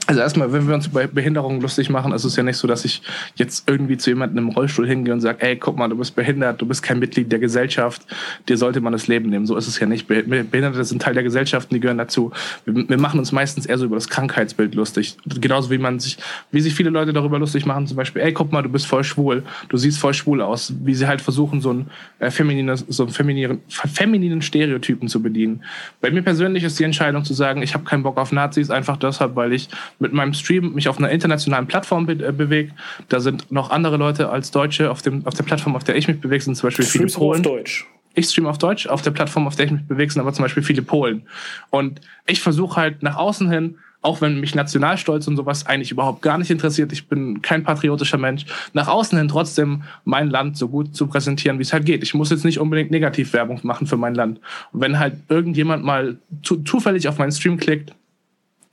Also 0.08 0.22
erstmal, 0.22 0.54
wenn 0.54 0.70
wir 0.70 0.74
uns 0.74 0.88
bei 0.88 1.06
Behinderungen 1.06 1.60
lustig 1.60 1.90
machen, 1.90 2.14
ist 2.14 2.24
es 2.24 2.38
ja 2.38 2.44
nicht 2.44 2.56
so, 2.56 2.66
dass 2.66 2.86
ich 2.86 3.02
jetzt 3.36 3.70
irgendwie 3.70 3.98
zu 3.98 4.10
jemandem 4.10 4.38
im 4.48 4.50
Rollstuhl 4.54 4.88
hingehe 4.88 5.14
und 5.14 5.20
sage, 5.20 5.42
ey, 5.42 5.58
guck 5.58 5.78
mal, 5.78 5.90
du 5.90 5.98
bist 5.98 6.16
behindert, 6.16 6.62
du 6.62 6.66
bist 6.66 6.82
kein 6.82 7.00
Mitglied 7.00 7.30
der 7.30 7.40
Gesellschaft, 7.40 8.04
dir 8.48 8.56
sollte 8.56 8.80
man 8.80 8.94
das 8.94 9.08
Leben 9.08 9.30
nehmen. 9.30 9.46
So 9.46 9.58
ist 9.58 9.68
es 9.68 9.78
ja 9.82 9.86
nicht. 9.86 10.08
Behinderte 10.08 10.82
sind 10.86 11.02
Teil 11.02 11.14
der 11.14 11.24
Gesellschaft 11.24 11.70
und 11.70 11.76
die 11.76 11.82
gehören 11.82 11.98
dazu. 11.98 12.32
Wir, 12.64 12.98
machen 12.98 13.20
uns 13.20 13.34
meistens 13.34 13.66
eher 13.66 13.78
so 13.78 13.84
über 13.84 13.98
das 13.98 14.08
Krankheitsbild 14.08 14.76
lustig. 14.76 15.18
Genauso 15.26 15.70
wie 15.72 15.78
man 15.78 16.00
sich, 16.00 16.18
wie 16.52 16.62
sich 16.62 16.74
viele 16.74 16.90
Leute 16.90 17.12
darüber 17.12 17.38
lustig 17.38 17.66
machen, 17.66 17.86
zum 17.86 17.98
Beispiel, 17.98 18.22
ey, 18.22 18.32
guck 18.32 18.54
mal, 18.54 18.62
du 18.62 18.70
bist 18.70 18.88
voll 18.88 19.04
schwul, 19.04 19.44
du 19.68 19.76
siehst 19.76 20.00
voll 20.00 20.14
schwul 20.14 20.42
aus, 20.42 20.74
wie 20.84 20.96
sie 20.96 21.08
halt 21.08 21.20
versuchen, 21.20 21.60
so 21.60 21.72
einen 21.72 21.88
äh, 22.20 22.32
femininen, 22.32 22.78
so 22.78 23.04
einen 23.04 23.12
femininen, 23.12 23.60
femininen 23.68 24.42
Stereotypen 24.42 25.10
zu 25.10 25.22
bedienen. 25.22 25.64
Bei 26.00 26.12
mir 26.12 26.22
persönlich 26.22 26.64
ist 26.64 26.80
die 26.80 26.86
Entscheidung 26.86 27.26
zu 27.26 27.34
sagen, 27.34 27.62
ich 27.62 27.74
habe 27.74 27.84
keinen 27.84 28.04
Bock 28.04 28.18
auf 28.18 28.32
Nazis, 28.32 28.70
einfach 28.70 28.96
deshalb, 28.96 29.36
weil 29.36 29.52
ich 29.52 29.68
mit 30.00 30.14
meinem 30.14 30.34
Stream 30.34 30.74
mich 30.74 30.88
auf 30.88 30.98
einer 30.98 31.10
internationalen 31.10 31.68
Plattform 31.68 32.06
be 32.06 32.14
äh, 32.14 32.32
bewege. 32.32 32.72
Da 33.10 33.20
sind 33.20 33.52
noch 33.52 33.72
andere 33.72 33.98
Leute 33.98 34.30
als 34.30 34.52
Deutsche 34.52 34.92
auf, 34.92 35.02
dem, 35.02 35.26
auf 35.26 35.34
der 35.34 35.44
Plattform, 35.44 35.76
auf 35.76 35.84
der 35.84 35.96
ich 35.96 36.08
mich 36.08 36.20
bewege, 36.20 36.44
sind 36.44 36.56
zum 36.56 36.68
Beispiel 36.68 36.86
viele 36.86 37.08
Polen. 37.08 37.40
Auf 37.40 37.52
Deutsch. 37.52 37.88
Ich 38.14 38.30
streame 38.30 38.50
auf 38.50 38.58
Deutsch, 38.58 38.88
auf 38.88 39.04
der 39.04 39.12
Plattform, 39.12 39.46
auf 39.46 39.56
der 39.56 39.68
ich 39.68 39.72
mich 39.72 39.88
bewege, 39.88 40.12
sind 40.12 40.22
aber 40.22 40.34
zum 40.34 40.44
Beispiel 40.44 40.64
viele 40.64 40.82
Polen. 40.82 41.24
Und 41.70 42.02
ich 42.26 42.42
versuche 42.42 42.76
halt 42.76 43.04
nach 43.04 43.16
außen 43.16 43.50
hin, 43.50 43.78
auch 44.02 44.22
wenn 44.22 44.40
mich 44.40 44.56
Nationalstolz 44.56 45.28
und 45.28 45.36
sowas 45.36 45.66
eigentlich 45.66 45.92
überhaupt 45.92 46.22
gar 46.22 46.38
nicht 46.38 46.50
interessiert, 46.50 46.92
ich 46.94 47.08
bin 47.08 47.42
kein 47.42 47.64
patriotischer 47.64 48.18
Mensch, 48.18 48.46
nach 48.74 48.88
außen 48.88 49.18
hin 49.18 49.28
trotzdem 49.28 49.84
mein 50.04 50.30
Land 50.30 50.58
so 50.58 50.68
gut 50.68 50.96
zu 50.96 51.08
präsentieren, 51.08 51.60
wie 51.60 51.64
es 51.64 51.74
halt 51.74 51.86
geht. 51.86 52.04
Ich 52.04 52.14
muss 52.14 52.30
jetzt 52.30 52.46
nicht 52.46 52.60
unbedingt 52.60 52.90
Negativwerbung 52.90 53.60
machen 53.64 53.86
für 53.86 53.98
mein 53.98 54.16
Land. 54.16 54.40
Und 54.72 54.82
wenn 54.82 54.98
halt 54.98 55.16
irgendjemand 55.30 55.84
mal 55.84 56.18
zu, 56.42 56.58
zufällig 56.64 57.08
auf 57.08 57.18
meinen 57.18 57.32
Stream 57.32 57.58
klickt 57.58 57.94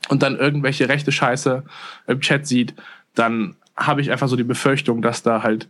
und 0.09 0.23
dann 0.23 0.37
irgendwelche 0.37 0.89
rechte 0.89 1.13
Scheiße 1.13 1.65
im 2.07 2.21
Chat 2.21 2.47
sieht, 2.47 2.75
dann 3.15 3.57
habe 3.77 4.01
ich 4.01 4.11
einfach 4.11 4.29
so 4.29 4.37
die 4.37 4.45
Befürchtung, 4.45 5.03
dass 5.03 5.23
da 5.23 5.43
halt 5.43 5.69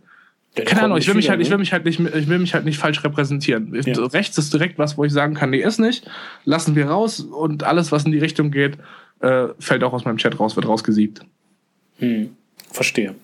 keine 0.63 0.83
Ahnung, 0.83 0.97
ich 0.97 1.07
will 1.07 1.15
mich 1.15 1.29
halt, 1.29 1.41
ich 1.41 1.49
will 1.49 1.57
ne? 1.57 1.61
mich 1.61 1.73
halt 1.73 1.83
nicht, 1.83 1.99
ich 1.99 2.27
will 2.29 2.39
mich 2.39 2.53
halt 2.53 2.63
nicht 2.63 2.77
falsch 2.77 3.03
repräsentieren. 3.03 3.73
Ja. 3.85 4.05
Rechts 4.05 4.37
ist 4.37 4.53
direkt 4.53 4.77
was, 4.77 4.97
wo 4.97 5.03
ich 5.03 5.11
sagen 5.11 5.33
kann, 5.33 5.49
nee, 5.49 5.59
ist 5.59 5.79
nicht. 5.79 6.09
Lassen 6.45 6.75
wir 6.75 6.87
raus 6.87 7.19
und 7.19 7.63
alles, 7.63 7.91
was 7.91 8.05
in 8.05 8.13
die 8.13 8.19
Richtung 8.19 8.51
geht, 8.51 8.77
äh, 9.19 9.47
fällt 9.59 9.83
auch 9.83 9.91
aus 9.91 10.05
meinem 10.05 10.17
Chat 10.17 10.39
raus, 10.39 10.55
wird 10.55 10.67
rausgesiebt. 10.67 11.25
Hm. 11.99 12.29
Verstehe. 12.71 13.15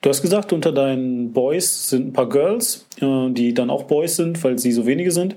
Du 0.00 0.10
hast 0.10 0.22
gesagt, 0.22 0.52
unter 0.52 0.72
deinen 0.72 1.32
Boys 1.32 1.88
sind 1.88 2.08
ein 2.08 2.12
paar 2.12 2.28
Girls, 2.28 2.86
äh, 3.00 3.30
die 3.30 3.52
dann 3.52 3.68
auch 3.68 3.84
Boys 3.84 4.16
sind, 4.16 4.42
weil 4.44 4.58
sie 4.58 4.72
so 4.72 4.86
wenige 4.86 5.10
sind. 5.10 5.36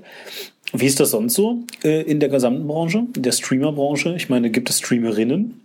Wie 0.72 0.86
ist 0.86 1.00
das 1.00 1.10
sonst 1.10 1.34
so 1.34 1.64
äh, 1.84 2.02
in 2.02 2.18
der 2.18 2.30
gesamten 2.30 2.66
Branche, 2.66 3.06
in 3.14 3.22
der 3.22 3.32
Streamerbranche? 3.32 4.14
Ich 4.16 4.28
meine, 4.28 4.50
gibt 4.50 4.70
es 4.70 4.78
Streamerinnen? 4.78 5.60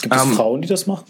Gibt 0.00 0.14
es 0.14 0.22
um, 0.22 0.30
ähm, 0.30 0.36
Frauen, 0.36 0.62
die 0.62 0.68
das 0.68 0.86
machen? 0.86 1.04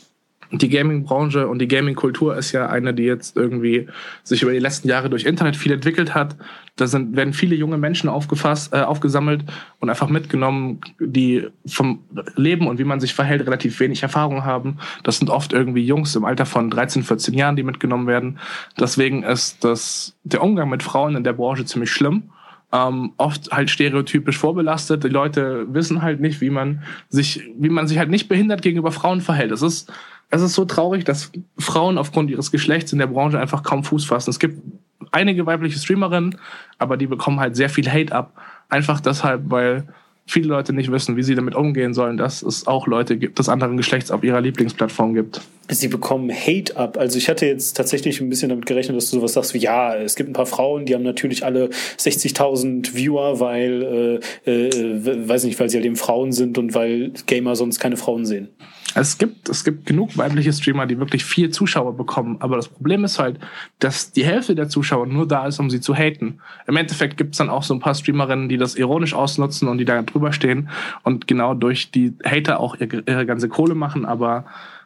Die 0.55 0.69
Gaming-Branche 0.69 1.49
und 1.49 1.61
die 1.61 1.69
Gaming-Kultur 1.69 2.37
ist 2.37 2.53
ja 2.53 2.69
eine, 2.69 2.93
die 2.93 3.05
jetzt 3.05 3.39
irgendwie 3.39 3.89
sich 4.23 4.43
über 4.43 4.53
die 4.53 4.59
letzten 4.59 4.87
Jahre 4.87 5.09
durch 5.09 5.25
Internet 5.25 5.57
viel 5.57 5.73
entwickelt 5.73 6.15
hat. 6.15 6.37
Da 6.77 6.87
sind, 6.87 7.17
werden 7.17 7.33
viele 7.33 7.55
junge 7.55 7.79
Menschen 7.79 8.11
aufgefasst, 8.11 8.75
äh, 8.75 8.83
aufgesammelt 8.83 9.45
und 9.81 9.89
einfach 9.89 10.11
mitgenommen, 10.11 10.83
die 11.01 11.47
vom 11.65 12.01
Leben 12.37 12.67
und 12.67 12.79
wie 12.79 12.85
man 12.85 13.01
sich 13.01 13.15
verhält 13.15 13.47
relativ 13.47 13.81
wenig 13.81 14.03
Erfahrung 14.03 14.45
haben. 14.45 14.77
Das 15.05 15.17
sind 15.17 15.31
oft 15.31 15.55
irgendwie 15.55 15.87
Jungs 15.87 16.15
im 16.17 16.27
Alter 16.27 16.45
von 16.45 16.69
13, 16.69 17.03
14 17.03 17.33
Jahren, 17.33 17.57
die 17.57 17.63
mitgenommen 17.63 18.07
werden. 18.07 18.39
Deswegen 18.79 19.23
ist 19.23 19.65
das, 19.65 20.15
der 20.23 20.43
Umgang 20.43 20.69
mit 20.69 20.83
Frauen 20.83 21.17
in 21.17 21.25
der 21.25 21.33
Branche 21.33 21.65
ziemlich 21.65 21.91
schlimm 21.91 22.25
ähm, 22.73 23.13
oft 23.19 23.53
halt 23.53 23.71
stereotypisch 23.71 24.39
vorbelastet. 24.39 25.05
Die 25.05 25.09
Leute 25.09 25.67
wissen 25.73 26.03
halt 26.03 26.21
nicht, 26.21 26.41
wie 26.41 26.51
man 26.51 26.83
sich, 27.09 27.43
wie 27.59 27.69
man 27.69 27.87
sich 27.87 27.99
halt 27.99 28.11
nicht 28.11 28.29
behindert 28.29 28.63
gegenüber 28.63 28.93
Frauen 28.93 29.21
verhält. 29.21 29.53
Es 29.53 29.63
ist, 29.63 29.93
es 30.31 30.41
ist 30.41 30.55
so 30.55 30.65
traurig, 30.65 31.05
dass 31.05 31.31
Frauen 31.59 31.99
aufgrund 31.99 32.31
ihres 32.31 32.51
Geschlechts 32.51 32.93
in 32.93 32.99
der 32.99 33.07
Branche 33.07 33.39
einfach 33.39 33.63
kaum 33.63 33.85
Fuß 33.85 34.07
fassen. 34.07 34.31
Es 34.31 34.39
gibt 34.39 34.63
einige 35.11 35.45
weibliche 35.45 35.79
Streamerinnen, 35.79 36.39
aber 36.79 36.97
die 36.97 37.07
bekommen 37.07 37.41
halt 37.41 37.57
sehr 37.57 37.69
viel 37.69 37.91
Hate 37.91 38.15
ab. 38.15 38.33
Einfach 38.71 39.01
deshalb, 39.01 39.51
weil 39.51 39.87
viele 40.27 40.49
Leute 40.49 40.73
nicht 40.73 40.91
wissen, 40.91 41.17
wie 41.17 41.23
sie 41.23 41.35
damit 41.35 41.55
umgehen 41.55 41.95
sollen, 41.95 42.17
dass 42.17 42.43
es 42.43 42.67
auch 42.67 42.87
Leute 42.87 43.17
gibt, 43.17 43.39
des 43.39 43.49
anderen 43.49 43.77
Geschlechts 43.77 44.11
auf 44.11 44.23
ihrer 44.23 44.41
Lieblingsplattform 44.41 45.15
gibt. 45.15 45.41
Sie 45.69 45.89
bekommen 45.89 46.31
Hate 46.31 46.77
ab. 46.77 46.97
Also 46.99 47.19
ich 47.19 47.29
hatte 47.29 47.47
jetzt 47.47 47.77
tatsächlich 47.77 48.21
ein 48.21 48.29
bisschen 48.29 48.49
damit 48.49 48.67
gerechnet, 48.67 48.97
dass 48.97 49.11
du 49.11 49.17
sowas 49.17 49.33
sagst 49.33 49.55
wie, 49.55 49.59
ja, 49.59 49.97
es 49.97 50.17
gibt 50.17 50.31
ein 50.31 50.35
paar 50.35 50.47
Frauen, 50.47 50.87
die 50.87 50.95
haben 50.95 51.03
natürlich 51.03 51.45
alle 51.45 51.71
60.000 51.99 52.95
Viewer, 52.95 53.41
weil, 53.41 54.21
äh, 54.47 54.51
äh, 54.51 55.29
weiß 55.29 55.45
nicht, 55.45 55.59
weil 55.59 55.69
sie 55.69 55.79
halt 55.79 55.87
eben 55.87 55.97
Frauen 55.97 56.33
sind 56.33 56.59
und 56.59 56.75
weil 56.75 57.13
Gamer 57.27 57.57
sonst 57.57 57.79
keine 57.79 57.97
Frauen 57.97 58.27
sehen. 58.27 58.49
Es 58.95 59.19
gibt, 59.19 59.49
es 59.49 59.65
gibt 59.65 59.87
genug 59.87 60.17
weibliche 60.19 60.53
Streamer, 60.53 60.87
die 60.87 60.99
wirklich 60.99 61.25
viel 61.25 61.51
Zuschauer 61.51 61.97
bekommen. 61.97 62.37
Aber 62.41 62.57
das 62.57 62.69
Problem 62.69 63.05
ist 63.05 63.19
halt, 63.19 63.39
dass 63.79 64.13
die 64.13 64.25
Hälfte 64.25 64.55
der 64.55 64.69
Zuschauer 64.69 65.07
nur 65.07 65.27
da 65.27 65.47
ist, 65.47 65.59
um 65.59 65.71
sie 65.71 65.81
zu 65.81 65.95
haten. 65.95 66.41
Im 66.67 66.77
Endeffekt 66.77 67.17
gibt 67.17 67.33
es 67.35 67.39
dann 67.39 67.51
auch 67.51 67.63
so 67.63 67.75
ein 67.75 67.81
paar 67.81 67.95
Streamerinnen, 67.95 68.49
die 68.49 68.59
das 68.59 68.75
ironisch 68.75 69.15
ausnutzen 69.15 69.69
und 69.69 69.79
die 69.79 69.85
da 69.85 70.03
drüber 70.03 70.33
stehen 70.33 70.69
und 71.03 71.27
genau 71.27 71.55
durch 71.55 71.91
die 71.91 72.15
Hater 72.25 72.61
auch 72.61 72.77
ihre, 72.79 73.03
ihre 73.07 73.27
ganze 73.27 73.49
Kohle 73.49 73.75
machen. 73.75 74.05
Aber 74.05 74.45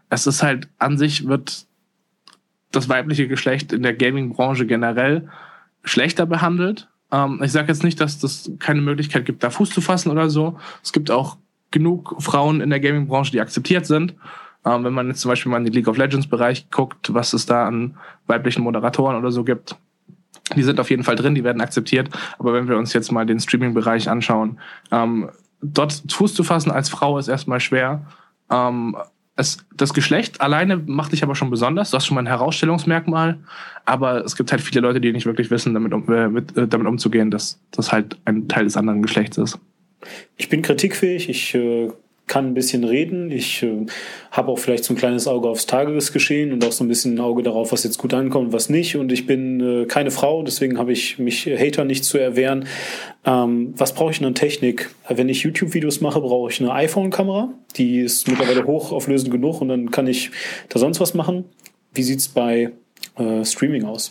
es 0.09 0.27
ist 0.27 0.43
halt 0.43 0.69
an 0.79 0.99
sich 0.99 1.27
wird 1.27 1.67
das 2.71 2.89
weibliche 2.89 3.29
Geschlecht 3.29 3.73
in 3.73 3.83
der 3.83 3.95
Gaming-Branche 3.95 4.67
generell 4.67 5.29
schlechter 5.83 6.27
behandelt. 6.27 6.89
Ähm, 7.11 7.41
ich 7.43 7.53
sage 7.53 7.69
jetzt 7.69 7.85
nicht, 7.85 8.01
dass 8.01 8.19
das 8.19 8.51
keine 8.59 8.81
Möglichkeit 8.83 9.25
gibt, 9.25 9.43
da 9.43 9.51
Fuß 9.51 9.71
zu 9.71 9.81
fassen 9.81 10.11
oder 10.11 10.31
so. 10.31 10.59
Es 10.83 10.93
gibt 10.93 11.11
auch 11.11 11.39
genug 11.71 12.17
Frauen 12.21 12.61
in 12.61 12.71
der 12.71 12.81
Gaming-Branche, 12.81 13.33
die 13.33 13.41
akzeptiert 13.41 13.87
sind. 13.87 14.15
Ähm, 14.65 14.85
wenn 14.85 14.93
man 14.93 15.09
jetzt 15.09 15.21
zum 15.21 15.31
Beispiel 15.31 15.51
mal 15.51 15.59
in 15.59 15.65
den 15.65 15.73
League 15.73 15.89
of 15.89 15.97
Legends-Bereich 15.97 16.71
guckt, 16.71 17.15
was 17.15 17.33
es 17.33 17.47
da 17.47 17.67
an 17.67 17.97
weiblichen 18.27 18.63
Moderatoren 18.63 19.17
oder 19.17 19.31
so 19.31 19.45
gibt, 19.45 19.77
die 20.55 20.63
sind 20.63 20.79
auf 20.79 20.91
jeden 20.91 21.03
Fall 21.03 21.17
drin, 21.17 21.35
die 21.35 21.45
werden 21.45 21.61
akzeptiert. 21.61 22.09
Aber 22.39 22.53
wenn 22.53 22.69
wir 22.69 22.77
uns 22.77 22.93
jetzt 22.93 23.11
mal 23.11 23.27
den 23.27 23.41
Streaming-Bereich 23.41 24.09
anschauen, 24.09 24.59
ähm, 24.93 25.31
dort 25.63 26.03
Fuß 26.11 26.35
zu 26.35 26.45
fassen 26.45 26.71
als 26.71 26.89
Frau 26.89 27.19
ist 27.19 27.29
erstmal 27.29 27.61
schwer. 27.61 28.07
Ähm, 28.51 28.97
es, 29.37 29.59
das 29.75 29.93
Geschlecht 29.93 30.41
alleine 30.41 30.79
macht 30.79 31.13
dich 31.13 31.23
aber 31.23 31.35
schon 31.35 31.51
besonders. 31.51 31.91
Du 31.91 31.97
hast 31.97 32.07
schon 32.07 32.15
mal 32.15 32.23
ein 32.23 32.27
Herausstellungsmerkmal. 32.27 33.39
Aber 33.85 34.25
es 34.25 34.35
gibt 34.35 34.51
halt 34.51 34.63
viele 34.63 34.81
Leute, 34.81 35.01
die 35.01 35.13
nicht 35.13 35.27
wirklich 35.27 35.51
wissen, 35.51 35.75
damit, 35.75 35.93
um, 35.93 36.11
äh, 36.13 36.29
mit, 36.29 36.57
äh, 36.57 36.67
damit 36.67 36.87
umzugehen, 36.87 37.31
dass 37.31 37.61
das 37.71 37.93
halt 37.93 38.19
ein 38.25 38.49
Teil 38.49 38.65
des 38.65 38.77
anderen 38.77 39.03
Geschlechts 39.03 39.37
ist. 39.37 39.59
Ich 40.37 40.49
bin 40.49 40.63
kritikfähig, 40.63 41.29
ich 41.29 41.55
äh, 41.55 41.89
kann 42.27 42.49
ein 42.49 42.55
bisschen 42.55 42.83
reden, 42.83 43.31
ich 43.31 43.63
äh, 43.63 43.87
habe 44.33 44.51
auch 44.51 44.59
vielleicht 44.59 44.85
so 44.85 44.93
ein 44.93 44.97
kleines 44.97 45.29
Auge 45.29 45.49
aufs 45.49 45.67
Tagesgeschehen 45.67 46.53
und 46.53 46.65
auch 46.65 46.73
so 46.73 46.83
ein 46.83 46.89
bisschen 46.89 47.15
ein 47.15 47.21
Auge 47.21 47.43
darauf, 47.43 47.71
was 47.71 47.85
jetzt 47.85 47.99
gut 47.99 48.13
ankommt 48.15 48.47
und 48.47 48.53
was 48.53 48.69
nicht. 48.69 48.97
Und 48.97 49.13
ich 49.13 49.27
bin 49.27 49.61
äh, 49.61 49.87
keine 49.87 50.11
Frau, 50.11 50.43
deswegen 50.43 50.79
habe 50.79 50.93
ich 50.93 51.19
mich 51.19 51.47
Hater 51.47 51.85
nicht 51.85 52.05
zu 52.05 52.19
erwehren. 52.19 52.67
Ähm, 53.25 53.75
was 53.77 53.95
brauche 53.95 54.11
ich 54.11 54.19
denn 54.19 54.27
an 54.27 54.35
Technik? 54.35 54.91
Wenn 55.09 55.29
ich 55.29 55.43
YouTube-Videos 55.43 56.01
mache, 56.01 56.21
brauche 56.21 56.51
ich 56.51 56.61
eine 56.61 56.73
iPhone-Kamera. 56.73 57.53
Die 57.77 58.01
ist 58.01 58.29
mittlerweile 58.29 58.67
hochauflösend 58.67 59.31
genug 59.31 59.61
und 59.61 59.69
dann 59.69 59.91
kann 59.93 60.09
ich 60.09 60.31
da 60.69 60.81
sonst 60.81 61.01
was 61.01 61.15
machen. 61.15 61.45
Wie 61.95 62.03
sieht's 62.03 62.29
bei 62.29 62.73
äh, 63.17 63.45
Streaming 63.45 63.85
aus? 63.85 64.11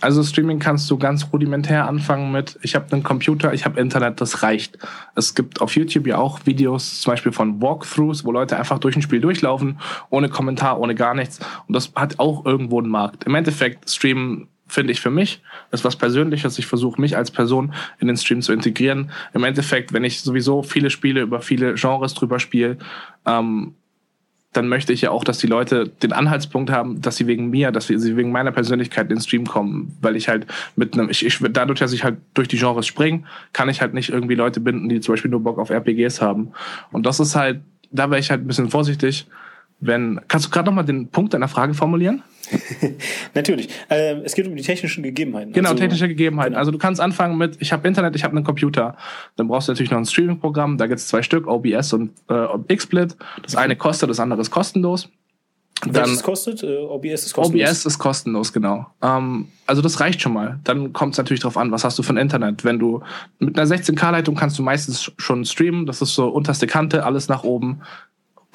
Also 0.00 0.22
Streaming 0.22 0.58
kannst 0.58 0.90
du 0.90 0.98
ganz 0.98 1.28
rudimentär 1.32 1.88
anfangen 1.88 2.30
mit, 2.30 2.58
ich 2.62 2.74
habe 2.74 2.92
einen 2.92 3.02
Computer, 3.02 3.54
ich 3.54 3.64
habe 3.64 3.80
Internet, 3.80 4.20
das 4.20 4.42
reicht. 4.42 4.78
Es 5.14 5.34
gibt 5.34 5.60
auf 5.60 5.74
YouTube 5.74 6.06
ja 6.06 6.18
auch 6.18 6.40
Videos, 6.44 7.00
zum 7.00 7.12
Beispiel 7.12 7.32
von 7.32 7.62
Walkthroughs, 7.62 8.24
wo 8.24 8.32
Leute 8.32 8.58
einfach 8.58 8.78
durch 8.78 8.96
ein 8.96 9.02
Spiel 9.02 9.20
durchlaufen, 9.20 9.80
ohne 10.10 10.28
Kommentar, 10.28 10.78
ohne 10.80 10.94
gar 10.94 11.14
nichts. 11.14 11.40
Und 11.66 11.74
das 11.74 11.92
hat 11.94 12.18
auch 12.18 12.44
irgendwo 12.44 12.78
einen 12.78 12.90
Markt. 12.90 13.24
Im 13.24 13.34
Endeffekt 13.34 13.88
Streamen 13.88 14.48
finde 14.68 14.92
ich 14.92 15.00
für 15.00 15.10
mich, 15.10 15.42
ist 15.70 15.84
was 15.84 15.96
Persönliches. 15.96 16.58
Ich 16.58 16.66
versuche 16.66 17.00
mich 17.00 17.16
als 17.16 17.30
Person 17.30 17.72
in 17.98 18.08
den 18.08 18.16
Stream 18.16 18.42
zu 18.42 18.52
integrieren. 18.52 19.10
Im 19.32 19.44
Endeffekt, 19.44 19.92
wenn 19.92 20.04
ich 20.04 20.20
sowieso 20.20 20.62
viele 20.62 20.90
Spiele 20.90 21.22
über 21.22 21.40
viele 21.40 21.74
Genres 21.74 22.14
drüber 22.14 22.40
spiele, 22.40 22.78
ähm, 23.24 23.74
dann 24.56 24.68
möchte 24.68 24.92
ich 24.92 25.02
ja 25.02 25.10
auch, 25.10 25.24
dass 25.24 25.38
die 25.38 25.46
Leute 25.46 25.88
den 25.88 26.12
Anhaltspunkt 26.12 26.70
haben, 26.70 27.00
dass 27.00 27.16
sie 27.16 27.26
wegen 27.26 27.50
mir, 27.50 27.72
dass 27.72 27.86
sie 27.88 28.16
wegen 28.16 28.32
meiner 28.32 28.52
Persönlichkeit 28.52 29.10
in 29.10 29.16
den 29.16 29.20
Stream 29.20 29.46
kommen, 29.46 29.96
weil 30.00 30.16
ich 30.16 30.28
halt 30.28 30.46
mit 30.76 30.94
einem, 30.94 31.10
ich, 31.10 31.24
ich 31.24 31.38
dadurch, 31.50 31.78
dass 31.78 31.92
ich 31.92 32.04
halt 32.04 32.16
durch 32.34 32.48
die 32.48 32.58
Genres 32.58 32.86
springe, 32.86 33.24
kann 33.52 33.68
ich 33.68 33.80
halt 33.80 33.94
nicht 33.94 34.08
irgendwie 34.08 34.34
Leute 34.34 34.60
binden, 34.60 34.88
die 34.88 35.00
zum 35.00 35.14
Beispiel 35.14 35.30
nur 35.30 35.42
Bock 35.42 35.58
auf 35.58 35.70
RPGs 35.70 36.22
haben. 36.22 36.52
Und 36.92 37.06
das 37.06 37.20
ist 37.20 37.36
halt, 37.36 37.60
da 37.90 38.10
wäre 38.10 38.20
ich 38.20 38.30
halt 38.30 38.42
ein 38.42 38.46
bisschen 38.46 38.70
vorsichtig, 38.70 39.26
wenn, 39.80 40.20
kannst 40.28 40.46
du 40.46 40.50
gerade 40.50 40.66
nochmal 40.66 40.84
den 40.84 41.08
Punkt 41.08 41.34
deiner 41.34 41.48
Frage 41.48 41.74
formulieren? 41.74 42.22
Natürlich. 43.34 43.68
Ähm, 43.90 44.22
es 44.24 44.34
geht 44.34 44.46
um 44.46 44.56
die 44.56 44.62
technischen 44.62 45.02
Gegebenheiten. 45.02 45.52
Genau, 45.52 45.70
also, 45.70 45.80
technische 45.80 46.08
Gegebenheiten. 46.08 46.52
Genau. 46.52 46.60
Also 46.60 46.70
du 46.70 46.78
kannst 46.78 47.00
anfangen 47.00 47.36
mit, 47.36 47.56
ich 47.60 47.72
habe 47.72 47.86
Internet, 47.86 48.16
ich 48.16 48.24
habe 48.24 48.36
einen 48.36 48.44
Computer. 48.44 48.96
Dann 49.36 49.48
brauchst 49.48 49.68
du 49.68 49.72
natürlich 49.72 49.90
noch 49.90 49.98
ein 49.98 50.06
Streaming-Programm. 50.06 50.78
Da 50.78 50.86
gibt 50.86 51.00
es 51.00 51.08
zwei 51.08 51.22
Stück, 51.22 51.46
OBS 51.46 51.92
und 51.92 52.12
äh, 52.28 52.74
XSplit. 52.74 53.16
Das 53.42 53.56
eine 53.56 53.76
kostet, 53.76 54.10
das 54.10 54.20
andere 54.20 54.40
ist 54.40 54.50
kostenlos. 54.50 55.10
Dann, 55.82 55.94
Welches 55.94 56.22
kostet? 56.22 56.62
Äh, 56.62 56.78
OBS 56.78 57.26
ist 57.26 57.34
kostenlos? 57.34 57.68
OBS 57.68 57.86
ist 57.86 57.98
kostenlos, 57.98 58.52
genau. 58.52 58.86
Ähm, 59.02 59.48
also 59.66 59.82
das 59.82 60.00
reicht 60.00 60.22
schon 60.22 60.32
mal. 60.32 60.58
Dann 60.64 60.94
kommt 60.94 61.12
es 61.12 61.18
natürlich 61.18 61.42
drauf 61.42 61.58
an, 61.58 61.70
was 61.70 61.84
hast 61.84 61.98
du 61.98 62.02
für 62.02 62.14
ein 62.14 62.16
Internet. 62.16 62.64
Wenn 62.64 62.78
du 62.78 63.02
mit 63.38 63.58
einer 63.58 63.68
16K-Leitung 63.68 64.36
kannst 64.36 64.58
du 64.58 64.62
meistens 64.62 65.12
schon 65.18 65.44
streamen. 65.44 65.84
Das 65.84 66.00
ist 66.00 66.14
so 66.14 66.28
unterste 66.28 66.66
Kante, 66.66 67.04
alles 67.04 67.28
nach 67.28 67.44
oben 67.44 67.82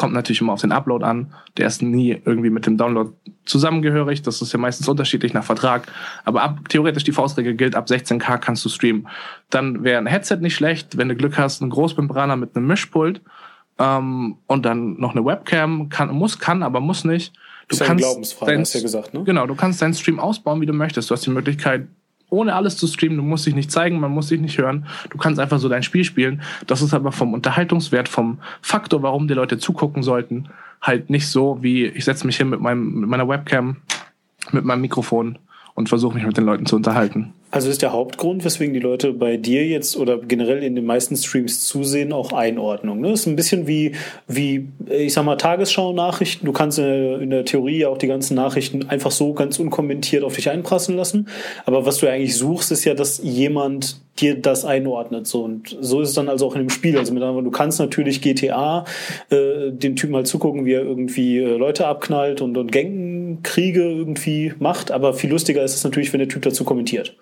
kommt 0.02 0.16
natürlich 0.16 0.42
immer 0.42 0.54
auf 0.54 0.62
den 0.62 0.72
Upload 0.72 1.06
an. 1.06 1.32
Der 1.58 1.68
ist 1.68 1.84
nie 1.84 2.20
irgendwie 2.26 2.50
mit 2.50 2.66
dem 2.66 2.76
Download 2.76 3.12
zusammengehörig. 3.46 4.24
Das 4.24 4.42
ist 4.42 4.52
ja 4.52 4.58
meistens 4.58 4.90
unterschiedlich 4.90 5.36
nach 5.36 5.44
Vertrag. 5.44 5.88
Aber 6.26 6.42
ab, 6.42 6.58
theoretisch 6.70 7.04
die 7.04 7.12
Faustregel 7.12 7.54
gilt, 7.54 7.76
ab 7.76 7.86
16K 7.86 8.40
kannst 8.40 8.66
du 8.66 8.70
streamen. 8.70 9.08
Dann 9.52 9.84
wäre 9.84 10.00
ein 10.00 10.08
Headset 10.08 10.38
nicht 10.38 10.56
schlecht, 10.56 10.98
wenn 10.98 11.08
du 11.08 11.16
Glück 11.16 11.38
hast, 11.38 11.62
ein 11.62 11.70
Großmembraner 11.70 12.36
mit 12.36 12.56
einem 12.56 12.66
Mischpult 12.66 13.22
ähm, 13.78 14.38
und 14.48 14.66
dann 14.66 15.00
noch 15.00 15.12
eine 15.12 15.24
Webcam. 15.24 15.90
Kann, 15.90 16.10
muss, 16.10 16.40
kann, 16.40 16.64
aber 16.64 16.80
muss 16.80 17.04
nicht. 17.04 17.36
Du 17.68 17.76
ist 17.76 17.84
kannst 17.84 18.04
Glaubensfrage, 18.04 18.52
dein, 18.54 18.62
hast 18.62 18.74
du 18.74 18.80
ja 18.80 18.82
gesagt, 18.82 19.14
ne? 19.14 19.24
Genau, 19.24 19.46
du 19.46 19.54
kannst 19.54 19.84
deinen 19.84 19.94
Stream 19.94 20.20
ausbauen, 20.20 20.62
wie 20.62 20.66
du 20.66 20.74
möchtest. 20.74 21.12
Du 21.12 21.14
hast 21.14 21.28
die 21.28 21.30
Möglichkeit, 21.30 21.88
ohne 22.32 22.56
alles 22.56 22.78
zu 22.78 22.88
streamen. 22.88 23.18
Du 23.18 23.24
musst 23.24 23.46
dich 23.46 23.54
nicht 23.54 23.72
zeigen, 23.72 24.00
man 24.00 24.12
muss 24.12 24.30
dich 24.30 24.42
nicht 24.42 24.58
hören. 24.58 24.88
Du 25.12 25.18
kannst 25.18 25.40
einfach 25.40 25.60
so 25.60 25.70
dein 25.70 25.84
Spiel 25.84 26.04
spielen. 26.04 26.42
Das 26.66 26.82
ist 26.82 26.94
aber 26.94 27.12
vom 27.12 27.34
Unterhaltungswert, 27.34 28.10
vom 28.10 28.40
Faktor, 28.62 29.04
warum 29.04 29.28
die 29.28 29.36
Leute 29.36 29.60
zugucken 29.60 30.02
sollten, 30.02 30.48
halt 30.82 31.10
nicht 31.10 31.28
so 31.28 31.60
wie 31.62 31.86
ich 31.86 32.06
setze 32.06 32.26
mich 32.26 32.38
hin 32.38 32.50
mit, 32.50 32.62
meinem, 32.62 33.02
mit 33.02 33.10
meiner 33.10 33.28
Webcam, 33.28 33.78
mit 34.52 34.66
meinem 34.66 34.82
Mikrofon 34.82 35.38
und 35.76 35.90
versuche 35.90 36.16
mich 36.16 36.26
mit 36.26 36.38
den 36.38 36.46
Leuten 36.46 36.66
zu 36.66 36.76
unterhalten. 36.76 37.34
Also 37.52 37.70
ist 37.70 37.82
der 37.82 37.92
Hauptgrund, 37.92 38.46
weswegen 38.46 38.74
die 38.74 38.80
Leute 38.80 39.12
bei 39.12 39.36
dir 39.36 39.68
jetzt 39.68 39.98
oder 39.98 40.18
generell 40.18 40.64
in 40.64 40.74
den 40.74 40.86
meisten 40.86 41.18
Streams 41.18 41.66
zusehen, 41.66 42.14
auch 42.14 42.32
Einordnung. 42.32 43.02
Ne? 43.02 43.12
Ist 43.12 43.26
ein 43.26 43.36
bisschen 43.36 43.68
wie, 43.68 43.92
wie 44.26 44.70
ich 44.88 45.12
sag 45.12 45.26
mal, 45.26 45.36
Tagesschau-Nachrichten. 45.36 46.46
Du 46.46 46.54
kannst 46.54 46.80
in 46.80 47.30
der 47.30 47.44
Theorie 47.44 47.86
auch 47.86 47.98
die 47.98 48.08
ganzen 48.08 48.36
Nachrichten 48.36 48.88
einfach 48.88 49.12
so 49.12 49.34
ganz 49.34 49.60
unkommentiert 49.60 50.24
auf 50.24 50.36
dich 50.36 50.50
einprassen 50.50 50.96
lassen. 50.96 51.28
Aber 51.66 51.86
was 51.86 51.98
du 51.98 52.10
eigentlich 52.10 52.38
suchst, 52.38 52.72
ist 52.72 52.86
ja, 52.86 52.94
dass 52.94 53.22
jemand 53.22 54.00
dir 54.20 54.40
das 54.40 54.64
einordnet. 54.64 55.28
So. 55.28 55.44
Und 55.44 55.76
so 55.82 56.00
ist 56.02 56.10
es 56.10 56.16
dann 56.16 56.30
also 56.30 56.48
auch 56.48 56.56
in 56.56 56.62
dem 56.62 56.70
Spiel. 56.70 56.98
Also 56.98 57.14
mit 57.14 57.22
anderen, 57.22 57.44
du 57.44 57.52
kannst 57.52 57.80
natürlich 57.80 58.22
GTA 58.22 58.86
äh, 59.30 59.72
den 59.72 59.98
Typen 59.98 60.14
mal 60.14 60.26
zugucken, 60.26 60.66
wie 60.66 60.74
er 60.74 60.84
irgendwie 60.84 61.40
äh, 61.40 61.58
Leute 61.58 61.88
abknallt 61.88 62.40
und, 62.40 62.58
und 62.58 62.72
Gangkriege 62.72 63.84
irgendwie 63.84 64.54
macht. 64.60 64.92
Aber 64.92 65.14
viel 65.14 65.30
lustiger 65.30 65.64
ist 65.64 65.76
es 65.76 65.84
natürlich, 65.84 66.14
wenn 66.14 66.20
der 66.20 66.30
Typ 66.30 66.44
dazu 66.44 66.64
kommentiert. 66.64 67.16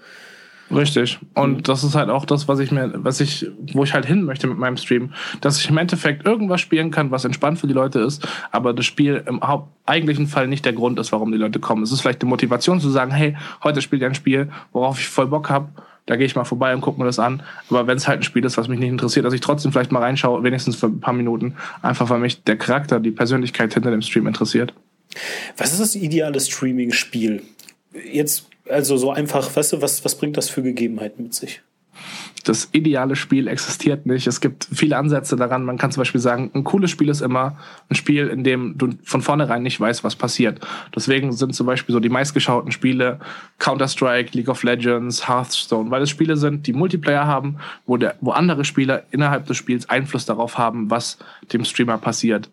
Richtig. 0.71 1.19
Und 1.33 1.57
mhm. 1.57 1.63
das 1.63 1.83
ist 1.83 1.95
halt 1.95 2.09
auch 2.09 2.25
das, 2.25 2.47
was 2.47 2.59
ich 2.59 2.71
mir, 2.71 2.91
was 2.95 3.19
ich, 3.19 3.47
wo 3.73 3.83
ich 3.83 3.93
halt 3.93 4.05
hin 4.05 4.23
möchte 4.23 4.47
mit 4.47 4.57
meinem 4.57 4.77
Stream, 4.77 5.13
dass 5.41 5.59
ich 5.59 5.69
im 5.69 5.77
Endeffekt 5.77 6.25
irgendwas 6.25 6.61
spielen 6.61 6.91
kann, 6.91 7.11
was 7.11 7.25
entspannt 7.25 7.59
für 7.59 7.67
die 7.67 7.73
Leute 7.73 7.99
ist, 7.99 8.27
aber 8.51 8.73
das 8.73 8.85
Spiel 8.85 9.23
im 9.25 9.41
Haupt 9.41 9.69
eigentlichen 9.85 10.27
Fall 10.27 10.47
nicht 10.47 10.65
der 10.65 10.73
Grund 10.73 10.99
ist, 10.99 11.11
warum 11.11 11.31
die 11.31 11.37
Leute 11.37 11.59
kommen. 11.59 11.81
Es 11.81 11.91
ist 11.91 12.01
vielleicht 12.01 12.21
die 12.21 12.27
Motivation 12.27 12.79
zu 12.79 12.89
sagen, 12.89 13.11
hey, 13.11 13.35
heute 13.63 13.81
spielt 13.81 14.03
ihr 14.03 14.07
ein 14.07 14.15
Spiel, 14.15 14.49
worauf 14.71 14.99
ich 14.99 15.07
voll 15.07 15.27
Bock 15.27 15.49
hab, 15.49 15.81
da 16.05 16.15
gehe 16.15 16.25
ich 16.25 16.35
mal 16.35 16.43
vorbei 16.43 16.73
und 16.73 16.81
gucke 16.81 16.99
mir 16.99 17.05
das 17.05 17.19
an. 17.19 17.43
Aber 17.69 17.87
wenn 17.87 17.97
es 17.97 18.07
halt 18.07 18.21
ein 18.21 18.23
Spiel 18.23 18.45
ist, 18.45 18.57
was 18.57 18.67
mich 18.67 18.79
nicht 18.79 18.89
interessiert, 18.89 19.25
dass 19.25 19.33
ich 19.33 19.41
trotzdem 19.41 19.71
vielleicht 19.71 19.91
mal 19.91 20.01
reinschaue, 20.01 20.43
wenigstens 20.43 20.75
für 20.75 20.87
ein 20.87 20.99
paar 20.99 21.13
Minuten, 21.13 21.55
einfach 21.81 22.09
weil 22.09 22.19
mich 22.19 22.43
der 22.43 22.57
Charakter, 22.57 22.99
die 22.99 23.11
Persönlichkeit 23.11 23.73
hinter 23.73 23.91
dem 23.91 24.01
Stream 24.01 24.25
interessiert. 24.25 24.73
Was 25.57 25.71
ist 25.71 25.81
das 25.81 25.95
ideale 25.95 26.39
Streaming-Spiel? 26.39 27.43
Jetzt 28.11 28.47
also 28.69 28.97
so 28.97 29.11
einfach, 29.11 29.55
weißt 29.55 29.73
du, 29.73 29.81
was, 29.81 30.03
was 30.05 30.15
bringt 30.15 30.37
das 30.37 30.49
für 30.49 30.61
Gegebenheiten 30.61 31.23
mit 31.23 31.33
sich? 31.33 31.61
Das 32.45 32.69
ideale 32.71 33.15
Spiel 33.15 33.47
existiert 33.47 34.05
nicht. 34.05 34.25
Es 34.25 34.39
gibt 34.39 34.67
viele 34.71 34.97
Ansätze 34.97 35.35
daran. 35.35 35.65
Man 35.65 35.77
kann 35.77 35.91
zum 35.91 36.01
Beispiel 36.01 36.21
sagen, 36.21 36.49
ein 36.53 36.63
cooles 36.63 36.89
Spiel 36.89 37.09
ist 37.09 37.21
immer 37.21 37.57
ein 37.89 37.95
Spiel, 37.95 38.27
in 38.27 38.43
dem 38.43 38.77
du 38.77 38.91
von 39.03 39.21
vornherein 39.21 39.61
nicht 39.61 39.79
weißt, 39.79 40.03
was 40.03 40.15
passiert. 40.15 40.59
Deswegen 40.95 41.33
sind 41.33 41.53
zum 41.53 41.67
Beispiel 41.67 41.93
so 41.93 41.99
die 41.99 42.09
meistgeschauten 42.09 42.71
Spiele 42.71 43.19
Counter-Strike, 43.59 44.37
League 44.37 44.47
of 44.47 44.63
Legends, 44.63 45.27
Hearthstone, 45.27 45.91
weil 45.91 46.01
es 46.01 46.09
Spiele 46.09 46.37
sind, 46.37 46.65
die 46.65 46.73
Multiplayer 46.73 47.27
haben, 47.27 47.57
wo, 47.85 47.97
der, 47.97 48.15
wo 48.21 48.31
andere 48.31 48.63
Spieler 48.63 49.03
innerhalb 49.11 49.45
des 49.47 49.57
Spiels 49.57 49.89
Einfluss 49.89 50.25
darauf 50.25 50.57
haben, 50.57 50.89
was 50.89 51.17
dem 51.51 51.65
Streamer 51.65 51.97
passiert. 51.97 52.49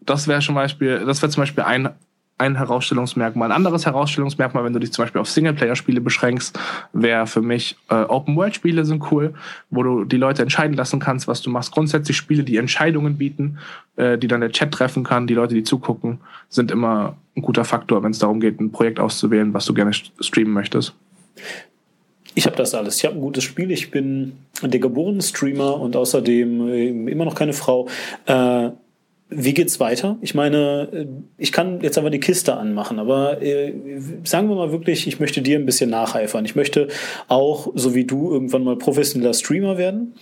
Das 0.00 0.26
wäre 0.26 0.40
zum 0.40 0.56
Beispiel, 0.56 1.04
das 1.06 1.22
wäre 1.22 1.30
zum 1.30 1.42
Beispiel 1.42 1.64
ein 1.64 1.90
ein 2.40 2.56
Herausstellungsmerkmal. 2.56 3.50
Ein 3.50 3.56
anderes 3.56 3.86
Herausstellungsmerkmal, 3.86 4.64
wenn 4.64 4.72
du 4.72 4.78
dich 4.78 4.92
zum 4.92 5.04
Beispiel 5.04 5.20
auf 5.20 5.28
Singleplayer-Spiele 5.28 6.00
beschränkst, 6.00 6.58
wäre 6.92 7.26
für 7.26 7.42
mich 7.42 7.76
äh, 7.90 7.94
Open-World-Spiele 7.94 8.84
sind 8.84 9.12
cool, 9.12 9.34
wo 9.68 9.82
du 9.82 10.04
die 10.04 10.16
Leute 10.16 10.42
entscheiden 10.42 10.74
lassen 10.74 11.00
kannst, 11.00 11.28
was 11.28 11.42
du 11.42 11.50
machst. 11.50 11.72
Grundsätzlich 11.72 12.16
Spiele, 12.16 12.42
die 12.42 12.56
Entscheidungen 12.56 13.18
bieten, 13.18 13.58
äh, 13.96 14.16
die 14.16 14.26
dann 14.26 14.40
der 14.40 14.50
Chat 14.50 14.72
treffen 14.72 15.04
kann, 15.04 15.26
die 15.26 15.34
Leute, 15.34 15.54
die 15.54 15.62
zugucken, 15.62 16.20
sind 16.48 16.70
immer 16.70 17.16
ein 17.36 17.42
guter 17.42 17.64
Faktor, 17.64 18.02
wenn 18.02 18.12
es 18.12 18.18
darum 18.18 18.40
geht, 18.40 18.58
ein 18.58 18.72
Projekt 18.72 18.98
auszuwählen, 18.98 19.52
was 19.52 19.66
du 19.66 19.74
gerne 19.74 19.92
streamen 19.92 20.52
möchtest. 20.52 20.94
Ich 22.34 22.46
habe 22.46 22.56
das 22.56 22.74
alles. 22.74 22.96
Ich 22.98 23.04
habe 23.04 23.16
ein 23.16 23.20
gutes 23.20 23.44
Spiel. 23.44 23.70
Ich 23.70 23.90
bin 23.90 24.32
der 24.62 24.80
geborene 24.80 25.20
Streamer 25.20 25.78
und 25.78 25.94
außerdem 25.96 26.68
äh, 26.68 26.88
immer 27.10 27.24
noch 27.24 27.34
keine 27.34 27.52
Frau. 27.52 27.88
Äh, 28.26 28.70
wie 29.30 29.54
geht's 29.54 29.80
weiter? 29.80 30.18
Ich 30.20 30.34
meine, 30.34 30.88
äh, 30.92 31.06
ich 31.38 31.52
kann 31.52 31.80
jetzt 31.80 31.96
einfach 31.96 32.10
die 32.10 32.20
Kiste 32.20 32.56
anmachen, 32.56 32.98
aber 32.98 33.40
äh, 33.40 33.72
sagen 34.24 34.48
wir 34.48 34.56
mal 34.56 34.72
wirklich, 34.72 35.06
ich 35.06 35.20
möchte 35.20 35.40
dir 35.40 35.58
ein 35.58 35.66
bisschen 35.66 35.90
nacheifern. 35.90 36.44
Ich 36.44 36.56
möchte 36.56 36.88
auch, 37.28 37.72
so 37.74 37.94
wie 37.94 38.04
du, 38.04 38.32
irgendwann 38.32 38.64
mal 38.64 38.76
professioneller 38.76 39.34
Streamer 39.34 39.78
werden 39.78 40.14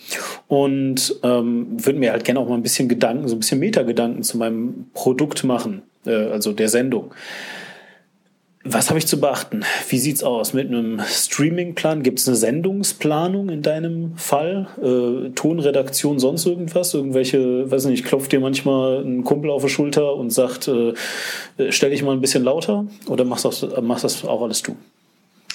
und 0.47 1.17
ähm, 1.23 1.67
würde 1.85 1.99
mir 1.99 2.13
halt 2.13 2.25
gerne 2.25 2.41
auch 2.41 2.49
mal 2.49 2.55
ein 2.55 2.63
bisschen 2.63 2.89
Gedanken, 2.89 3.29
so 3.29 3.37
ein 3.37 3.41
bisschen 3.41 3.59
Metagedanken 3.59 4.23
zu 4.23 4.37
meinem 4.37 4.87
Produkt 4.93 5.43
machen, 5.45 5.83
äh, 6.07 6.11
also 6.11 6.53
der 6.53 6.69
Sendung. 6.69 7.13
Was 8.71 8.91
habe 8.91 8.99
ich 8.99 9.07
zu 9.07 9.19
beachten? 9.19 9.65
Wie 9.89 9.99
sieht's 9.99 10.23
aus 10.23 10.53
mit 10.53 10.69
einem 10.69 11.01
Streamingplan? 11.01 12.03
Gibt 12.03 12.19
es 12.19 12.29
eine 12.29 12.37
Sendungsplanung 12.37 13.49
in 13.49 13.63
deinem 13.63 14.17
Fall? 14.19 14.69
Äh, 14.83 15.31
Tonredaktion, 15.31 16.19
sonst 16.19 16.45
irgendwas? 16.45 16.93
Irgendwelche, 16.93 17.71
weiß 17.71 17.87
nicht, 17.87 18.05
klopft 18.05 18.31
dir 18.31 18.41
manchmal 18.41 19.03
ein 19.03 19.25
Kumpel 19.25 19.51
auf 19.51 19.63
die 19.63 19.71
Schulter 19.71 20.15
und 20.15 20.31
sagt, 20.31 20.69
äh, 20.69 20.93
äh 21.57 21.73
stell 21.73 21.91
dich 21.91 22.03
mal 22.03 22.13
ein 22.13 22.21
bisschen 22.21 22.45
lauter? 22.45 22.87
Oder 23.09 23.25
machst 23.25 23.47
das, 23.47 23.67
machst 23.81 24.05
das 24.05 24.25
auch 24.27 24.43
alles 24.43 24.63
du? 24.63 24.77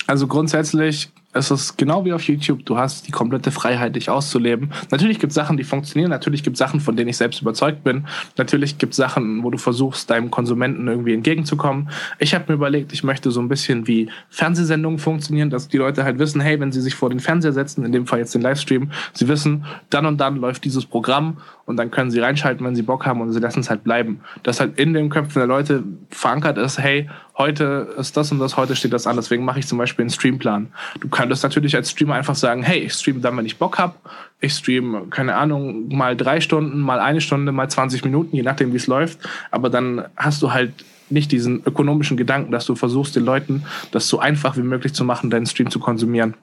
Also 0.07 0.25
grundsätzlich 0.25 1.09
es 1.33 1.49
ist 1.51 1.77
genau 1.77 2.05
wie 2.05 2.13
auf 2.13 2.23
YouTube. 2.23 2.65
Du 2.65 2.77
hast 2.77 3.07
die 3.07 3.11
komplette 3.11 3.51
Freiheit, 3.51 3.95
dich 3.95 4.09
auszuleben. 4.09 4.71
Natürlich 4.91 5.19
gibt 5.19 5.31
es 5.31 5.35
Sachen, 5.35 5.57
die 5.57 5.63
funktionieren. 5.63 6.11
Natürlich 6.11 6.43
gibt 6.43 6.55
es 6.55 6.59
Sachen, 6.59 6.79
von 6.79 6.95
denen 6.95 7.09
ich 7.09 7.17
selbst 7.17 7.41
überzeugt 7.41 7.83
bin. 7.83 8.05
Natürlich 8.37 8.77
gibt 8.77 8.93
es 8.93 8.97
Sachen, 8.97 9.43
wo 9.43 9.49
du 9.49 9.57
versuchst, 9.57 10.09
deinem 10.09 10.29
Konsumenten 10.29 10.87
irgendwie 10.87 11.13
entgegenzukommen. 11.13 11.89
Ich 12.19 12.35
habe 12.35 12.45
mir 12.47 12.53
überlegt, 12.53 12.93
ich 12.93 13.03
möchte 13.03 13.31
so 13.31 13.41
ein 13.41 13.49
bisschen 13.49 13.87
wie 13.87 14.09
Fernsehsendungen 14.29 14.99
funktionieren, 14.99 15.49
dass 15.49 15.67
die 15.67 15.77
Leute 15.77 16.03
halt 16.03 16.19
wissen, 16.19 16.39
hey, 16.39 16.59
wenn 16.59 16.71
sie 16.71 16.81
sich 16.81 16.95
vor 16.95 17.09
den 17.09 17.19
Fernseher 17.19 17.53
setzen, 17.53 17.83
in 17.83 17.91
dem 17.91 18.05
Fall 18.05 18.19
jetzt 18.19 18.35
den 18.35 18.41
Livestream, 18.41 18.91
sie 19.13 19.27
wissen, 19.27 19.65
dann 19.89 20.05
und 20.05 20.19
dann 20.21 20.35
läuft 20.35 20.63
dieses 20.65 20.85
Programm 20.85 21.37
und 21.65 21.77
dann 21.77 21.91
können 21.91 22.11
sie 22.11 22.19
reinschalten, 22.19 22.65
wenn 22.65 22.75
sie 22.75 22.81
Bock 22.83 23.05
haben 23.05 23.21
und 23.21 23.31
sie 23.31 23.39
lassen 23.39 23.61
es 23.61 23.69
halt 23.69 23.83
bleiben. 23.83 24.19
Dass 24.43 24.59
halt 24.59 24.77
in 24.77 24.93
den 24.93 25.09
Köpfen 25.09 25.39
der 25.39 25.47
Leute 25.47 25.83
verankert 26.09 26.57
ist, 26.57 26.77
hey, 26.77 27.09
heute 27.37 27.95
ist 27.97 28.15
das 28.17 28.31
und 28.31 28.39
das, 28.39 28.57
heute 28.57 28.75
steht 28.75 28.93
das 28.93 29.07
an, 29.07 29.15
deswegen 29.15 29.45
mache 29.45 29.59
ich 29.59 29.67
zum 29.67 29.77
Beispiel 29.77 30.03
einen 30.03 30.09
Streamplan. 30.09 30.67
Du 30.99 31.07
könntest 31.23 31.43
natürlich 31.43 31.73
als 31.73 31.91
Streamer 31.91 32.15
einfach 32.15 32.35
sagen, 32.35 32.63
hey, 32.63 32.79
ich 32.79 32.93
streame 32.93 33.21
dann, 33.21 33.37
wenn 33.37 33.45
ich 33.45 33.57
Bock 33.57 33.77
habe. 33.77 33.95
Ich 34.41 34.55
streame, 34.55 35.07
keine 35.09 35.35
Ahnung, 35.35 35.87
mal 35.87 36.17
drei 36.17 36.41
Stunden, 36.41 36.81
mal 36.81 36.99
eine 36.99 37.21
Stunde, 37.21 37.53
mal 37.53 37.69
20 37.69 38.03
Minuten, 38.03 38.35
je 38.35 38.43
nachdem, 38.43 38.73
wie 38.73 38.77
es 38.77 38.87
läuft. 38.87 39.19
Aber 39.49 39.69
dann 39.69 40.03
hast 40.17 40.41
du 40.41 40.51
halt 40.51 40.73
nicht 41.09 41.31
diesen 41.31 41.63
ökonomischen 41.65 42.17
Gedanken, 42.17 42.51
dass 42.51 42.65
du 42.65 42.75
versuchst, 42.75 43.15
den 43.15 43.23
Leuten 43.23 43.63
das 43.91 44.09
so 44.09 44.19
einfach 44.19 44.57
wie 44.57 44.63
möglich 44.63 44.93
zu 44.93 45.05
machen, 45.05 45.29
deinen 45.29 45.45
Stream 45.45 45.71
zu 45.71 45.79
konsumieren. 45.79 46.33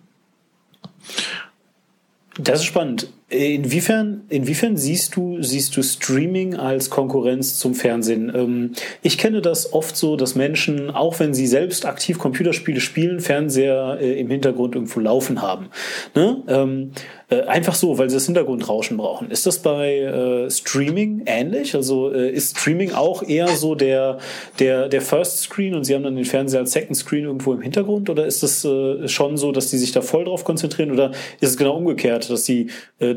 Das 2.38 2.60
ist 2.60 2.64
spannend. 2.64 3.08
Inwiefern, 3.30 4.22
inwiefern 4.28 4.76
siehst 4.76 5.14
du, 5.14 5.40
siehst 5.40 5.76
du 5.76 5.84
Streaming 5.84 6.56
als 6.56 6.90
Konkurrenz 6.90 7.60
zum 7.60 7.76
Fernsehen? 7.76 8.32
Ähm, 8.34 8.72
ich 9.02 9.18
kenne 9.18 9.40
das 9.40 9.72
oft 9.72 9.96
so, 9.96 10.16
dass 10.16 10.34
Menschen, 10.34 10.90
auch 10.90 11.20
wenn 11.20 11.32
sie 11.32 11.46
selbst 11.46 11.86
aktiv 11.86 12.18
Computerspiele 12.18 12.80
spielen, 12.80 13.20
Fernseher 13.20 13.98
äh, 14.00 14.18
im 14.18 14.30
Hintergrund 14.30 14.74
irgendwo 14.74 14.98
laufen 14.98 15.42
haben. 15.42 15.68
Ne? 16.16 16.42
Ähm, 16.48 16.90
äh, 17.28 17.42
einfach 17.42 17.76
so, 17.76 17.98
weil 17.98 18.10
sie 18.10 18.16
das 18.16 18.26
Hintergrundrauschen 18.26 18.96
brauchen. 18.96 19.30
Ist 19.30 19.46
das 19.46 19.60
bei 19.60 19.98
äh, 19.98 20.50
Streaming 20.50 21.22
ähnlich? 21.26 21.76
Also 21.76 22.08
ist 22.08 22.58
Streaming 22.58 22.92
auch 22.92 23.22
eher 23.22 23.46
so 23.46 23.76
der, 23.76 24.18
der, 24.58 24.88
der 24.88 25.00
First 25.00 25.38
Screen 25.38 25.74
und 25.76 25.84
sie 25.84 25.94
haben 25.94 26.02
dann 26.02 26.16
den 26.16 26.24
Fernseher 26.24 26.60
als 26.60 26.72
Second 26.72 26.96
Screen 26.96 27.26
irgendwo 27.26 27.52
im 27.52 27.62
Hintergrund? 27.62 28.10
Oder 28.10 28.26
ist 28.26 28.42
äh, 28.42 29.06
schon 29.06 29.36
so, 29.36 29.52
dass 29.52 29.70
die 29.70 29.78
sich 29.78 29.92
da 29.92 30.02
voll 30.02 30.24
drauf 30.24 30.42
konzentrieren? 30.42 30.90
Oder 30.90 31.12
ist 31.38 31.50
es 31.50 31.56
genau 31.56 31.76
umgekehrt, 31.76 32.28
dass 32.28 32.44
sie 32.44 32.70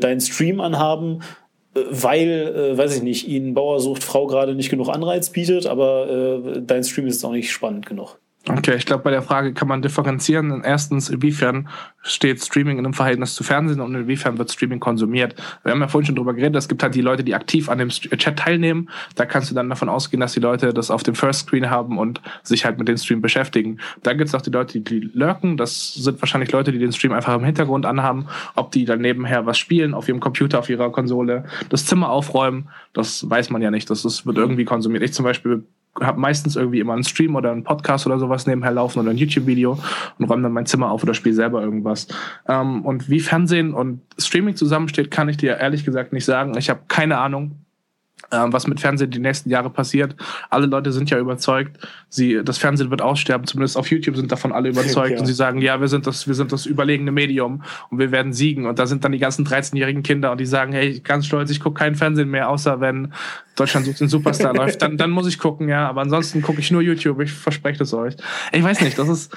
deinen 0.04 0.20
Stream 0.20 0.60
anhaben, 0.60 1.20
äh, 1.74 1.80
weil, 1.90 2.28
äh, 2.28 2.78
weiß 2.78 2.96
ich 2.96 3.02
nicht, 3.02 3.28
ihnen 3.28 3.54
Bauer 3.54 3.80
sucht 3.80 4.04
Frau 4.04 4.26
gerade 4.26 4.54
nicht 4.54 4.70
genug 4.70 4.88
Anreiz 4.88 5.30
bietet, 5.30 5.66
aber 5.66 6.10
äh, 6.10 6.62
dein 6.62 6.84
Stream 6.84 7.06
ist 7.06 7.24
auch 7.24 7.32
nicht 7.32 7.50
spannend 7.50 7.86
genug. 7.86 8.18
Okay, 8.46 8.74
ich 8.76 8.84
glaube, 8.84 9.02
bei 9.02 9.10
der 9.10 9.22
Frage 9.22 9.54
kann 9.54 9.68
man 9.68 9.80
differenzieren. 9.80 10.62
Erstens, 10.62 11.08
inwiefern 11.08 11.66
steht 12.02 12.44
Streaming 12.44 12.78
in 12.78 12.84
einem 12.84 12.92
Verhältnis 12.92 13.34
zu 13.34 13.42
Fernsehen 13.42 13.80
und 13.80 13.94
inwiefern 13.94 14.36
wird 14.36 14.50
Streaming 14.50 14.80
konsumiert. 14.80 15.34
Wir 15.62 15.72
haben 15.72 15.80
ja 15.80 15.88
vorhin 15.88 16.06
schon 16.06 16.16
drüber 16.16 16.34
geredet, 16.34 16.56
es 16.56 16.68
gibt 16.68 16.82
halt 16.82 16.94
die 16.94 17.00
Leute, 17.00 17.24
die 17.24 17.34
aktiv 17.34 17.70
an 17.70 17.78
dem 17.78 17.88
Chat 17.88 18.38
teilnehmen. 18.38 18.90
Da 19.14 19.24
kannst 19.24 19.50
du 19.50 19.54
dann 19.54 19.70
davon 19.70 19.88
ausgehen, 19.88 20.20
dass 20.20 20.34
die 20.34 20.40
Leute 20.40 20.74
das 20.74 20.90
auf 20.90 21.02
dem 21.02 21.14
First 21.14 21.46
Screen 21.46 21.70
haben 21.70 21.96
und 21.96 22.20
sich 22.42 22.66
halt 22.66 22.78
mit 22.78 22.86
dem 22.86 22.98
Stream 22.98 23.22
beschäftigen. 23.22 23.78
Da 24.02 24.12
gibt 24.12 24.28
es 24.28 24.34
auch 24.34 24.42
die 24.42 24.50
Leute, 24.50 24.78
die 24.80 25.00
lurken. 25.14 25.56
Das 25.56 25.94
sind 25.94 26.20
wahrscheinlich 26.20 26.52
Leute, 26.52 26.70
die 26.70 26.78
den 26.78 26.92
Stream 26.92 27.12
einfach 27.12 27.34
im 27.34 27.44
Hintergrund 27.44 27.86
anhaben. 27.86 28.26
Ob 28.56 28.72
die 28.72 28.84
dann 28.84 29.00
nebenher 29.00 29.46
was 29.46 29.56
spielen, 29.56 29.94
auf 29.94 30.06
ihrem 30.06 30.20
Computer, 30.20 30.58
auf 30.58 30.68
ihrer 30.68 30.92
Konsole, 30.92 31.44
das 31.70 31.86
Zimmer 31.86 32.10
aufräumen, 32.10 32.68
das 32.92 33.28
weiß 33.28 33.48
man 33.48 33.62
ja 33.62 33.70
nicht. 33.70 33.88
Das, 33.88 34.02
das 34.02 34.26
wird 34.26 34.36
irgendwie 34.36 34.66
konsumiert. 34.66 35.02
Ich 35.02 35.14
zum 35.14 35.24
Beispiel 35.24 35.64
habe 36.00 36.18
meistens 36.18 36.56
irgendwie 36.56 36.80
immer 36.80 36.94
einen 36.94 37.04
Stream 37.04 37.36
oder 37.36 37.52
einen 37.52 37.64
Podcast 37.64 38.06
oder 38.06 38.18
sowas 38.18 38.46
nebenher 38.46 38.72
laufen 38.72 38.98
oder 38.98 39.10
ein 39.10 39.16
YouTube-Video 39.16 39.78
und 40.18 40.24
räume 40.24 40.42
dann 40.42 40.52
mein 40.52 40.66
Zimmer 40.66 40.90
auf 40.90 41.02
oder 41.02 41.14
spiele 41.14 41.34
selber 41.34 41.62
irgendwas. 41.62 42.08
Ähm, 42.48 42.84
und 42.84 43.08
wie 43.08 43.20
Fernsehen 43.20 43.74
und 43.74 44.00
Streaming 44.18 44.56
zusammensteht, 44.56 45.10
kann 45.10 45.28
ich 45.28 45.36
dir 45.36 45.58
ehrlich 45.58 45.84
gesagt 45.84 46.12
nicht 46.12 46.24
sagen. 46.24 46.56
Ich 46.58 46.70
habe 46.70 46.80
keine 46.88 47.18
Ahnung 47.18 47.63
was 48.48 48.66
mit 48.66 48.80
Fernsehen 48.80 49.10
die 49.10 49.18
nächsten 49.18 49.50
Jahre 49.50 49.70
passiert. 49.70 50.16
Alle 50.50 50.66
Leute 50.66 50.92
sind 50.92 51.10
ja 51.10 51.18
überzeugt, 51.18 51.78
sie, 52.08 52.40
das 52.44 52.58
Fernsehen 52.58 52.90
wird 52.90 53.02
aussterben, 53.02 53.46
zumindest 53.46 53.76
auf 53.76 53.90
YouTube 53.90 54.16
sind 54.16 54.30
davon 54.30 54.52
alle 54.52 54.68
überzeugt 54.68 55.10
ja. 55.14 55.18
und 55.18 55.26
sie 55.26 55.32
sagen, 55.32 55.60
ja, 55.60 55.80
wir 55.80 55.88
sind 55.88 56.06
das, 56.06 56.26
wir 56.26 56.34
sind 56.34 56.52
das 56.52 56.66
überlegene 56.66 57.12
Medium 57.12 57.62
und 57.90 57.98
wir 57.98 58.10
werden 58.10 58.32
siegen. 58.32 58.66
Und 58.66 58.78
da 58.78 58.86
sind 58.86 59.04
dann 59.04 59.12
die 59.12 59.18
ganzen 59.18 59.46
13-jährigen 59.46 60.02
Kinder 60.02 60.32
und 60.32 60.40
die 60.40 60.46
sagen, 60.46 60.72
hey, 60.72 61.00
ganz 61.00 61.26
stolz, 61.26 61.50
ich 61.50 61.60
gucke 61.60 61.78
keinen 61.78 61.94
Fernsehen 61.94 62.30
mehr, 62.30 62.48
außer 62.48 62.80
wenn 62.80 63.12
Deutschland 63.56 63.86
sucht 63.86 64.00
den 64.00 64.08
Superstar 64.08 64.54
läuft, 64.56 64.82
dann, 64.82 64.96
dann 64.96 65.10
muss 65.10 65.26
ich 65.26 65.38
gucken, 65.38 65.68
ja. 65.68 65.88
Aber 65.88 66.02
ansonsten 66.02 66.42
gucke 66.42 66.60
ich 66.60 66.70
nur 66.70 66.82
YouTube, 66.82 67.20
ich 67.20 67.32
verspreche 67.32 67.78
das 67.78 67.94
euch. 67.94 68.14
Ich 68.52 68.62
weiß 68.62 68.80
nicht, 68.80 68.98
das 68.98 69.08
ist 69.08 69.36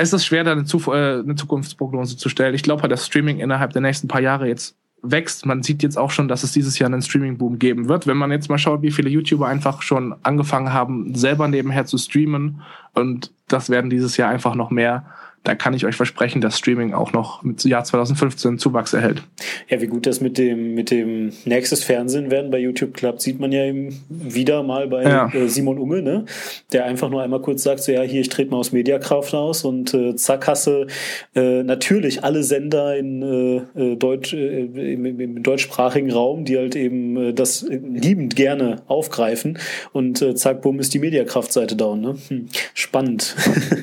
es 0.00 0.12
ist 0.12 0.24
schwer, 0.24 0.44
da 0.44 0.52
eine, 0.52 0.62
äh, 0.62 1.20
eine 1.20 1.34
Zukunftsprognose 1.34 2.16
zu 2.16 2.28
stellen. 2.28 2.54
Ich 2.54 2.62
glaube 2.62 2.82
halt, 2.82 2.92
dass 2.92 3.04
Streaming 3.04 3.40
innerhalb 3.40 3.72
der 3.72 3.82
nächsten 3.82 4.06
paar 4.06 4.20
Jahre 4.20 4.46
jetzt 4.46 4.76
wächst. 5.02 5.46
Man 5.46 5.62
sieht 5.62 5.82
jetzt 5.82 5.96
auch 5.96 6.10
schon, 6.10 6.28
dass 6.28 6.42
es 6.42 6.52
dieses 6.52 6.78
Jahr 6.78 6.90
einen 6.90 7.02
Streaming-Boom 7.02 7.58
geben 7.58 7.88
wird. 7.88 8.06
Wenn 8.06 8.16
man 8.16 8.30
jetzt 8.30 8.48
mal 8.48 8.58
schaut, 8.58 8.82
wie 8.82 8.90
viele 8.90 9.10
YouTuber 9.10 9.46
einfach 9.46 9.82
schon 9.82 10.14
angefangen 10.22 10.72
haben, 10.72 11.14
selber 11.14 11.48
nebenher 11.48 11.86
zu 11.86 11.98
streamen 11.98 12.62
und 12.94 13.32
das 13.46 13.70
werden 13.70 13.90
dieses 13.90 14.16
Jahr 14.16 14.30
einfach 14.30 14.54
noch 14.54 14.70
mehr 14.70 15.06
da 15.44 15.54
kann 15.54 15.72
ich 15.72 15.86
euch 15.86 15.96
versprechen, 15.96 16.40
dass 16.40 16.58
Streaming 16.58 16.92
auch 16.92 17.12
noch 17.12 17.42
im 17.42 17.56
Jahr 17.64 17.84
2015 17.84 18.58
Zuwachs 18.58 18.92
erhält. 18.92 19.22
Ja, 19.68 19.80
wie 19.80 19.86
gut 19.86 20.06
das 20.06 20.20
mit 20.20 20.36
dem, 20.36 20.74
mit 20.74 20.90
dem 20.90 21.32
nächstes 21.44 21.84
Fernsehen 21.84 22.30
werden 22.30 22.50
bei 22.50 22.58
YouTube 22.58 22.94
klappt, 22.94 23.22
sieht 23.22 23.40
man 23.40 23.52
ja 23.52 23.64
eben 23.64 23.98
wieder 24.08 24.62
mal 24.62 24.88
bei 24.88 25.04
ja. 25.04 25.32
äh, 25.32 25.48
Simon 25.48 25.78
Unge, 25.78 26.02
ne? 26.02 26.24
der 26.72 26.84
einfach 26.84 27.08
nur 27.08 27.22
einmal 27.22 27.40
kurz 27.40 27.62
sagt, 27.62 27.80
so 27.80 27.92
ja, 27.92 28.02
hier, 28.02 28.20
ich 28.20 28.28
trete 28.28 28.50
mal 28.50 28.58
aus 28.58 28.72
Mediakraft 28.72 29.34
aus 29.34 29.64
und 29.64 29.94
äh, 29.94 30.16
zack, 30.16 30.46
hasse 30.46 30.86
äh, 31.34 31.62
natürlich 31.62 32.24
alle 32.24 32.42
Sender 32.42 32.96
in 32.96 33.22
äh, 33.22 33.56
äh 33.80 33.96
Deutsch, 33.96 34.34
äh, 34.34 34.64
im, 34.64 35.06
im, 35.06 35.42
deutschsprachigen 35.42 36.12
Raum, 36.12 36.44
die 36.44 36.58
halt 36.58 36.76
eben 36.76 37.16
äh, 37.16 37.32
das 37.32 37.64
liebend 37.68 38.36
gerne 38.36 38.82
aufgreifen 38.86 39.58
und 39.92 40.20
äh, 40.20 40.34
zack, 40.34 40.62
bumm, 40.62 40.78
ist 40.80 40.92
die 40.94 40.98
Mediakraft-Seite 40.98 41.76
down. 41.76 42.00
Ne? 42.00 42.16
Hm. 42.28 42.48
Spannend, 42.74 43.34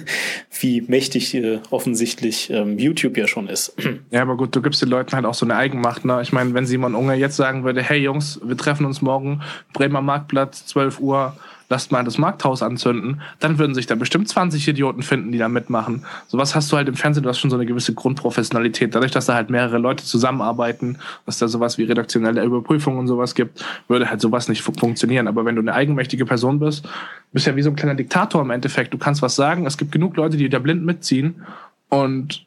wie 0.59 0.81
mächtig 0.81 1.33
äh, 1.33 1.54
offensichtlich 1.69 2.49
ähm, 2.49 2.77
YouTube 2.77 3.17
ja 3.17 3.27
schon 3.27 3.47
ist. 3.47 3.75
Ja, 4.11 4.21
aber 4.21 4.37
gut, 4.37 4.55
du 4.55 4.61
gibst 4.61 4.81
den 4.81 4.89
Leuten 4.89 5.13
halt 5.13 5.25
auch 5.25 5.33
so 5.33 5.45
eine 5.45 5.55
Eigenmacht. 5.55 6.05
Ne? 6.05 6.21
Ich 6.21 6.31
meine, 6.31 6.53
wenn 6.53 6.65
Simon 6.65 6.95
Unger 6.95 7.15
jetzt 7.15 7.35
sagen 7.35 7.63
würde, 7.63 7.81
hey 7.81 7.99
Jungs, 7.99 8.39
wir 8.43 8.55
treffen 8.55 8.85
uns 8.85 9.01
morgen, 9.01 9.41
Bremer 9.73 10.01
Marktplatz, 10.01 10.65
12 10.67 10.99
Uhr, 10.99 11.35
lasst 11.69 11.91
mal 11.91 12.03
das 12.03 12.17
Markthaus 12.17 12.61
anzünden, 12.61 13.21
dann 13.39 13.57
würden 13.57 13.73
sich 13.73 13.87
da 13.87 13.95
bestimmt 13.95 14.29
20 14.29 14.67
Idioten 14.67 15.01
finden, 15.01 15.31
die 15.31 15.37
da 15.37 15.49
mitmachen. 15.49 16.05
Sowas 16.27 16.55
hast 16.55 16.71
du 16.71 16.77
halt 16.77 16.87
im 16.87 16.95
Fernsehen, 16.95 17.23
du 17.23 17.29
hast 17.29 17.39
schon 17.39 17.49
so 17.49 17.55
eine 17.55 17.65
gewisse 17.65 17.93
Grundprofessionalität. 17.93 18.93
Dadurch, 18.93 19.11
dass 19.11 19.25
da 19.25 19.33
halt 19.33 19.49
mehrere 19.49 19.77
Leute 19.77 20.03
zusammenarbeiten, 20.03 20.97
dass 21.25 21.39
da 21.39 21.47
sowas 21.47 21.77
wie 21.77 21.83
redaktionelle 21.83 22.43
Überprüfung 22.43 22.97
und 22.97 23.07
sowas 23.07 23.35
gibt, 23.35 23.65
würde 23.87 24.09
halt 24.09 24.21
sowas 24.21 24.47
nicht 24.47 24.61
funktionieren. 24.61 25.27
Aber 25.27 25.45
wenn 25.45 25.55
du 25.55 25.61
eine 25.61 25.73
eigenmächtige 25.73 26.25
Person 26.25 26.59
bist, 26.59 26.87
bist 27.33 27.47
ja 27.47 27.55
wie 27.55 27.61
so 27.61 27.69
ein 27.69 27.75
kleiner 27.75 27.95
Diktator 27.95 28.41
im 28.41 28.51
Endeffekt. 28.51 28.93
Du 28.93 28.97
kannst 28.97 29.21
was 29.21 29.35
sagen, 29.35 29.65
es 29.65 29.77
gibt 29.77 29.91
genug 29.91 30.15
Leute, 30.15 30.37
die 30.37 30.49
da 30.49 30.59
blind 30.59 30.85
mitziehen 30.85 31.43
und 31.89 32.44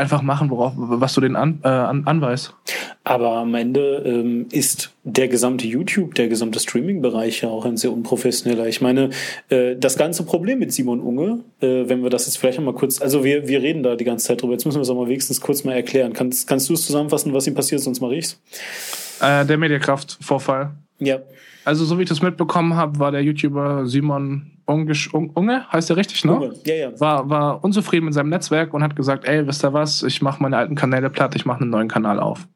einfach 0.00 0.22
machen, 0.22 0.50
worauf, 0.50 0.72
was 0.76 1.14
du 1.14 1.20
denen 1.20 1.36
an, 1.36 1.60
äh, 1.62 1.68
an, 1.68 2.02
anweist. 2.06 2.54
Aber 3.04 3.36
am 3.36 3.54
Ende 3.54 4.02
ähm, 4.04 4.46
ist 4.50 4.92
der 5.04 5.28
gesamte 5.28 5.66
YouTube, 5.66 6.14
der 6.14 6.28
gesamte 6.28 6.58
Streaming-Bereich 6.58 7.42
ja 7.42 7.48
auch 7.48 7.64
ein 7.64 7.76
sehr 7.76 7.92
unprofessioneller. 7.92 8.66
Ich 8.66 8.80
meine, 8.80 9.10
äh, 9.48 9.76
das 9.76 9.96
ganze 9.96 10.24
Problem 10.24 10.58
mit 10.58 10.72
Simon 10.72 11.00
Unge, 11.00 11.40
äh, 11.60 11.88
wenn 11.88 12.02
wir 12.02 12.10
das 12.10 12.26
jetzt 12.26 12.38
vielleicht 12.38 12.60
mal 12.60 12.74
kurz, 12.74 13.00
also 13.00 13.22
wir, 13.22 13.46
wir 13.46 13.62
reden 13.62 13.82
da 13.82 13.94
die 13.94 14.04
ganze 14.04 14.26
Zeit 14.26 14.42
drüber, 14.42 14.54
jetzt 14.54 14.64
müssen 14.64 14.78
wir 14.78 14.82
es 14.82 14.90
auch 14.90 14.96
mal 14.96 15.08
wenigstens 15.08 15.40
kurz 15.40 15.64
mal 15.64 15.74
erklären. 15.74 16.12
Kannst, 16.12 16.48
kannst 16.48 16.68
du 16.68 16.74
es 16.74 16.84
zusammenfassen, 16.86 17.32
was 17.32 17.46
ihm 17.46 17.54
passiert, 17.54 17.80
sonst 17.80 18.00
mache 18.00 18.16
ich's? 18.16 18.40
Äh, 19.20 19.44
der 19.44 19.58
Mediakraft-Vorfall. 19.58 20.70
Ja. 20.98 21.18
Also, 21.64 21.84
so 21.84 21.98
wie 21.98 22.02
ich 22.04 22.08
das 22.08 22.22
mitbekommen 22.22 22.74
habe, 22.74 22.98
war 22.98 23.12
der 23.12 23.22
YouTuber 23.22 23.86
Simon 23.86 24.50
Ungisch, 24.70 25.12
Unge, 25.12 25.70
heißt 25.72 25.90
der 25.90 25.96
richtig, 25.96 26.24
ne? 26.24 26.36
Unge. 26.36 26.54
Ja, 26.64 26.74
ja. 26.74 27.00
War, 27.00 27.28
war 27.28 27.64
unzufrieden 27.64 28.06
mit 28.06 28.14
seinem 28.14 28.28
Netzwerk 28.30 28.72
und 28.72 28.82
hat 28.82 28.96
gesagt, 28.96 29.26
ey, 29.26 29.46
wisst 29.46 29.64
ihr 29.64 29.72
was, 29.72 30.02
ich 30.02 30.22
mache 30.22 30.42
meine 30.42 30.56
alten 30.56 30.74
Kanäle 30.74 31.10
platt, 31.10 31.34
ich 31.34 31.44
mache 31.44 31.62
einen 31.62 31.70
neuen 31.70 31.88
Kanal 31.88 32.20
auf. 32.20 32.46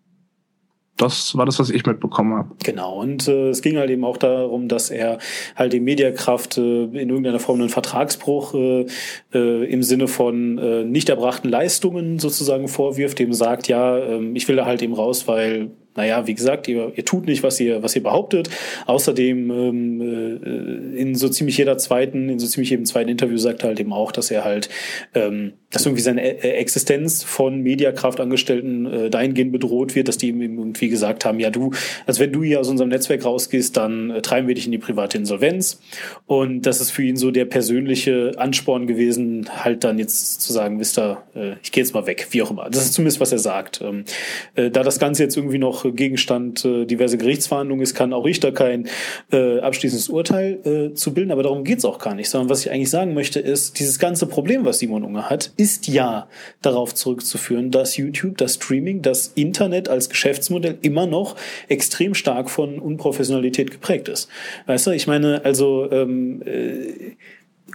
Das 0.96 1.36
war 1.36 1.44
das, 1.44 1.58
was 1.58 1.70
ich 1.70 1.84
mitbekommen 1.86 2.34
habe. 2.34 2.50
Genau, 2.62 3.00
und 3.00 3.26
äh, 3.26 3.48
es 3.48 3.62
ging 3.62 3.76
halt 3.78 3.90
eben 3.90 4.04
auch 4.04 4.16
darum, 4.16 4.68
dass 4.68 4.90
er 4.90 5.18
halt 5.56 5.72
dem 5.72 5.82
Mediakraft 5.82 6.56
äh, 6.56 6.84
in 6.84 7.08
irgendeiner 7.08 7.40
Form 7.40 7.60
einen 7.60 7.68
Vertragsbruch 7.68 8.54
äh, 8.54 8.86
äh, 9.32 9.64
im 9.64 9.82
Sinne 9.82 10.06
von 10.06 10.56
äh, 10.58 10.84
nicht 10.84 11.08
erbrachten 11.08 11.48
Leistungen 11.48 12.20
sozusagen 12.20 12.68
vorwirft, 12.68 13.18
dem 13.18 13.32
sagt, 13.32 13.66
ja, 13.66 13.98
äh, 13.98 14.20
ich 14.34 14.46
will 14.46 14.54
da 14.54 14.66
halt 14.66 14.82
eben 14.82 14.94
raus, 14.94 15.26
weil 15.26 15.72
naja, 15.96 16.26
wie 16.26 16.34
gesagt, 16.34 16.66
ihr, 16.66 16.92
ihr 16.96 17.04
tut 17.04 17.26
nicht, 17.26 17.42
was 17.42 17.60
ihr, 17.60 17.82
was 17.82 17.94
ihr 17.94 18.02
behauptet. 18.02 18.50
Außerdem 18.86 19.50
ähm, 19.50 20.00
äh, 20.00 21.00
in 21.00 21.14
so 21.14 21.28
ziemlich 21.28 21.56
jeder 21.56 21.78
zweiten, 21.78 22.28
in 22.28 22.38
so 22.38 22.46
ziemlich 22.46 22.70
jedem 22.70 22.84
zweiten 22.84 23.08
Interview 23.08 23.36
sagt 23.36 23.62
er 23.62 23.68
halt 23.68 23.80
eben 23.80 23.92
auch, 23.92 24.10
dass 24.10 24.30
er 24.30 24.44
halt, 24.44 24.68
ähm, 25.14 25.52
dass 25.70 25.86
irgendwie 25.86 26.02
seine 26.02 26.22
äh, 26.22 26.50
Existenz 26.56 27.22
von 27.22 27.60
Mediakraftangestellten 27.60 28.86
äh, 28.86 29.10
dahingehend 29.10 29.52
bedroht 29.52 29.94
wird, 29.94 30.08
dass 30.08 30.18
die 30.18 30.28
ihm 30.28 30.42
irgendwie 30.42 30.88
gesagt 30.88 31.24
haben, 31.24 31.38
ja 31.38 31.50
du, 31.50 31.72
also 32.06 32.20
wenn 32.20 32.32
du 32.32 32.42
hier 32.42 32.60
aus 32.60 32.68
unserem 32.68 32.90
Netzwerk 32.90 33.24
rausgehst, 33.24 33.76
dann 33.76 34.10
äh, 34.10 34.22
treiben 34.22 34.48
wir 34.48 34.54
dich 34.56 34.66
in 34.66 34.72
die 34.72 34.78
private 34.78 35.18
Insolvenz. 35.18 35.80
Und 36.26 36.62
das 36.62 36.80
ist 36.80 36.90
für 36.90 37.04
ihn 37.04 37.16
so 37.16 37.30
der 37.30 37.44
persönliche 37.44 38.32
Ansporn 38.36 38.86
gewesen, 38.88 39.48
halt 39.64 39.84
dann 39.84 39.98
jetzt 39.98 40.40
zu 40.40 40.52
sagen, 40.52 40.80
wisst 40.80 40.98
ihr, 40.98 41.22
äh, 41.36 41.52
ich 41.62 41.70
gehe 41.70 41.84
jetzt 41.84 41.94
mal 41.94 42.06
weg, 42.06 42.28
wie 42.30 42.42
auch 42.42 42.50
immer. 42.50 42.68
Das 42.68 42.84
ist 42.84 42.94
zumindest, 42.94 43.20
was 43.20 43.30
er 43.30 43.38
sagt. 43.38 43.80
Ähm, 43.80 44.04
äh, 44.56 44.70
da 44.70 44.82
das 44.82 44.98
Ganze 44.98 45.22
jetzt 45.22 45.36
irgendwie 45.36 45.58
noch 45.58 45.83
Gegenstand 45.92 46.64
äh, 46.64 46.84
diverse 46.84 47.18
Gerichtsverhandlungen 47.18 47.82
ist, 47.82 47.94
kann 47.94 48.12
auch 48.12 48.24
Richter 48.24 48.52
kein 48.52 48.88
äh, 49.32 49.58
abschließendes 49.60 50.08
Urteil 50.08 50.60
äh, 50.64 50.94
zu 50.94 51.14
bilden. 51.14 51.30
Aber 51.30 51.42
darum 51.42 51.64
geht's 51.64 51.84
auch 51.84 51.98
gar 51.98 52.14
nicht. 52.14 52.28
Sondern 52.30 52.48
was 52.50 52.64
ich 52.64 52.70
eigentlich 52.70 52.90
sagen 52.90 53.14
möchte, 53.14 53.40
ist, 53.40 53.78
dieses 53.78 53.98
ganze 53.98 54.26
Problem, 54.26 54.64
was 54.64 54.78
Simon 54.78 55.04
Unger 55.04 55.28
hat, 55.30 55.52
ist 55.56 55.88
ja 55.88 56.28
darauf 56.62 56.94
zurückzuführen, 56.94 57.70
dass 57.70 57.96
YouTube, 57.96 58.38
das 58.38 58.54
Streaming, 58.54 59.02
das 59.02 59.32
Internet 59.34 59.88
als 59.88 60.08
Geschäftsmodell 60.08 60.78
immer 60.82 61.06
noch 61.06 61.36
extrem 61.68 62.14
stark 62.14 62.50
von 62.50 62.78
Unprofessionalität 62.78 63.70
geprägt 63.70 64.08
ist. 64.08 64.28
Weißt 64.66 64.86
du, 64.86 64.90
ich 64.92 65.06
meine, 65.06 65.44
also 65.44 65.90
ähm, 65.90 66.42
äh, 66.44 67.14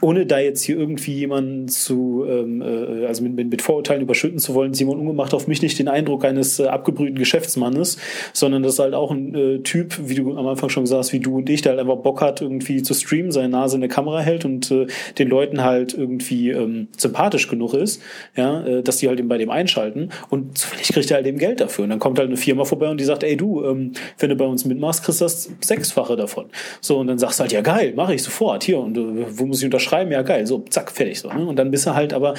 ohne 0.02 0.26
da 0.26 0.40
jetzt 0.40 0.62
hier 0.64 0.78
irgendwie 0.78 1.14
jemanden 1.14 1.68
zu, 1.68 2.24
ähm, 2.28 2.62
äh, 2.62 3.06
also 3.06 3.24
mit, 3.24 3.36
mit, 3.36 3.50
mit 3.50 3.62
Vorurteilen 3.62 4.02
überschütten 4.02 4.40
zu 4.40 4.54
wollen, 4.54 4.74
Simon 4.74 5.00
Unge 5.00 5.14
macht 5.14 5.34
auf 5.34 5.48
mich 5.48 5.62
nicht 5.62 5.78
den 5.78 5.88
Eindruck 5.88 6.26
eines 6.26 6.60
äh, 6.60 6.68
abgebrühten 6.68 7.18
Geschäftsmannes, 7.18 7.98
sondern 8.32 8.64
das 8.64 8.74
ist 8.74 8.80
halt 8.80 8.94
auch 8.94 9.12
ein 9.12 9.36
äh, 9.36 9.60
Typ, 9.60 10.00
wie 10.06 10.16
du 10.16 10.38
am 10.38 10.48
Anfang 10.48 10.70
schon 10.70 10.84
gesagt 10.84 11.00
hast, 11.00 11.14
wie 11.14 11.20
du 11.20 11.38
und 11.38 11.50
ich, 11.50 11.62
der 11.62 11.72
halt 11.72 11.82
einfach 11.82 11.98
Bock 11.98 12.22
hat, 12.22 12.42
irgendwie 12.42 12.82
zu 12.82 12.94
streamen, 12.94 13.32
seine 13.32 13.50
Nase 13.50 13.76
in 13.76 13.82
der 13.82 13.90
Kamera 13.90 14.20
hält 14.20 14.46
und 14.46 14.72
äh, 14.72 14.88
den 15.18 15.28
Leuten 15.28 15.64
halt 15.64 15.94
irgendwie 15.94 16.52
ähm, 16.52 16.88
sympathisch 16.96 17.50
genug 17.50 17.74
ist, 17.74 18.02
ja, 18.36 18.66
äh, 18.66 18.84
dass 18.84 18.98
die 18.98 19.08
halt 19.08 19.20
eben 19.20 19.28
bei 19.28 19.38
dem 19.38 19.50
einschalten 19.50 20.10
und 20.30 20.58
zufällig 20.58 20.90
kriegt 20.90 21.12
er 21.12 21.18
halt 21.18 21.28
eben 21.28 21.40
Geld 21.40 21.60
dafür. 21.60 21.84
Und 21.84 21.90
dann 21.90 22.00
kommt 22.00 22.20
halt 22.20 22.30
eine 22.30 22.38
Firma 22.38 22.64
vorbei 22.64 22.90
und 22.90 23.00
die 23.00 23.06
sagt, 23.06 23.24
ey 23.24 23.36
du, 23.36 23.66
ähm, 23.66 23.94
wenn 24.18 24.30
du 24.30 24.36
bei 24.36 24.46
uns 24.46 24.66
mitmachst, 24.66 25.04
kriegst 25.04 25.20
du 25.20 25.26
das 25.26 25.50
Sechsfache 25.62 26.16
davon. 26.16 26.46
So, 26.80 27.00
und 27.00 27.08
dann 27.08 27.18
sagst 27.18 27.40
du 27.40 27.42
halt, 27.42 27.52
ja 27.52 27.62
geil, 27.62 27.94
mache 27.96 28.14
ich 28.14 28.24
sofort, 28.24 28.64
hier, 28.64 28.80
und 28.80 28.98
äh, 28.98 29.26
wo 29.38 29.46
muss 29.46 29.62
ich 29.62 29.70
unterschreiben? 29.80 30.10
schreiben, 30.10 30.12
ja 30.12 30.22
geil, 30.22 30.46
so, 30.46 30.60
zack, 30.70 30.92
fertig 30.92 31.20
so. 31.20 31.30
Ne? 31.30 31.46
Und 31.46 31.56
dann 31.56 31.72
bist 31.72 31.86
du 31.86 31.96
halt, 31.96 32.14
aber 32.14 32.36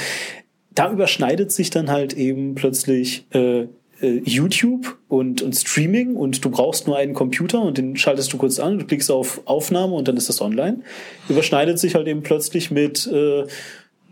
da 0.75 0.91
überschneidet 0.91 1.51
sich 1.51 1.71
dann 1.71 1.91
halt 1.91 2.13
eben 2.13 2.55
plötzlich 2.55 3.27
äh, 3.33 3.63
äh, 4.01 4.23
YouTube 4.25 4.99
und, 5.09 5.43
und 5.43 5.55
Streaming 5.55 6.15
und 6.17 6.45
du 6.45 6.51
brauchst 6.51 6.87
nur 6.87 6.97
einen 6.97 7.15
Computer 7.15 7.63
und 7.63 7.79
den 7.79 7.97
schaltest 7.97 8.33
du 8.33 8.39
kurz 8.39 8.59
an, 8.59 8.79
du 8.79 8.87
klickst 8.87 9.11
auf 9.11 9.43
Aufnahme 9.47 9.95
und 9.95 10.09
dann 10.09 10.17
ist 10.17 10.29
das 10.29 10.41
online. 10.41 10.81
Überschneidet 11.29 11.79
sich 11.79 11.95
halt 11.95 12.07
eben 12.07 12.23
plötzlich 12.23 12.71
mit 12.71 13.07
äh, 13.07 13.45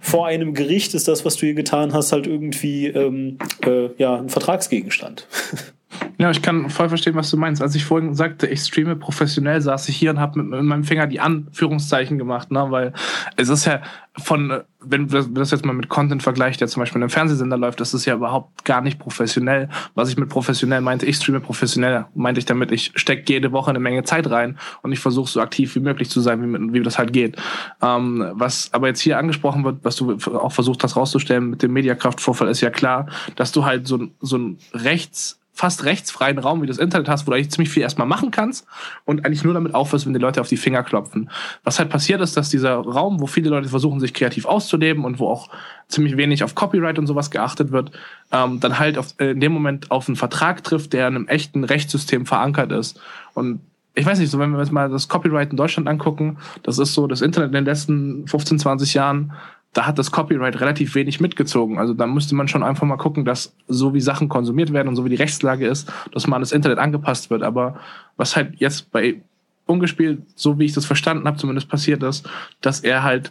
vor 0.01 0.27
einem 0.27 0.55
Gericht 0.55 0.95
ist 0.95 1.09
das, 1.09 1.25
was 1.25 1.37
du 1.37 1.47
hier 1.47 1.55
getan 1.55 1.93
hast, 1.93 2.13
halt 2.13 2.29
irgendwie 2.29 2.87
ähm, 2.87 3.39
äh, 3.65 3.91
ja 3.99 4.17
ein 4.17 4.29
Vertragsgegenstand. 4.29 5.27
Ja, 6.21 6.31
ich 6.33 6.43
kann 6.43 6.69
voll 6.69 6.89
verstehen, 6.89 7.15
was 7.15 7.31
du 7.31 7.37
meinst. 7.37 7.63
Als 7.63 7.77
ich 7.77 7.85
vorhin 7.85 8.13
sagte, 8.15 8.49
ich 8.49 8.61
streame 8.61 8.97
professionell, 8.97 9.61
saß 9.61 9.89
ich 9.89 9.97
hier 9.97 10.11
und 10.11 10.19
habe 10.19 10.43
mit, 10.43 10.63
meinem 10.65 10.83
Finger 10.83 11.07
die 11.07 11.21
Anführungszeichen 11.21 12.19
gemacht, 12.19 12.51
ne? 12.51 12.67
weil 12.71 12.93
es 13.37 13.49
ist 13.49 13.67
ja 13.67 13.81
von, 14.17 14.63
wenn 14.81 15.07
das 15.07 15.53
jetzt 15.53 15.65
mal 15.65 15.75
mit 15.75 15.89
Content 15.89 16.25
vergleicht, 16.25 16.61
der 16.61 16.67
zum 16.67 16.81
Beispiel 16.81 16.99
in 16.99 17.05
einem 17.05 17.11
Fernsehsender 17.11 17.57
läuft, 17.57 17.79
das 17.79 17.95
ist 17.95 18.05
ja 18.05 18.15
überhaupt 18.15 18.65
gar 18.65 18.81
nicht 18.81 18.99
professionell. 18.99 19.69
Was 19.95 20.09
ich 20.09 20.17
mit 20.17 20.29
professionell 20.29 20.81
meinte, 20.81 21.07
ich 21.07 21.17
streame 21.17 21.39
professionell, 21.39 22.07
meinte 22.17 22.41
ich 22.41 22.45
damit, 22.45 22.73
ich 22.73 22.91
stecke 22.97 23.33
jede 23.33 23.53
Woche 23.53 23.71
eine 23.71 23.79
Menge 23.79 24.03
Zeit 24.03 24.29
rein 24.29 24.59
und 24.83 24.91
ich 24.91 24.99
versuche 24.99 25.31
so 25.31 25.41
aktiv 25.41 25.75
wie 25.77 25.81
möglich 25.81 26.11
zu 26.11 26.21
sein, 26.21 26.43
wie, 26.43 26.73
wie 26.73 26.83
das 26.83 26.99
halt 26.99 27.13
geht. 27.13 27.37
Ähm, 27.81 28.33
was 28.33 28.73
aber 28.73 28.89
jetzt 28.89 29.01
hier 29.01 29.19
angesprochen 29.19 29.65
wird, 29.65 29.85
was 29.85 29.95
du 29.95 30.17
auch 30.17 30.53
versucht 30.53 30.83
hast 30.83 30.97
rauszustellen 30.97 31.51
mit 31.51 31.63
dem 31.63 31.73
Mediakraftvorfall, 31.73 32.49
ist 32.49 32.61
ja 32.61 32.71
klar, 32.71 33.07
dass 33.37 33.53
du 33.53 33.65
halt 33.65 33.87
so, 33.87 34.09
so 34.21 34.37
ein 34.37 34.59
Rechts 34.73 35.39
fast 35.59 35.83
rechtsfreien 35.83 36.39
Raum 36.39 36.63
wie 36.63 36.69
das 36.69 36.79
Internet 36.79 37.09
hast, 37.09 37.27
wo 37.27 37.33
du 37.33 37.37
eigentlich 37.37 37.51
ziemlich 37.51 37.71
viel 37.71 37.83
erstmal 37.83 38.07
machen 38.07 38.31
kannst 38.31 38.65
und 39.05 39.27
eigentlich 39.27 39.43
nur 39.43 39.55
damit 39.55 39.75
aufhörst, 39.75 40.07
wenn 40.07 40.13
die 40.13 40.21
Leute 40.21 40.41
auf 40.41 40.47
die 40.47 40.57
Finger 40.57 40.85
klopfen. 40.85 41.31
Was 41.65 41.81
halt 41.81 41.89
passiert 41.91 42.21
ist, 42.21 42.37
dass 42.37 42.49
dieser 42.49 42.77
Raum, 42.77 43.21
wo 43.21 43.27
viele 43.27 43.51
Leute 43.51 43.69
versuchen, 43.69 43.99
sich 43.99 44.15
kreativ 44.15 44.47
auszuleben 44.47 45.05
und 45.05 45.19
wo 45.19 45.27
auch 45.27 45.49
ziemlich 45.89 46.17
wenig 46.17 46.45
auf 46.45 46.55
Copyright 46.55 46.97
und 47.01 47.09
sowas 47.09 47.33
geachtet 47.33 47.73
wird, 47.73 47.91
ähm, 48.31 48.61
dann 48.61 48.79
halt 48.79 48.99
auf, 48.99 49.15
äh, 49.19 49.33
in 49.33 49.41
dem 49.41 49.51
Moment 49.51 49.91
auf 49.91 50.07
einen 50.07 50.15
Vertrag 50.15 50.63
trifft, 50.63 50.93
der 50.93 51.09
in 51.09 51.17
einem 51.17 51.27
echten 51.27 51.65
Rechtssystem 51.65 52.25
verankert 52.25 52.71
ist. 52.71 53.01
Und 53.35 53.61
ich 53.97 54.07
weiß 54.07 54.21
nicht, 54.21 54.31
so 54.31 54.39
wenn 54.39 54.53
wir 54.53 54.61
jetzt 54.61 54.71
mal 54.71 54.89
das 54.89 55.09
Copyright 55.09 55.51
in 55.51 55.57
Deutschland 55.57 55.89
angucken, 55.89 56.39
das 56.63 56.79
ist 56.79 56.95
so 56.95 57.09
das 57.09 57.21
Internet 57.21 57.49
in 57.49 57.55
den 57.55 57.65
letzten 57.65 58.29
15, 58.29 58.61
20 58.61 58.95
Jahren 58.95 59.33
da 59.73 59.87
hat 59.87 59.99
das 59.99 60.11
Copyright 60.11 60.61
relativ 60.61 60.95
wenig 60.95 61.21
mitgezogen. 61.21 61.79
Also 61.79 61.95
da 61.95 62.07
müsste 62.07 62.35
man 62.35 62.49
schon 62.49 62.63
einfach 62.63 62.87
mal 62.87 62.97
gucken, 62.97 63.25
dass 63.25 63.55
so 63.69 63.95
wie 63.95 64.01
Sachen 64.01 64.29
konsumiert 64.29 64.73
werden 64.73 64.89
und 64.89 64.97
so 64.97 65.05
wie 65.05 65.11
die 65.11 65.17
Rechtslage 65.17 65.67
ist, 65.67 65.93
dass 66.13 66.27
man 66.27 66.41
das 66.41 66.53
Internet 66.53 66.79
angepasst 66.79 67.31
wird. 67.31 67.43
Aber 67.43 67.79
was 68.17 68.35
halt 68.35 68.55
jetzt 68.59 68.91
bei 68.91 69.21
ungespielt, 69.67 70.23
so 70.35 70.59
wie 70.59 70.65
ich 70.65 70.73
das 70.73 70.87
verstanden 70.87 71.27
habe, 71.27 71.37
zumindest 71.37 71.69
passiert 71.69 72.03
ist, 72.03 72.29
dass 72.61 72.81
er 72.81 73.03
halt 73.03 73.31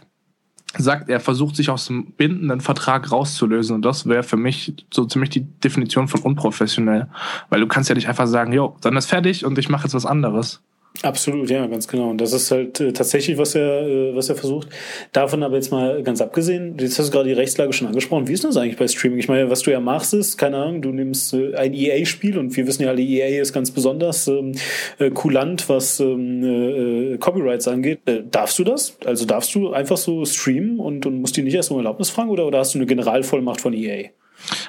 sagt, 0.76 1.08
er 1.08 1.20
versucht 1.20 1.56
sich 1.56 1.70
aus 1.70 1.86
dem 1.86 2.12
bindenden 2.12 2.60
Vertrag 2.60 3.10
rauszulösen. 3.10 3.74
Und 3.74 3.84
das 3.84 4.06
wäre 4.06 4.22
für 4.22 4.36
mich 4.36 4.74
so 4.92 5.04
ziemlich 5.06 5.30
die 5.30 5.40
Definition 5.40 6.08
von 6.08 6.20
unprofessionell. 6.20 7.08
Weil 7.48 7.60
du 7.60 7.66
kannst 7.66 7.88
ja 7.88 7.94
nicht 7.94 8.08
einfach 8.08 8.26
sagen, 8.26 8.52
jo, 8.52 8.76
dann 8.80 8.96
ist 8.96 9.06
fertig 9.06 9.44
und 9.44 9.58
ich 9.58 9.68
mache 9.68 9.84
jetzt 9.84 9.94
was 9.94 10.06
anderes. 10.06 10.62
Absolut, 11.02 11.48
ja, 11.48 11.64
ganz 11.66 11.86
genau. 11.86 12.10
Und 12.10 12.20
das 12.20 12.32
ist 12.32 12.50
halt 12.50 12.80
äh, 12.80 12.92
tatsächlich, 12.92 13.38
was 13.38 13.54
er, 13.54 13.86
äh, 13.86 14.16
was 14.16 14.28
er 14.30 14.34
versucht. 14.34 14.68
Davon 15.12 15.44
aber 15.44 15.54
jetzt 15.54 15.70
mal 15.70 16.02
ganz 16.02 16.20
abgesehen, 16.20 16.76
jetzt 16.80 16.98
hast 16.98 17.08
du 17.08 17.12
gerade 17.12 17.28
die 17.28 17.34
Rechtslage 17.34 17.72
schon 17.72 17.86
angesprochen. 17.86 18.26
Wie 18.26 18.32
ist 18.32 18.42
das 18.42 18.56
eigentlich 18.56 18.76
bei 18.76 18.88
Streaming? 18.88 19.20
Ich 19.20 19.28
meine, 19.28 19.48
was 19.48 19.62
du 19.62 19.70
ja 19.70 19.78
machst, 19.78 20.12
ist, 20.12 20.38
keine 20.38 20.56
Ahnung, 20.56 20.82
du 20.82 20.90
nimmst 20.90 21.34
äh, 21.34 21.54
ein 21.54 21.72
EA-Spiel 21.72 22.36
und 22.36 22.56
wir 22.56 22.66
wissen 22.66 22.82
ja 22.82 22.88
alle, 22.88 23.02
EA 23.02 23.40
ist 23.40 23.52
ganz 23.52 23.70
besonders 23.70 24.26
ähm, 24.26 24.52
äh, 24.98 25.10
kulant, 25.10 25.68
was 25.68 26.00
ähm, 26.00 27.14
äh, 27.14 27.18
Copyrights 27.18 27.68
angeht. 27.68 28.00
Äh, 28.06 28.24
darfst 28.28 28.58
du 28.58 28.64
das? 28.64 28.98
Also 29.04 29.24
darfst 29.24 29.54
du 29.54 29.72
einfach 29.72 29.96
so 29.96 30.24
streamen 30.24 30.80
und, 30.80 31.06
und 31.06 31.20
musst 31.20 31.36
die 31.36 31.42
nicht 31.42 31.54
erst 31.54 31.70
um 31.70 31.76
Erlaubnis 31.76 32.10
fragen 32.10 32.30
oder, 32.30 32.44
oder 32.44 32.58
hast 32.58 32.74
du 32.74 32.78
eine 32.78 32.86
Generalvollmacht 32.86 33.60
von 33.60 33.72
EA? 33.72 34.08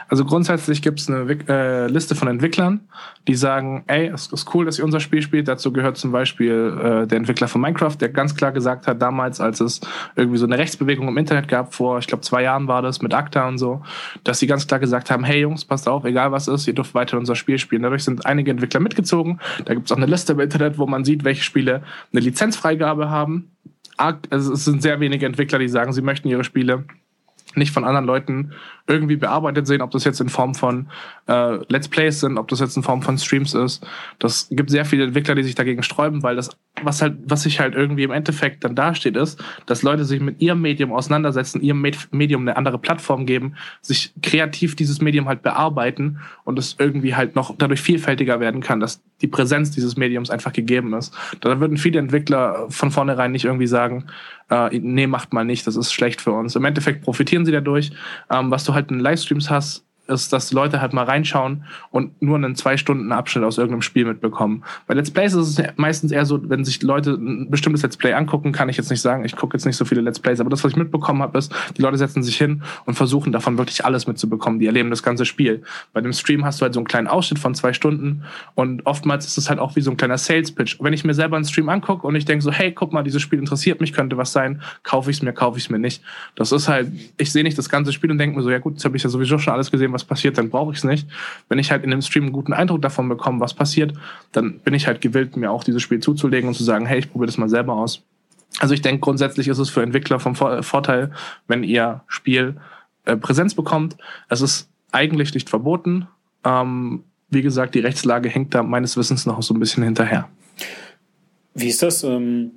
Also 0.08 0.26
grundsätzlich 0.26 0.82
gibt 0.82 1.00
es 1.00 1.10
eine 1.10 1.30
äh, 1.48 1.88
Liste 1.88 2.16
von 2.16 2.28
Entwicklern, 2.28 2.82
die 3.28 3.36
sagen, 3.36 3.84
ey, 3.88 4.08
es 4.08 4.28
ist 4.28 4.54
cool, 4.54 4.66
dass 4.66 4.80
ihr 4.80 4.86
unser 4.86 5.00
Spiel 5.00 5.22
spielt. 5.22 5.48
Dazu 5.48 5.72
gehört 5.72 5.98
zum 5.98 6.12
Beispiel 6.12 6.78
äh, 7.04 7.08
der 7.08 7.18
Entwickler 7.18 7.48
von 7.48 7.62
Minecraft, 7.62 7.96
der 8.00 8.10
ganz 8.10 8.36
klar 8.36 8.52
gesagt 8.52 8.88
hat, 8.88 9.02
damals, 9.02 9.40
als 9.40 9.60
es 9.62 9.82
irgendwie 10.16 10.38
so 10.38 10.46
eine 10.46 10.58
Rechtsbewegung 10.58 11.08
im 11.08 11.18
Internet 11.18 11.48
gab, 11.48 11.74
vor, 11.74 12.00
ich 12.00 12.08
glaube, 12.08 12.22
zwei 12.22 12.44
Jahren 12.44 12.68
war 12.68 12.82
das, 12.82 13.02
mit 13.02 13.14
ACTA 13.14 13.48
und 13.48 13.58
so, 13.58 13.82
dass 14.24 14.40
sie 14.40 14.48
ganz 14.48 14.68
klar 14.68 14.80
gesagt 14.80 15.12
haben, 15.12 15.24
hey 15.24 15.42
Jungs, 15.42 15.66
passt 15.66 15.88
auf, 15.88 16.04
egal 16.06 16.32
was 16.32 16.48
ist, 16.48 16.68
ihr 16.68 16.74
dürft 16.74 16.94
weiter 16.94 17.18
unser 17.18 17.36
Spiel 17.36 17.60
spielen. 17.60 17.84
Dadurch 17.84 18.04
sind 18.04 18.26
einige 18.26 18.52
Entwickler 18.52 18.80
mitgezogen. 18.80 19.40
Da 19.66 19.74
gibt 19.74 19.86
es 19.86 19.92
auch 19.92 19.98
eine 19.98 20.08
Liste 20.08 20.34
im 20.34 20.40
Internet, 20.40 20.78
wo 20.78 20.88
man 20.88 21.06
sieht, 21.06 21.24
welche 21.24 21.44
Spiele 21.44 21.84
eine 22.12 22.22
Lizenzfreigabe 22.22 23.10
haben. 23.10 23.52
Also 23.98 24.54
es 24.54 24.66
sind 24.66 24.82
sehr 24.82 25.00
wenige 25.00 25.26
Entwickler, 25.26 25.60
die 25.60 25.68
sagen, 25.68 25.92
sie 25.92 26.02
möchten 26.02 26.30
ihre 26.30 26.44
Spiele 26.44 26.86
nicht 27.60 27.72
von 27.72 27.84
anderen 27.84 28.06
Leuten 28.06 28.52
irgendwie 28.88 29.18
bearbeitet 29.18 29.68
sehen, 29.68 29.82
ob 29.82 29.92
das 29.92 30.04
jetzt 30.04 30.20
in 30.20 30.30
Form 30.30 30.56
von 30.56 30.88
äh, 31.28 31.60
Let's 31.72 31.88
Plays 31.88 32.20
sind, 32.20 32.38
ob 32.40 32.48
das 32.48 32.60
jetzt 32.60 32.76
in 32.76 32.82
Form 32.82 33.04
von 33.04 33.18
Streams 33.18 33.54
ist. 33.54 33.86
Das 34.18 34.48
gibt 34.50 34.72
sehr 34.72 34.84
viele 34.84 35.04
Entwickler, 35.04 35.36
die 35.36 35.44
sich 35.44 35.54
dagegen 35.54 35.84
sträuben, 35.84 36.24
weil 36.24 36.36
das, 36.36 36.50
was 36.82 37.02
halt, 37.02 37.18
was 37.26 37.44
sich 37.44 37.60
halt 37.60 37.76
irgendwie 37.76 38.04
im 38.04 38.12
Endeffekt 38.12 38.64
dann 38.64 38.74
dasteht, 38.74 39.16
ist, 39.16 39.44
dass 39.68 39.84
Leute 39.84 40.06
sich 40.06 40.20
mit 40.20 40.42
ihrem 40.42 40.62
Medium 40.62 40.92
auseinandersetzen, 40.92 41.62
ihrem 41.62 41.86
Medium 42.12 42.42
eine 42.42 42.58
andere 42.58 42.80
Plattform 42.80 43.28
geben, 43.28 43.56
sich 43.82 44.12
kreativ 44.24 44.76
dieses 44.76 45.02
Medium 45.02 45.28
halt 45.28 45.44
bearbeiten 45.44 46.20
und 46.44 46.58
es 46.58 46.76
irgendwie 46.80 47.16
halt 47.16 47.36
noch 47.36 47.54
dadurch 47.56 47.82
vielfältiger 47.82 48.40
werden 48.40 48.62
kann, 48.62 48.80
dass 48.80 49.04
die 49.22 49.28
Präsenz 49.28 49.72
dieses 49.72 49.98
Mediums 49.98 50.32
einfach 50.32 50.54
gegeben 50.54 50.94
ist. 50.94 51.14
Da 51.42 51.60
würden 51.60 51.78
viele 51.78 52.00
Entwickler 52.00 52.66
von 52.70 52.90
vornherein 52.90 53.32
nicht 53.32 53.46
irgendwie 53.46 53.68
sagen, 53.68 54.06
äh, 54.50 54.80
nee, 54.80 55.08
macht 55.08 55.34
mal 55.34 55.46
nicht, 55.46 55.66
das 55.68 55.76
ist 55.76 55.92
schlecht 55.92 56.22
für 56.22 56.32
uns. 56.32 56.56
Im 56.56 56.66
Endeffekt 56.66 57.04
profitieren 57.04 57.46
sie 57.46 57.52
dadurch. 57.52 57.92
Ähm, 58.30 58.52
was 58.52 58.64
du 58.64 58.74
halt 58.74 58.92
in 58.92 59.00
Livestreams 59.00 59.50
hast, 59.50 59.86
ist, 60.10 60.34
dass 60.34 60.52
Leute 60.52 60.82
halt 60.82 60.94
mal 60.94 61.06
reinschauen 61.06 61.64
und 61.92 62.22
nur 62.22 62.36
einen 62.36 62.56
zwei 62.56 62.78
Stunden 62.78 63.12
Abschnitt 63.12 63.44
aus 63.44 63.58
irgendeinem 63.58 63.82
Spiel 63.82 64.06
mitbekommen. 64.06 64.64
Bei 64.88 64.94
Let's 64.94 65.12
Plays 65.12 65.34
ist 65.34 65.60
es 65.60 65.66
meistens 65.78 66.12
eher 66.12 66.26
so, 66.26 66.50
wenn 66.50 66.66
sich 66.66 66.82
Leute 66.82 67.12
ein 67.12 67.50
bestimmtes 67.50 67.84
Let's 67.84 67.98
Play 67.98 68.14
angucken, 68.14 68.52
kann 68.52 68.70
ich 68.70 68.78
jetzt 68.78 68.90
nicht 68.90 69.02
sagen, 69.02 69.24
ich 69.26 69.36
gucke 69.36 69.56
jetzt 69.56 69.66
nicht 69.66 69.78
so 69.78 69.86
viele 69.86 70.02
Let's 70.02 70.20
Plays, 70.20 70.40
aber 70.40 70.50
das, 70.50 70.64
was 70.64 70.72
ich 70.72 70.78
mitbekommen 70.78 71.22
habe, 71.22 71.38
ist, 71.38 71.54
die 71.78 71.82
Leute 71.82 71.98
setzen 71.98 72.24
sich 72.24 72.38
hin 72.38 72.64
und 72.86 72.96
versuchen 72.96 73.32
davon 73.32 73.58
wirklich 73.58 73.86
alles 73.86 74.08
mitzubekommen. 74.08 74.60
Die 74.60 74.66
erleben 74.66 74.90
das 74.90 75.04
ganze 75.04 75.26
Spiel. 75.26 75.64
Bei 75.94 76.02
dem 76.02 76.14
Stream 76.14 76.46
hast 76.46 76.60
du 76.60 76.64
halt 76.64 76.74
so 76.74 76.80
einen 76.80 76.88
kleinen 76.88 77.08
Ausschnitt 77.08 77.40
von 77.40 77.56
zwei 77.56 77.74
Stunden 77.74 78.24
und 78.56 78.86
oftmals 78.86 79.26
ist 79.26 79.38
es 79.38 79.50
halt 79.50 79.60
auch 79.60 79.76
wie 79.76 79.82
so 79.82 79.92
ein 79.92 79.98
kleiner 79.98 80.18
Sales 80.18 80.52
Pitch. 80.52 80.78
Wenn 80.80 80.94
ich 80.94 81.04
mir 81.04 81.14
selber 81.14 81.36
einen 81.36 81.46
Stream 81.46 81.70
angucke 81.70 82.06
und 82.08 82.16
ich 82.16 82.26
denke 82.26 82.44
so, 82.44 82.52
hey, 82.52 82.72
guck 82.72 82.94
mal, 82.94 83.04
dieses 83.04 83.22
Spiel 83.22 83.40
interessiert 83.40 83.82
mich, 83.82 83.94
könnte 83.94 84.18
was 84.18 84.32
sein, 84.32 84.62
kaufe 84.84 85.12
ich 85.12 85.18
es 85.18 85.24
mir, 85.24 85.34
kaufe 85.34 85.58
ich 85.58 85.66
es 85.66 85.70
mir 85.70 85.80
nicht. 85.80 86.02
Das 86.36 86.52
ist 86.52 86.68
halt, 86.68 86.92
ich 87.18 87.32
sehe 87.32 87.44
nicht 87.44 87.58
das 87.58 87.70
ganze 87.70 87.94
Spiel 87.94 88.12
und 88.12 88.18
denke 88.18 88.38
mir 88.38 88.44
so, 88.44 88.50
ja 88.50 88.60
gut, 88.60 88.74
jetzt 88.74 88.86
habe 88.86 88.98
ich 88.98 89.04
ja 89.04 89.10
sowieso 89.10 89.38
schon 89.38 89.54
alles 89.54 89.72
gesehen, 89.72 89.94
was 89.94 89.99
passiert, 90.04 90.38
dann 90.38 90.50
brauche 90.50 90.72
ich 90.72 90.80
es 90.80 90.84
nicht. 90.84 91.08
Wenn 91.48 91.60
ich 91.60 91.72
halt 91.72 91.84
in 91.84 91.92
dem 91.92 92.02
Stream 92.02 92.26
einen 92.26 92.34
guten 92.34 92.54
Eindruck 92.54 92.82
davon 92.82 93.10
bekomme, 93.10 93.40
was 93.40 93.54
passiert, 93.54 93.94
dann 94.32 94.60
bin 94.60 94.74
ich 94.74 94.88
halt 94.88 95.02
gewillt, 95.02 95.38
mir 95.38 95.52
auch 95.52 95.64
dieses 95.64 95.82
Spiel 95.82 96.00
zuzulegen 96.00 96.48
und 96.48 96.56
zu 96.56 96.64
sagen, 96.64 96.86
hey, 96.86 97.00
ich 97.00 97.12
probiere 97.12 97.28
das 97.28 97.38
mal 97.38 97.50
selber 97.50 97.74
aus. 97.74 98.04
Also 98.60 98.74
ich 98.74 98.82
denke, 98.82 99.02
grundsätzlich 99.02 99.48
ist 99.48 99.60
es 99.60 99.70
für 99.70 99.84
Entwickler 99.84 100.20
vom 100.20 100.36
Vorteil, 100.36 101.12
wenn 101.48 101.64
ihr 101.64 102.02
Spiel 102.08 102.58
äh, 103.06 103.16
Präsenz 103.16 103.54
bekommt. 103.54 103.96
Es 104.28 104.42
ist 104.42 104.70
eigentlich 104.92 105.34
nicht 105.34 105.50
verboten. 105.50 106.08
Ähm, 106.44 107.04
wie 107.30 107.42
gesagt, 107.42 107.76
die 107.76 107.80
Rechtslage 107.80 108.30
hängt 108.30 108.56
da 108.56 108.64
meines 108.64 108.98
Wissens 108.98 109.26
noch 109.26 109.42
so 109.44 109.54
ein 109.54 109.60
bisschen 109.60 109.84
hinterher. 109.84 110.28
Wie 111.54 111.68
ist 111.68 111.84
das? 111.84 112.04
Ähm, 112.04 112.52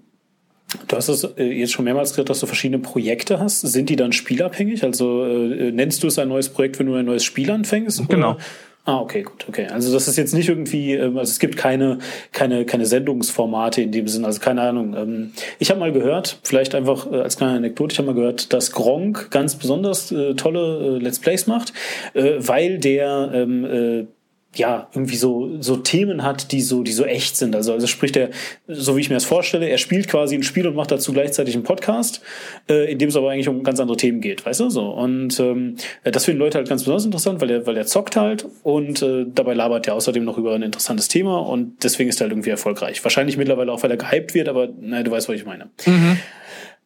du 0.88 0.96
hast 0.96 1.08
es 1.08 1.24
äh, 1.24 1.44
jetzt 1.44 1.72
schon 1.72 1.84
mehrmals 1.84 2.10
gesagt, 2.10 2.30
dass 2.30 2.40
du 2.40 2.46
verschiedene 2.46 2.78
Projekte 2.78 3.38
hast. 3.38 3.60
Sind 3.60 3.88
die 3.88 3.96
dann 3.96 4.12
spielabhängig? 4.12 4.84
Also 4.84 5.24
äh, 5.24 5.72
nennst 5.72 6.02
du 6.02 6.06
es 6.06 6.18
ein 6.18 6.28
neues 6.28 6.48
Projekt, 6.48 6.78
wenn 6.78 6.86
du 6.86 6.94
ein 6.94 7.04
neues 7.04 7.24
Spiel 7.24 7.50
anfängst? 7.50 8.08
Genau. 8.08 8.32
Oder? 8.32 8.38
Ah, 8.84 8.98
okay, 8.98 9.22
gut, 9.22 9.46
okay. 9.48 9.68
Also 9.68 9.92
das 9.92 10.08
ist 10.08 10.16
jetzt 10.16 10.34
nicht 10.34 10.48
irgendwie, 10.48 10.94
ähm, 10.94 11.16
also 11.16 11.30
es 11.30 11.38
gibt 11.38 11.56
keine, 11.56 11.98
keine, 12.32 12.64
keine 12.64 12.84
Sendungsformate 12.84 13.80
in 13.80 13.92
dem 13.92 14.08
Sinn, 14.08 14.24
also 14.24 14.40
keine 14.40 14.62
Ahnung. 14.62 14.96
Ähm, 14.96 15.32
ich 15.60 15.70
habe 15.70 15.78
mal 15.78 15.92
gehört, 15.92 16.40
vielleicht 16.42 16.74
einfach 16.74 17.10
äh, 17.10 17.20
als 17.20 17.36
kleine 17.36 17.58
Anekdote, 17.58 17.92
ich 17.92 17.98
habe 17.98 18.06
mal 18.06 18.14
gehört, 18.14 18.52
dass 18.52 18.72
Gronk 18.72 19.30
ganz 19.30 19.54
besonders 19.54 20.10
äh, 20.10 20.34
tolle 20.34 20.98
Let's 20.98 21.20
Plays 21.20 21.46
macht, 21.46 21.72
weil 22.14 22.78
der 22.78 23.30
ähm, 23.32 24.08
ja, 24.54 24.88
irgendwie 24.92 25.16
so, 25.16 25.60
so 25.60 25.76
Themen 25.76 26.22
hat, 26.22 26.52
die 26.52 26.60
so, 26.60 26.82
die 26.82 26.92
so 26.92 27.04
echt 27.04 27.36
sind. 27.36 27.56
Also, 27.56 27.72
also 27.72 27.86
spricht 27.86 28.16
er, 28.16 28.30
so 28.68 28.96
wie 28.96 29.00
ich 29.00 29.08
mir 29.08 29.16
das 29.16 29.24
vorstelle, 29.24 29.66
er 29.68 29.78
spielt 29.78 30.08
quasi 30.08 30.34
ein 30.34 30.42
Spiel 30.42 30.66
und 30.66 30.74
macht 30.74 30.90
dazu 30.90 31.12
gleichzeitig 31.12 31.54
einen 31.54 31.64
Podcast, 31.64 32.20
äh, 32.68 32.90
in 32.92 32.98
dem 32.98 33.08
es 33.08 33.16
aber 33.16 33.30
eigentlich 33.30 33.48
um 33.48 33.62
ganz 33.62 33.80
andere 33.80 33.96
Themen 33.96 34.20
geht, 34.20 34.44
weißt 34.44 34.60
du, 34.60 34.70
so. 34.70 34.90
Und 34.90 35.40
ähm, 35.40 35.76
das 36.04 36.26
finden 36.26 36.40
Leute 36.40 36.58
halt 36.58 36.68
ganz 36.68 36.82
besonders 36.82 37.04
interessant, 37.04 37.40
weil 37.40 37.50
er, 37.50 37.66
weil 37.66 37.76
er 37.76 37.86
zockt 37.86 38.16
halt 38.16 38.46
und 38.62 39.00
äh, 39.00 39.24
dabei 39.26 39.54
labert 39.54 39.88
er 39.88 39.94
außerdem 39.94 40.24
noch 40.24 40.36
über 40.36 40.54
ein 40.54 40.62
interessantes 40.62 41.08
Thema 41.08 41.38
und 41.38 41.82
deswegen 41.82 42.10
ist 42.10 42.20
er 42.20 42.24
halt 42.24 42.32
irgendwie 42.32 42.50
erfolgreich. 42.50 43.02
Wahrscheinlich 43.02 43.38
mittlerweile 43.38 43.72
auch, 43.72 43.82
weil 43.82 43.90
er 43.90 43.96
gehypt 43.96 44.34
wird, 44.34 44.48
aber 44.48 44.68
naja, 44.80 45.02
du 45.02 45.10
weißt, 45.10 45.28
was 45.28 45.36
ich 45.36 45.46
meine. 45.46 45.70
Mhm. 45.86 46.18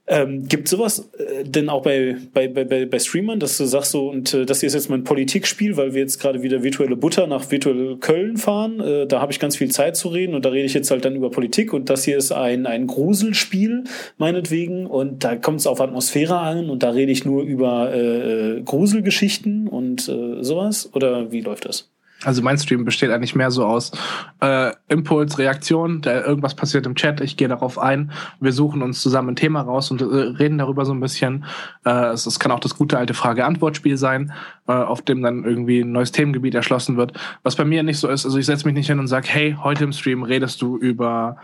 Ähm, 0.09 0.47
gibt 0.47 0.69
sowas 0.69 1.11
äh, 1.19 1.43
denn 1.43 1.69
auch 1.69 1.83
bei, 1.83 2.17
bei, 2.33 2.47
bei, 2.47 2.87
bei 2.87 2.99
Streamern, 2.99 3.41
dass 3.41 3.59
du 3.59 3.65
sagst 3.65 3.91
so, 3.91 4.09
und 4.09 4.33
äh, 4.35 4.47
das 4.47 4.61
hier 4.61 4.69
ist 4.69 4.75
jetzt 4.75 4.89
mein 4.89 5.03
Politikspiel, 5.03 5.77
weil 5.77 5.95
wir 5.95 6.03
jetzt 6.03 6.21
gerade 6.21 6.43
wieder 6.43 6.63
virtuelle 6.63 6.95
Butter 6.95 7.27
nach 7.27 7.51
virtuell 7.51 7.97
Köln 7.97 8.37
fahren, 8.37 8.79
äh, 8.79 9.07
da 9.09 9.21
habe 9.21 9.33
ich 9.33 9.41
ganz 9.41 9.57
viel 9.57 9.71
Zeit 9.73 9.97
zu 9.97 10.09
reden 10.09 10.35
und 10.35 10.45
da 10.45 10.51
rede 10.51 10.65
ich 10.65 10.75
jetzt 10.75 10.93
halt 10.93 11.05
dann 11.05 11.17
über 11.17 11.31
Politik 11.31 11.73
und 11.73 11.91
das 11.91 12.05
hier 12.05 12.19
ist 12.19 12.31
ein, 12.31 12.67
ein 12.67 12.87
Gruselspiel, 12.87 13.83
meinetwegen, 14.17 14.87
und 14.87 15.25
da 15.25 15.35
kommt 15.35 15.59
es 15.59 15.67
auf 15.67 15.81
Atmosphäre 15.81 16.39
an 16.39 16.71
und 16.71 16.85
da 16.85 16.91
rede 16.91 17.11
ich 17.11 17.25
nur 17.25 17.43
über 17.43 17.93
äh, 17.93 18.59
äh 18.59 18.63
Gruselgeschichten 18.63 19.67
und 19.67 20.09
äh, 20.09 20.43
sowas? 20.43 20.91
Oder 20.95 21.33
wie 21.33 21.41
läuft 21.41 21.65
das? 21.65 21.91
Also 22.25 22.43
mein 22.43 22.57
Stream 22.57 22.85
besteht 22.87 23.11
eigentlich 23.11 23.35
mehr 23.35 23.51
so 23.51 23.67
aus 23.67 23.93
äh, 24.41 24.73
Impuls, 24.89 25.39
Reaktion, 25.39 26.01
da 26.01 26.25
irgendwas 26.25 26.55
passiert 26.55 26.87
im 26.87 26.95
Chat, 26.95 27.21
ich 27.21 27.37
gehe 27.37 27.47
darauf 27.47 27.79
ein, 27.79 28.11
wir 28.41 28.53
suchen 28.53 28.83
uns 28.83 29.03
zusammen 29.03 29.31
ein 29.31 29.37
Thema 29.37 29.61
raus 29.61 29.91
und 29.91 30.01
äh, 30.01 30.05
reden 30.05 30.57
darüber 30.57 30.87
so 30.87 30.93
ein 30.93 31.01
bisschen. 31.01 31.45
Äh, 31.85 32.07
es, 32.07 32.25
es 32.25 32.41
kann 32.41 32.53
auch 32.53 32.61
das 32.61 32.77
gute 32.77 32.97
alte 32.97 33.13
Frage-Antwort-Spiel 33.13 33.99
sein, 33.99 34.33
äh, 34.67 34.73
auf 34.73 35.03
dem 35.03 35.23
dann 35.23 35.45
irgendwie 35.45 35.81
ein 35.81 35.93
neues 35.93 36.11
Themengebiet 36.11 36.55
erschlossen 36.55 36.97
wird. 36.97 37.13
Was 37.43 37.55
bei 37.55 37.67
mir 37.67 37.83
nicht 37.83 37.99
so 37.99 38.09
ist, 38.09 38.25
also 38.25 38.39
ich 38.39 38.47
setze 38.47 38.65
mich 38.67 38.75
nicht 38.75 38.87
hin 38.87 38.99
und 38.99 39.09
sage, 39.09 39.29
hey, 39.29 39.57
heute 39.63 39.85
im 39.85 39.93
Stream 39.93 40.23
redest 40.23 40.63
du 40.63 40.79
über 40.79 41.37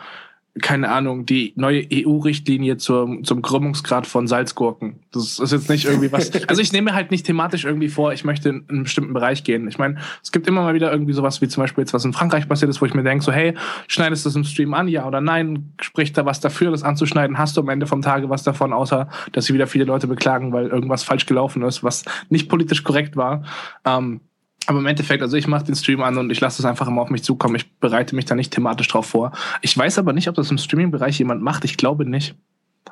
keine 0.61 0.91
Ahnung, 0.91 1.25
die 1.25 1.55
neue 1.57 1.83
EU-Richtlinie 1.91 2.77
zum, 2.77 3.25
zum 3.25 3.41
Krümmungsgrad 3.41 4.07
von 4.07 4.27
Salzgurken. 4.27 5.01
Das 5.11 5.39
ist 5.39 5.51
jetzt 5.51 5.71
nicht 5.71 5.87
irgendwie 5.87 6.13
was. 6.13 6.31
Also 6.49 6.61
ich 6.61 6.73
nehme 6.73 6.95
halt 6.95 7.11
nicht 7.11 7.25
thematisch 7.25 7.65
irgendwie 7.65 7.89
vor, 7.89 8.13
ich 8.13 8.25
möchte 8.25 8.51
in 8.51 8.65
einen 8.69 8.83
bestimmten 8.83 9.15
Bereich 9.15 9.45
gehen. 9.45 9.67
Ich 9.69 9.79
meine, 9.79 9.97
es 10.23 10.31
gibt 10.31 10.47
immer 10.47 10.63
mal 10.63 10.75
wieder 10.75 10.93
irgendwie 10.93 11.15
sowas 11.15 11.41
wie 11.41 11.49
zum 11.49 11.63
Beispiel 11.63 11.83
jetzt 11.83 11.95
was 11.95 12.05
in 12.05 12.13
Frankreich 12.13 12.49
passiert 12.49 12.71
ist, 12.71 12.83
wo 12.83 12.87
ich 12.87 12.93
mir 12.93 13.03
denke, 13.03 13.25
so, 13.25 13.33
hey, 13.33 13.55
schneidest 13.89 14.25
du 14.25 14.29
das 14.29 14.37
im 14.37 14.45
Stream 14.45 14.75
an, 14.75 14.89
ja 14.89 15.07
oder 15.07 15.21
nein? 15.23 15.73
Spricht 15.81 16.19
da 16.19 16.27
was 16.27 16.41
dafür, 16.41 16.71
das 16.71 16.83
anzuschneiden? 16.83 17.39
Hast 17.39 17.57
du 17.57 17.63
am 17.63 17.69
Ende 17.71 17.87
vom 17.87 18.03
Tage 18.03 18.29
was 18.29 18.43
davon, 18.43 18.73
außer 18.73 19.09
dass 19.33 19.47
sich 19.47 19.55
wieder 19.55 19.67
viele 19.67 19.85
Leute 19.85 20.07
beklagen, 20.07 20.53
weil 20.53 20.67
irgendwas 20.67 21.03
falsch 21.03 21.25
gelaufen 21.25 21.63
ist, 21.63 21.83
was 21.83 22.05
nicht 22.29 22.49
politisch 22.49 22.83
korrekt 22.83 23.17
war? 23.17 23.45
Ähm, 23.87 24.21
aber 24.67 24.79
im 24.79 24.87
Endeffekt, 24.87 25.23
also 25.23 25.37
ich 25.37 25.47
mache 25.47 25.65
den 25.65 25.75
Stream 25.75 26.03
an 26.03 26.19
und 26.19 26.31
ich 26.31 26.41
lasse 26.41 26.63
es 26.63 26.67
einfach 26.67 26.87
immer 26.89 27.03
auf 27.03 27.11
mich 27.11 27.23
zukommen. 27.23 27.57
Ich 27.57 27.71
bereite 27.79 28.15
mich 28.15 28.27
da 28.27 28.35
nicht 28.35 28.53
thematisch 28.53 28.89
drauf 28.89 29.07
vor. 29.07 29.33
Ich 29.61 29.77
weiß 29.77 29.99
aber 29.99 30.13
nicht, 30.13 30.29
ob 30.29 30.35
das 30.35 30.51
im 30.51 30.59
Streaming-Bereich 30.59 31.19
jemand 31.19 31.43
macht. 31.43 31.65
Ich 31.65 31.77
glaube 31.77 32.05
nicht. 32.05 32.35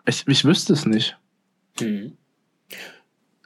Ich, 0.06 0.24
ich 0.26 0.44
wüsste 0.44 0.72
es 0.72 0.86
nicht. 0.86 1.16
Hm. 1.78 2.12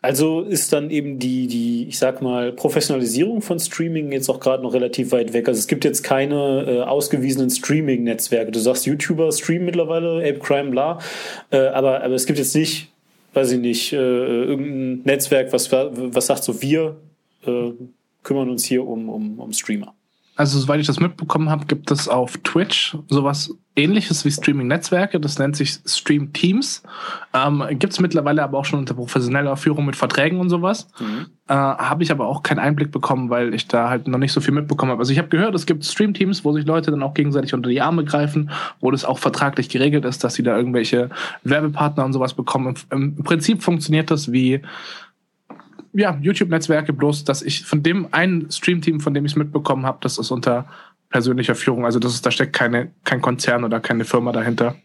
Also 0.04 0.42
ist 0.42 0.70
dann 0.74 0.90
eben 0.90 1.18
die, 1.18 1.46
die, 1.46 1.86
ich 1.88 1.98
sag 1.98 2.20
mal, 2.20 2.52
Professionalisierung 2.52 3.40
von 3.40 3.58
Streaming 3.58 4.12
jetzt 4.12 4.28
auch 4.28 4.38
gerade 4.38 4.62
noch 4.62 4.74
relativ 4.74 5.12
weit 5.12 5.32
weg. 5.32 5.48
Also 5.48 5.58
es 5.58 5.66
gibt 5.66 5.82
jetzt 5.82 6.02
keine 6.02 6.64
äh, 6.66 6.80
ausgewiesenen 6.82 7.48
Streaming-Netzwerke. 7.48 8.52
Du 8.52 8.60
sagst, 8.60 8.84
YouTuber 8.84 9.32
streamen 9.32 9.64
mittlerweile, 9.64 10.18
Ape 10.18 10.40
Crime, 10.40 10.70
bla. 10.70 10.98
Äh, 11.50 11.68
aber, 11.68 12.02
aber 12.02 12.14
es 12.14 12.26
gibt 12.26 12.38
jetzt 12.38 12.54
nicht, 12.54 12.92
weiß 13.32 13.52
ich 13.52 13.60
nicht, 13.60 13.94
äh, 13.94 13.96
irgendein 13.96 15.00
Netzwerk, 15.04 15.54
was, 15.54 15.72
was 15.72 16.26
sagt 16.26 16.44
so, 16.44 16.60
wir 16.60 16.96
äh, 17.46 17.72
kümmern 18.24 18.50
uns 18.50 18.64
hier 18.64 18.84
um, 18.84 19.08
um, 19.08 19.38
um 19.38 19.52
Streamer. 19.52 19.94
Also, 20.36 20.58
soweit 20.58 20.80
ich 20.80 20.86
das 20.88 20.98
mitbekommen 20.98 21.48
habe, 21.48 21.66
gibt 21.66 21.92
es 21.92 22.08
auf 22.08 22.36
Twitch 22.38 22.96
sowas 23.08 23.56
ähnliches 23.76 24.24
wie 24.24 24.32
Streaming-Netzwerke. 24.32 25.20
Das 25.20 25.38
nennt 25.38 25.56
sich 25.56 25.78
Stream 25.86 26.32
Teams. 26.32 26.82
Ähm, 27.32 27.62
gibt 27.78 27.92
es 27.92 28.00
mittlerweile 28.00 28.42
aber 28.42 28.58
auch 28.58 28.64
schon 28.64 28.80
unter 28.80 28.94
professioneller 28.94 29.56
Führung 29.56 29.86
mit 29.86 29.94
Verträgen 29.94 30.40
und 30.40 30.48
sowas. 30.48 30.88
Mhm. 30.98 31.26
Äh, 31.48 31.54
habe 31.54 32.02
ich 32.02 32.10
aber 32.10 32.26
auch 32.26 32.42
keinen 32.42 32.58
Einblick 32.58 32.90
bekommen, 32.90 33.30
weil 33.30 33.54
ich 33.54 33.68
da 33.68 33.88
halt 33.88 34.08
noch 34.08 34.18
nicht 34.18 34.32
so 34.32 34.40
viel 34.40 34.54
mitbekommen 34.54 34.90
habe. 34.90 35.00
Also 35.00 35.12
ich 35.12 35.18
habe 35.18 35.28
gehört, 35.28 35.54
es 35.54 35.66
gibt 35.66 35.84
Stream-Teams, 35.84 36.44
wo 36.44 36.52
sich 36.52 36.66
Leute 36.66 36.90
dann 36.90 37.02
auch 37.02 37.14
gegenseitig 37.14 37.54
unter 37.54 37.68
die 37.68 37.80
Arme 37.80 38.04
greifen, 38.04 38.50
wo 38.80 38.90
das 38.90 39.04
auch 39.04 39.18
vertraglich 39.18 39.68
geregelt 39.68 40.04
ist, 40.04 40.24
dass 40.24 40.34
sie 40.34 40.42
da 40.42 40.56
irgendwelche 40.56 41.10
Werbepartner 41.44 42.04
und 42.04 42.12
sowas 42.12 42.34
bekommen. 42.34 42.74
Im, 42.90 43.16
im 43.16 43.24
Prinzip 43.24 43.62
funktioniert 43.62 44.10
das 44.10 44.32
wie 44.32 44.62
ja, 45.94 46.18
YouTube-Netzwerke, 46.20 46.92
bloß 46.92 47.24
dass 47.24 47.42
ich 47.42 47.64
von 47.64 47.82
dem 47.82 48.08
einen 48.12 48.50
Stream-Team, 48.50 49.00
von 49.00 49.14
dem 49.14 49.24
ich 49.24 49.32
es 49.32 49.36
mitbekommen 49.36 49.86
habe, 49.86 49.98
das 50.02 50.18
ist 50.18 50.30
unter 50.30 50.66
persönlicher 51.08 51.54
Führung. 51.54 51.84
Also 51.84 51.98
das 51.98 52.14
ist, 52.14 52.26
da 52.26 52.30
steckt 52.30 52.52
keine, 52.52 52.90
kein 53.04 53.20
Konzern 53.20 53.64
oder 53.64 53.80
keine 53.80 54.04
Firma 54.04 54.32
dahinter. 54.32 54.76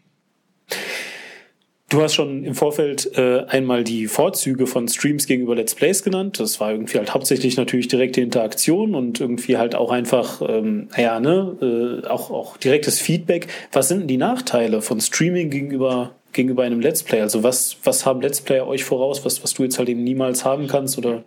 Du 1.88 2.00
hast 2.00 2.14
schon 2.14 2.44
im 2.44 2.54
Vorfeld 2.54 3.18
äh, 3.18 3.46
einmal 3.48 3.82
die 3.82 4.06
Vorzüge 4.06 4.68
von 4.68 4.86
Streams 4.86 5.26
gegenüber 5.26 5.56
Let's 5.56 5.74
Plays 5.74 6.04
genannt. 6.04 6.38
Das 6.38 6.60
war 6.60 6.70
irgendwie 6.70 6.98
halt 6.98 7.12
hauptsächlich 7.12 7.56
natürlich 7.56 7.88
direkte 7.88 8.20
Interaktion 8.20 8.94
und 8.94 9.20
irgendwie 9.20 9.56
halt 9.56 9.74
auch 9.74 9.90
einfach, 9.90 10.40
ähm, 10.48 10.88
ja, 10.96 11.18
ne, 11.18 12.02
äh, 12.04 12.06
auch, 12.06 12.30
auch 12.30 12.56
direktes 12.58 13.00
Feedback. 13.00 13.48
Was 13.72 13.88
sind 13.88 14.02
denn 14.02 14.06
die 14.08 14.18
Nachteile 14.18 14.82
von 14.82 15.00
Streaming 15.00 15.50
gegenüber 15.50 16.14
gegenüber 16.32 16.64
einem 16.64 16.80
Let's 16.80 17.02
Play? 17.02 17.20
Also 17.20 17.42
was, 17.42 17.76
was 17.84 18.06
haben 18.06 18.20
Let's 18.20 18.40
Player 18.40 18.66
euch 18.66 18.84
voraus, 18.84 19.24
was, 19.24 19.42
was 19.42 19.54
du 19.54 19.62
jetzt 19.62 19.78
halt 19.78 19.88
eben 19.88 20.04
niemals 20.04 20.44
haben 20.44 20.66
kannst 20.66 20.98
oder 20.98 21.24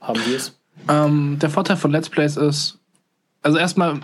haben 0.00 0.20
wir 0.26 0.36
es? 0.36 0.58
Ähm, 0.88 1.38
der 1.40 1.50
Vorteil 1.50 1.76
von 1.76 1.90
Let's 1.90 2.08
Plays 2.08 2.36
ist, 2.36 2.78
also 3.42 3.58
erstmal, 3.58 4.00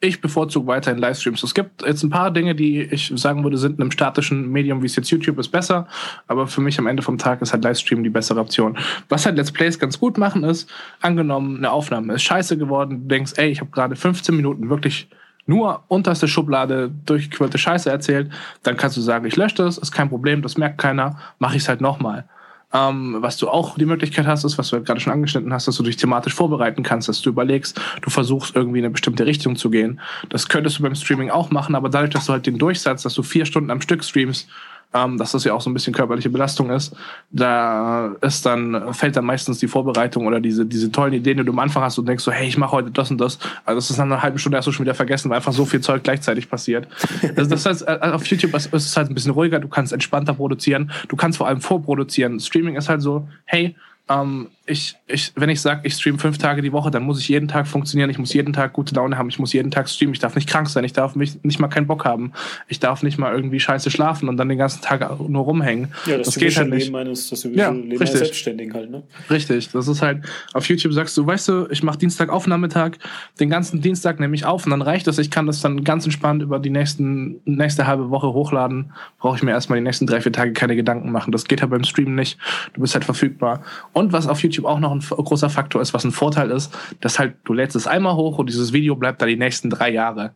ich 0.00 0.20
bevorzuge 0.20 0.66
weiterhin 0.66 0.98
Livestreams. 0.98 1.42
Es 1.42 1.54
gibt 1.54 1.82
jetzt 1.82 2.02
ein 2.02 2.10
paar 2.10 2.30
Dinge, 2.30 2.54
die 2.54 2.82
ich 2.82 3.12
sagen 3.16 3.44
würde, 3.44 3.58
sind 3.58 3.76
in 3.76 3.82
einem 3.82 3.90
statischen 3.90 4.50
Medium, 4.50 4.82
wie 4.82 4.86
es 4.86 4.96
jetzt 4.96 5.10
YouTube 5.10 5.38
ist, 5.38 5.48
besser. 5.48 5.86
Aber 6.26 6.46
für 6.46 6.62
mich 6.62 6.78
am 6.78 6.86
Ende 6.86 7.02
vom 7.02 7.18
Tag 7.18 7.42
ist 7.42 7.52
halt 7.52 7.64
Livestream 7.64 8.02
die 8.02 8.10
bessere 8.10 8.40
Option. 8.40 8.78
Was 9.10 9.26
halt 9.26 9.36
Let's 9.36 9.52
Plays 9.52 9.78
ganz 9.78 9.98
gut 10.00 10.16
machen 10.16 10.42
ist, 10.42 10.70
angenommen, 11.00 11.58
eine 11.58 11.70
Aufnahme 11.70 12.14
ist 12.14 12.22
scheiße 12.22 12.56
geworden, 12.56 13.02
du 13.02 13.08
denkst, 13.08 13.32
ey, 13.36 13.50
ich 13.50 13.60
habe 13.60 13.70
gerade 13.70 13.94
15 13.94 14.34
Minuten 14.34 14.70
wirklich 14.70 15.08
nur 15.50 15.82
unterste 15.88 16.28
Schublade 16.28 16.90
durchgequirlte 17.06 17.58
Scheiße 17.58 17.90
erzählt, 17.90 18.30
dann 18.62 18.76
kannst 18.76 18.96
du 18.96 19.00
sagen, 19.00 19.26
ich 19.26 19.36
lösche 19.36 19.56
das, 19.56 19.78
ist 19.78 19.90
kein 19.90 20.08
Problem, 20.08 20.42
das 20.42 20.56
merkt 20.56 20.78
keiner, 20.78 21.18
mache 21.40 21.56
ich 21.56 21.62
es 21.62 21.68
halt 21.68 21.80
nochmal. 21.80 22.24
Ähm, 22.72 23.16
was 23.18 23.36
du 23.36 23.48
auch 23.48 23.76
die 23.76 23.84
Möglichkeit 23.84 24.28
hast, 24.28 24.44
ist, 24.44 24.56
was 24.56 24.68
du 24.68 24.76
halt 24.76 24.86
gerade 24.86 25.00
schon 25.00 25.12
angeschnitten 25.12 25.52
hast, 25.52 25.66
dass 25.66 25.76
du 25.76 25.82
dich 25.82 25.96
thematisch 25.96 26.34
vorbereiten 26.34 26.84
kannst, 26.84 27.08
dass 27.08 27.20
du 27.20 27.30
überlegst, 27.30 27.80
du 28.00 28.10
versuchst 28.10 28.54
irgendwie 28.54 28.78
in 28.78 28.84
eine 28.84 28.92
bestimmte 28.92 29.26
Richtung 29.26 29.56
zu 29.56 29.70
gehen. 29.70 30.00
Das 30.28 30.48
könntest 30.48 30.78
du 30.78 30.84
beim 30.84 30.94
Streaming 30.94 31.30
auch 31.30 31.50
machen, 31.50 31.74
aber 31.74 31.88
dadurch, 31.88 32.12
dass 32.12 32.26
du 32.26 32.32
halt 32.32 32.46
den 32.46 32.58
Durchsatz, 32.58 33.02
dass 33.02 33.14
du 33.14 33.24
vier 33.24 33.44
Stunden 33.44 33.72
am 33.72 33.80
Stück 33.80 34.04
streamst, 34.04 34.48
ähm, 34.92 35.18
dass 35.18 35.32
das 35.32 35.44
ja 35.44 35.54
auch 35.54 35.60
so 35.60 35.70
ein 35.70 35.74
bisschen 35.74 35.92
körperliche 35.92 36.30
Belastung 36.30 36.70
ist. 36.70 36.94
Da 37.30 38.14
ist 38.20 38.44
dann, 38.44 38.92
fällt 38.92 39.16
dann 39.16 39.24
meistens 39.24 39.58
die 39.58 39.68
Vorbereitung 39.68 40.26
oder 40.26 40.40
diese, 40.40 40.66
diese 40.66 40.90
tollen 40.90 41.12
Ideen, 41.12 41.38
die 41.38 41.44
du 41.44 41.52
am 41.52 41.58
Anfang 41.58 41.82
hast 41.82 41.98
und 41.98 42.06
denkst 42.06 42.24
so, 42.24 42.32
hey, 42.32 42.48
ich 42.48 42.58
mache 42.58 42.72
heute 42.72 42.90
das 42.90 43.10
und 43.10 43.18
das. 43.20 43.38
Also 43.64 43.78
das 43.78 43.90
ist 43.90 43.98
nach 43.98 44.04
einer 44.04 44.22
halben 44.22 44.38
Stunde 44.38 44.56
erst 44.56 44.66
so 44.66 44.72
schon 44.72 44.84
wieder 44.84 44.94
vergessen, 44.94 45.30
weil 45.30 45.36
einfach 45.36 45.52
so 45.52 45.64
viel 45.64 45.80
Zeug 45.80 46.02
gleichzeitig 46.02 46.50
passiert. 46.50 46.88
Also 47.36 47.50
das 47.50 47.66
heißt, 47.66 47.86
äh, 47.86 47.98
auf 48.12 48.26
YouTube 48.26 48.54
ist 48.54 48.72
es 48.72 48.96
halt 48.96 49.10
ein 49.10 49.14
bisschen 49.14 49.32
ruhiger, 49.32 49.60
du 49.60 49.68
kannst 49.68 49.92
entspannter 49.92 50.34
produzieren, 50.34 50.90
du 51.08 51.16
kannst 51.16 51.38
vor 51.38 51.46
allem 51.46 51.60
vorproduzieren. 51.60 52.40
Streaming 52.40 52.76
ist 52.76 52.88
halt 52.88 53.02
so, 53.02 53.28
hey, 53.44 53.76
ähm, 54.08 54.48
ich, 54.70 54.96
ich, 55.08 55.32
wenn 55.34 55.48
ich 55.48 55.60
sage, 55.60 55.80
ich 55.84 55.94
streame 55.94 56.18
fünf 56.18 56.38
Tage 56.38 56.62
die 56.62 56.72
Woche, 56.72 56.90
dann 56.90 57.02
muss 57.02 57.18
ich 57.20 57.28
jeden 57.28 57.48
Tag 57.48 57.66
funktionieren, 57.66 58.08
ich 58.08 58.18
muss 58.18 58.32
jeden 58.32 58.52
Tag 58.52 58.72
gute 58.72 58.94
Laune 58.94 59.18
haben, 59.18 59.28
ich 59.28 59.38
muss 59.40 59.52
jeden 59.52 59.72
Tag 59.72 59.88
streamen, 59.88 60.14
ich 60.14 60.20
darf 60.20 60.36
nicht 60.36 60.48
krank 60.48 60.68
sein, 60.68 60.84
ich 60.84 60.92
darf 60.92 61.16
mich 61.16 61.42
nicht 61.42 61.58
mal 61.58 61.68
keinen 61.68 61.88
Bock 61.88 62.04
haben, 62.04 62.32
ich 62.68 62.78
darf 62.78 63.02
nicht 63.02 63.18
mal 63.18 63.34
irgendwie 63.34 63.58
scheiße 63.58 63.90
schlafen 63.90 64.28
und 64.28 64.36
dann 64.36 64.48
den 64.48 64.58
ganzen 64.58 64.80
Tag 64.80 65.18
nur 65.28 65.44
rumhängen. 65.44 65.88
Ja, 66.06 66.18
das, 66.18 66.28
das 66.28 66.36
geht 66.36 66.56
halt 66.56 66.70
nicht. 66.70 66.84
Leben 66.84 66.96
eines, 66.96 67.28
das 67.30 67.42
ja, 67.42 67.70
Leben 67.70 67.90
richtig. 67.90 68.18
Selbstständigen 68.18 68.72
halt, 68.72 68.90
ne? 68.90 69.02
Richtig, 69.28 69.70
das 69.70 69.88
ist 69.88 70.02
halt, 70.02 70.24
auf 70.52 70.68
YouTube 70.68 70.92
sagst 70.92 71.16
du, 71.16 71.26
weißt 71.26 71.48
du, 71.48 71.66
ich 71.70 71.82
mache 71.82 71.98
Dienstag 71.98 72.28
Aufnahmetag, 72.28 72.92
den 73.40 73.50
ganzen 73.50 73.80
Dienstag 73.80 74.20
nehme 74.20 74.36
ich 74.36 74.44
auf 74.44 74.64
und 74.64 74.70
dann 74.70 74.82
reicht 74.82 75.08
das, 75.08 75.18
ich 75.18 75.32
kann 75.32 75.46
das 75.46 75.60
dann 75.60 75.82
ganz 75.82 76.04
entspannt 76.04 76.42
über 76.42 76.60
die 76.60 76.70
nächsten, 76.70 77.40
nächste 77.44 77.88
halbe 77.88 78.10
Woche 78.10 78.32
hochladen, 78.32 78.92
brauche 79.18 79.36
ich 79.36 79.42
mir 79.42 79.50
erstmal 79.50 79.80
die 79.80 79.84
nächsten 79.84 80.06
drei, 80.06 80.20
vier 80.20 80.32
Tage 80.32 80.52
keine 80.52 80.76
Gedanken 80.76 81.10
machen. 81.10 81.32
Das 81.32 81.44
geht 81.46 81.60
halt 81.60 81.72
beim 81.72 81.82
Streamen 81.82 82.14
nicht, 82.14 82.38
du 82.74 82.80
bist 82.80 82.94
halt 82.94 83.04
verfügbar. 83.04 83.62
Und 83.92 84.12
was 84.12 84.28
auf 84.28 84.42
YouTube 84.42 84.59
auch 84.64 84.80
noch 84.80 84.92
ein 84.92 85.00
großer 85.00 85.50
Faktor 85.50 85.82
ist, 85.82 85.94
was 85.94 86.04
ein 86.04 86.12
Vorteil 86.12 86.50
ist, 86.50 86.76
dass 87.00 87.18
halt 87.18 87.36
du 87.44 87.52
lädst 87.52 87.76
es 87.76 87.86
einmal 87.86 88.14
hoch 88.14 88.38
und 88.38 88.48
dieses 88.48 88.72
Video 88.72 88.96
bleibt 88.96 89.20
da 89.22 89.26
die 89.26 89.36
nächsten 89.36 89.70
drei 89.70 89.90
Jahre. 89.90 90.34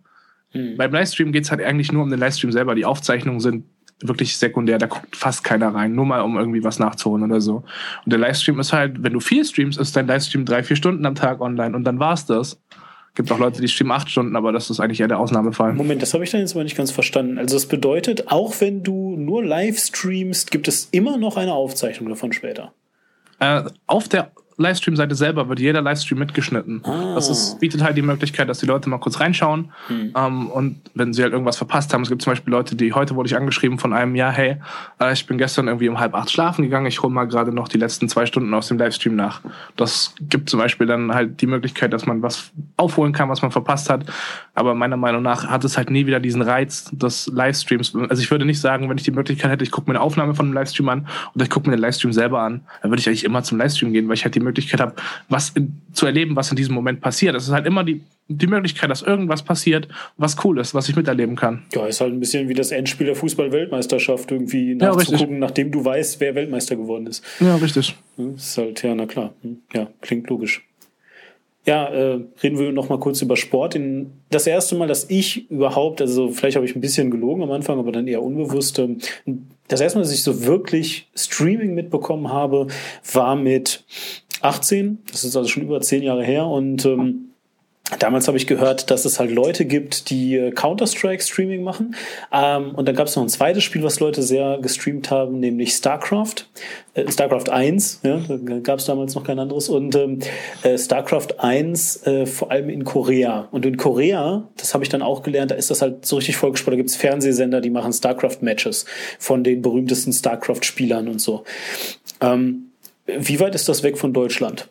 Hm. 0.51 0.77
Beim 0.77 0.93
Livestream 0.93 1.33
geht 1.33 1.45
es 1.45 1.51
halt 1.51 1.63
eigentlich 1.63 1.93
nur 1.93 2.03
um 2.03 2.11
den 2.11 2.21
Livestream 2.21 2.53
selber. 2.53 2.75
Die 2.75 2.85
Aufzeichnungen 2.85 3.41
sind 3.41 3.65
wirklich 4.01 4.37
sekundär, 4.37 4.79
da 4.79 4.87
guckt 4.87 5.17
fast 5.17 5.45
keiner 5.45 5.75
rein, 5.75 5.95
nur 5.95 6.05
mal 6.05 6.21
um 6.21 6.37
irgendwie 6.37 6.65
was 6.65 6.79
nachzuholen 6.79 7.25
oder 7.25 7.41
so. 7.41 7.65
Und 8.05 8.13
der 8.13 8.19
Livestream 8.19 8.59
ist 8.61 8.73
halt, 8.73 9.03
wenn 9.03 9.13
du 9.13 9.21
viel 9.21 9.45
streamst, 9.45 9.79
ist 9.79 9.97
dein 9.97 10.07
Livestream 10.07 10.45
drei, 10.45 10.63
vier 10.63 10.77
Stunden 10.77 11.07
am 11.07 11.15
Tag 11.15 11.41
online 11.41 11.75
und 11.75 11.85
dann 11.85 11.99
war's 11.99 12.27
das. 12.27 12.61
Gibt 13.15 13.31
auch 13.31 13.39
Leute, 13.39 13.61
die 13.61 13.69
streamen 13.69 13.93
acht 13.93 14.11
Stunden, 14.11 14.35
aber 14.35 14.51
das 14.51 14.71
ist 14.71 14.81
eigentlich 14.81 15.01
eher 15.01 15.07
der 15.07 15.21
Ausnahmefall. 15.21 15.73
Moment, 15.75 16.03
das 16.03 16.15
habe 16.15 16.25
ich 16.25 16.31
dann 16.31 16.41
jetzt 16.41 16.57
mal 16.57 16.65
nicht 16.65 16.77
ganz 16.77 16.91
verstanden. 16.91 17.39
Also 17.39 17.55
das 17.55 17.67
bedeutet, 17.67 18.33
auch 18.33 18.61
wenn 18.61 18.83
du 18.83 19.15
nur 19.17 19.45
live 19.45 19.79
streamst, 19.79 20.51
gibt 20.51 20.67
es 20.67 20.89
immer 20.91 21.17
noch 21.17 21.37
eine 21.37 21.53
Aufzeichnung 21.53 22.09
davon 22.09 22.33
später. 22.33 22.73
Äh, 23.39 23.65
auf 23.86 24.09
der 24.09 24.31
Livestream-Seite 24.56 25.14
selber 25.14 25.48
wird 25.48 25.60
jeder 25.60 25.82
Livestream 25.82 26.18
mitgeschnitten. 26.18 26.82
Ah. 26.85 27.14
Das 27.14 27.28
ist, 27.28 27.59
bietet 27.60 27.82
halt 27.82 27.97
die 27.97 28.02
Möglichkeit, 28.02 28.48
dass 28.48 28.59
die 28.59 28.66
Leute 28.66 28.89
mal 28.89 28.98
kurz 28.98 29.20
reinschauen. 29.20 29.70
Hm. 29.89 30.12
Ähm, 30.16 30.47
und 30.51 30.81
wenn 30.94 31.12
sie 31.12 31.22
halt 31.22 31.32
irgendwas 31.32 31.56
verpasst 31.56 31.93
haben, 31.93 32.02
es 32.02 32.09
gibt 32.09 32.22
zum 32.22 32.32
Beispiel 32.32 32.52
Leute, 32.52 32.76
die 32.76 32.93
heute 32.93 33.16
wurde 33.16 33.28
ich 33.28 33.36
angeschrieben 33.36 33.78
von 33.78 33.93
einem, 33.93 34.14
ja, 34.14 34.31
hey, 34.31 34.56
äh, 35.01 35.12
ich 35.12 35.26
bin 35.26 35.39
gestern 35.39 35.66
irgendwie 35.66 35.89
um 35.89 35.98
halb 35.98 36.14
acht 36.14 36.31
schlafen 36.31 36.62
gegangen, 36.62 36.86
ich 36.86 37.02
hole 37.02 37.12
mal 37.12 37.24
gerade 37.24 37.52
noch 37.52 37.68
die 37.68 37.78
letzten 37.78 38.09
zwei 38.09 38.26
Stunden 38.26 38.52
aus 38.55 38.68
dem 38.68 38.78
Livestream 38.78 39.16
nach. 39.16 39.40
Das 39.76 40.14
gibt 40.20 40.48
zum 40.51 40.60
Beispiel 40.60 40.86
dann 40.86 41.12
halt 41.12 41.40
die 41.40 41.47
Möglichkeit, 41.47 41.93
dass 41.93 42.06
man 42.06 42.22
was 42.22 42.52
aufholen 42.76 43.12
kann, 43.12 43.28
was 43.28 43.43
man 43.43 43.51
verpasst 43.51 43.90
hat. 43.90 44.05
Aber 44.55 44.74
meiner 44.74 44.97
Meinung 44.97 45.22
nach 45.22 45.48
hat 45.48 45.64
es 45.64 45.76
halt 45.76 45.90
nie 45.90 46.06
wieder 46.06 46.20
diesen 46.20 46.43
Reiz 46.43 46.90
des 46.93 47.26
Livestreams. 47.26 47.94
Also 48.09 48.22
ich 48.22 48.31
würde 48.31 48.44
nicht 48.44 48.60
sagen, 48.60 48.89
wenn 48.89 48.98
ich 48.98 49.05
die 49.05 49.10
Möglichkeit 49.10 49.51
hätte, 49.51 49.64
ich 49.64 49.70
gucke 49.70 49.90
mir 49.90 49.97
eine 49.97 50.05
Aufnahme 50.05 50.35
von 50.35 50.47
einem 50.47 50.55
Livestream 50.55 50.89
an 50.89 51.09
oder 51.35 51.44
ich 51.44 51.51
gucke 51.51 51.68
mir 51.68 51.76
den 51.76 51.81
Livestream 51.81 52.12
selber 52.12 52.40
an, 52.40 52.60
dann 52.82 52.90
würde 52.90 53.01
ich 53.01 53.09
eigentlich 53.09 53.24
immer 53.24 53.43
zum 53.43 53.59
Livestream 53.59 53.93
gehen, 53.93 54.06
weil 54.06 54.14
ich 54.14 54.24
halt 54.24 54.35
die 54.35 54.44
Möglichkeit 54.45 54.81
habe, 54.81 54.95
was 55.29 55.51
in, 55.51 55.81
zu 55.93 56.07
erleben, 56.07 56.37
was 56.37 56.51
in 56.51 56.57
diesem 56.57 56.75
Moment 56.75 57.01
passiert. 57.01 57.35
Es 57.35 57.45
ist 57.45 57.53
halt 57.53 57.66
immer 57.66 57.85
die, 57.85 58.03
die 58.29 58.47
Möglichkeit, 58.47 58.91
dass 58.91 59.03
irgendwas 59.03 59.43
passiert, 59.43 59.89
was 60.16 60.43
cool 60.45 60.59
ist, 60.59 60.75
was 60.75 60.89
ich 60.89 60.97
miterleben 60.97 61.37
kann. 61.37 61.62
Ja, 61.75 61.87
ist 61.87 62.01
halt 62.01 62.12
ein 62.12 62.21
bisschen 62.21 62.49
wie 62.49 62.55
das 62.55 62.71
Endspiel 62.71 63.07
der 63.07 63.16
Fußball-Weltmeisterschaft, 63.16 64.31
irgendwie 64.31 64.75
nachzugucken, 64.75 65.35
ja, 65.35 65.41
nachdem 65.41 65.71
du 65.71 65.85
weißt, 65.85 66.21
wer 66.21 66.35
Weltmeister 66.35 66.77
geworden 66.77 67.07
ist. 67.07 67.25
Ja, 67.41 67.57
richtig. 67.57 67.97
Ist 68.37 68.59
halt, 68.59 68.83
ja, 68.83 68.95
na 68.95 69.07
klar. 69.07 69.35
Hm, 69.43 69.59
ja, 69.73 69.89
klingt 70.01 70.29
logisch. 70.29 70.62
Ja, 71.66 71.89
äh, 71.89 72.20
reden 72.43 72.59
wir 72.59 72.73
noch 72.73 72.91
mal 72.91 72.99
kurz 72.99 73.23
über 73.23 73.36
Sport. 73.36 73.74
In, 73.74 74.12
das 74.31 74.47
erste 74.47 74.74
Mal, 74.74 74.86
dass 74.86 75.09
ich 75.09 75.51
überhaupt, 75.51 76.03
also 76.03 76.28
vielleicht 76.28 76.57
habe 76.57 76.66
ich 76.66 76.77
ein 76.77 76.82
bisschen 76.82 77.11
gelogen 77.11 77.43
am 77.43 77.51
Anfang, 77.51 77.78
aber 77.78 77.91
dann 77.91 78.07
eher 78.07 78.23
unbewusst, 78.23 78.78
ähm, 78.78 78.99
das 79.69 79.81
erste 79.81 79.99
Mal, 79.99 80.03
dass 80.03 80.12
ich 80.12 80.23
so 80.23 80.45
wirklich 80.45 81.09
Streaming 81.15 81.74
mitbekommen 81.74 82.31
habe, 82.31 82.66
war 83.12 83.35
mit 83.35 83.85
18. 84.43 84.99
Das 85.11 85.24
ist 85.24 85.36
also 85.36 85.49
schon 85.49 85.62
über 85.62 85.81
zehn 85.81 86.03
Jahre 86.03 86.23
her 86.23 86.47
und 86.47 86.85
ähm, 86.85 87.31
Damals 87.98 88.28
habe 88.28 88.39
ich 88.39 88.47
gehört, 88.47 88.90
dass 88.90 89.05
es 89.05 89.20
halt 89.20 89.31
Leute 89.31 89.66
gibt, 89.66 90.09
die 90.09 90.36
äh, 90.36 90.52
Counter-Strike-Streaming 90.52 91.62
machen. 91.62 91.94
Ähm, 92.32 92.74
und 92.74 92.89
dann 92.89 92.97
gab 92.97 93.09
es 93.09 93.16
noch 93.16 93.23
ein 93.23 93.28
zweites 93.28 93.62
Spiel, 93.62 93.82
was 93.82 94.01
Leute 94.01 94.23
sehr 94.23 94.59
gestreamt 94.62 95.11
haben, 95.11 95.39
nämlich 95.39 95.74
StarCraft. 95.74 96.47
Äh, 96.94 97.12
StarCraft 97.12 97.51
1, 97.51 98.01
ja, 98.02 98.23
gab 98.62 98.78
es 98.78 98.86
damals 98.86 99.15
noch 99.15 99.24
kein 99.24 99.39
anderes. 99.39 99.69
Und 99.69 99.94
ähm, 99.97 100.20
äh, 100.62 100.78
StarCraft 100.78 101.39
1 101.39 102.06
äh, 102.06 102.24
vor 102.24 102.51
allem 102.51 102.70
in 102.70 102.85
Korea. 102.85 103.48
Und 103.51 103.66
in 103.66 103.77
Korea, 103.77 104.48
das 104.56 104.73
habe 104.73 104.82
ich 104.82 104.89
dann 104.89 105.02
auch 105.02 105.23
gelernt, 105.23 105.51
da 105.51 105.55
ist 105.55 105.70
das 105.70 105.82
halt 105.82 106.06
so 106.06 106.16
richtig 106.16 106.39
vollgesprochen. 106.39 106.73
Da 106.73 106.78
gibt 106.78 106.89
es 106.89 106.97
Fernsehsender, 106.97 107.61
die 107.61 107.70
machen 107.70 107.93
StarCraft-Matches 107.93 108.86
von 109.19 109.44
den 109.44 109.61
berühmtesten 109.61 110.15
StarCraft-Spielern 110.15 111.06
und 111.06 111.20
so. 111.20 111.44
Ähm, 112.23 112.70
wie 113.06 113.40
weit 113.40 113.55
ist 113.55 113.69
das 113.69 113.82
weg 113.82 113.98
von 113.98 114.15
Deutschland? 114.15 114.69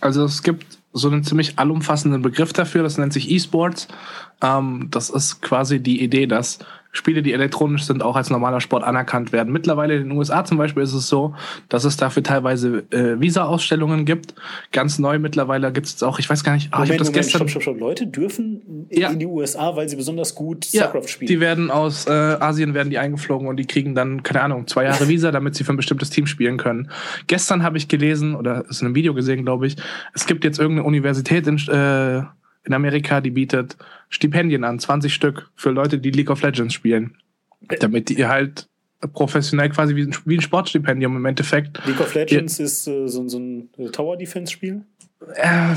Also 0.00 0.24
es 0.24 0.42
gibt 0.42 0.79
so 0.92 1.08
einen 1.08 1.24
ziemlich 1.24 1.58
allumfassenden 1.58 2.22
Begriff 2.22 2.52
dafür, 2.52 2.82
das 2.82 2.98
nennt 2.98 3.12
sich 3.12 3.30
E-Sports. 3.30 3.88
Ähm, 4.42 4.88
das 4.90 5.10
ist 5.10 5.40
quasi 5.40 5.80
die 5.80 6.02
Idee, 6.02 6.26
dass 6.26 6.58
Spiele, 6.92 7.22
die 7.22 7.32
elektronisch 7.32 7.84
sind, 7.84 8.02
auch 8.02 8.16
als 8.16 8.30
normaler 8.30 8.60
Sport 8.60 8.82
anerkannt 8.82 9.32
werden. 9.32 9.52
Mittlerweile 9.52 9.96
in 9.96 10.08
den 10.08 10.12
USA 10.12 10.44
zum 10.44 10.58
Beispiel 10.58 10.82
ist 10.82 10.92
es 10.92 11.08
so, 11.08 11.34
dass 11.68 11.84
es 11.84 11.96
dafür 11.96 12.22
teilweise 12.22 12.84
äh, 12.90 13.20
Visa-Ausstellungen 13.20 14.04
gibt. 14.04 14.34
Ganz 14.72 14.98
neu 14.98 15.18
mittlerweile 15.18 15.72
gibt 15.72 15.86
es 15.86 16.02
auch, 16.02 16.18
ich 16.18 16.28
weiß 16.28 16.42
gar 16.42 16.54
nicht, 16.54 16.68
ah, 16.72 16.78
Moment, 16.78 16.92
ich 16.92 16.98
das 16.98 17.08
Moment, 17.08 17.24
gestern. 17.24 17.48
Stopp, 17.48 17.50
stopp, 17.50 17.62
stopp. 17.62 17.80
Leute 17.80 18.06
dürfen 18.08 18.86
in, 18.88 19.00
ja. 19.00 19.10
in 19.10 19.20
die 19.20 19.26
USA, 19.26 19.76
weil 19.76 19.88
sie 19.88 19.96
besonders 19.96 20.34
gut 20.34 20.64
StarCraft 20.64 21.02
ja, 21.02 21.08
spielen. 21.08 21.28
Die 21.28 21.40
werden 21.40 21.70
aus 21.70 22.06
äh, 22.06 22.10
Asien 22.10 22.74
werden 22.74 22.90
die 22.90 22.98
eingeflogen 22.98 23.46
und 23.46 23.56
die 23.56 23.66
kriegen 23.66 23.94
dann, 23.94 24.22
keine 24.24 24.42
Ahnung, 24.42 24.66
zwei 24.66 24.84
Jahre 24.84 25.08
Visa, 25.08 25.30
damit 25.30 25.54
sie 25.54 25.64
für 25.64 25.72
ein 25.72 25.76
bestimmtes 25.76 26.10
Team 26.10 26.26
spielen 26.26 26.56
können. 26.56 26.90
Gestern 27.28 27.62
habe 27.62 27.78
ich 27.78 27.86
gelesen, 27.86 28.34
oder 28.34 28.64
ist 28.68 28.80
in 28.82 28.86
einem 28.86 28.94
Video 28.96 29.14
gesehen, 29.14 29.44
glaube 29.44 29.68
ich, 29.68 29.76
es 30.12 30.26
gibt 30.26 30.44
jetzt 30.44 30.58
irgendeine 30.58 30.86
Universität 30.86 31.46
in 31.46 31.56
äh, 31.68 32.22
in 32.64 32.72
Amerika, 32.72 33.20
die 33.20 33.30
bietet 33.30 33.76
Stipendien 34.08 34.64
an, 34.64 34.78
20 34.78 35.12
Stück 35.12 35.50
für 35.54 35.70
Leute, 35.70 35.98
die 35.98 36.10
League 36.10 36.30
of 36.30 36.42
Legends 36.42 36.74
spielen. 36.74 37.16
Damit 37.80 38.08
die 38.08 38.26
halt 38.26 38.69
professionell 39.08 39.70
quasi 39.70 39.96
wie 39.96 40.02
ein, 40.02 40.14
wie 40.24 40.36
ein 40.36 40.40
Sportstipendium 40.40 41.16
im 41.16 41.24
Endeffekt. 41.24 41.80
League 41.86 42.00
of 42.00 42.14
Legends 42.14 42.58
ja. 42.58 42.64
ist 42.64 42.86
äh, 42.86 43.08
so, 43.08 43.28
so, 43.28 43.38
ein 43.38 43.70
Tower-Defense-Spiel? 43.92 44.82
Äh, 45.34 45.74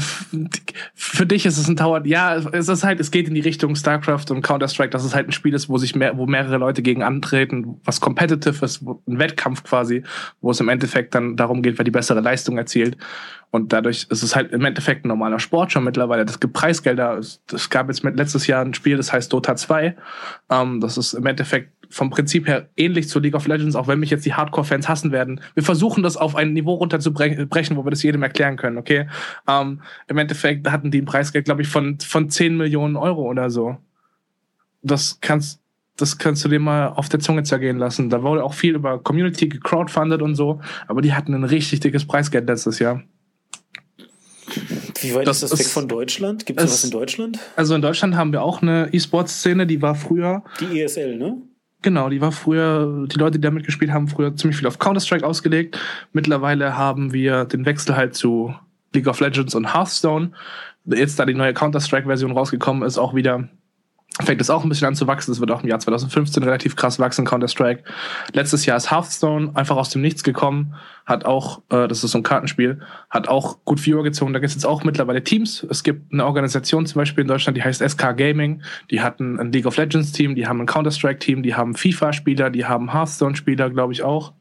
für 0.96 1.26
dich 1.26 1.46
ist 1.46 1.58
es 1.58 1.68
ein 1.68 1.76
Tower. 1.76 2.02
Ja, 2.06 2.36
es 2.38 2.70
ist 2.70 2.84
halt, 2.84 3.02
es 3.02 3.12
geht 3.12 3.28
in 3.28 3.34
die 3.34 3.42
Richtung 3.42 3.76
StarCraft 3.76 4.32
und 4.32 4.42
Counter-Strike, 4.42 4.92
dass 4.92 5.04
es 5.04 5.14
halt 5.14 5.28
ein 5.28 5.34
Spiel 5.34 5.54
ist, 5.54 5.68
wo 5.68 5.78
sich 5.78 5.96
mehr, 5.96 6.18
wo 6.18 6.26
mehrere 6.26 6.58
Leute 6.58 6.82
gegen 6.82 7.04
antreten, 7.04 7.80
was 7.84 8.00
competitive 8.00 8.64
ist, 8.64 8.82
ein 8.82 9.20
Wettkampf 9.20 9.64
quasi, 9.64 10.04
wo 10.40 10.52
es 10.52 10.62
im 10.62 10.70
Endeffekt 10.70 11.14
dann 11.14 11.36
darum 11.36 11.62
geht, 11.62 11.78
wer 11.78 11.84
die 11.84 11.92
bessere 11.92 12.22
Leistung 12.22 12.58
erzielt. 12.58 12.98
Und 13.52 13.74
dadurch 13.74 14.08
ist 14.10 14.24
es 14.24 14.36
halt 14.36 14.52
im 14.54 14.64
Endeffekt 14.64 15.06
ein 15.06 15.10
normaler 15.10 15.40
Sport 15.40 15.74
schon 15.74 15.84
mittlerweile. 15.84 16.26
Das 16.26 16.40
gibt 16.40 16.54
Preisgelder. 16.54 17.18
Es 17.18 17.70
gab 17.70 17.90
jetzt 17.90 18.04
mit 18.04 18.16
letztes 18.16 18.48
Jahr 18.48 18.64
ein 18.64 18.74
Spiel, 18.74 18.98
das 18.98 19.12
heißt 19.12 19.32
Dota 19.32 19.56
2. 19.56 19.96
Ähm, 20.50 20.80
das 20.80 20.98
ist 20.98 21.14
im 21.14 21.26
Endeffekt 21.26 21.73
vom 21.94 22.10
Prinzip 22.10 22.48
her 22.48 22.70
ähnlich 22.76 23.08
zu 23.08 23.20
League 23.20 23.36
of 23.36 23.46
Legends, 23.46 23.76
auch 23.76 23.88
wenn 23.88 24.00
mich 24.00 24.10
jetzt 24.10 24.26
die 24.26 24.34
Hardcore-Fans 24.34 24.90
hassen 24.90 25.12
werden. 25.12 25.42
Wir 25.54 25.62
versuchen 25.62 26.02
das 26.02 26.18
auf 26.18 26.36
ein 26.36 26.54
Niveau 26.54 26.74
runterzubrechen, 26.74 27.78
wo 27.78 27.86
wir 27.86 27.92
das 27.92 28.02
jedem 28.02 28.24
erklären 28.24 28.58
können, 28.58 28.80
okay? 28.80 29.08
Ähm, 29.48 29.82
Im 30.08 30.18
Endeffekt 30.18 30.70
hatten 30.72 30.90
die 30.90 31.02
ein 31.02 31.06
Preisgeld, 31.06 31.46
glaube 31.46 31.62
ich, 31.62 31.68
von, 31.68 32.00
von 32.00 32.32
10 32.32 32.58
Millionen 32.58 32.96
Euro 32.96 33.30
oder 33.30 33.52
so. 33.52 33.78
Das 34.82 35.20
kannst, 35.22 35.62
das 35.96 36.18
kannst 36.18 36.44
du 36.44 36.50
dir 36.50 36.60
mal 36.60 36.88
auf 36.88 37.10
der 37.10 37.20
Zunge 37.20 37.44
zergehen 37.44 37.78
lassen. 37.78 38.10
Da 38.10 38.24
wurde 38.24 38.44
auch 38.44 38.56
viel 38.56 38.74
über 38.74 38.98
Community 38.98 39.48
gecrowdfundet 39.48 40.24
und 40.24 40.34
so, 40.34 40.62
aber 40.88 41.04
die 41.04 41.14
hatten 41.14 41.36
ein 41.36 41.44
richtig 41.44 41.82
dickes 41.82 42.08
Preisgeld 42.08 42.48
letztes 42.48 42.80
Jahr. 42.80 43.04
Wie 45.00 45.14
weit 45.14 45.28
das 45.28 45.44
ist 45.44 45.54
das 45.54 45.60
weg 45.60 45.68
von 45.68 45.88
Deutschland? 45.88 46.48
Gibt 46.48 46.60
es 46.60 46.72
was 46.72 46.84
in 46.84 46.90
Deutschland? 46.90 47.40
Also 47.56 47.76
in 47.76 47.84
Deutschland 47.84 48.16
haben 48.16 48.32
wir 48.32 48.42
auch 48.42 48.64
eine 48.64 48.90
E-Sports-Szene, 48.92 49.68
die 49.68 49.82
war 49.82 49.94
früher. 49.94 50.44
Die 50.60 50.82
ESL, 50.82 51.18
ne? 51.18 51.38
Genau, 51.84 52.08
die 52.08 52.22
war 52.22 52.32
früher, 52.32 53.06
die 53.08 53.20
Leute, 53.20 53.38
die 53.38 53.42
da 53.42 53.52
mitgespielt 53.52 53.92
haben, 53.92 54.08
früher 54.08 54.36
ziemlich 54.36 54.58
viel 54.58 54.68
auf 54.68 54.80
Counter-Strike 54.80 55.28
ausgelegt. 55.28 55.78
Mittlerweile 56.14 56.78
haben 56.78 57.12
wir 57.12 57.44
den 57.44 57.66
Wechsel 57.66 57.98
halt 57.98 58.16
zu 58.16 58.56
League 58.94 59.08
of 59.08 59.20
Legends 59.20 59.54
und 59.54 59.74
Hearthstone. 59.74 60.32
Jetzt, 60.86 61.20
da 61.20 61.26
die 61.26 61.34
neue 61.34 61.54
Counter-Strike-Version 61.54 62.32
rausgekommen 62.32 62.84
ist, 62.84 62.98
auch 62.98 63.14
wieder 63.14 63.50
fängt 64.22 64.42
es 64.42 64.50
auch 64.50 64.64
ein 64.64 64.70
bisschen 64.70 64.88
an 64.88 64.96
zu 64.96 65.08
wachsen. 65.08 65.32
Es 65.32 65.40
wird 65.40 65.50
auch 65.52 65.64
im 65.64 65.70
Jahr 65.70 65.80
2015 65.80 66.44
relativ 66.44 66.76
krass 66.76 67.00
wachsen, 67.00 67.26
Counter-Strike. 67.26 67.84
Letztes 68.34 68.66
Jahr 68.66 68.78
ist 68.78 68.92
Hearthstone 68.92 69.52
einfach 69.56 69.76
aus 69.76 69.90
dem 69.90 70.02
Nichts 70.02 70.24
gekommen, 70.24 70.76
hat 71.06 71.26
auch, 71.26 71.62
äh, 71.70 71.88
das 71.88 72.04
ist 72.04 72.12
so 72.12 72.20
ein 72.20 72.24
Kartenspiel, 72.24 72.82
hat 73.10 73.28
auch 73.28 73.66
gut 73.66 73.84
Viewer 73.84 74.04
gezogen. 74.04 74.34
Da 74.34 74.40
gibt 74.40 74.50
es 74.50 74.56
jetzt 74.56 74.66
auch 74.66 74.84
mittlerweile 74.84 75.24
Teams. 75.24 75.66
Es 75.68 75.82
gibt 75.82 76.14
eine 76.14 76.26
Organisation 76.26 76.86
zum 76.86 77.00
Beispiel 77.00 77.24
in 77.24 77.28
Deutschland, 77.28 77.58
die 77.58 77.64
heißt 77.64 77.82
SK 77.82 78.16
Gaming. 78.16 78.62
Die 78.92 79.02
hatten 79.02 79.40
ein 79.40 79.52
League 79.52 79.66
of 79.66 79.78
Legends 79.78 80.12
Team, 80.12 80.36
die 80.36 80.48
haben 80.48 80.62
ein 80.62 80.68
Counter-Strike 80.68 81.20
Team, 81.20 81.42
die 81.42 81.56
haben 81.56 81.74
FIFA-Spieler, 81.74 82.52
die 82.52 82.66
haben 82.66 82.94
Hearthstone-Spieler, 82.94 83.72
glaube 83.72 83.94
ich 83.94 84.04
auch. 84.04 84.34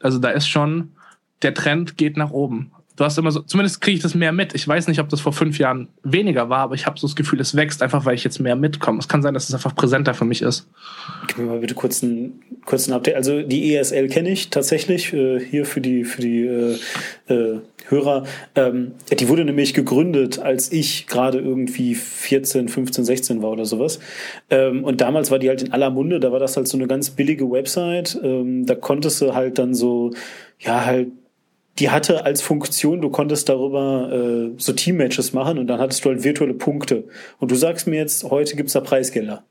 Also 0.00 0.18
da 0.18 0.30
ist 0.30 0.48
schon, 0.48 0.92
der 1.42 1.52
Trend 1.52 1.98
geht 1.98 2.16
nach 2.16 2.30
oben 2.30 2.72
du 3.00 3.06
hast 3.06 3.16
immer 3.16 3.32
so, 3.32 3.40
zumindest 3.40 3.80
kriege 3.80 3.96
ich 3.96 4.02
das 4.02 4.14
mehr 4.14 4.30
mit. 4.30 4.54
Ich 4.54 4.68
weiß 4.68 4.86
nicht, 4.86 5.00
ob 5.00 5.08
das 5.08 5.22
vor 5.22 5.32
fünf 5.32 5.58
Jahren 5.58 5.88
weniger 6.02 6.50
war, 6.50 6.58
aber 6.58 6.74
ich 6.74 6.84
habe 6.84 7.00
so 7.00 7.06
das 7.06 7.16
Gefühl, 7.16 7.40
es 7.40 7.56
wächst 7.56 7.82
einfach, 7.82 8.04
weil 8.04 8.14
ich 8.14 8.24
jetzt 8.24 8.40
mehr 8.40 8.56
mitkomme. 8.56 8.98
Es 8.98 9.08
kann 9.08 9.22
sein, 9.22 9.32
dass 9.32 9.48
es 9.48 9.54
einfach 9.54 9.74
präsenter 9.74 10.12
für 10.12 10.26
mich 10.26 10.42
ist. 10.42 10.68
Gib 11.26 11.38
mir 11.38 11.44
mal 11.44 11.60
bitte 11.60 11.74
kurz 11.74 12.02
einen 12.02 12.42
kurzen 12.66 12.92
Update. 12.92 13.14
Also 13.14 13.40
die 13.40 13.74
ESL 13.74 14.08
kenne 14.08 14.28
ich 14.28 14.50
tatsächlich 14.50 15.14
äh, 15.14 15.40
hier 15.40 15.64
für 15.64 15.80
die 15.80 16.04
für 16.04 16.20
die 16.20 16.42
äh, 16.44 16.76
äh, 17.28 17.60
Hörer. 17.88 18.24
Ähm, 18.54 18.92
die 19.18 19.28
wurde 19.30 19.46
nämlich 19.46 19.72
gegründet, 19.72 20.38
als 20.38 20.70
ich 20.70 21.06
gerade 21.06 21.38
irgendwie 21.38 21.94
14, 21.94 22.68
15, 22.68 23.06
16 23.06 23.42
war 23.42 23.50
oder 23.50 23.64
sowas. 23.64 23.98
Ähm, 24.50 24.84
und 24.84 25.00
damals 25.00 25.30
war 25.30 25.38
die 25.38 25.48
halt 25.48 25.62
in 25.62 25.72
aller 25.72 25.88
Munde. 25.88 26.20
Da 26.20 26.32
war 26.32 26.38
das 26.38 26.58
halt 26.58 26.68
so 26.68 26.76
eine 26.76 26.86
ganz 26.86 27.08
billige 27.08 27.50
Website. 27.50 28.20
Ähm, 28.22 28.66
da 28.66 28.74
konntest 28.74 29.22
du 29.22 29.34
halt 29.34 29.58
dann 29.58 29.72
so 29.74 30.12
ja 30.58 30.84
halt 30.84 31.08
die 31.80 31.90
hatte 31.90 32.24
als 32.24 32.42
Funktion, 32.42 33.00
du 33.00 33.10
konntest 33.10 33.48
darüber 33.48 34.12
äh, 34.12 34.50
so 34.58 34.72
Teammatches 34.72 35.32
machen 35.32 35.58
und 35.58 35.66
dann 35.66 35.80
hattest 35.80 36.04
du 36.04 36.10
halt 36.10 36.22
virtuelle 36.22 36.54
Punkte. 36.54 37.08
Und 37.38 37.50
du 37.50 37.54
sagst 37.54 37.86
mir 37.86 37.96
jetzt, 37.96 38.24
heute 38.24 38.54
gibt's 38.54 38.74
da 38.74 38.80
Preisgelder. 38.80 39.42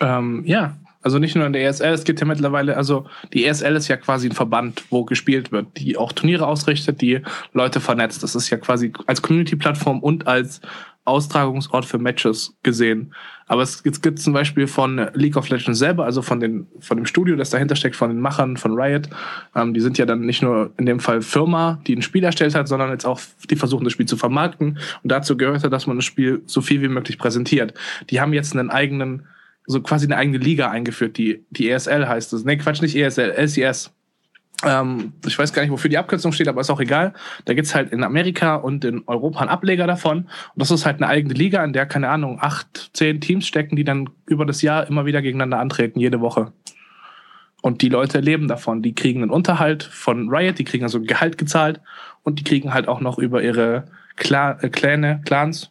Ähm, 0.00 0.44
ja, 0.46 0.76
also 1.00 1.18
nicht 1.18 1.34
nur 1.34 1.46
in 1.46 1.52
der 1.52 1.66
ESL, 1.66 1.94
es 1.94 2.04
gibt 2.04 2.20
ja 2.20 2.26
mittlerweile, 2.26 2.76
also 2.76 3.06
die 3.32 3.46
ESL 3.46 3.76
ist 3.76 3.88
ja 3.88 3.96
quasi 3.96 4.28
ein 4.28 4.32
Verband, 4.32 4.84
wo 4.90 5.04
gespielt 5.04 5.50
wird, 5.50 5.66
die 5.78 5.96
auch 5.96 6.12
Turniere 6.12 6.46
ausrichtet, 6.46 7.00
die 7.00 7.22
Leute 7.52 7.80
vernetzt. 7.80 8.22
Das 8.22 8.34
ist 8.34 8.50
ja 8.50 8.58
quasi 8.58 8.92
als 9.06 9.22
Community-Plattform 9.22 10.00
und 10.00 10.26
als 10.26 10.60
Austragungsort 11.08 11.84
für 11.84 11.98
Matches 11.98 12.56
gesehen. 12.62 13.14
Aber 13.46 13.62
es, 13.62 13.82
gibt 13.82 14.18
zum 14.18 14.34
Beispiel 14.34 14.66
von 14.66 15.08
League 15.14 15.36
of 15.36 15.48
Legends 15.48 15.78
selber, 15.78 16.04
also 16.04 16.20
von, 16.20 16.38
den, 16.38 16.66
von 16.80 16.98
dem 16.98 17.06
Studio, 17.06 17.34
das 17.34 17.50
dahinter 17.50 17.76
steckt, 17.76 17.96
von 17.96 18.10
den 18.10 18.20
Machern 18.20 18.56
von 18.56 18.78
Riot. 18.78 19.08
Ähm, 19.56 19.72
die 19.72 19.80
sind 19.80 19.96
ja 19.96 20.04
dann 20.04 20.20
nicht 20.20 20.42
nur 20.42 20.70
in 20.76 20.86
dem 20.86 21.00
Fall 21.00 21.22
Firma, 21.22 21.80
die 21.86 21.96
ein 21.96 22.02
Spiel 22.02 22.24
erstellt 22.24 22.54
hat, 22.54 22.68
sondern 22.68 22.90
jetzt 22.90 23.06
auch, 23.06 23.20
die 23.48 23.56
versuchen 23.56 23.84
das 23.84 23.94
Spiel 23.94 24.06
zu 24.06 24.16
vermarkten. 24.16 24.78
Und 25.02 25.10
dazu 25.10 25.36
gehört 25.36 25.58
dass 25.58 25.86
man 25.86 25.96
das 25.96 26.04
Spiel 26.04 26.42
so 26.46 26.60
viel 26.60 26.82
wie 26.82 26.88
möglich 26.88 27.18
präsentiert. 27.18 27.74
Die 28.10 28.20
haben 28.20 28.32
jetzt 28.32 28.54
einen 28.54 28.70
eigenen, 28.70 29.26
so 29.66 29.80
quasi 29.80 30.06
eine 30.06 30.16
eigene 30.16 30.38
Liga 30.38 30.70
eingeführt, 30.70 31.16
die, 31.16 31.44
die 31.50 31.70
ESL 31.70 32.06
heißt 32.06 32.32
es. 32.34 32.44
Nee, 32.44 32.58
Quatsch, 32.58 32.82
nicht 32.82 32.96
ESL, 32.96 33.30
LCS. 33.30 33.92
Ähm, 34.64 35.12
ich 35.24 35.38
weiß 35.38 35.52
gar 35.52 35.62
nicht, 35.62 35.70
wofür 35.70 35.88
die 35.88 35.98
Abkürzung 35.98 36.32
steht, 36.32 36.48
aber 36.48 36.60
ist 36.60 36.70
auch 36.70 36.80
egal. 36.80 37.14
Da 37.44 37.54
gibt's 37.54 37.74
halt 37.74 37.92
in 37.92 38.02
Amerika 38.02 38.56
und 38.56 38.84
in 38.84 39.04
Europa 39.06 39.40
einen 39.40 39.50
Ableger 39.50 39.86
davon. 39.86 40.18
Und 40.18 40.28
das 40.56 40.70
ist 40.70 40.84
halt 40.84 40.96
eine 40.96 41.06
eigene 41.06 41.34
Liga, 41.34 41.64
in 41.64 41.72
der, 41.72 41.86
keine 41.86 42.08
Ahnung, 42.08 42.38
acht, 42.40 42.90
zehn 42.92 43.20
Teams 43.20 43.46
stecken, 43.46 43.76
die 43.76 43.84
dann 43.84 44.10
über 44.26 44.46
das 44.46 44.62
Jahr 44.62 44.86
immer 44.88 45.06
wieder 45.06 45.22
gegeneinander 45.22 45.60
antreten, 45.60 46.00
jede 46.00 46.20
Woche. 46.20 46.52
Und 47.62 47.82
die 47.82 47.88
Leute 47.88 48.20
leben 48.20 48.48
davon. 48.48 48.82
Die 48.82 48.94
kriegen 48.94 49.22
einen 49.22 49.30
Unterhalt 49.30 49.82
von 49.82 50.28
Riot, 50.28 50.58
die 50.58 50.64
kriegen 50.64 50.84
also 50.84 51.00
Gehalt 51.00 51.38
gezahlt 51.38 51.80
und 52.22 52.38
die 52.38 52.44
kriegen 52.44 52.72
halt 52.74 52.88
auch 52.88 53.00
noch 53.00 53.18
über 53.18 53.42
ihre 53.42 53.84
Cla 54.16 54.58
äh, 54.60 54.68
Clans, 54.68 55.70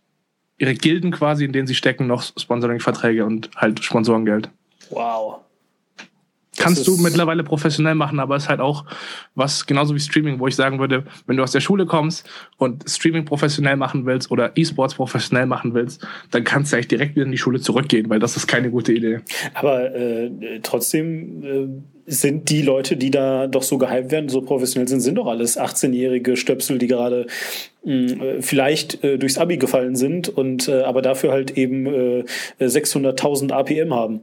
ihre 0.57 0.73
Gilden 0.73 1.11
quasi, 1.11 1.45
in 1.45 1.51
denen 1.51 1.67
sie 1.67 1.75
stecken, 1.75 2.07
noch 2.07 2.23
Sponsoring-Verträge 2.23 3.25
und 3.25 3.49
halt 3.55 3.83
Sponsorengeld. 3.83 4.49
Wow. 4.89 5.41
Kannst 6.57 6.87
du 6.87 6.97
mittlerweile 6.97 7.43
professionell 7.43 7.95
machen, 7.95 8.19
aber 8.19 8.35
es 8.35 8.43
ist 8.43 8.49
halt 8.49 8.59
auch 8.59 8.85
was, 9.35 9.65
genauso 9.65 9.95
wie 9.95 9.99
Streaming, 9.99 10.39
wo 10.39 10.47
ich 10.47 10.55
sagen 10.55 10.79
würde, 10.79 11.03
wenn 11.25 11.37
du 11.37 11.43
aus 11.43 11.51
der 11.51 11.61
Schule 11.61 11.85
kommst 11.85 12.27
und 12.57 12.89
Streaming 12.89 13.25
professionell 13.25 13.77
machen 13.77 14.05
willst 14.05 14.31
oder 14.31 14.51
E-Sports 14.55 14.95
professionell 14.95 15.45
machen 15.45 15.73
willst, 15.73 16.05
dann 16.31 16.43
kannst 16.43 16.71
du 16.71 16.75
eigentlich 16.75 16.87
direkt 16.87 17.15
wieder 17.15 17.25
in 17.25 17.31
die 17.31 17.37
Schule 17.37 17.61
zurückgehen, 17.61 18.09
weil 18.09 18.19
das 18.19 18.35
ist 18.35 18.47
keine 18.47 18.71
gute 18.71 18.93
Idee. 18.93 19.19
Aber 19.53 19.93
äh, 19.93 20.29
trotzdem 20.63 21.43
äh, 21.43 22.11
sind 22.11 22.49
die 22.49 22.61
Leute, 22.61 22.95
die 22.95 23.11
da 23.11 23.47
doch 23.47 23.63
so 23.63 23.77
gehypt 23.77 24.11
werden, 24.11 24.29
so 24.29 24.41
professionell 24.41 24.87
sind, 24.87 25.01
sind 25.01 25.15
doch 25.15 25.27
alles 25.27 25.59
18-jährige 25.59 26.37
Stöpsel, 26.37 26.77
die 26.77 26.87
gerade 26.87 27.27
äh, 27.87 28.41
vielleicht 28.41 29.03
äh, 29.03 29.17
durchs 29.17 29.37
Abi 29.37 29.57
gefallen 29.57 29.95
sind 29.95 30.29
und 30.29 30.67
äh, 30.67 30.81
aber 30.83 31.01
dafür 31.01 31.31
halt 31.31 31.51
eben 31.51 31.85
äh, 31.85 32.23
600.000 32.59 33.51
APM 33.51 33.93
haben. 33.93 34.21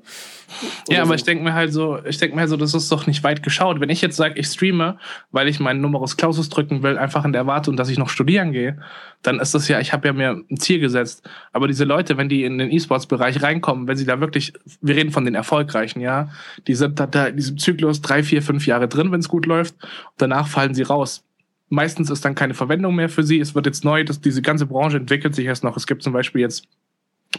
Ja, 0.89 1.01
aber 1.01 1.09
so. 1.09 1.15
ich 1.15 1.25
denke 1.25 1.43
mir 1.43 1.55
halt 1.55 1.73
so, 1.73 1.99
ich 2.05 2.19
denke 2.19 2.37
mir 2.37 2.43
halt 2.43 2.51
so, 2.51 2.57
das 2.57 2.75
ist 2.75 2.93
doch 2.93 3.07
nicht 3.07 3.25
weit 3.25 3.43
geschaut. 3.43 3.81
Wenn 3.81 3.89
ich 3.89 4.03
jetzt 4.03 4.17
sage, 4.17 4.39
ich 4.39 4.47
streame, 4.47 4.99
weil 5.33 5.49
ich 5.49 5.61
meinen 5.61 5.81
Numerus 5.81 6.17
Clausus 6.17 6.49
drücken 6.51 6.83
will, 6.83 6.99
einfach 6.99 7.25
in 7.25 7.33
der 7.33 7.41
Erwartung, 7.41 7.77
dass 7.77 7.89
ich 7.89 7.99
noch 7.99 8.11
studieren 8.11 8.53
gehe, 8.53 8.79
dann 9.23 9.41
ist 9.41 9.55
das 9.55 9.67
ja, 9.69 9.81
ich 9.81 9.93
habe 9.93 10.07
ja 10.09 10.13
mir 10.13 10.31
ein 10.51 10.57
Ziel 10.59 10.79
gesetzt. 10.81 11.29
Aber 11.53 11.67
diese 11.67 11.85
Leute, 11.85 12.19
wenn 12.19 12.29
die 12.29 12.45
in 12.45 12.59
den 12.59 12.71
E-Sports-Bereich 12.71 13.43
reinkommen, 13.43 13.89
wenn 13.89 13.97
sie 13.97 14.05
da 14.05 14.21
wirklich, 14.21 14.53
wir 14.83 14.95
reden 14.95 15.11
von 15.11 15.25
den 15.25 15.35
Erfolgreichen, 15.35 16.01
ja, 16.01 16.29
die 16.67 16.75
sind 16.75 17.01
da, 17.01 17.07
da 17.07 17.27
in 17.27 17.37
diesem 17.37 17.57
Zyklus 17.59 18.03
drei, 18.03 18.23
vier, 18.23 18.43
fünf 18.43 18.67
Jahre 18.67 18.89
drin, 18.89 19.11
wenn 19.11 19.21
es 19.21 19.29
gut 19.29 19.47
läuft. 19.47 19.75
Danach 20.19 20.49
fallen 20.49 20.75
sie 20.75 20.83
raus 20.83 21.25
meistens 21.69 22.11
ist 22.11 22.25
dann 22.25 22.35
keine 22.35 22.55
Verwendung 22.55 22.95
mehr 22.95 23.09
für 23.09 23.23
sie. 23.23 23.41
Es 23.41 23.55
wird 23.55 23.67
jetzt 23.67 23.85
neu, 23.85 24.05
dass 24.05 24.21
diese 24.21 24.43
ganze 24.43 24.67
Branche 24.67 24.97
entwickelt 24.97 25.35
sich 25.35 25.47
erst 25.47 25.65
noch. 25.65 25.77
Es 25.77 25.87
gibt 25.87 26.03
zum 26.03 26.13
Beispiel 26.13 26.41
jetzt 26.41 26.69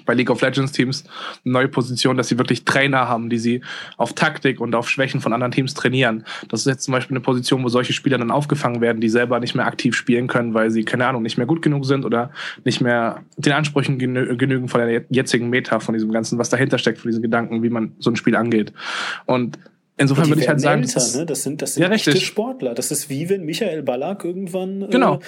bei 0.06 0.14
League 0.14 0.30
of 0.30 0.41
Legends 0.41 0.72
Teams 0.72 1.06
eine 1.43 1.53
neue 1.53 1.68
Position, 1.68 2.18
dass 2.18 2.27
sie 2.27 2.38
wirklich 2.38 2.65
Trainer 2.65 3.07
haben, 3.07 3.30
die 3.30 3.38
sie 3.38 3.61
auf 3.97 4.14
Taktik 4.14 4.60
und 4.60 4.76
auf 4.76 4.89
Schwächen 4.89 5.22
von 5.22 5.31
anderen 5.31 5.52
Teams 5.52 5.73
trainieren. 5.73 6.26
Das 6.49 6.61
ist 6.61 6.65
jetzt 6.65 6.84
zum 6.84 6.91
Beispiel 6.91 7.15
eine 7.15 7.23
Position, 7.23 7.64
wo 7.64 7.69
solche 7.69 7.93
Spieler 7.93 8.18
dann 8.18 8.31
aufgefangen 8.31 8.81
werden, 8.81 8.99
die 8.99 9.10
selber 9.10 9.39
nicht 9.39 9.56
mehr 9.56 9.65
aktiv 9.65 9.95
spielen 9.95 10.27
können, 10.27 10.53
weil 10.53 10.72
sie, 10.72 10.84
keine 10.84 11.07
Ahnung, 11.07 11.23
nicht 11.23 11.38
mehr 11.38 11.47
gut 11.47 11.61
genug 11.61 11.85
sind 11.85 12.06
oder 12.06 12.31
nicht 12.64 12.81
mehr 12.81 13.23
den 13.38 13.53
Ansprüchen 13.53 13.97
genü 13.97 14.35
genügen 14.35 14.68
von 14.68 14.81
der 14.81 15.06
jetzigen 15.10 15.49
Meta, 15.49 15.80
von 15.80 15.93
diesem 15.93 16.11
Ganzen, 16.11 16.38
was 16.38 16.49
dahinter 16.49 16.77
steckt, 16.77 16.99
von 16.99 17.10
diesen 17.10 17.22
Gedanken, 17.22 17.64
wie 17.64 17.69
man 17.69 17.93
so 17.99 18.10
ein 18.10 18.15
Spiel 18.15 18.35
angeht. 18.35 18.73
Und 19.26 19.57
Insofern 19.97 20.27
würde 20.27 20.41
ich 20.41 20.49
halt 20.49 20.59
sagen, 20.59 20.84
älter, 20.84 21.17
ne? 21.17 21.26
das 21.26 21.43
sind, 21.43 21.61
das 21.61 21.76
sind 21.76 21.84
ja, 21.84 21.89
echte 21.89 22.17
Sportler. 22.17 22.73
Das 22.73 22.91
ist 22.91 23.09
wie 23.09 23.30
wenn 23.30 23.45
Michael 23.45 23.81
Ballack 23.81 24.26
irgendwann 24.26 24.89
genau. 24.89 25.15
Äh, 25.15 25.19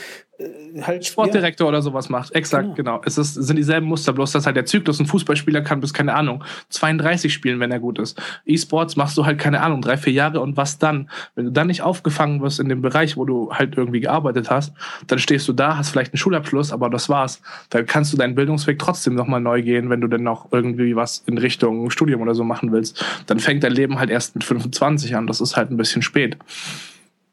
halt 0.82 1.06
Sportdirektor 1.06 1.66
ja. 1.66 1.70
oder 1.70 1.82
sowas 1.82 2.10
macht. 2.10 2.36
Exakt, 2.36 2.76
genau. 2.76 2.98
genau. 2.98 3.02
Es 3.06 3.18
ist, 3.18 3.34
sind 3.34 3.56
dieselben 3.56 3.88
Muster, 3.88 4.14
bloß 4.14 4.32
dass 4.32 4.46
halt 4.46 4.56
der 4.56 4.66
Zyklus, 4.66 5.00
ein 5.00 5.08
Fußballspieler 5.08 5.62
kann 5.62 5.80
bis, 5.80 5.94
keine 5.94 6.14
Ahnung, 6.14 6.44
32 6.70 7.34
spielen, 7.34 7.60
wenn 7.60 7.72
er 7.72 7.80
gut 7.80 7.98
ist. 7.98 8.22
E-Sports 8.46 8.96
machst 8.96 9.18
du 9.18 9.26
halt, 9.26 9.40
keine 9.40 9.62
Ahnung, 9.62 9.82
drei, 9.82 9.98
vier 9.98 10.14
Jahre 10.14 10.40
und 10.40 10.56
was 10.56 10.78
dann? 10.78 11.10
Wenn 11.36 11.46
du 11.46 11.52
dann 11.52 11.68
nicht 11.68 11.82
aufgefangen 11.82 12.42
wirst 12.42 12.60
in 12.60 12.70
dem 12.70 12.82
Bereich, 12.82 13.18
wo 13.18 13.26
du 13.26 13.52
halt 13.52 13.78
irgendwie 13.78 14.00
gearbeitet 14.00 14.52
hast, 14.52 14.74
dann 15.08 15.20
stehst 15.20 15.48
du 15.48 15.54
da, 15.54 15.78
hast 15.78 15.90
vielleicht 15.90 16.14
einen 16.14 16.20
Schulabschluss, 16.20 16.72
aber 16.72 16.90
das 16.90 17.10
war's. 17.10 17.42
Dann 17.70 17.86
kannst 17.86 18.14
du 18.14 18.18
deinen 18.18 18.36
Bildungsweg 18.36 18.78
trotzdem 18.78 19.16
nochmal 19.16 19.42
neu 19.42 19.64
gehen, 19.64 19.90
wenn 19.90 20.02
du 20.02 20.08
dann 20.08 20.24
noch 20.24 20.52
irgendwie 20.52 20.96
was 20.96 21.24
in 21.26 21.38
Richtung 21.38 21.90
Studium 21.90 22.22
oder 22.22 22.36
so 22.36 22.44
machen 22.44 22.72
willst. 22.72 23.04
Dann 23.26 23.40
fängt 23.40 23.64
dein 23.64 23.72
Leben 23.72 24.00
halt 24.00 24.12
erst 24.12 24.36
mit 24.36 24.44
25 24.44 25.16
an. 25.16 25.26
Das 25.26 25.42
ist 25.42 25.58
halt 25.58 25.72
ein 25.72 25.78
bisschen 25.78 26.02
spät. 26.04 26.38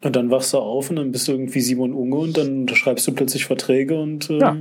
Und 0.05 0.15
dann 0.17 0.31
wachst 0.31 0.53
du 0.53 0.59
auf 0.59 0.91
und 0.91 0.97
dann 0.97 1.13
bist 1.13 1.27
du 1.27 1.33
irgendwie 1.33 1.63
Simon 1.63 1.95
Unge 1.95 2.17
und 2.17 2.37
dann 2.37 2.61
unterschreibst 2.61 3.07
du 3.09 3.13
plötzlich 3.13 3.47
Verträge 3.47 3.99
und 3.99 4.29
ähm, 4.29 4.39
ja. 4.39 4.57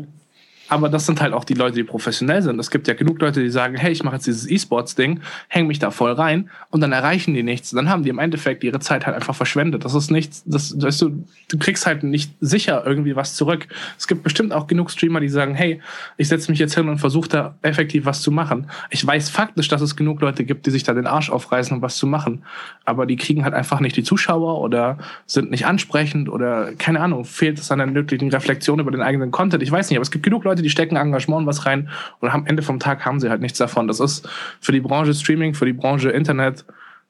Aber 0.73 0.89
das 0.89 1.05
sind 1.05 1.21
halt 1.21 1.33
auch 1.33 1.43
die 1.43 1.53
Leute, 1.53 1.75
die 1.75 1.83
professionell 1.83 2.41
sind. 2.41 2.57
Es 2.57 2.71
gibt 2.71 2.87
ja 2.87 2.95
genug 2.95 3.21
Leute, 3.21 3.43
die 3.43 3.51
sagen, 3.51 3.77
hey, 3.77 3.91
ich 3.91 4.03
mache 4.03 4.15
jetzt 4.15 4.25
dieses 4.25 4.49
E-Sports-Ding, 4.49 5.19
häng 5.47 5.67
mich 5.67 5.77
da 5.77 5.91
voll 5.91 6.13
rein 6.13 6.49
und 6.71 6.81
dann 6.81 6.91
erreichen 6.91 7.35
die 7.35 7.43
nichts. 7.43 7.69
Dann 7.69 7.89
haben 7.89 8.01
die 8.01 8.09
im 8.09 8.17
Endeffekt 8.17 8.63
ihre 8.63 8.79
Zeit 8.79 9.05
halt 9.05 9.15
einfach 9.15 9.35
verschwendet. 9.35 9.85
Das 9.85 9.93
ist 9.93 10.09
nichts, 10.09 10.41
das, 10.47 10.81
weißt 10.81 11.03
du, 11.03 11.25
du 11.49 11.59
kriegst 11.59 11.85
halt 11.85 12.01
nicht 12.01 12.31
sicher 12.41 12.81
irgendwie 12.87 13.15
was 13.15 13.35
zurück. 13.35 13.67
Es 13.99 14.07
gibt 14.07 14.23
bestimmt 14.23 14.51
auch 14.51 14.65
genug 14.65 14.89
Streamer, 14.89 15.19
die 15.19 15.29
sagen, 15.29 15.53
hey, 15.53 15.79
ich 16.17 16.27
setze 16.27 16.49
mich 16.49 16.57
jetzt 16.57 16.73
hin 16.73 16.89
und 16.89 16.97
versuche 16.97 17.29
da 17.29 17.55
effektiv 17.61 18.05
was 18.05 18.23
zu 18.23 18.31
machen. 18.31 18.65
Ich 18.89 19.05
weiß 19.05 19.29
faktisch, 19.29 19.67
dass 19.67 19.81
es 19.81 19.95
genug 19.95 20.21
Leute 20.21 20.43
gibt, 20.43 20.65
die 20.65 20.71
sich 20.71 20.81
da 20.81 20.95
den 20.95 21.05
Arsch 21.05 21.29
aufreißen, 21.29 21.77
um 21.77 21.83
was 21.83 21.97
zu 21.97 22.07
machen. 22.07 22.41
Aber 22.83 23.05
die 23.05 23.15
kriegen 23.15 23.43
halt 23.43 23.53
einfach 23.53 23.79
nicht 23.79 23.95
die 23.95 24.03
Zuschauer 24.03 24.59
oder 24.59 24.97
sind 25.27 25.51
nicht 25.51 25.67
ansprechend 25.67 26.29
oder 26.29 26.73
keine 26.73 26.99
Ahnung, 26.99 27.25
fehlt 27.25 27.59
es 27.59 27.69
an 27.69 27.77
der 27.77 27.85
nötigen 27.85 28.31
Reflexion 28.31 28.79
über 28.79 28.89
den 28.89 29.03
eigenen 29.03 29.29
Content. 29.29 29.61
Ich 29.61 29.71
weiß 29.71 29.91
nicht, 29.91 29.97
aber 29.97 30.03
es 30.03 30.09
gibt 30.09 30.23
genug 30.23 30.45
Leute, 30.45 30.62
die 30.63 30.69
stecken 30.69 30.95
Engagement 30.95 31.45
was 31.45 31.65
rein 31.65 31.89
und 32.19 32.29
am 32.29 32.45
Ende 32.45 32.63
vom 32.63 32.79
Tag 32.79 33.05
haben 33.05 33.19
sie 33.19 33.29
halt 33.29 33.41
nichts 33.41 33.57
davon. 33.57 33.87
Das 33.87 33.99
ist 33.99 34.27
für 34.59 34.71
die 34.71 34.81
Branche 34.81 35.13
Streaming, 35.13 35.53
für 35.53 35.65
die 35.65 35.73
Branche 35.73 36.09
Internet 36.09 36.65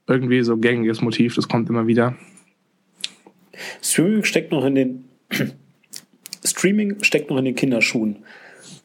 irgendwie 0.08 0.42
so 0.44 0.58
gängiges 0.58 1.02
Motiv. 1.02 1.36
Das 1.36 1.48
kommt 1.48 1.70
immer 1.70 1.88
wieder. 1.88 2.16
Streaming 3.82 4.24
steckt 4.24 4.52
noch 4.52 4.66
in 4.66 4.76
den 4.76 5.06
Streaming 6.46 7.02
steckt 7.04 7.30
noch 7.30 7.38
in 7.38 7.46
den 7.46 7.56
Kinderschuhen. 7.56 8.18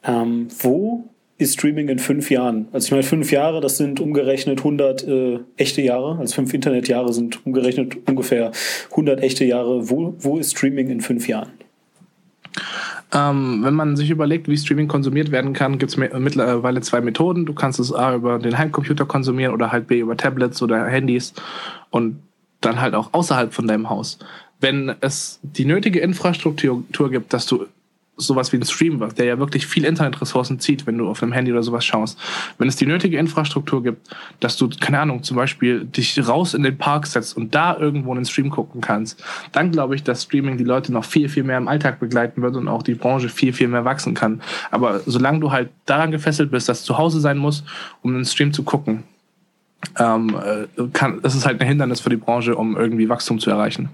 Ähm, 0.05 0.49
wo 0.61 1.09
ist 1.39 1.55
Streaming 1.55 1.89
in 1.89 1.99
fünf 1.99 2.31
Jahren? 2.31 2.69
Also 2.73 2.87
ich 2.87 2.91
meine, 2.91 3.03
fünf 3.03 3.33
Jahre, 3.33 3.61
das 3.61 3.77
sind 3.77 4.01
umgerechnet 4.01 4.59
100 4.59 5.07
äh, 5.07 5.39
echte 5.57 5.83
Jahre. 5.83 6.19
Also 6.19 6.35
fünf 6.35 6.53
Internetjahre 6.53 7.13
sind 7.13 7.45
umgerechnet 7.47 7.97
ungefähr 8.09 8.53
100 8.91 9.23
echte 9.23 9.45
Jahre. 9.45 9.89
Wo, 9.91 10.15
wo 10.19 10.39
ist 10.39 10.57
Streaming 10.57 10.89
in 10.91 11.01
fünf 11.01 11.29
Jahren? 11.29 11.53
Ähm, 13.13 13.61
wenn 13.65 13.75
man 13.75 13.97
sich 13.97 14.11
überlegt, 14.11 14.49
wie 14.49 14.57
Streaming 14.57 14.89
konsumiert 14.89 15.31
werden 15.31 15.55
kann, 15.55 15.79
gibt 15.79 15.93
es 15.93 15.97
mittlerweile 15.97 16.81
zwei 16.83 17.01
Methoden. 17.01 17.47
Du 17.47 17.55
kannst 17.55 17.81
es 17.81 17.93
A 17.93 18.15
über 18.15 18.39
den 18.39 18.59
Heimcomputer 18.59 19.07
konsumieren 19.07 19.55
oder 19.55 19.73
halt 19.73 19.87
B 19.87 20.01
über 20.01 20.17
Tablets 20.17 20.61
oder 20.61 20.85
Handys 20.87 21.33
und 21.91 22.23
dann 22.61 22.81
halt 22.81 22.95
auch 22.95 23.11
außerhalb 23.13 23.55
von 23.55 23.67
deinem 23.67 23.89
Haus. 23.89 24.19
Wenn 24.61 24.95
es 25.01 25.39
die 25.43 25.65
nötige 25.65 26.01
Infrastruktur 26.01 26.85
gibt, 27.11 27.33
dass 27.33 27.47
du 27.47 27.67
sowas 28.19 28.53
wie 28.53 28.57
ein 28.57 28.65
Stream, 28.65 29.03
der 29.17 29.25
ja 29.25 29.39
wirklich 29.39 29.67
viel 29.67 29.85
Internetressourcen 29.85 30.59
zieht, 30.59 30.87
wenn 30.87 30.99
du 30.99 31.09
auf 31.09 31.23
einem 31.23 31.33
Handy 31.33 31.53
oder 31.53 31.63
sowas 31.63 31.85
schaust. 31.85 32.19
Wenn 32.59 32.69
es 32.69 32.77
die 32.77 32.87
nötige 32.87 33.17
Infrastruktur 33.17 33.83
gibt, 33.83 34.09
dass 34.41 34.57
du, 34.57 34.69
keine 34.69 35.01
Ahnung, 35.01 35.23
zum 35.23 35.37
Beispiel 35.37 35.85
dich 35.85 36.29
raus 36.29 36.55
in 36.55 36.63
den 36.65 36.77
Park 36.77 37.07
setzt 37.07 37.37
und 37.37 37.55
da 37.55 37.77
irgendwo 37.77 38.13
einen 38.13 38.25
Stream 38.25 38.51
gucken 38.51 38.81
kannst, 38.81 39.23
dann 39.53 39.71
glaube 39.71 39.95
ich, 39.95 40.03
dass 40.03 40.25
Streaming 40.25 40.59
die 40.59 40.65
Leute 40.65 40.93
noch 40.93 41.05
viel, 41.05 41.29
viel 41.29 41.45
mehr 41.45 41.59
im 41.59 41.69
Alltag 41.69 42.01
begleiten 42.01 42.43
wird 42.43 42.57
und 42.57 42.69
auch 42.69 42.83
die 42.83 42.95
Branche 42.95 43.29
viel, 43.29 43.53
viel 43.53 43.69
mehr 43.69 43.85
wachsen 43.85 44.15
kann. 44.15 44.43
Aber 44.71 45.01
solange 45.07 45.41
du 45.41 45.53
halt 45.53 45.71
daran 45.87 46.11
gefesselt 46.11 46.51
bist, 46.51 46.69
dass 46.69 46.81
du 46.81 46.89
zu 46.89 46.99
Hause 46.99 47.21
sein 47.21 47.39
musst, 47.39 47.65
um 48.03 48.15
einen 48.15 48.25
Stream 48.25 48.53
zu 48.53 48.65
gucken, 48.65 49.05
ähm, 49.99 50.35
äh, 50.37 50.89
kann, 50.93 51.21
das 51.23 51.35
ist 51.35 51.47
halt 51.47 51.61
ein 51.61 51.69
Hindernis 51.69 52.01
für 52.01 52.11
die 52.11 52.17
Branche, 52.17 52.57
um 52.57 52.77
irgendwie 52.77 53.09
Wachstum 53.09 53.39
zu 53.39 53.51
erreichen. 53.51 53.91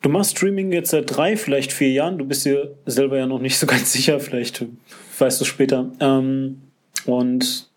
Du 0.00 0.08
machst 0.08 0.36
Streaming 0.36 0.72
jetzt 0.72 0.90
seit 0.90 1.14
drei, 1.14 1.36
vielleicht 1.36 1.72
vier 1.72 1.90
Jahren. 1.90 2.18
Du 2.18 2.24
bist 2.24 2.44
dir 2.44 2.72
selber 2.86 3.18
ja 3.18 3.26
noch 3.26 3.40
nicht 3.40 3.58
so 3.58 3.66
ganz 3.66 3.92
sicher. 3.92 4.20
Vielleicht 4.20 4.64
weißt 5.18 5.40
du 5.40 5.44
es 5.44 5.48
später. 5.48 5.90
Ähm, 6.00 6.62
und 7.06 7.68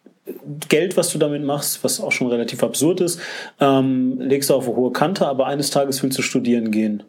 Geld, 0.70 0.98
was 0.98 1.12
du 1.12 1.18
damit 1.18 1.44
machst, 1.44 1.84
was 1.84 2.00
auch 2.00 2.12
schon 2.12 2.28
relativ 2.28 2.64
absurd 2.64 3.02
ist, 3.02 3.20
ähm, 3.60 4.20
legst 4.20 4.50
du 4.50 4.56
auf 4.56 4.68
eine 4.68 4.76
hohe 4.76 4.92
Kante, 4.92 5.28
aber 5.28 5.48
eines 5.48 5.72
Tages 5.72 6.02
willst 6.04 6.18
du 6.18 6.22
studieren 6.22 6.72
gehen. 6.72 7.04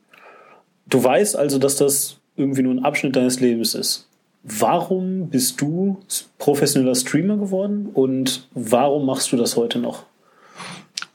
Du 0.87 1.03
weißt 1.03 1.37
also, 1.37 1.59
dass 1.59 1.77
das 1.77 2.19
irgendwie 2.37 2.63
nur 2.63 2.75
ein 2.75 2.85
Abschnitt 2.85 3.17
deines 3.17 3.41
Lebens 3.41 3.75
ist. 3.75 4.09
Warum 4.43 5.29
bist 5.29 5.61
du 5.61 5.99
professioneller 6.39 6.95
Streamer 6.95 7.37
geworden 7.37 7.91
und 7.93 8.49
warum 8.55 9.07
machst 9.07 9.31
du 9.31 9.37
das 9.37 9.57
heute 9.57 9.79
noch? 9.79 10.05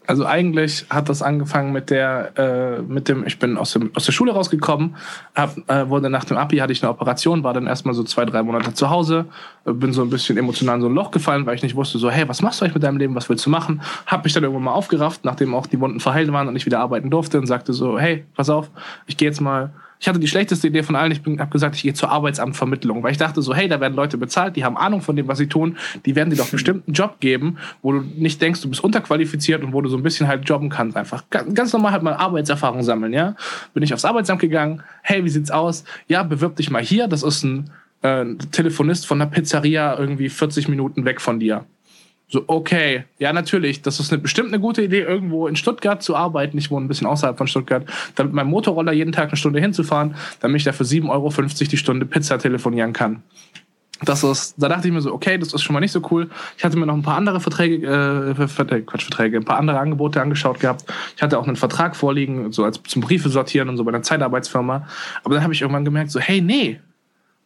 Also 0.07 0.25
eigentlich 0.25 0.85
hat 0.89 1.09
das 1.09 1.21
angefangen 1.21 1.73
mit 1.73 1.89
der, 1.89 2.31
äh, 2.37 2.81
mit 2.81 3.09
dem, 3.09 3.25
ich 3.27 3.39
bin 3.39 3.57
aus, 3.57 3.73
dem, 3.73 3.91
aus 3.93 4.05
der 4.05 4.13
Schule 4.13 4.31
rausgekommen, 4.31 4.95
hab, 5.35 5.57
äh, 5.69 5.89
wurde 5.89 6.09
nach 6.09 6.23
dem 6.23 6.37
Abi 6.37 6.57
hatte 6.57 6.71
ich 6.71 6.81
eine 6.81 6.89
Operation, 6.89 7.43
war 7.43 7.53
dann 7.53 7.67
erstmal 7.67 7.93
so 7.93 8.03
zwei, 8.03 8.25
drei 8.25 8.41
Monate 8.41 8.73
zu 8.73 8.89
Hause, 8.89 9.25
äh, 9.65 9.73
bin 9.73 9.91
so 9.91 10.01
ein 10.01 10.09
bisschen 10.09 10.37
emotional 10.37 10.77
in 10.77 10.81
so 10.81 10.87
ein 10.87 10.95
Loch 10.95 11.11
gefallen, 11.11 11.45
weil 11.45 11.55
ich 11.55 11.63
nicht 11.63 11.75
wusste, 11.75 11.99
so, 11.99 12.09
hey, 12.09 12.27
was 12.27 12.41
machst 12.41 12.61
du 12.61 12.65
eigentlich 12.65 12.75
mit 12.75 12.83
deinem 12.83 12.97
Leben, 12.97 13.15
was 13.15 13.27
willst 13.29 13.45
du 13.45 13.49
machen? 13.49 13.81
Hab 14.05 14.23
mich 14.23 14.33
dann 14.33 14.43
irgendwann 14.43 14.63
mal 14.63 14.73
aufgerafft, 14.73 15.25
nachdem 15.25 15.53
auch 15.53 15.67
die 15.67 15.79
Wunden 15.79 15.99
verheilt 15.99 16.31
waren 16.31 16.47
und 16.47 16.55
ich 16.55 16.65
wieder 16.65 16.79
arbeiten 16.79 17.09
durfte 17.09 17.37
und 17.37 17.45
sagte 17.45 17.73
so, 17.73 17.99
hey, 17.99 18.25
pass 18.35 18.49
auf, 18.49 18.69
ich 19.07 19.17
gehe 19.17 19.27
jetzt 19.27 19.41
mal 19.41 19.71
ich 19.99 20.07
hatte 20.07 20.19
die 20.19 20.27
schlechteste 20.27 20.67
Idee 20.67 20.83
von 20.83 20.95
allen. 20.95 21.11
Ich 21.11 21.21
habe 21.25 21.51
gesagt, 21.51 21.75
ich 21.75 21.83
gehe 21.83 21.93
zur 21.93 22.11
Arbeitsamtvermittlung, 22.11 23.03
weil 23.03 23.11
ich 23.11 23.17
dachte 23.17 23.41
so, 23.41 23.53
hey, 23.53 23.67
da 23.67 23.79
werden 23.79 23.95
Leute 23.95 24.17
bezahlt, 24.17 24.55
die 24.55 24.63
haben 24.63 24.77
Ahnung 24.77 25.01
von 25.01 25.15
dem, 25.15 25.27
was 25.27 25.37
sie 25.37 25.47
tun. 25.47 25.77
Die 26.05 26.15
werden 26.15 26.29
dir 26.29 26.35
doch 26.35 26.49
bestimmt 26.51 26.87
einen 26.87 26.93
Job 26.93 27.19
geben, 27.19 27.57
wo 27.81 27.91
du 27.93 28.01
nicht 28.01 28.41
denkst, 28.41 28.61
du 28.61 28.69
bist 28.69 28.83
unterqualifiziert 28.83 29.63
und 29.63 29.73
wo 29.73 29.81
du 29.81 29.89
so 29.89 29.97
ein 29.97 30.03
bisschen 30.03 30.27
halt 30.27 30.47
jobben 30.47 30.69
kannst. 30.69 30.97
Einfach 30.97 31.23
ganz 31.29 31.73
normal 31.73 31.91
halt 31.91 32.03
mal 32.03 32.13
Arbeitserfahrung 32.13 32.83
sammeln, 32.83 33.13
ja. 33.13 33.35
Bin 33.73 33.83
ich 33.83 33.93
aufs 33.93 34.05
Arbeitsamt 34.05 34.41
gegangen. 34.41 34.83
Hey, 35.01 35.23
wie 35.23 35.29
sieht's 35.29 35.51
aus? 35.51 35.83
Ja, 36.07 36.23
bewirb 36.23 36.55
dich 36.55 36.69
mal 36.69 36.81
hier. 36.81 37.07
Das 37.07 37.23
ist 37.23 37.43
ein 37.43 37.71
äh, 38.01 38.25
Telefonist 38.51 39.07
von 39.07 39.19
der 39.19 39.25
Pizzeria 39.27 39.97
irgendwie 39.97 40.29
40 40.29 40.67
Minuten 40.67 41.05
weg 41.05 41.21
von 41.21 41.39
dir. 41.39 41.65
So, 42.29 42.43
okay, 42.47 43.05
ja, 43.19 43.31
natürlich, 43.31 43.81
das 43.81 44.01
ist 44.01 44.11
eine, 44.11 44.21
bestimmt 44.21 44.49
eine 44.49 44.59
gute 44.59 44.81
Idee, 44.81 44.99
irgendwo 44.99 45.47
in 45.47 45.55
Stuttgart 45.55 46.03
zu 46.03 46.13
arbeiten. 46.13 46.57
Ich 46.57 46.69
wohne 46.69 46.85
ein 46.85 46.89
bisschen 46.89 47.07
außerhalb 47.07 47.37
von 47.37 47.47
Stuttgart, 47.47 47.85
damit 48.15 48.33
mein 48.33 48.47
Motorroller 48.47 48.91
jeden 48.91 49.13
Tag 49.13 49.29
eine 49.29 49.37
Stunde 49.37 49.61
hinzufahren, 49.61 50.15
damit 50.41 50.57
ich 50.57 50.65
da 50.65 50.73
für 50.73 50.83
7,50 50.83 51.09
Euro 51.09 51.31
die 51.71 51.77
Stunde 51.77 52.05
Pizza 52.05 52.37
telefonieren 52.37 52.91
kann. 52.91 53.23
Das 54.03 54.23
ist, 54.23 54.55
da 54.57 54.67
dachte 54.67 54.87
ich 54.87 54.93
mir 54.93 55.01
so, 55.01 55.13
okay, 55.13 55.37
das 55.37 55.53
ist 55.53 55.63
schon 55.63 55.73
mal 55.73 55.79
nicht 55.79 55.93
so 55.93 56.01
cool. 56.11 56.29
Ich 56.57 56.63
hatte 56.63 56.77
mir 56.77 56.85
noch 56.85 56.93
ein 56.93 57.01
paar 57.01 57.17
andere 57.17 57.39
Verträge, 57.39 57.87
äh, 57.87 58.81
Quatsch, 58.81 59.03
Verträge, 59.03 59.37
ein 59.37 59.45
paar 59.45 59.57
andere 59.57 59.79
Angebote 59.79 60.21
angeschaut 60.21 60.59
gehabt. 60.59 60.83
Ich 61.15 61.23
hatte 61.23 61.39
auch 61.39 61.47
einen 61.47 61.55
Vertrag 61.55 61.95
vorliegen, 61.95 62.51
so 62.51 62.63
als 62.63 62.81
zum 62.83 63.01
Briefe 63.01 63.29
sortieren 63.29 63.69
und 63.69 63.77
so 63.77 63.85
bei 63.85 63.89
einer 63.89 64.03
Zeitarbeitsfirma. 64.03 64.85
Aber 65.23 65.33
dann 65.33 65.43
habe 65.43 65.53
ich 65.53 65.61
irgendwann 65.61 65.85
gemerkt, 65.85 66.11
so, 66.11 66.19
hey, 66.19 66.41
nee, 66.41 66.79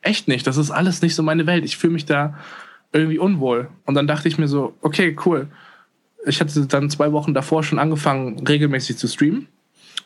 echt 0.01 0.27
nicht. 0.27 0.45
Das 0.45 0.57
ist 0.57 0.71
alles 0.71 1.01
nicht 1.01 1.15
so 1.15 1.23
meine 1.23 1.45
Welt. 1.45 1.63
Ich 1.63 1.77
fühle 1.77 1.93
mich 1.93 2.05
da 2.05 2.33
irgendwie 2.93 3.19
unwohl. 3.19 3.69
Und 3.85 3.95
dann 3.95 4.07
dachte 4.07 4.27
ich 4.27 4.37
mir 4.37 4.47
so, 4.47 4.73
okay, 4.81 5.15
cool. 5.25 5.47
Ich 6.25 6.39
hatte 6.39 6.65
dann 6.67 6.89
zwei 6.89 7.11
Wochen 7.11 7.33
davor 7.33 7.63
schon 7.63 7.79
angefangen, 7.79 8.45
regelmäßig 8.45 8.97
zu 8.97 9.07
streamen. 9.07 9.47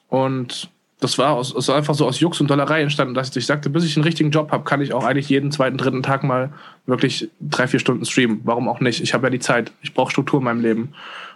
Und 0.08 0.70
das 1.00 1.18
war, 1.18 1.34
aus, 1.34 1.54
das 1.54 1.68
war 1.68 1.76
einfach 1.76 1.94
so 1.94 2.08
aus 2.08 2.20
Jux 2.20 2.40
und 2.40 2.50
Dollerei 2.50 2.82
entstanden, 2.82 3.14
dass 3.14 3.36
ich 3.36 3.46
sagte, 3.46 3.70
bis 3.70 3.84
ich 3.84 3.98
einen 3.98 4.06
richtigen 4.06 4.32
Job 4.32 4.52
habe, 4.52 4.64
kann 4.64 4.82
ich 4.82 4.94
auch 4.94 5.04
eigentlich 5.04 5.30
jeden 5.30 5.52
zweiten, 5.52 5.78
dritten 5.78 6.04
Tag 6.04 6.24
mal 6.24 6.54
wirklich 6.86 7.30
drei, 7.42 7.68
vier 7.68 7.80
Stunden 7.80 8.06
streamen. 8.06 8.42
Warum 8.44 8.70
auch 8.70 8.80
nicht? 8.80 9.02
Ich 9.02 9.14
habe 9.14 9.28
ja 9.28 9.30
die 9.30 9.40
Zeit. 9.40 9.72
Ich 9.82 9.94
brauche 9.94 10.12
Struktur 10.12 10.40
in 10.40 10.46
meinem 10.46 10.62
Leben. 10.62 10.94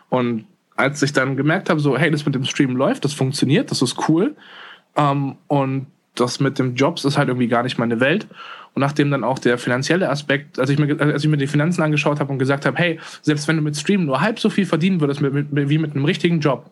Und 0.09 0.45
als 0.75 1.01
ich 1.01 1.11
dann 1.11 1.35
gemerkt 1.35 1.69
habe, 1.69 1.81
so, 1.81 1.97
hey, 1.97 2.09
das 2.09 2.25
mit 2.25 2.35
dem 2.35 2.45
Streamen 2.45 2.77
läuft, 2.77 3.03
das 3.03 3.13
funktioniert, 3.13 3.69
das 3.69 3.81
ist 3.81 4.07
cool. 4.07 4.35
Ähm, 4.95 5.35
und 5.47 5.87
das 6.15 6.39
mit 6.39 6.57
dem 6.57 6.75
Jobs 6.75 7.03
ist 7.05 7.17
halt 7.17 7.27
irgendwie 7.27 7.47
gar 7.47 7.63
nicht 7.63 7.77
meine 7.77 7.99
Welt. 7.99 8.27
Und 8.79 8.83
nachdem 8.83 9.11
dann 9.11 9.25
auch 9.25 9.39
der 9.39 9.57
finanzielle 9.57 10.09
Aspekt, 10.09 10.57
als 10.57 10.69
ich 10.69 10.79
mir, 10.79 10.97
als 11.01 11.21
ich 11.21 11.29
mir 11.29 11.35
die 11.35 11.47
Finanzen 11.47 11.81
angeschaut 11.81 12.21
habe 12.21 12.31
und 12.31 12.39
gesagt 12.39 12.65
habe, 12.65 12.77
hey, 12.77 12.97
selbst 13.21 13.45
wenn 13.49 13.57
du 13.57 13.61
mit 13.61 13.75
Streamen 13.75 14.05
nur 14.05 14.21
halb 14.21 14.39
so 14.39 14.49
viel 14.49 14.65
verdienen 14.65 15.01
würdest 15.01 15.19
mit, 15.19 15.51
mit, 15.51 15.67
wie 15.69 15.77
mit 15.77 15.93
einem 15.93 16.05
richtigen 16.05 16.39
Job, 16.39 16.71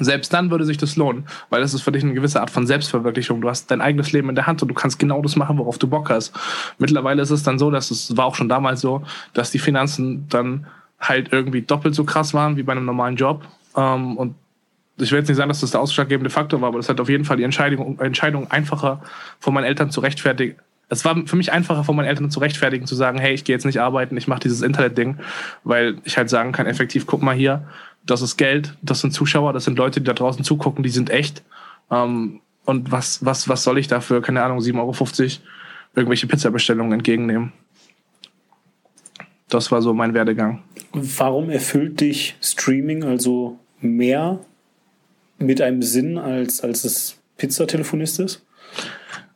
selbst 0.00 0.32
dann 0.32 0.50
würde 0.50 0.64
sich 0.64 0.78
das 0.78 0.96
lohnen, 0.96 1.26
weil 1.50 1.60
das 1.60 1.74
ist 1.74 1.82
für 1.82 1.92
dich 1.92 2.02
eine 2.02 2.14
gewisse 2.14 2.40
Art 2.40 2.48
von 2.48 2.66
Selbstverwirklichung. 2.66 3.42
Du 3.42 3.50
hast 3.50 3.70
dein 3.70 3.82
eigenes 3.82 4.12
Leben 4.12 4.30
in 4.30 4.34
der 4.34 4.46
Hand 4.46 4.62
und 4.62 4.68
du 4.68 4.74
kannst 4.74 4.98
genau 4.98 5.20
das 5.20 5.36
machen, 5.36 5.58
worauf 5.58 5.76
du 5.76 5.88
Bock 5.88 6.08
hast. 6.08 6.32
Mittlerweile 6.78 7.20
ist 7.20 7.28
es 7.28 7.42
dann 7.42 7.58
so, 7.58 7.70
dass 7.70 7.90
es 7.90 8.16
war 8.16 8.24
auch 8.24 8.34
schon 8.34 8.48
damals 8.48 8.80
so, 8.80 9.02
dass 9.34 9.50
die 9.50 9.58
Finanzen 9.58 10.26
dann 10.30 10.66
halt 10.98 11.34
irgendwie 11.34 11.60
doppelt 11.60 11.94
so 11.94 12.04
krass 12.04 12.32
waren 12.32 12.56
wie 12.56 12.62
bei 12.62 12.72
einem 12.72 12.86
normalen 12.86 13.16
Job. 13.16 13.46
Ähm, 13.76 14.16
und 14.16 14.36
ich 14.96 15.12
will 15.12 15.18
jetzt 15.18 15.28
nicht 15.28 15.36
sagen, 15.36 15.50
dass 15.50 15.60
das 15.60 15.72
der 15.72 15.82
ausschlaggebende 15.82 16.30
Faktor 16.30 16.62
war, 16.62 16.68
aber 16.68 16.78
das 16.78 16.88
hat 16.88 16.98
auf 16.98 17.10
jeden 17.10 17.26
Fall 17.26 17.36
die 17.36 17.42
Entscheidung, 17.42 17.98
Entscheidung 17.98 18.50
einfacher 18.50 19.02
von 19.38 19.52
meinen 19.52 19.64
Eltern 19.64 19.90
zu 19.90 20.00
rechtfertigen, 20.00 20.56
es 20.88 21.04
war 21.04 21.26
für 21.26 21.36
mich 21.36 21.52
einfacher 21.52 21.84
von 21.84 21.96
meinen 21.96 22.06
Eltern 22.06 22.30
zu 22.30 22.40
rechtfertigen, 22.40 22.86
zu 22.86 22.94
sagen, 22.94 23.18
hey, 23.18 23.34
ich 23.34 23.44
gehe 23.44 23.54
jetzt 23.54 23.66
nicht 23.66 23.80
arbeiten, 23.80 24.16
ich 24.16 24.28
mache 24.28 24.40
dieses 24.40 24.62
Internet-Ding, 24.62 25.18
weil 25.64 25.96
ich 26.04 26.16
halt 26.16 26.30
sagen 26.30 26.52
kann, 26.52 26.66
effektiv, 26.66 27.06
guck 27.06 27.22
mal 27.22 27.34
hier, 27.34 27.66
das 28.04 28.22
ist 28.22 28.36
Geld, 28.36 28.74
das 28.82 29.00
sind 29.00 29.12
Zuschauer, 29.12 29.52
das 29.52 29.64
sind 29.64 29.78
Leute, 29.78 30.00
die 30.00 30.06
da 30.06 30.12
draußen 30.12 30.44
zugucken, 30.44 30.84
die 30.84 30.90
sind 30.90 31.10
echt. 31.10 31.42
Ähm, 31.90 32.40
und 32.64 32.92
was, 32.92 33.24
was, 33.24 33.48
was 33.48 33.64
soll 33.64 33.78
ich 33.78 33.88
dafür, 33.88 34.22
keine 34.22 34.42
Ahnung, 34.42 34.58
7,50 34.58 34.78
Euro 34.78 34.94
irgendwelche 35.94 36.26
Pizzabestellungen 36.28 36.92
entgegennehmen? 36.92 37.52
Das 39.48 39.70
war 39.72 39.82
so 39.82 39.92
mein 39.92 40.14
Werdegang. 40.14 40.62
Warum 40.92 41.50
erfüllt 41.50 42.00
dich 42.00 42.36
Streaming 42.40 43.04
also 43.04 43.58
mehr 43.80 44.40
mit 45.38 45.60
einem 45.60 45.82
Sinn, 45.82 46.18
als, 46.18 46.60
als 46.60 46.84
es 46.84 47.18
Pizzatelefonist 47.36 48.20
ist? 48.20 48.45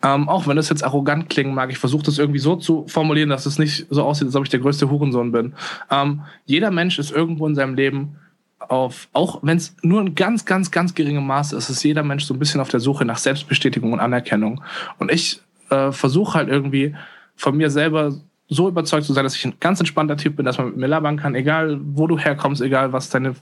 Ähm, 0.02 0.28
auch 0.28 0.47
wenn 0.47 0.56
das 0.56 0.70
jetzt 0.70 0.82
arrogant 0.82 1.28
klingen 1.28 1.55
mag, 1.55 1.70
ich 1.70 1.78
versuche 1.78 2.02
das 2.02 2.18
irgendwie 2.18 2.39
so 2.39 2.56
zu 2.56 2.86
formulieren, 2.89 3.28
dass 3.28 3.44
es 3.44 3.59
nicht 3.59 3.86
so 3.90 4.02
aussieht, 4.02 4.28
als 4.28 4.36
ob 4.36 4.44
ich 4.44 4.51
der 4.51 4.60
größte 4.60 4.90
Hurensohn 4.90 5.31
bin. 5.31 5.55
Ähm, 5.90 6.22
jeder 6.47 6.70
Mensch 6.70 6.98
ist 6.98 7.12
irgendwo 7.12 7.47
in 7.47 7.55
seinem 7.55 7.74
Leben 7.74 8.16
auf, 8.59 9.09
auch 9.12 9.40
wenn 9.43 9.56
es 9.56 9.77
nur 9.82 10.01
ein 10.01 10.14
ganz, 10.14 10.44
ganz, 10.44 10.70
ganz 10.70 10.94
geringem 10.94 11.27
Maß 11.27 11.52
ist, 11.52 11.70
ist 11.70 11.82
jeder 11.82 12.02
Mensch 12.02 12.24
so 12.24 12.35
ein 12.35 12.39
bisschen 12.39 12.60
auf 12.60 12.68
der 12.68 12.81
Suche 12.81 13.05
nach 13.05 13.18
Selbstbestätigung 13.18 13.93
und 13.93 14.01
Anerkennung. 14.01 14.62
Und 14.98 15.10
ich 15.10 15.40
äh, 15.70 15.93
versuche 15.93 16.35
halt 16.35 16.48
irgendwie 16.48 16.94
von 17.36 17.56
mir 17.56 17.70
selber 17.70 18.14
so 18.48 18.68
überzeugt 18.68 19.05
zu 19.05 19.12
sein, 19.12 19.24
dass 19.24 19.36
ich 19.36 19.44
ein 19.44 19.55
ganz 19.60 19.81
entspannter 19.81 20.16
Typ 20.16 20.36
bin, 20.36 20.44
dass 20.44 20.59
man 20.59 20.68
mit 20.68 20.77
mir 20.77 20.89
labern 20.89 21.16
kann, 21.16 21.35
egal 21.35 21.78
wo 21.82 22.06
du 22.06 22.18
herkommst, 22.18 22.60
egal 22.60 22.93
was 22.93 23.09
deine 23.09 23.35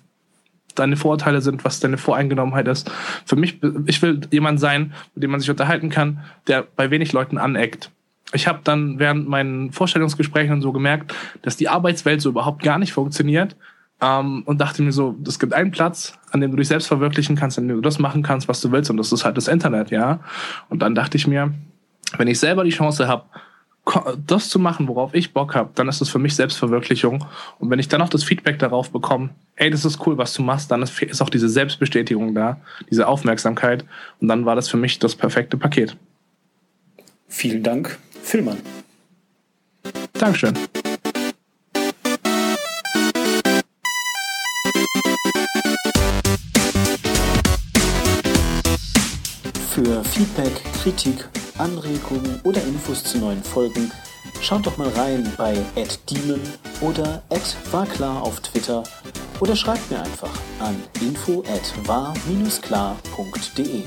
deine 0.78 0.96
Vorurteile 0.96 1.40
sind, 1.40 1.64
was 1.64 1.80
deine 1.80 1.98
Voreingenommenheit 1.98 2.68
ist. 2.68 2.90
Für 3.24 3.36
mich, 3.36 3.60
ich 3.86 4.02
will 4.02 4.20
jemand 4.30 4.60
sein, 4.60 4.92
mit 5.14 5.22
dem 5.22 5.30
man 5.30 5.40
sich 5.40 5.50
unterhalten 5.50 5.90
kann, 5.90 6.20
der 6.46 6.66
bei 6.76 6.90
wenig 6.90 7.12
Leuten 7.12 7.38
aneckt. 7.38 7.90
Ich 8.32 8.46
habe 8.46 8.60
dann 8.62 8.98
während 8.98 9.28
meinen 9.28 9.72
Vorstellungsgesprächen 9.72 10.52
und 10.52 10.62
so 10.62 10.72
gemerkt, 10.72 11.14
dass 11.42 11.56
die 11.56 11.68
Arbeitswelt 11.68 12.20
so 12.20 12.28
überhaupt 12.28 12.62
gar 12.62 12.78
nicht 12.78 12.92
funktioniert. 12.92 13.56
Ähm, 14.00 14.42
und 14.44 14.60
dachte 14.60 14.82
mir 14.82 14.92
so, 14.92 15.16
es 15.26 15.40
gibt 15.40 15.52
einen 15.52 15.72
Platz, 15.72 16.16
an 16.30 16.40
dem 16.40 16.52
du 16.52 16.56
dich 16.56 16.68
selbst 16.68 16.86
verwirklichen 16.86 17.34
kannst, 17.34 17.58
an 17.58 17.66
dem 17.66 17.78
du 17.78 17.82
das 17.82 17.98
machen 17.98 18.22
kannst, 18.22 18.46
was 18.46 18.60
du 18.60 18.70
willst. 18.70 18.90
Und 18.90 18.96
das 18.96 19.12
ist 19.12 19.24
halt 19.24 19.36
das 19.36 19.48
Internet, 19.48 19.90
ja. 19.90 20.20
Und 20.68 20.82
dann 20.82 20.94
dachte 20.94 21.16
ich 21.16 21.26
mir, 21.26 21.52
wenn 22.16 22.28
ich 22.28 22.38
selber 22.38 22.62
die 22.64 22.70
Chance 22.70 23.08
habe, 23.08 23.24
das 24.26 24.48
zu 24.48 24.58
machen, 24.58 24.88
worauf 24.88 25.14
ich 25.14 25.32
Bock 25.32 25.54
habe, 25.54 25.70
dann 25.74 25.88
ist 25.88 26.00
das 26.00 26.08
für 26.08 26.18
mich 26.18 26.34
Selbstverwirklichung. 26.34 27.24
Und 27.58 27.70
wenn 27.70 27.78
ich 27.78 27.88
dann 27.88 28.02
auch 28.02 28.08
das 28.08 28.24
Feedback 28.24 28.58
darauf 28.58 28.90
bekomme, 28.90 29.30
ey, 29.56 29.70
das 29.70 29.84
ist 29.84 30.06
cool, 30.06 30.18
was 30.18 30.34
du 30.34 30.42
machst, 30.42 30.70
dann 30.70 30.82
ist 30.82 31.22
auch 31.22 31.30
diese 31.30 31.48
Selbstbestätigung 31.48 32.34
da, 32.34 32.60
diese 32.90 33.06
Aufmerksamkeit. 33.06 33.84
Und 34.20 34.28
dann 34.28 34.46
war 34.46 34.56
das 34.56 34.68
für 34.68 34.76
mich 34.76 34.98
das 34.98 35.14
perfekte 35.14 35.56
Paket. 35.56 35.96
Vielen 37.28 37.62
Dank, 37.62 37.98
Philmann. 38.22 38.58
Dankeschön. 40.14 40.54
Für 49.70 50.02
Feedback, 50.04 50.52
Kritik 50.82 51.28
Anregungen 51.58 52.40
oder 52.44 52.62
Infos 52.62 53.04
zu 53.04 53.18
neuen 53.18 53.42
Folgen, 53.42 53.90
schaut 54.40 54.64
doch 54.66 54.76
mal 54.76 54.90
rein 54.90 55.32
bei 55.36 55.56
@demon 56.08 56.40
oder 56.80 57.22
@warklar 57.70 58.22
auf 58.22 58.38
Twitter 58.40 58.84
oder 59.40 59.56
schreibt 59.56 59.90
mir 59.90 60.00
einfach 60.00 60.30
an 60.60 60.76
info@war-klar.de. 61.00 63.82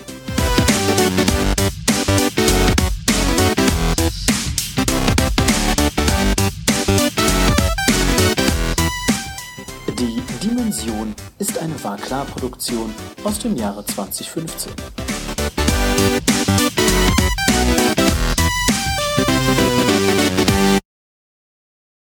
Die 9.97 10.21
Dimension 10.43 11.15
ist 11.39 11.57
eine 11.57 11.81
War-Klar-Produktion 11.83 12.93
aus 13.23 13.39
dem 13.39 13.55
Jahre 13.55 13.85
2015. 13.85 14.73